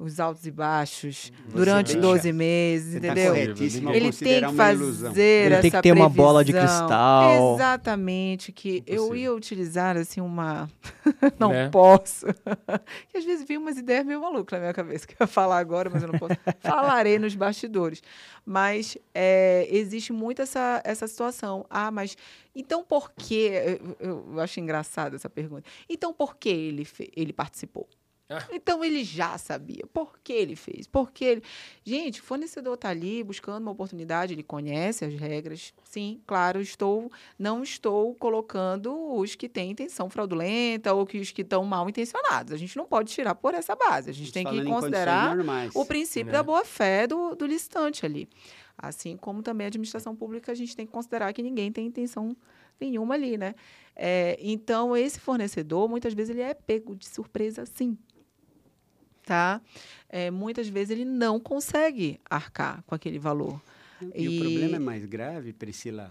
os 0.00 0.18
altos 0.18 0.46
e 0.46 0.50
baixos 0.50 1.30
Você 1.46 1.56
durante 1.56 1.92
deixa, 1.92 2.00
12 2.00 2.32
meses, 2.32 2.92
tá 2.92 2.98
entendeu? 2.98 3.34
Tá 3.34 3.38
ele 3.94 4.12
tem 4.12 4.48
que 4.48 4.54
fazer 4.54 5.20
Ele 5.20 5.60
tem 5.60 5.70
que 5.70 5.82
ter 5.82 5.92
uma 5.92 6.08
bola 6.08 6.42
de 6.42 6.54
cristal. 6.54 7.54
Exatamente, 7.54 8.50
que 8.50 8.82
eu 8.86 9.14
ia 9.14 9.32
utilizar 9.32 9.98
assim 9.98 10.22
uma 10.22 10.70
não 11.38 11.50
né? 11.50 11.68
posso. 11.68 12.26
que 13.08 13.18
às 13.18 13.24
vezes 13.24 13.46
vi 13.46 13.58
umas 13.58 13.76
ideias 13.76 14.06
meio 14.06 14.22
malucas 14.22 14.58
na 14.58 14.60
minha 14.60 14.72
cabeça 14.72 15.06
que 15.06 15.12
eu 15.12 15.18
ia 15.20 15.26
falar 15.26 15.58
agora, 15.58 15.90
mas 15.90 16.02
eu 16.02 16.10
não 16.10 16.18
posso. 16.18 16.34
Falarei 16.60 17.18
nos 17.18 17.34
bastidores. 17.34 18.02
Mas 18.44 18.96
é, 19.14 19.68
existe 19.70 20.14
muito 20.14 20.40
essa, 20.40 20.80
essa 20.82 21.06
situação. 21.06 21.66
Ah, 21.68 21.90
mas 21.90 22.16
então 22.56 22.82
por 22.82 23.12
que 23.12 23.50
eu, 24.00 24.24
eu 24.32 24.40
acho 24.40 24.58
engraçada 24.60 25.16
essa 25.16 25.28
pergunta. 25.28 25.68
Então 25.88 26.14
por 26.14 26.36
que 26.36 26.48
ele 26.48 26.88
ele 27.14 27.34
participou? 27.34 27.86
Ah. 28.30 28.46
Então 28.52 28.84
ele 28.84 29.02
já 29.02 29.36
sabia. 29.36 29.84
Por 29.92 30.16
que 30.22 30.32
ele 30.32 30.54
fez? 30.54 30.86
Porque 30.86 31.24
ele. 31.24 31.42
Gente, 31.84 32.20
o 32.20 32.22
fornecedor 32.22 32.74
está 32.74 32.88
ali 32.88 33.24
buscando 33.24 33.60
uma 33.60 33.72
oportunidade, 33.72 34.34
ele 34.34 34.44
conhece 34.44 35.04
as 35.04 35.12
regras. 35.14 35.74
Sim, 35.82 36.20
claro, 36.24 36.60
estou, 36.60 37.10
não 37.36 37.60
estou 37.60 38.14
colocando 38.14 38.94
os 39.16 39.34
que 39.34 39.48
têm 39.48 39.72
intenção 39.72 40.08
fraudulenta 40.08 40.94
ou 40.94 41.04
que 41.04 41.18
os 41.18 41.32
que 41.32 41.42
estão 41.42 41.64
mal 41.64 41.88
intencionados. 41.88 42.52
A 42.52 42.56
gente 42.56 42.76
não 42.76 42.86
pode 42.86 43.12
tirar 43.12 43.34
por 43.34 43.52
essa 43.52 43.74
base. 43.74 44.10
A 44.10 44.14
gente 44.14 44.32
tem 44.32 44.46
que 44.46 44.62
considerar 44.62 45.36
o 45.74 45.84
princípio 45.84 46.26
né? 46.26 46.32
da 46.32 46.42
boa-fé 46.44 47.08
do, 47.08 47.34
do 47.34 47.46
licitante 47.46 48.06
ali. 48.06 48.28
Assim 48.78 49.16
como 49.16 49.42
também 49.42 49.64
a 49.64 49.68
administração 49.68 50.14
pública, 50.14 50.52
a 50.52 50.54
gente 50.54 50.76
tem 50.76 50.86
que 50.86 50.92
considerar 50.92 51.32
que 51.32 51.42
ninguém 51.42 51.72
tem 51.72 51.86
intenção 51.86 52.34
nenhuma 52.80 53.14
ali, 53.14 53.36
né? 53.36 53.54
É, 53.94 54.38
então, 54.40 54.96
esse 54.96 55.20
fornecedor, 55.20 55.86
muitas 55.86 56.14
vezes, 56.14 56.30
ele 56.30 56.40
é 56.40 56.54
pego 56.54 56.96
de 56.96 57.06
surpresa, 57.06 57.66
sim 57.66 57.98
tá? 59.30 59.60
É, 60.08 60.28
muitas 60.28 60.68
vezes 60.68 60.90
ele 60.90 61.04
não 61.04 61.38
consegue 61.38 62.18
arcar 62.28 62.82
com 62.84 62.96
aquele 62.96 63.16
valor. 63.16 63.62
E, 64.12 64.24
e, 64.24 64.28
o 64.28 64.40
problema 64.40 64.74
é 64.74 64.78
mais 64.80 65.04
grave, 65.04 65.52
Priscila, 65.52 66.10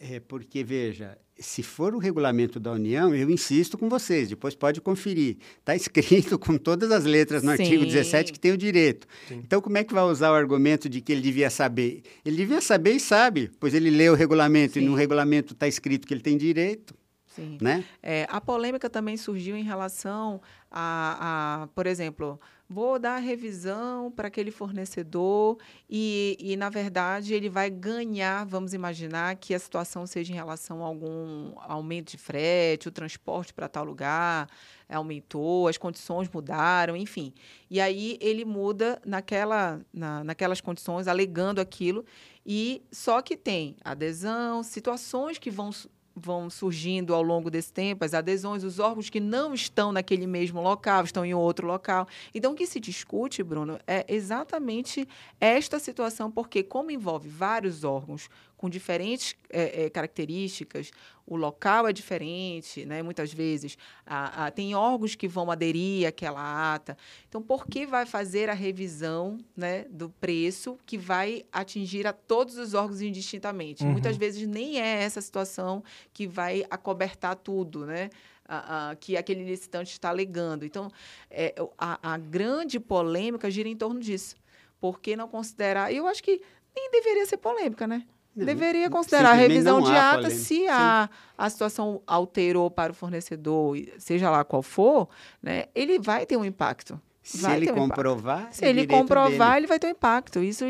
é 0.00 0.18
porque, 0.18 0.64
veja, 0.64 1.18
se 1.38 1.62
for 1.62 1.94
o 1.94 1.98
regulamento 1.98 2.58
da 2.58 2.72
União, 2.72 3.14
eu 3.14 3.28
insisto 3.28 3.76
com 3.76 3.86
vocês, 3.90 4.30
depois 4.30 4.54
pode 4.54 4.80
conferir. 4.80 5.36
Está 5.58 5.76
escrito 5.76 6.38
com 6.40 6.56
todas 6.56 6.90
as 6.90 7.04
letras 7.04 7.42
no 7.42 7.54
Sim. 7.54 7.62
artigo 7.62 7.84
17 7.84 8.32
que 8.32 8.40
tem 8.40 8.52
o 8.52 8.56
direito. 8.56 9.06
Então, 9.30 9.60
como 9.60 9.76
é 9.76 9.84
que 9.84 9.92
vai 9.92 10.04
usar 10.04 10.30
o 10.30 10.34
argumento 10.34 10.88
de 10.88 11.02
que 11.02 11.12
ele 11.12 11.20
devia 11.20 11.50
saber? 11.50 12.00
Ele 12.24 12.36
devia 12.36 12.62
saber 12.62 12.92
e 12.92 13.00
sabe, 13.00 13.50
pois 13.60 13.74
ele 13.74 13.90
lê 13.90 14.08
o 14.08 14.14
regulamento 14.14 14.78
e 14.78 14.80
Sim. 14.80 14.88
no 14.88 14.94
regulamento 14.94 15.52
está 15.52 15.68
escrito 15.68 16.06
que 16.06 16.14
ele 16.14 16.22
tem 16.22 16.38
direito, 16.38 16.94
Sim. 17.34 17.58
né? 17.60 17.84
É, 18.02 18.26
a 18.30 18.40
polêmica 18.40 18.88
também 18.88 19.16
surgiu 19.16 19.56
em 19.56 19.64
relação 19.64 20.40
a, 20.70 21.62
a, 21.62 21.66
por 21.68 21.86
exemplo, 21.86 22.40
vou 22.68 22.98
dar 22.98 23.18
revisão 23.18 24.10
para 24.10 24.28
aquele 24.28 24.50
fornecedor 24.50 25.58
e, 25.88 26.36
e, 26.40 26.56
na 26.56 26.70
verdade, 26.70 27.34
ele 27.34 27.48
vai 27.48 27.70
ganhar, 27.70 28.44
vamos 28.44 28.72
imaginar 28.72 29.36
que 29.36 29.54
a 29.54 29.58
situação 29.58 30.06
seja 30.06 30.32
em 30.32 30.36
relação 30.36 30.82
a 30.82 30.86
algum 30.86 31.52
aumento 31.58 32.12
de 32.12 32.18
frete, 32.18 32.88
o 32.88 32.92
transporte 32.92 33.52
para 33.52 33.68
tal 33.68 33.84
lugar 33.84 34.48
aumentou, 34.88 35.66
as 35.66 35.76
condições 35.76 36.28
mudaram, 36.28 36.96
enfim. 36.96 37.32
E 37.70 37.80
aí 37.80 38.18
ele 38.20 38.44
muda 38.44 39.00
naquela, 39.04 39.80
na, 39.92 40.22
naquelas 40.22 40.60
condições, 40.60 41.08
alegando 41.08 41.60
aquilo, 41.60 42.04
e 42.46 42.82
só 42.92 43.22
que 43.22 43.36
tem 43.36 43.76
adesão, 43.82 44.62
situações 44.62 45.38
que 45.38 45.50
vão 45.50 45.70
vão 46.14 46.48
surgindo 46.48 47.14
ao 47.14 47.22
longo 47.22 47.50
desse 47.50 47.72
tempo, 47.72 48.04
as 48.04 48.14
adesões, 48.14 48.62
os 48.62 48.78
órgãos 48.78 49.10
que 49.10 49.20
não 49.20 49.52
estão 49.52 49.92
naquele 49.92 50.26
mesmo 50.26 50.60
local, 50.60 51.04
estão 51.04 51.24
em 51.24 51.34
outro 51.34 51.66
local. 51.66 52.06
Então, 52.34 52.52
o 52.52 52.54
que 52.54 52.66
se 52.66 52.78
discute, 52.78 53.42
Bruno, 53.42 53.78
é 53.86 54.04
exatamente 54.08 55.08
esta 55.40 55.78
situação, 55.78 56.30
porque, 56.30 56.62
como 56.62 56.90
envolve 56.90 57.28
vários 57.28 57.84
órgãos 57.84 58.28
com 58.64 58.70
diferentes 58.70 59.36
é, 59.50 59.84
é, 59.84 59.90
características, 59.90 60.90
o 61.26 61.36
local 61.36 61.86
é 61.86 61.92
diferente, 61.92 62.86
né? 62.86 63.02
muitas 63.02 63.30
vezes 63.30 63.76
a, 64.06 64.46
a, 64.46 64.50
tem 64.50 64.74
órgãos 64.74 65.14
que 65.14 65.28
vão 65.28 65.50
aderir 65.50 66.08
àquela 66.08 66.74
ata. 66.74 66.96
Então, 67.28 67.42
por 67.42 67.66
que 67.66 67.84
vai 67.84 68.06
fazer 68.06 68.48
a 68.48 68.54
revisão 68.54 69.36
né, 69.54 69.84
do 69.90 70.08
preço 70.08 70.78
que 70.86 70.96
vai 70.96 71.44
atingir 71.52 72.06
a 72.06 72.12
todos 72.14 72.56
os 72.56 72.72
órgãos 72.72 73.02
indistintamente? 73.02 73.84
Uhum. 73.84 73.92
Muitas 73.92 74.16
vezes 74.16 74.48
nem 74.48 74.80
é 74.80 75.02
essa 75.02 75.20
situação 75.20 75.84
que 76.14 76.26
vai 76.26 76.64
acobertar 76.70 77.36
tudo, 77.36 77.84
né? 77.84 78.08
A, 78.48 78.90
a, 78.90 78.96
que 78.96 79.14
aquele 79.14 79.44
licitante 79.44 79.92
está 79.92 80.08
alegando. 80.08 80.64
Então, 80.64 80.90
é, 81.30 81.54
a, 81.76 82.14
a 82.14 82.16
grande 82.16 82.80
polêmica 82.80 83.50
gira 83.50 83.68
em 83.68 83.76
torno 83.76 84.00
disso. 84.00 84.36
Por 84.80 85.00
que 85.00 85.16
não 85.16 85.28
considerar? 85.28 85.92
Eu 85.92 86.06
acho 86.06 86.22
que 86.22 86.40
nem 86.74 86.90
deveria 86.90 87.24
ser 87.24 87.36
polêmica, 87.36 87.86
né? 87.86 88.04
Não, 88.34 88.44
deveria 88.44 88.90
considerar 88.90 89.30
a 89.30 89.34
revisão 89.34 89.80
de 89.80 89.92
ata 89.92 90.28
se 90.30 90.66
a, 90.68 91.08
a 91.38 91.50
situação 91.50 92.02
alterou 92.06 92.70
para 92.70 92.92
o 92.92 92.94
fornecedor, 92.94 93.76
seja 93.98 94.30
lá 94.30 94.44
qual 94.44 94.62
for, 94.62 95.08
né, 95.42 95.66
ele 95.74 95.98
vai 95.98 96.26
ter 96.26 96.36
um 96.36 96.44
impacto. 96.44 97.00
Se 97.22 97.38
vai 97.38 97.56
ele 97.56 97.72
um 97.72 97.74
comprovar, 97.74 98.40
impacto. 98.40 98.56
se 98.56 98.66
ele 98.66 98.86
comprovar, 98.86 99.48
dele. 99.48 99.60
ele 99.60 99.66
vai 99.66 99.78
ter 99.78 99.86
um 99.86 99.90
impacto. 99.90 100.42
Isso 100.42 100.64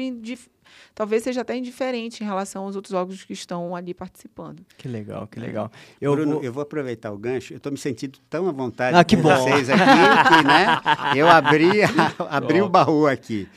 talvez 0.95 1.25
seja 1.25 1.41
até 1.41 1.57
indiferente 1.57 2.23
em 2.23 2.27
relação 2.27 2.65
aos 2.65 2.77
outros 2.77 2.95
órgãos 2.95 3.25
que 3.25 3.33
estão 3.33 3.75
ali 3.75 3.93
participando. 3.93 4.65
Que 4.79 4.87
legal, 4.87 5.27
que 5.27 5.41
legal. 5.41 5.71
Eu 6.01 6.13
Bruno, 6.13 6.35
vou... 6.35 6.45
eu 6.45 6.53
vou 6.53 6.63
aproveitar 6.63 7.11
o 7.11 7.19
gancho. 7.19 7.55
Eu 7.55 7.57
estou 7.57 7.73
me 7.73 7.79
sentindo 7.79 8.21
tão 8.31 8.49
à 8.49 8.53
vontade 8.53 8.97
ah, 8.97 9.03
que 9.03 9.17
com 9.17 9.23
bom. 9.23 9.37
vocês 9.37 9.69
aqui 9.69 9.81
que, 9.83 10.47
né? 10.47 11.17
Eu 11.17 11.29
abri, 11.29 11.71
abri 12.31 12.63
o 12.63 12.69
baú 12.69 13.07
aqui 13.07 13.49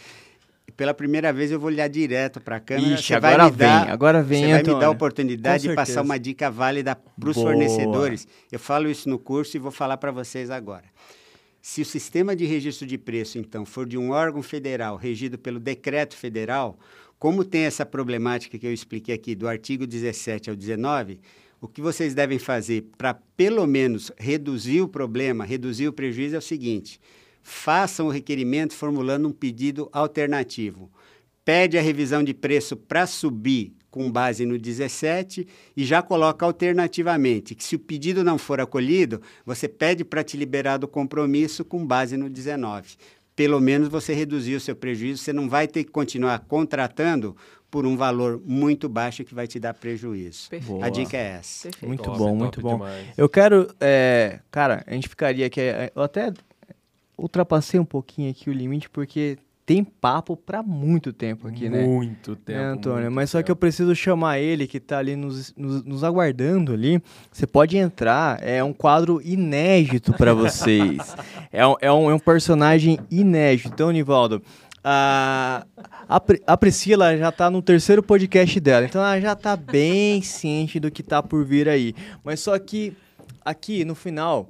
pela 0.77 0.93
primeira 0.93 1.33
vez 1.33 1.51
eu 1.51 1.59
vou 1.59 1.69
olhar 1.69 1.87
direto 1.87 2.39
para 2.39 2.57
a 2.57 2.59
câmera. 2.59 2.93
Ixi, 2.93 3.15
agora 3.15 3.49
vai 3.49 3.51
vem, 3.51 3.57
dar, 3.57 3.89
agora 3.89 4.21
vem, 4.21 4.43
Você 4.43 4.51
vai 4.51 4.59
Antônio. 4.59 4.75
me 4.75 4.81
dar 4.81 4.87
a 4.87 4.91
oportunidade 4.91 5.67
de 5.67 5.73
passar 5.73 6.03
uma 6.03 6.19
dica 6.19 6.51
válida 6.51 6.95
para 6.95 7.29
os 7.29 7.35
fornecedores. 7.35 8.27
Eu 8.51 8.59
falo 8.59 8.87
isso 8.87 9.09
no 9.09 9.17
curso 9.17 9.57
e 9.57 9.59
vou 9.59 9.71
falar 9.71 9.97
para 9.97 10.11
vocês 10.11 10.51
agora. 10.51 10.85
Se 11.59 11.81
o 11.81 11.85
sistema 11.85 12.35
de 12.35 12.45
registro 12.45 12.85
de 12.85 12.97
preço, 12.97 13.39
então, 13.39 13.65
for 13.65 13.87
de 13.87 13.97
um 13.97 14.11
órgão 14.11 14.43
federal 14.43 14.95
regido 14.95 15.37
pelo 15.37 15.59
decreto 15.59 16.15
federal, 16.15 16.77
como 17.17 17.43
tem 17.43 17.63
essa 17.63 17.83
problemática 17.83 18.59
que 18.59 18.67
eu 18.67 18.71
expliquei 18.71 19.15
aqui 19.15 19.33
do 19.33 19.47
artigo 19.47 19.87
17 19.87 20.51
ao 20.51 20.55
19, 20.55 21.19
o 21.59 21.67
que 21.67 21.81
vocês 21.81 22.13
devem 22.13 22.37
fazer 22.37 22.85
para, 22.95 23.15
pelo 23.15 23.65
menos, 23.65 24.11
reduzir 24.15 24.81
o 24.81 24.87
problema, 24.87 25.43
reduzir 25.43 25.87
o 25.87 25.93
prejuízo 25.93 26.35
é 26.35 26.37
o 26.37 26.41
seguinte: 26.41 26.99
façam 27.47 28.07
o 28.07 28.11
requerimento 28.11 28.73
formulando 28.73 29.29
um 29.29 29.31
pedido 29.31 29.89
alternativo. 29.93 30.91
Pede 31.45 31.77
a 31.77 31.81
revisão 31.81 32.21
de 32.21 32.33
preço 32.33 32.75
para 32.75 33.07
subir 33.07 33.73
com 33.89 34.11
base 34.11 34.45
no 34.45 34.59
17 34.59 35.47
e 35.75 35.85
já 35.85 36.01
coloca 36.01 36.45
alternativamente 36.45 37.55
que 37.55 37.63
se 37.63 37.77
o 37.77 37.79
pedido 37.79 38.21
não 38.21 38.37
for 38.37 38.59
acolhido, 38.59 39.21
você 39.45 39.65
pede 39.69 40.03
para 40.03 40.25
te 40.25 40.35
liberar 40.35 40.75
do 40.75 40.89
compromisso 40.89 41.63
com 41.63 41.87
base 41.87 42.17
no 42.17 42.29
19. 42.29 42.95
Pelo 43.33 43.61
menos 43.61 43.87
você 43.87 44.13
reduziu 44.13 44.57
o 44.57 44.61
seu 44.61 44.75
prejuízo, 44.75 45.23
você 45.23 45.31
não 45.31 45.47
vai 45.47 45.69
ter 45.69 45.85
que 45.85 45.91
continuar 45.91 46.39
contratando 46.39 47.33
por 47.71 47.85
um 47.85 47.95
valor 47.95 48.41
muito 48.45 48.89
baixo 48.89 49.23
que 49.23 49.33
vai 49.33 49.47
te 49.47 49.57
dar 49.57 49.73
prejuízo. 49.73 50.49
Perfeito. 50.49 50.83
A 50.83 50.89
dica 50.89 51.15
é 51.15 51.37
essa. 51.39 51.69
Perfeito. 51.69 51.87
Muito 51.87 52.03
Top, 52.03 52.17
bom, 52.17 52.25
top 52.25 52.37
muito 52.37 52.61
bom. 52.61 52.73
demais. 52.73 53.07
Eu 53.17 53.29
quero, 53.29 53.73
é, 53.79 54.39
cara, 54.51 54.83
a 54.85 54.93
gente 54.93 55.07
ficaria 55.07 55.45
aqui, 55.45 55.61
é, 55.61 55.91
eu 55.95 56.01
até 56.01 56.33
ultrapassei 57.17 57.79
um 57.79 57.85
pouquinho 57.85 58.29
aqui 58.29 58.49
o 58.49 58.53
limite 58.53 58.89
porque 58.89 59.37
tem 59.65 59.83
papo 59.83 60.37
para 60.37 60.63
muito 60.63 61.11
tempo 61.11 61.45
aqui, 61.45 61.67
né? 61.67 61.83
Muito 61.83 62.37
tempo. 62.37 62.57
É, 62.57 62.63
Antônio, 62.63 63.01
muito 63.01 63.15
mas 63.15 63.29
só 63.29 63.43
que 63.43 63.51
eu 63.51 63.55
tempo. 63.55 63.59
preciso 63.59 63.93
chamar 63.93 64.39
ele 64.39 64.65
que 64.65 64.79
tá 64.79 64.97
ali 64.97 65.13
nos, 65.17 65.53
nos, 65.57 65.83
nos 65.83 66.03
aguardando 66.05 66.71
ali. 66.71 67.03
Você 67.29 67.45
pode 67.45 67.75
entrar, 67.75 68.41
é 68.41 68.63
um 68.63 68.71
quadro 68.71 69.21
inédito 69.21 70.13
para 70.13 70.33
vocês. 70.33 71.17
é, 71.51 71.67
um, 71.67 71.75
é, 71.81 71.91
um, 71.91 72.09
é 72.09 72.13
um 72.13 72.19
personagem 72.19 72.97
inédito. 73.11 73.67
Então, 73.73 73.91
Nivaldo, 73.91 74.41
a, 74.81 75.65
a, 76.07 76.21
a 76.47 76.57
Priscila 76.57 77.17
já 77.17 77.29
tá 77.29 77.51
no 77.51 77.61
terceiro 77.61 78.01
podcast 78.01 78.57
dela, 78.61 78.85
então 78.85 79.01
ela 79.01 79.19
já 79.19 79.35
tá 79.35 79.57
bem 79.57 80.21
ciente 80.21 80.79
do 80.79 80.89
que 80.89 81.03
tá 81.03 81.21
por 81.21 81.43
vir 81.43 81.67
aí. 81.67 81.93
Mas 82.23 82.39
só 82.39 82.57
que 82.57 82.93
aqui 83.43 83.83
no 83.83 83.95
final, 83.95 84.49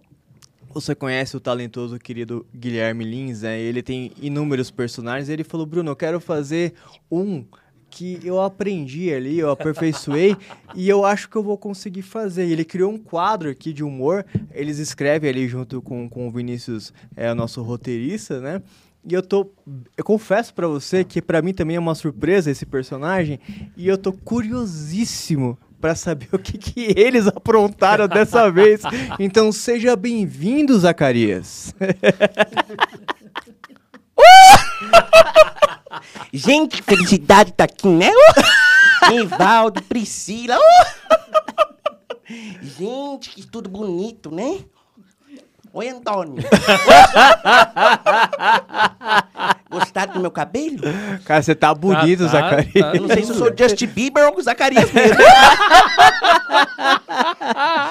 você 0.73 0.93
conhece 0.93 1.35
o 1.35 1.39
talentoso 1.39 1.97
querido 1.97 2.45
Guilherme 2.55 3.03
Lins, 3.03 3.41
né? 3.41 3.59
Ele 3.59 3.81
tem 3.81 4.11
inúmeros 4.21 4.69
personagens. 4.69 5.29
Ele 5.29 5.43
falou, 5.43 5.65
Bruno, 5.65 5.91
eu 5.91 5.95
quero 5.95 6.19
fazer 6.19 6.73
um 7.11 7.43
que 7.89 8.19
eu 8.23 8.41
aprendi 8.41 9.13
ali, 9.13 9.39
eu 9.39 9.49
aperfeiçoei 9.49 10.35
e 10.75 10.87
eu 10.89 11.05
acho 11.05 11.29
que 11.29 11.35
eu 11.35 11.43
vou 11.43 11.57
conseguir 11.57 12.01
fazer. 12.01 12.47
Ele 12.47 12.65
criou 12.65 12.91
um 12.91 12.97
quadro 12.97 13.49
aqui 13.49 13.73
de 13.73 13.83
humor. 13.83 14.25
Eles 14.51 14.77
escrevem 14.77 15.29
ali 15.29 15.47
junto 15.47 15.81
com, 15.81 16.09
com 16.09 16.27
o 16.27 16.31
Vinícius, 16.31 16.93
é 17.15 17.31
o 17.31 17.35
nosso 17.35 17.61
roteirista, 17.61 18.39
né? 18.39 18.61
E 19.09 19.13
eu 19.13 19.21
tô. 19.21 19.49
Eu 19.95 20.03
confesso 20.03 20.53
pra 20.53 20.67
você 20.67 21.03
que 21.03 21.21
pra 21.21 21.41
mim 21.41 21.53
também 21.53 21.77
é 21.77 21.79
uma 21.79 21.95
surpresa 21.95 22.51
esse 22.51 22.65
personagem. 22.65 23.39
E 23.77 23.87
eu 23.87 23.97
tô 23.97 24.11
curiosíssimo 24.11 25.57
pra 25.79 25.95
saber 25.95 26.29
o 26.33 26.39
que, 26.39 26.57
que 26.57 26.93
eles 26.99 27.27
aprontaram 27.27 28.07
dessa 28.07 28.49
vez. 28.51 28.81
Então 29.19 29.51
seja 29.51 29.95
bem-vindo, 29.95 30.77
Zacarias. 30.79 31.73
Gente, 36.33 36.77
que 36.77 36.83
felicidade 36.83 37.53
tá 37.53 37.63
aqui, 37.63 37.87
né? 37.87 38.09
Uh! 38.11 39.11
Nivaldo, 39.11 39.81
Priscila. 39.83 40.57
uh! 40.57 40.61
Gente, 42.61 43.29
que 43.29 43.47
tudo 43.47 43.69
bonito, 43.69 44.29
né? 44.29 44.59
Oi, 45.77 45.89
Antônio. 45.89 46.41
Gostaram 49.69 50.13
do 50.13 50.19
meu 50.21 50.31
cabelo? 50.31 50.79
Cara, 51.23 51.43
você 51.43 51.53
tá 51.53 51.71
bonito, 51.71 52.23
tá, 52.23 52.29
Zacarias. 52.29 52.73
tá. 52.73 52.95
Eu 52.95 53.01
não 53.01 53.07
sei 53.09 53.23
se 53.23 53.29
eu 53.31 53.35
sou 53.35 53.51
Justin 53.55 53.85
Bieber 53.85 54.25
ou 54.27 54.39
o 54.39 54.41
Zacarias 54.41 54.91
mesmo. 54.91 55.17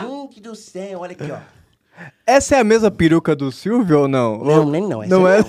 Gente 0.02 0.40
do 0.40 0.56
céu, 0.56 0.98
olha 1.00 1.12
aqui, 1.12 1.30
ó. 1.30 1.36
Essa 2.26 2.56
é 2.56 2.60
a 2.60 2.64
mesma 2.64 2.90
peruca 2.90 3.36
do 3.36 3.52
Silvio 3.52 4.00
ou 4.00 4.08
não? 4.08 4.36
Não, 4.38 4.64
Ou- 4.64 4.70
nem 4.70 4.82
não. 4.82 5.00
Essa 5.04 5.14
Não 5.14 5.28
é? 5.28 5.38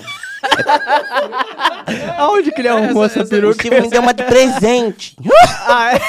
Aonde 2.18 2.52
que 2.52 2.60
ele 2.60 2.68
arrumou 2.68 3.04
Essa- 3.04 3.22
essa, 3.22 3.22
essa- 3.22 3.34
O 3.36 3.40
peruca? 3.40 3.62
Silvio 3.62 3.82
me 3.82 3.90
deu 3.90 4.00
uma 4.00 4.14
de 4.14 4.22
presente. 4.22 5.16
Ah, 5.66 5.92
é? 5.94 6.00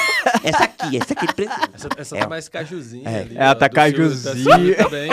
Essa 0.44 0.62
aqui, 0.64 0.96
essa 0.96 1.12
aqui 1.12 1.26
de 1.26 1.34
presente. 1.34 1.70
Essa, 1.74 1.88
essa 1.96 2.16
É. 2.16 2.20
tá 2.20 2.28
mais 2.28 2.48
cajuzinha 2.48 3.10
É. 3.10 3.20
ali. 3.22 3.36
Ela 3.36 3.50
ó, 3.50 3.54
tá 3.56 3.66
Silvio, 3.66 3.82
cajuzinha. 4.08 4.54
Silvio 4.56 4.76
também. 4.76 5.10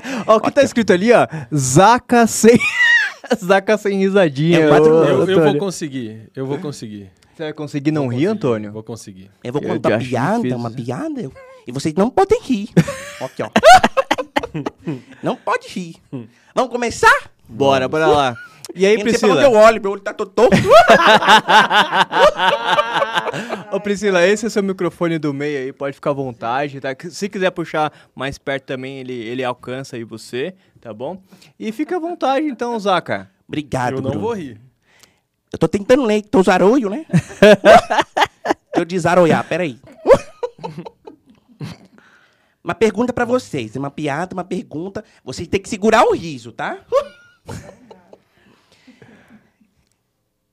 Ó, 0.26 0.36
o 0.36 0.40
que 0.40 0.50
tá 0.50 0.62
escrito 0.62 0.92
ali, 0.92 1.12
ó. 1.12 1.26
Zaca 1.54 2.26
sem. 2.26 2.58
Zaca 3.44 3.76
sem 3.78 3.98
risadinha. 3.98 4.60
É 4.60 4.68
quatro- 4.68 4.92
ô, 4.94 5.04
Eu, 5.04 5.26
eu 5.28 5.42
vou 5.42 5.58
conseguir. 5.58 6.30
Eu 6.34 6.46
vou 6.46 6.58
conseguir. 6.58 7.10
Você 7.34 7.44
vai 7.44 7.52
conseguir 7.52 7.90
não 7.92 8.02
Vou 8.02 8.10
rir, 8.10 8.16
conseguir, 8.26 8.26
Antônio? 8.26 8.72
Vou 8.72 8.82
conseguir. 8.82 9.30
Eu 9.42 9.52
vou 9.52 9.62
Eu 9.62 9.68
contar 9.68 9.88
uma 9.90 9.96
acho 9.96 10.08
piada, 10.08 10.36
difícil. 10.36 10.58
uma 10.58 10.70
piada. 10.70 11.20
eu- 11.22 11.32
E 11.66 11.72
vocês 11.72 11.94
não 11.94 12.10
podem 12.10 12.40
rir. 12.42 12.68
Aqui, 13.20 13.42
ó. 13.42 13.50
não 15.22 15.36
pode 15.36 15.68
rir. 15.68 15.96
Vamos 16.54 16.70
começar? 16.70 17.30
Bora, 17.48 17.88
bora 17.88 18.06
lá. 18.06 18.36
E 18.74 18.86
aí, 18.86 18.94
pra 18.94 19.02
onde 19.02 19.10
Priscila? 19.18 19.42
eu 19.42 19.52
olho, 19.52 19.82
meu 19.82 19.90
olho 19.92 20.00
tá 20.00 20.14
todo 20.14 20.30
torto. 20.30 20.56
Ô 23.72 23.80
Priscila, 23.80 24.26
esse 24.26 24.46
é 24.46 24.50
seu 24.50 24.62
microfone 24.62 25.18
do 25.18 25.32
meio 25.34 25.58
aí, 25.58 25.72
pode 25.72 25.94
ficar 25.94 26.10
à 26.10 26.14
vontade, 26.14 26.80
tá? 26.80 26.90
Se 27.10 27.28
quiser 27.28 27.50
puxar 27.50 27.92
mais 28.14 28.38
perto 28.38 28.64
também, 28.64 28.98
ele, 29.00 29.12
ele 29.12 29.44
alcança 29.44 29.96
aí 29.96 30.04
você, 30.04 30.54
tá 30.80 30.92
bom? 30.92 31.22
E 31.58 31.70
fica 31.72 31.96
à 31.96 32.00
vontade 32.00 32.46
então, 32.46 32.78
Zaca. 32.78 33.30
Obrigado, 33.46 33.96
Eu 33.96 34.02
não 34.02 34.10
Bruno. 34.10 34.26
vou 34.26 34.34
rir. 34.34 34.60
Eu 35.52 35.58
tô 35.58 35.68
tentando 35.68 36.04
ler, 36.04 36.22
tô 36.22 36.42
zaroio, 36.42 36.88
né? 36.88 37.04
Deixa 37.12 38.76
eu 38.76 38.84
desaroiar, 38.84 39.44
peraí. 39.46 39.78
Uma 42.64 42.76
pergunta 42.76 43.12
pra 43.12 43.24
vocês. 43.24 43.74
É 43.74 43.78
uma 43.78 43.90
piada, 43.90 44.34
uma 44.34 44.44
pergunta. 44.44 45.04
Vocês 45.24 45.48
têm 45.48 45.60
que 45.60 45.68
segurar 45.68 46.04
o 46.04 46.14
riso, 46.14 46.52
tá? 46.52 46.78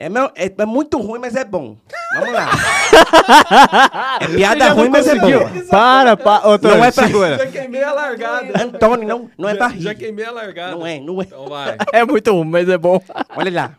É, 0.02 0.08
meu- 0.08 0.32
é- 0.34 0.54
é 0.58 0.66
muito 0.66 0.98
ruim, 0.98 1.20
mas 1.20 1.36
é 1.36 1.44
bom. 1.44 1.76
Vamos 2.16 2.34
lá. 2.34 2.50
É 4.22 4.28
piada 4.28 4.70
ruim, 4.70 4.90
mas 4.90 5.08
é 5.08 5.16
bom. 5.16 5.30
Para, 5.70 6.16
para. 6.18 6.48
Antônio, 6.48 6.78
Não 6.78 6.86
é 6.86 6.92
pra- 6.92 7.06
segura. 7.08 7.38
Já 7.38 7.48
queimei 7.48 7.84
a 7.84 7.94
largada. 7.94 8.64
Antônio, 8.64 9.08
não, 9.08 9.30
não 9.38 9.50
é 9.50 9.54
já, 9.54 9.60
barriga. 9.60 9.82
já 9.84 9.96
queimei 9.96 10.26
a 10.26 10.32
largada. 10.32 10.72
Não 10.76 10.86
é, 10.86 11.00
não 11.00 11.22
é. 11.22 11.26
Então 11.26 11.48
vai. 11.48 11.78
É 11.94 12.06
muito 12.06 12.32
ruim, 12.32 12.48
mas 12.50 12.68
é 12.70 12.78
bom. 12.78 13.02
Olha 13.36 13.52
lá. 13.52 13.76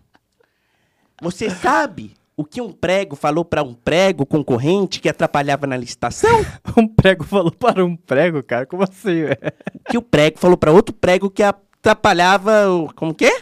Você 1.23 1.51
sabe 1.51 2.13
o 2.37 2.45
que 2.45 2.61
um 2.61 2.73
prego 2.73 3.15
falou 3.17 3.45
pra 3.45 3.63
um 3.63 3.75
prego 3.75 4.25
concorrente 4.25 5.01
que 5.01 5.09
atrapalhava 5.09 5.67
na 5.67 5.77
licitação? 5.77 6.45
Um 6.77 6.87
prego 6.87 7.25
falou 7.25 7.53
para 7.53 7.85
um 7.85 7.97
prego, 7.97 8.43
cara. 8.43 8.65
Como 8.67 8.83
assim, 8.83 9.25
velho? 9.25 9.39
que 9.91 9.99
o 9.99 10.03
prego 10.03 10.39
falou 10.39 10.57
para 10.57 10.71
outro 10.73 10.95
prego 10.95 11.29
que 11.31 11.43
atrapalhava 11.43 12.69
o. 12.71 12.93
Como 12.95 13.15
que 13.15 13.25
é? 13.27 13.41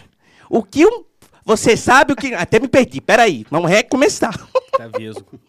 O 0.48 0.62
que 0.62 0.84
um. 0.86 1.04
Você 1.48 1.78
sabe 1.78 2.12
o 2.12 2.16
que. 2.16 2.34
Até 2.34 2.60
me 2.60 2.68
perdi, 2.68 3.00
peraí, 3.00 3.46
vamos 3.50 3.70
recomeçar. 3.70 4.36
Tá 4.76 4.86
vesgo. 4.86 5.40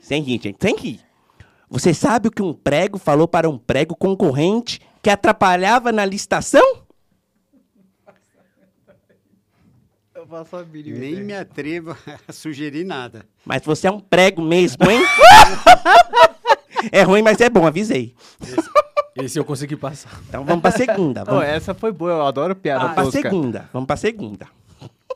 sem 0.00 0.22
rir, 0.22 0.40
gente, 0.40 0.58
sem 0.60 0.76
rir. 0.76 1.00
Você 1.68 1.92
sabe 1.92 2.28
o 2.28 2.30
que 2.30 2.40
um 2.40 2.52
prego 2.54 2.98
falou 2.98 3.26
para 3.26 3.50
um 3.50 3.58
prego 3.58 3.96
concorrente 3.96 4.80
que 5.02 5.10
atrapalhava 5.10 5.90
na 5.90 6.04
licitação? 6.04 6.62
Eu 10.14 10.24
faço 10.28 10.54
a 10.54 10.62
Nem 10.62 11.24
me 11.24 11.34
atrevo 11.34 11.96
a 12.28 12.32
sugerir 12.32 12.84
nada. 12.84 13.26
Mas 13.44 13.64
você 13.64 13.88
é 13.88 13.90
um 13.90 13.98
prego 13.98 14.40
mesmo, 14.40 14.88
hein? 14.88 15.02
é 16.92 17.02
ruim, 17.02 17.22
mas 17.22 17.40
é 17.40 17.50
bom, 17.50 17.66
avisei. 17.66 18.14
Esse 19.16 19.36
eu 19.36 19.44
consegui 19.44 19.74
passar. 19.74 20.16
Então 20.28 20.44
vamos 20.44 20.62
pra 20.62 20.70
segunda. 20.70 21.24
Vamos, 21.24 21.42
essa 21.42 21.74
foi 21.74 21.90
boa, 21.90 22.12
eu 22.12 22.22
adoro 22.24 22.54
piada 22.54 22.82
vamos 22.82 22.94
pra 22.94 23.04
tosca. 23.04 23.20
segunda. 23.20 23.68
Vamos 23.72 23.88
pra 23.88 23.96
segunda. 23.96 24.46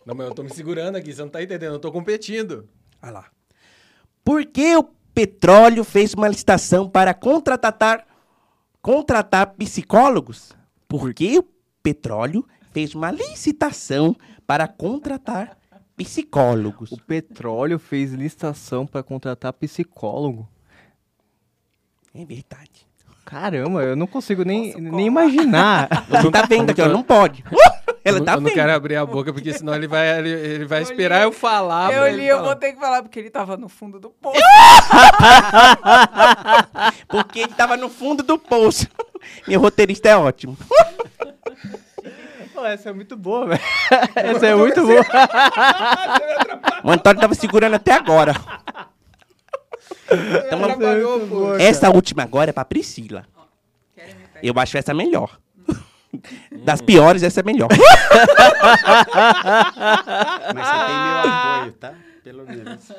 Não, 0.09 0.15
mas 0.15 0.27
eu 0.27 0.35
tô 0.35 0.43
me 0.43 0.49
segurando 0.49 0.97
aqui, 0.97 1.13
você 1.13 1.21
não 1.21 1.29
tá 1.29 1.43
entendendo. 1.43 1.75
Eu 1.75 1.79
tô 1.79 1.93
competindo. 1.93 2.67
Olha 3.03 3.13
lá. 3.13 3.31
Por 4.25 4.43
que 4.47 4.75
o 4.75 4.83
petróleo 5.13 5.85
fez 5.85 6.15
uma 6.15 6.27
licitação 6.29 6.89
para 6.89 7.13
contratar, 7.13 8.07
contratar 8.81 9.49
psicólogos? 9.49 10.57
Por 10.89 11.13
que 11.13 11.37
o 11.37 11.47
petróleo 11.83 12.43
fez 12.73 12.95
uma 12.95 13.11
licitação 13.11 14.17
para 14.47 14.67
contratar 14.67 15.59
psicólogos? 15.95 16.91
O 16.91 16.97
petróleo 17.03 17.79
fez 17.79 18.15
licitação 18.15 18.87
para 18.87 19.03
contratar 19.03 19.53
psicólogo. 19.53 20.49
É 22.15 22.25
verdade. 22.25 22.88
Caramba, 23.29 23.83
eu 23.83 23.95
não 23.95 24.07
consigo 24.07 24.43
nem, 24.43 24.75
nem 24.81 25.07
imaginar. 25.07 25.87
Você 26.09 26.31
tá 26.31 26.47
vendo 26.49 26.71
aqui, 26.71 26.81
ó, 26.81 26.89
não 26.89 27.03
pode. 27.03 27.45
Ela 28.03 28.19
eu, 28.19 28.25
tá 28.25 28.33
eu 28.33 28.41
não 28.41 28.47
vendo. 28.47 28.55
quero 28.55 28.73
abrir 28.73 28.97
a 28.97 29.05
boca, 29.05 29.35
porque 29.35 29.53
senão 29.53 29.75
ele 29.75 29.87
vai, 29.87 30.19
ele, 30.19 30.31
ele 30.31 30.65
vai 30.65 30.81
esperar 30.81 31.25
eu 31.25 31.31
falar. 31.31 31.93
eu 31.93 32.17
li, 32.17 32.27
eu 32.27 32.37
falar. 32.37 32.49
vou 32.49 32.57
ter 32.57 32.73
que 32.73 32.81
falar, 32.81 33.03
porque 33.03 33.19
ele 33.19 33.29
tava 33.29 33.59
no 33.59 33.69
fundo 33.69 34.01
do 34.01 34.09
poço. 34.09 34.41
Porque 37.07 37.41
ele 37.41 37.53
tava 37.53 37.77
no 37.77 37.91
fundo 37.91 38.23
do 38.23 38.39
poço. 38.39 38.87
Meu 39.47 39.61
roteirista 39.61 40.09
é 40.09 40.17
ótimo. 40.17 40.57
Pô, 42.55 42.65
essa 42.65 42.89
é 42.89 42.93
muito 42.95 43.15
boa, 43.15 43.47
velho. 43.47 43.61
Essa 44.17 44.47
é 44.47 44.55
muito 44.55 44.87
boa. 44.87 45.05
O 46.83 46.91
Antônio 46.91 47.21
tava 47.21 47.35
segurando 47.35 47.75
até 47.75 47.93
agora. 47.93 48.35
Então, 50.47 50.65
Atrapalhou, 50.65 51.27
pô. 51.27 51.55
Essa 51.57 51.91
última 51.91 52.23
agora 52.23 52.51
é 52.51 52.53
pra 52.53 52.65
Priscila. 52.65 53.27
Eu 54.43 54.55
acho 54.57 54.79
essa 54.79 54.95
melhor. 54.95 55.39
Das 56.65 56.81
piores, 56.81 57.23
essa 57.23 57.41
é 57.41 57.43
melhor. 57.43 57.69
Mas 60.55 60.67
você 60.67 60.87
tem 60.87 60.97
meu 60.97 61.19
apoio, 61.19 61.73
tá? 61.73 61.95
Pelo 62.25 62.47
menos. 62.47 62.93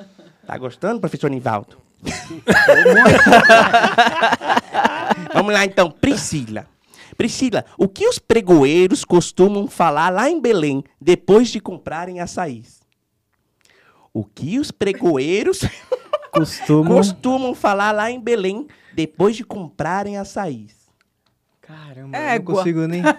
Tá 0.46 0.58
gostando, 0.58 1.00
professor 1.00 1.30
Nivaldo? 1.30 1.78
Vamos 5.34 5.54
lá, 5.54 5.66
então. 5.66 5.90
Priscila. 5.90 6.68
Priscila, 7.18 7.66
o 7.78 7.88
que 7.88 8.08
os 8.08 8.20
pregoeiros 8.20 9.04
costumam 9.04 9.68
falar 9.68 10.10
lá 10.10 10.30
em 10.30 10.40
Belém 10.40 10.84
depois 11.02 11.50
de 11.50 11.60
comprarem 11.60 12.22
açaís? 12.22 12.80
O 14.14 14.24
que 14.24 14.58
os 14.58 14.72
pregoeiros 14.72 15.62
Costumo. 16.32 16.96
costumam 16.96 17.54
falar 17.56 17.92
lá 17.92 18.10
em 18.12 18.20
Belém 18.20 18.68
depois 18.94 19.36
de 19.36 19.44
comprarem 19.44 20.18
açaís? 20.18 20.80
Caramba, 21.62 22.18
eu 22.18 22.40
não 22.40 22.46
consigo 22.46 22.88
nem. 22.88 23.04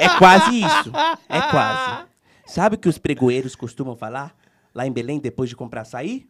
É 0.00 0.18
quase 0.18 0.60
isso. 0.60 0.92
É 1.28 1.40
quase. 1.42 2.06
Sabe 2.46 2.76
o 2.76 2.78
que 2.78 2.88
os 2.88 2.98
pregoeiros 2.98 3.54
costumam 3.54 3.96
falar 3.96 4.34
lá 4.74 4.86
em 4.86 4.92
Belém 4.92 5.18
depois 5.18 5.48
de 5.48 5.56
comprar 5.56 5.82
açaí? 5.82 6.28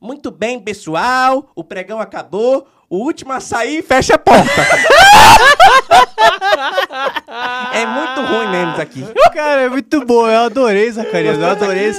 Muito 0.00 0.30
bem, 0.30 0.58
pessoal. 0.58 1.50
O 1.54 1.62
pregão 1.62 2.00
acabou. 2.00 2.66
O 2.92 2.98
último 2.98 3.32
açaí 3.32 3.80
fecha 3.80 4.16
a 4.16 4.18
porta. 4.18 4.44
é 7.72 7.86
muito 7.86 8.20
ruim 8.20 8.50
mesmo 8.50 8.72
isso 8.72 8.82
aqui. 8.82 9.02
Cara, 9.32 9.62
é 9.62 9.68
muito 9.70 10.04
bom. 10.04 10.28
Eu 10.28 10.40
adorei, 10.40 10.92
Zacarias. 10.92 11.38
Eu 11.38 11.46
adorei. 11.46 11.90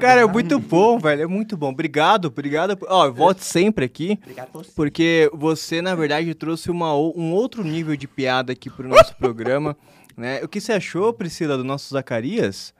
Cara, 0.00 0.22
é 0.22 0.26
muito 0.26 0.58
bom, 0.58 0.98
velho. 0.98 1.24
É 1.24 1.26
muito 1.26 1.58
bom. 1.58 1.68
Obrigado, 1.68 2.28
obrigado. 2.28 2.78
Ó, 2.88 3.10
volte 3.10 3.44
sempre 3.44 3.84
aqui. 3.84 4.18
Obrigado 4.22 4.48
a 4.54 4.58
você. 4.58 4.72
Porque 4.74 5.30
você, 5.34 5.82
na 5.82 5.94
verdade, 5.94 6.34
trouxe 6.34 6.70
uma, 6.70 6.96
um 6.96 7.34
outro 7.34 7.62
nível 7.62 7.94
de 7.98 8.08
piada 8.08 8.54
aqui 8.54 8.70
pro 8.70 8.88
nosso 8.88 9.14
programa. 9.20 9.76
Né? 10.16 10.42
O 10.42 10.48
que 10.48 10.58
você 10.58 10.72
achou, 10.72 11.12
Priscila, 11.12 11.58
do 11.58 11.64
nosso 11.64 11.92
Zacarias? 11.92 12.72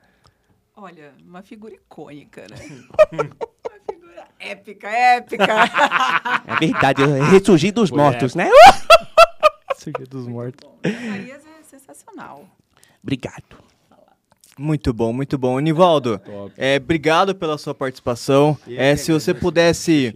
Olha, 0.75 1.13
uma 1.23 1.43
figura 1.43 1.75
icônica, 1.75 2.47
né? 2.49 2.57
épica, 4.39 4.87
épica. 4.89 5.45
É 6.47 6.55
verdade, 6.59 7.01
eu 7.01 7.23
ressurgi 7.25 7.71
dos 7.71 7.89
Foi 7.89 7.97
mortos, 7.97 8.35
né? 8.35 8.49
Surgia 9.75 10.05
dos 10.05 10.27
mortos. 10.27 10.69
Zacarias 10.85 11.41
é 11.45 11.63
sensacional. 11.63 12.45
Obrigado. 13.03 13.65
Muito 14.57 14.93
bom, 14.93 15.11
muito 15.11 15.37
bom. 15.37 15.59
Nivaldo, 15.59 16.21
é, 16.55 16.77
obrigado 16.77 17.35
pela 17.35 17.57
sua 17.57 17.75
participação. 17.75 18.57
É, 18.69 18.95
se 18.95 19.11
você 19.11 19.33
pudesse 19.33 20.13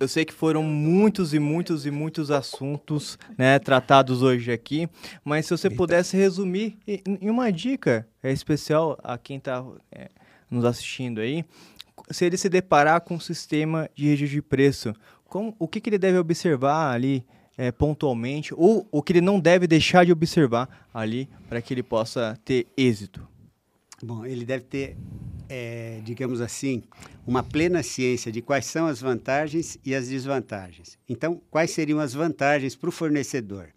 Eu 0.00 0.08
sei 0.08 0.24
que 0.24 0.32
foram 0.32 0.62
muitos 0.64 1.32
e 1.32 1.38
muitos 1.38 1.86
e 1.86 1.90
muitos 1.92 2.32
assuntos 2.32 3.16
né, 3.38 3.60
tratados 3.60 4.22
hoje 4.22 4.50
aqui, 4.50 4.88
mas 5.24 5.46
se 5.46 5.56
você 5.56 5.70
pudesse 5.70 6.16
resumir 6.16 6.76
em, 6.86 7.00
em 7.20 7.30
uma 7.30 7.52
dica 7.52 8.08
é, 8.20 8.32
especial 8.32 8.98
a 9.04 9.16
quem 9.16 9.36
está 9.36 9.64
nos 10.50 10.64
assistindo 10.64 11.20
aí, 11.20 11.44
se 12.10 12.24
ele 12.24 12.36
se 12.36 12.48
deparar 12.48 13.00
com 13.00 13.14
um 13.14 13.20
sistema 13.20 13.90
de 13.94 14.06
registro 14.06 14.36
de 14.36 14.42
preço, 14.42 14.94
como, 15.24 15.54
o 15.58 15.66
que, 15.66 15.80
que 15.80 15.90
ele 15.90 15.98
deve 15.98 16.18
observar 16.18 16.92
ali 16.92 17.24
é, 17.58 17.72
pontualmente, 17.72 18.54
ou 18.54 18.86
o 18.90 19.02
que 19.02 19.12
ele 19.12 19.20
não 19.20 19.40
deve 19.40 19.66
deixar 19.66 20.04
de 20.04 20.12
observar 20.12 20.86
ali 20.92 21.28
para 21.48 21.60
que 21.60 21.72
ele 21.72 21.82
possa 21.82 22.38
ter 22.44 22.66
êxito? 22.76 23.26
Bom, 24.02 24.26
ele 24.26 24.44
deve 24.44 24.64
ter, 24.64 24.96
eh, 25.48 26.00
digamos 26.04 26.42
assim, 26.42 26.82
uma 27.26 27.42
plena 27.42 27.82
ciência 27.82 28.30
de 28.30 28.42
quais 28.42 28.66
são 28.66 28.86
as 28.86 29.00
vantagens 29.00 29.78
e 29.82 29.94
as 29.94 30.08
desvantagens. 30.08 30.98
Então, 31.08 31.40
quais 31.50 31.70
seriam 31.70 31.98
as 31.98 32.12
vantagens 32.12 32.76
para 32.76 32.90
o 32.90 32.92
fornecedor? 32.92 33.68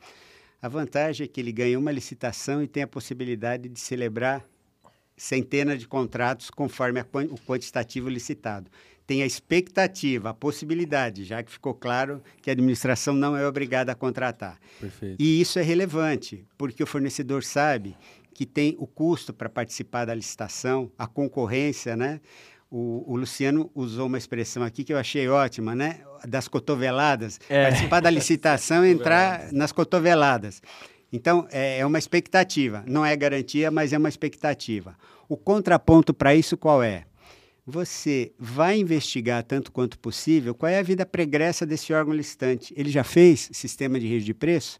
A 0.61 0.67
vantagem 0.67 1.23
é 1.23 1.27
que 1.27 1.39
ele 1.39 1.53
ganha 1.53 1.79
uma 1.79 1.91
licitação 1.91 2.61
e 2.61 2.67
tem 2.67 2.83
a 2.83 2.87
possibilidade 2.87 3.69
de 3.69 3.79
celebrar 3.79 4.45
centenas 5.19 5.79
de 5.79 5.87
contratos 5.87 6.49
conforme 6.49 7.01
o 7.01 7.37
quantitativo 7.45 8.09
licitado. 8.09 8.71
Tem 9.05 9.21
a 9.21 9.25
expectativa, 9.25 10.29
a 10.29 10.33
possibilidade, 10.33 11.25
já 11.25 11.43
que 11.43 11.51
ficou 11.51 11.73
claro 11.73 12.21
que 12.41 12.49
a 12.49 12.53
administração 12.53 13.13
não 13.13 13.35
é 13.35 13.45
obrigada 13.45 13.91
a 13.91 13.95
contratar. 13.95 14.59
Perfeito. 14.79 15.17
E 15.19 15.41
isso 15.41 15.59
é 15.59 15.61
relevante, 15.61 16.45
porque 16.57 16.81
o 16.81 16.87
fornecedor 16.87 17.43
sabe 17.43 17.97
que 18.33 18.45
tem 18.45 18.75
o 18.79 18.87
custo 18.87 19.33
para 19.33 19.49
participar 19.49 20.05
da 20.05 20.13
licitação, 20.13 20.91
a 20.97 21.05
concorrência, 21.05 21.97
né? 21.97 22.21
O, 22.71 23.03
o 23.11 23.17
Luciano 23.17 23.69
usou 23.73 24.05
uma 24.05 24.17
expressão 24.17 24.61
aqui 24.63 24.83
que 24.83 24.93
eu 24.93 24.97
achei 24.97 25.27
ótima, 25.27 25.75
né? 25.75 26.01
Das 26.27 26.47
cotoveladas. 26.47 27.39
É. 27.49 27.63
Participar 27.63 27.99
da 27.99 28.09
licitação 28.09 28.85
e 28.85 28.91
entrar 28.91 29.51
nas 29.51 29.71
cotoveladas. 29.71 30.61
Então, 31.11 31.47
é, 31.51 31.79
é 31.79 31.85
uma 31.85 31.97
expectativa. 31.97 32.83
Não 32.87 33.05
é 33.05 33.15
garantia, 33.15 33.71
mas 33.71 33.93
é 33.93 33.97
uma 33.97 34.09
expectativa. 34.09 34.95
O 35.27 35.35
contraponto 35.37 36.13
para 36.13 36.35
isso 36.35 36.57
qual 36.57 36.83
é? 36.83 37.05
Você 37.65 38.31
vai 38.39 38.79
investigar 38.79 39.43
tanto 39.43 39.71
quanto 39.71 39.99
possível 39.99 40.55
qual 40.55 40.71
é 40.71 40.79
a 40.79 40.83
vida 40.83 41.05
pregressa 41.05 41.65
desse 41.65 41.93
órgão 41.93 42.13
licitante. 42.13 42.73
Ele 42.75 42.89
já 42.89 43.03
fez 43.03 43.49
sistema 43.53 43.99
de 43.99 44.07
rede 44.07 44.25
de 44.25 44.33
preço? 44.33 44.79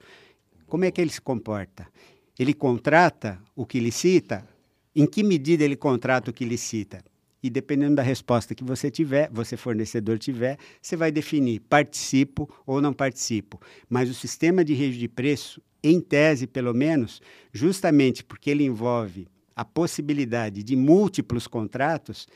Como 0.65 0.85
é 0.85 0.91
que 0.91 0.99
ele 0.99 1.11
se 1.11 1.22
comporta? 1.22 1.88
Ele 2.38 2.53
contrata 2.53 3.39
o 3.56 3.65
que 3.65 3.80
licita? 3.80 4.47
Em 4.95 5.06
que 5.06 5.23
medida 5.23 5.64
ele 5.64 5.76
contrata 5.76 6.31
o 6.31 6.34
que 6.34 6.45
licita? 6.45 7.03
E 7.41 7.49
dependendo 7.49 7.95
da 7.95 8.01
resposta 8.01 8.56
que 8.56 8.64
você 8.64 8.91
tiver, 8.91 9.30
você 9.31 9.56
fornecedor 9.56 10.18
tiver, 10.18 10.57
você 10.81 10.95
vai 10.95 11.11
definir 11.11 11.61
participo 11.61 12.49
ou 12.65 12.81
não 12.81 12.91
participo. 12.91 13.61
Mas 13.88 14.10
o 14.10 14.14
sistema 14.14 14.64
de 14.64 14.73
rede 14.73 14.97
de 14.97 15.07
preço, 15.07 15.61
em 15.84 15.99
tese 16.01 16.47
pelo 16.47 16.73
menos, 16.73 17.22
justamente 17.53 18.23
porque 18.23 18.49
ele 18.49 18.65
envolve 18.65 19.27
a 19.56 19.65
possibilidade 19.65 20.64
de 20.64 20.76
múltiplos 20.76 21.47
contratos, 21.47 22.27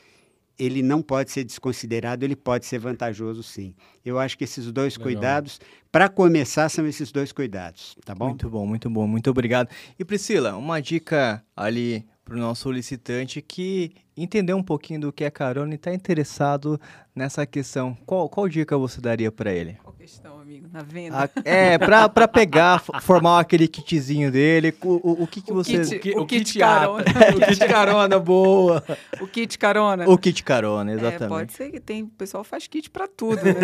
ele 0.58 0.82
não 0.82 1.02
pode 1.02 1.30
ser 1.30 1.44
desconsiderado, 1.44 2.24
ele 2.24 2.36
pode 2.36 2.66
ser 2.66 2.78
vantajoso 2.78 3.42
sim. 3.42 3.74
Eu 4.04 4.18
acho 4.18 4.38
que 4.38 4.44
esses 4.44 4.70
dois 4.70 4.96
Legal. 4.96 5.04
cuidados, 5.12 5.60
para 5.90 6.08
começar, 6.08 6.68
são 6.68 6.86
esses 6.86 7.10
dois 7.10 7.32
cuidados, 7.32 7.96
tá 8.04 8.14
bom? 8.14 8.28
Muito 8.28 8.50
bom, 8.50 8.66
muito 8.66 8.90
bom, 8.90 9.06
muito 9.06 9.30
obrigado. 9.30 9.68
E 9.98 10.04
Priscila, 10.04 10.56
uma 10.56 10.80
dica 10.80 11.42
ali 11.56 12.04
para 12.24 12.34
o 12.34 12.38
nosso 12.38 12.62
solicitante 12.62 13.42
que 13.42 13.92
entendeu 14.16 14.56
um 14.56 14.62
pouquinho 14.62 15.00
do 15.00 15.12
que 15.12 15.24
é 15.24 15.30
carona 15.30 15.72
e 15.72 15.76
está 15.76 15.92
interessado 15.92 16.80
nessa 17.14 17.44
questão. 17.44 17.96
Qual, 18.06 18.28
qual 18.28 18.48
dica 18.48 18.78
você 18.78 19.00
daria 19.00 19.30
para 19.30 19.52
ele? 19.52 19.76
Questão, 20.04 20.38
amigo? 20.38 20.68
Na 20.70 20.82
venda? 20.82 21.24
A- 21.24 21.30
é, 21.46 21.78
para 21.78 22.28
pegar, 22.28 22.78
f- 22.78 22.92
formar 23.00 23.40
aquele 23.40 23.66
kitzinho 23.66 24.30
dele, 24.30 24.74
o, 24.82 24.88
o, 25.02 25.22
o 25.22 25.26
que, 25.26 25.40
que 25.40 25.50
O 25.50 25.54
você... 25.54 25.98
kit- 25.98 26.14
o 26.14 26.20
o 26.20 26.26
kit 26.26 26.44
kit 26.44 26.58
carona. 26.58 27.04
o 27.34 27.46
kit 27.48 27.66
carona, 27.66 28.18
boa. 28.18 28.84
O 29.22 29.26
kit 29.26 29.58
carona. 29.58 30.06
O 30.06 30.18
kit 30.18 30.42
carona, 30.44 30.90
É, 30.90 30.94
exatamente. 30.96 31.28
pode 31.30 31.52
ser 31.54 31.70
que 31.70 31.80
tem, 31.80 32.02
o 32.02 32.08
pessoal 32.08 32.44
faz 32.44 32.66
kit 32.66 32.90
para 32.90 33.08
tudo, 33.08 33.42
né? 33.44 33.54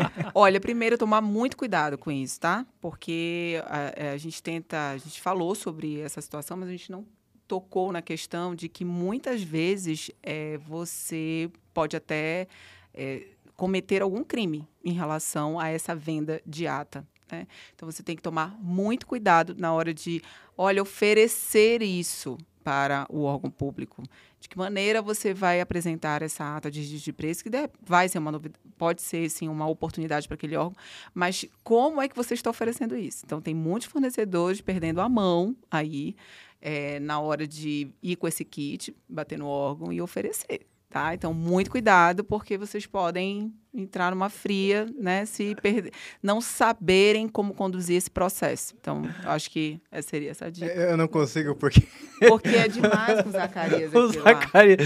Olha, 0.34 0.58
primeiro 0.58 0.96
tomar 0.96 1.20
muito 1.20 1.54
cuidado 1.54 1.98
com 1.98 2.10
isso, 2.10 2.40
tá? 2.40 2.64
Porque 2.80 3.62
a, 3.66 4.12
a 4.12 4.16
gente 4.16 4.42
tenta, 4.42 4.92
a 4.92 4.96
gente 4.96 5.20
falou 5.20 5.54
sobre 5.54 6.00
essa 6.00 6.22
situação, 6.22 6.56
mas 6.56 6.70
a 6.70 6.72
gente 6.72 6.90
não 6.90 7.04
tocou 7.46 7.92
na 7.92 8.00
questão 8.00 8.54
de 8.54 8.70
que 8.70 8.86
muitas 8.86 9.42
vezes 9.42 10.10
é, 10.22 10.56
você 10.66 11.50
pode 11.74 11.94
até 11.94 12.48
é, 12.94 13.22
cometer 13.60 14.00
algum 14.00 14.24
crime 14.24 14.66
em 14.82 14.94
relação 14.94 15.60
a 15.60 15.68
essa 15.68 15.94
venda 15.94 16.40
de 16.46 16.66
ata. 16.66 17.06
né? 17.30 17.46
Então 17.74 17.90
você 17.90 18.02
tem 18.02 18.16
que 18.16 18.22
tomar 18.22 18.56
muito 18.58 19.06
cuidado 19.06 19.54
na 19.54 19.70
hora 19.70 19.92
de, 19.92 20.22
olha, 20.56 20.80
oferecer 20.80 21.82
isso 21.82 22.38
para 22.64 23.06
o 23.10 23.20
órgão 23.24 23.50
público. 23.50 24.02
De 24.40 24.48
que 24.48 24.56
maneira 24.56 25.02
você 25.02 25.34
vai 25.34 25.60
apresentar 25.60 26.22
essa 26.22 26.56
ata 26.56 26.70
de 26.70 26.98
de 26.98 27.12
preço, 27.12 27.44
que 27.44 27.50
vai 27.82 28.08
ser 28.08 28.18
uma 28.18 28.32
novidade, 28.32 28.58
pode 28.78 29.02
ser 29.02 29.28
sim 29.28 29.46
uma 29.46 29.68
oportunidade 29.68 30.26
para 30.26 30.36
aquele 30.36 30.56
órgão, 30.56 30.74
mas 31.12 31.44
como 31.62 32.00
é 32.00 32.08
que 32.08 32.16
você 32.16 32.32
está 32.32 32.48
oferecendo 32.48 32.96
isso? 32.96 33.24
Então 33.26 33.42
tem 33.42 33.54
muitos 33.54 33.88
fornecedores 33.88 34.62
perdendo 34.62 35.02
a 35.02 35.08
mão 35.08 35.54
aí 35.70 36.16
eh, 36.62 36.98
na 37.00 37.20
hora 37.20 37.46
de 37.46 37.90
ir 38.02 38.16
com 38.16 38.26
esse 38.26 38.42
kit, 38.42 38.96
bater 39.06 39.38
no 39.38 39.46
órgão 39.46 39.92
e 39.92 40.00
oferecer. 40.00 40.69
Tá? 40.90 41.14
Então, 41.14 41.32
muito 41.32 41.70
cuidado, 41.70 42.24
porque 42.24 42.58
vocês 42.58 42.84
podem 42.84 43.54
entrar 43.74 44.10
numa 44.10 44.28
fria, 44.28 44.86
né? 44.98 45.24
Se 45.24 45.54
perder, 45.56 45.92
não 46.22 46.40
saberem 46.40 47.28
como 47.28 47.54
conduzir 47.54 47.96
esse 47.96 48.10
processo. 48.10 48.74
Então, 48.80 49.02
eu 49.22 49.30
acho 49.30 49.50
que 49.50 49.80
essa 49.90 50.08
seria 50.08 50.30
essa 50.30 50.50
dica. 50.50 50.66
Eu 50.66 50.96
não 50.96 51.08
consigo 51.08 51.54
porque 51.54 51.82
Porque 52.28 52.48
é 52.48 52.68
demais 52.68 53.22
com 53.22 53.30
o 53.30 53.32
Zacarias 53.32 53.94
o. 53.94 54.12
Zacarias... 54.12 54.78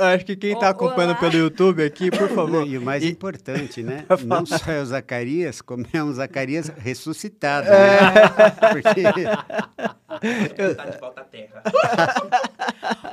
Acho 0.00 0.24
que 0.24 0.36
quem 0.36 0.54
está 0.54 0.70
acompanhando 0.70 1.16
pelo 1.16 1.36
YouTube 1.36 1.84
aqui, 1.84 2.10
por 2.10 2.28
favor... 2.28 2.66
E 2.66 2.78
o 2.78 2.82
mais 2.82 3.04
E- 3.04 3.10
importante, 3.10 3.82
né? 3.82 4.04
Não 4.26 4.44
só 4.44 4.56
é 4.70 4.80
o 4.80 4.86
Zacarias, 4.86 5.60
como 5.60 5.86
é 5.92 6.02
um 6.02 6.12
Zacarias 6.12 6.68
ressuscitado. 6.78 7.68
É. 7.68 8.00
Né? 8.00 8.10
Porque 8.72 9.02
Tá 10.74 10.86
de 10.86 10.98
volta 10.98 11.20
à 11.20 11.24
terra. 11.24 11.62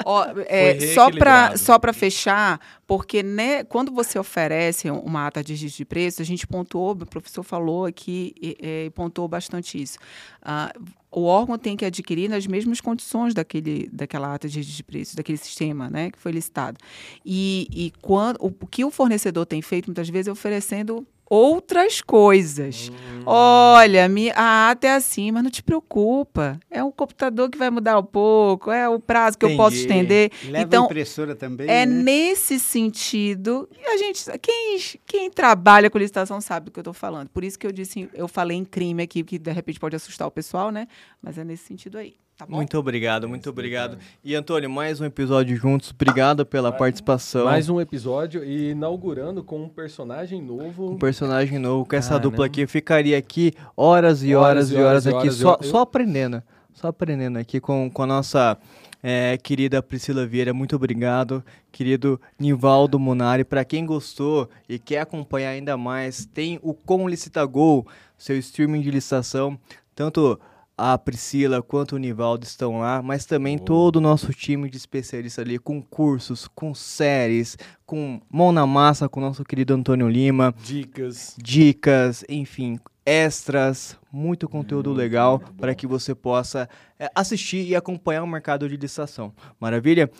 Ó, 0.03 0.25
é, 0.47 0.79
só 0.93 1.11
para 1.11 1.55
só 1.55 1.77
para 1.77 1.93
fechar, 1.93 2.59
porque 2.87 3.21
né, 3.21 3.65
quando 3.65 3.91
você 3.91 4.17
oferece 4.17 4.89
uma 4.89 5.27
ata 5.27 5.43
de 5.43 5.51
registro 5.51 5.79
de 5.79 5.85
preço, 5.85 6.21
a 6.21 6.25
gente 6.25 6.47
pontuou, 6.47 6.91
o 6.91 7.05
professor 7.05 7.43
falou 7.43 7.85
aqui 7.85 8.33
e, 8.41 8.57
é, 8.61 8.85
e 8.85 8.89
pontuou 8.89 9.27
bastante 9.27 9.79
isso. 9.79 9.99
Ah, 10.41 10.73
o 11.11 11.23
órgão 11.23 11.57
tem 11.57 11.75
que 11.75 11.83
adquirir 11.83 12.29
nas 12.29 12.47
mesmas 12.47 12.79
condições 12.79 13.33
daquele, 13.33 13.89
daquela 13.91 14.33
ata 14.33 14.47
de 14.47 14.55
registro 14.55 14.77
de 14.77 14.83
preço, 14.83 15.15
daquele 15.17 15.37
sistema 15.37 15.89
né, 15.89 16.09
que 16.09 16.17
foi 16.17 16.31
listado. 16.31 16.77
E, 17.25 17.67
e 17.71 17.91
quando, 18.01 18.37
o, 18.37 18.47
o 18.47 18.67
que 18.67 18.85
o 18.85 18.89
fornecedor 18.89 19.45
tem 19.45 19.61
feito, 19.61 19.87
muitas 19.87 20.07
vezes, 20.07 20.29
é 20.29 20.31
oferecendo 20.31 21.05
outras 21.29 22.01
coisas. 22.01 22.91
Olha, 23.25 24.07
mi- 24.07 24.31
a 24.31 24.69
ata 24.71 24.87
é 24.87 24.91
assim, 24.95 25.31
mas 25.31 25.43
não 25.43 25.51
te 25.51 25.61
preocupa. 25.61 26.57
É 26.71 26.83
um 26.83 26.91
computador 26.91 27.49
que 27.49 27.57
vai 27.57 27.69
mudar 27.69 27.99
um 27.99 28.03
pouco, 28.03 28.71
é 28.71 28.87
o 28.87 28.99
prazo 28.99 29.37
que 29.37 29.45
eu 29.45 29.55
posso 29.57 29.75
Entendi. 29.75 29.91
estender. 29.91 30.31
leva 30.45 30.57
a 30.57 30.61
Então, 30.61 30.85
impressora 30.85 31.35
também. 31.35 31.69
é 31.69 31.85
né? 31.85 32.03
nesse 32.03 32.57
sentido. 32.59 33.67
E 33.77 33.85
a 33.85 33.97
gente, 33.97 34.23
quem, 34.39 34.79
quem 35.05 35.29
trabalha 35.31 35.89
com 35.89 35.97
licitação 35.97 36.39
sabe 36.39 36.67
do 36.67 36.71
que 36.71 36.79
eu 36.79 36.81
estou 36.81 36.93
falando. 36.93 37.29
Por 37.29 37.43
isso 37.43 37.59
que 37.59 37.67
eu 37.67 37.71
disse, 37.71 38.09
eu 38.13 38.27
falei 38.27 38.57
em 38.57 38.63
crime 38.65 39.03
aqui, 39.03 39.23
que 39.23 39.37
de 39.37 39.51
repente 39.51 39.79
pode 39.79 39.95
assustar 39.95 40.27
o 40.27 40.31
pessoal, 40.31 40.71
né? 40.71 40.87
Mas 41.21 41.37
é 41.37 41.43
nesse 41.43 41.65
sentido 41.65 41.97
aí. 41.97 42.15
Tá 42.37 42.45
bom? 42.45 42.57
Muito 42.57 42.77
obrigado, 42.77 43.27
muito 43.27 43.49
obrigado. 43.49 43.97
E 44.23 44.35
Antônio, 44.35 44.69
mais 44.69 45.01
um 45.01 45.05
episódio 45.05 45.57
juntos. 45.57 45.89
Obrigado 45.89 46.45
pela 46.45 46.71
participação. 46.71 47.45
Mais 47.45 47.67
um 47.67 47.81
episódio 47.81 48.43
e 48.43 48.71
inaugurando 48.71 49.43
com 49.43 49.63
um 49.63 49.67
personagem 49.67 50.39
novo. 50.39 50.91
um 50.91 50.97
personagem 50.99 51.57
novo 51.57 51.83
com 51.89 51.95
essa 51.95 52.09
Caramba. 52.09 52.29
dupla 52.29 52.45
aqui. 52.45 52.61
Eu 52.61 52.67
ficaria 52.67 53.17
aqui 53.17 53.53
horas 53.75 54.21
e 54.21 54.35
horas, 54.35 54.71
Horas 54.71 54.71
e 54.71 54.77
horas, 54.77 55.05
e 55.05 55.09
aqui 55.09 55.17
horas 55.17 55.33
só, 55.35 55.49
horas. 55.53 55.65
só 55.65 55.79
aprendendo. 55.79 56.43
Só 56.73 56.89
aprendendo 56.89 57.39
aqui 57.39 57.59
com, 57.59 57.89
com 57.89 58.03
a 58.03 58.05
nossa 58.05 58.55
é, 59.01 59.35
querida 59.41 59.81
Priscila 59.81 60.27
Vieira. 60.27 60.53
Muito 60.53 60.75
obrigado, 60.75 61.43
querido 61.71 62.21
Nivaldo 62.39 62.99
Munari. 62.99 63.43
Para 63.43 63.65
quem 63.65 63.83
gostou 63.83 64.47
e 64.69 64.77
quer 64.77 64.99
acompanhar 64.99 65.49
ainda 65.49 65.75
mais, 65.75 66.27
tem 66.27 66.59
o 66.61 66.75
Com 66.75 67.09
Licitagol, 67.09 67.87
seu 68.15 68.37
streaming 68.37 68.81
de 68.81 68.91
licitação. 68.91 69.57
Tanto 69.95 70.39
a 70.77 70.95
Priscila 70.97 71.61
quanto 71.63 71.95
o 71.95 71.97
Nivaldo 71.97 72.45
estão 72.45 72.79
lá, 72.79 73.01
mas 73.01 73.25
também 73.25 73.57
todo 73.57 73.95
o 73.95 74.01
nosso 74.01 74.31
time 74.31 74.69
de 74.69 74.77
especialistas 74.77 75.43
ali, 75.43 75.57
com 75.57 75.81
cursos, 75.81 76.47
com 76.47 76.75
séries, 76.75 77.57
com 77.85 78.21
mão 78.29 78.51
na 78.51 78.65
massa 78.67 79.09
com 79.09 79.19
o 79.19 79.23
nosso 79.23 79.43
querido 79.43 79.73
Antônio 79.73 80.07
Lima 80.07 80.53
Dicas. 80.63 81.35
dicas, 81.41 82.23
enfim, 82.29 82.77
extras, 83.03 83.97
muito 84.11 84.47
conteúdo 84.47 84.93
legal 84.93 85.39
para 85.57 85.73
que 85.73 85.87
você 85.87 86.13
possa 86.13 86.69
é, 86.99 87.09
assistir 87.15 87.65
e 87.67 87.75
acompanhar 87.75 88.21
o 88.21 88.27
mercado 88.27 88.69
de 88.69 88.77
licitação. 88.77 89.33
Maravilha? 89.59 90.11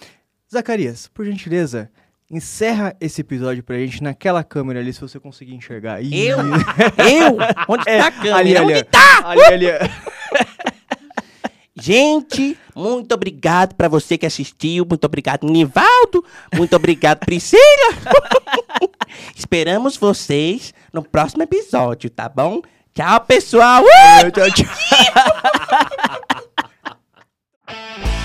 Zacarias, 0.52 1.08
por 1.14 1.26
gentileza, 1.26 1.92
encerra 2.32 2.96
esse 3.00 3.22
episódio 3.22 3.64
pra 3.64 3.78
gente 3.78 4.02
naquela 4.02 4.44
câmera 4.44 4.80
ali, 4.80 4.92
se 4.92 5.02
você 5.02 5.20
conseguir 5.20 5.54
enxergar. 5.54 6.02
Ih, 6.02 6.28
Eu? 6.30 6.38
Eu? 6.98 7.38
Onde 7.68 7.84
tá 7.86 8.08
a 8.08 8.12
câmera? 8.12 8.38
ali, 8.38 8.58
ali, 8.58 8.74
Onde 8.74 8.84
tá? 8.86 9.22
ali, 9.24 9.44
ali. 9.44 9.68
Gente, 11.80 12.58
muito 12.76 13.14
obrigado 13.14 13.76
para 13.76 13.88
você 13.88 14.18
que 14.18 14.26
assistiu. 14.26 14.86
Muito 14.88 15.06
obrigado, 15.06 15.46
Nivaldo. 15.48 16.24
Muito 16.56 16.76
obrigado, 16.76 17.20
Priscila. 17.20 17.62
Esperamos 19.36 19.98
vocês 19.98 20.74
no 20.92 21.04
próximo 21.04 21.44
episódio, 21.44 22.10
tá 22.10 22.28
bom? 22.28 22.62
Tchau, 22.94 23.22
pessoal. 23.22 23.84
Uh! 23.84 24.32
Tchau, 24.32 24.52
tchau. 24.52 24.66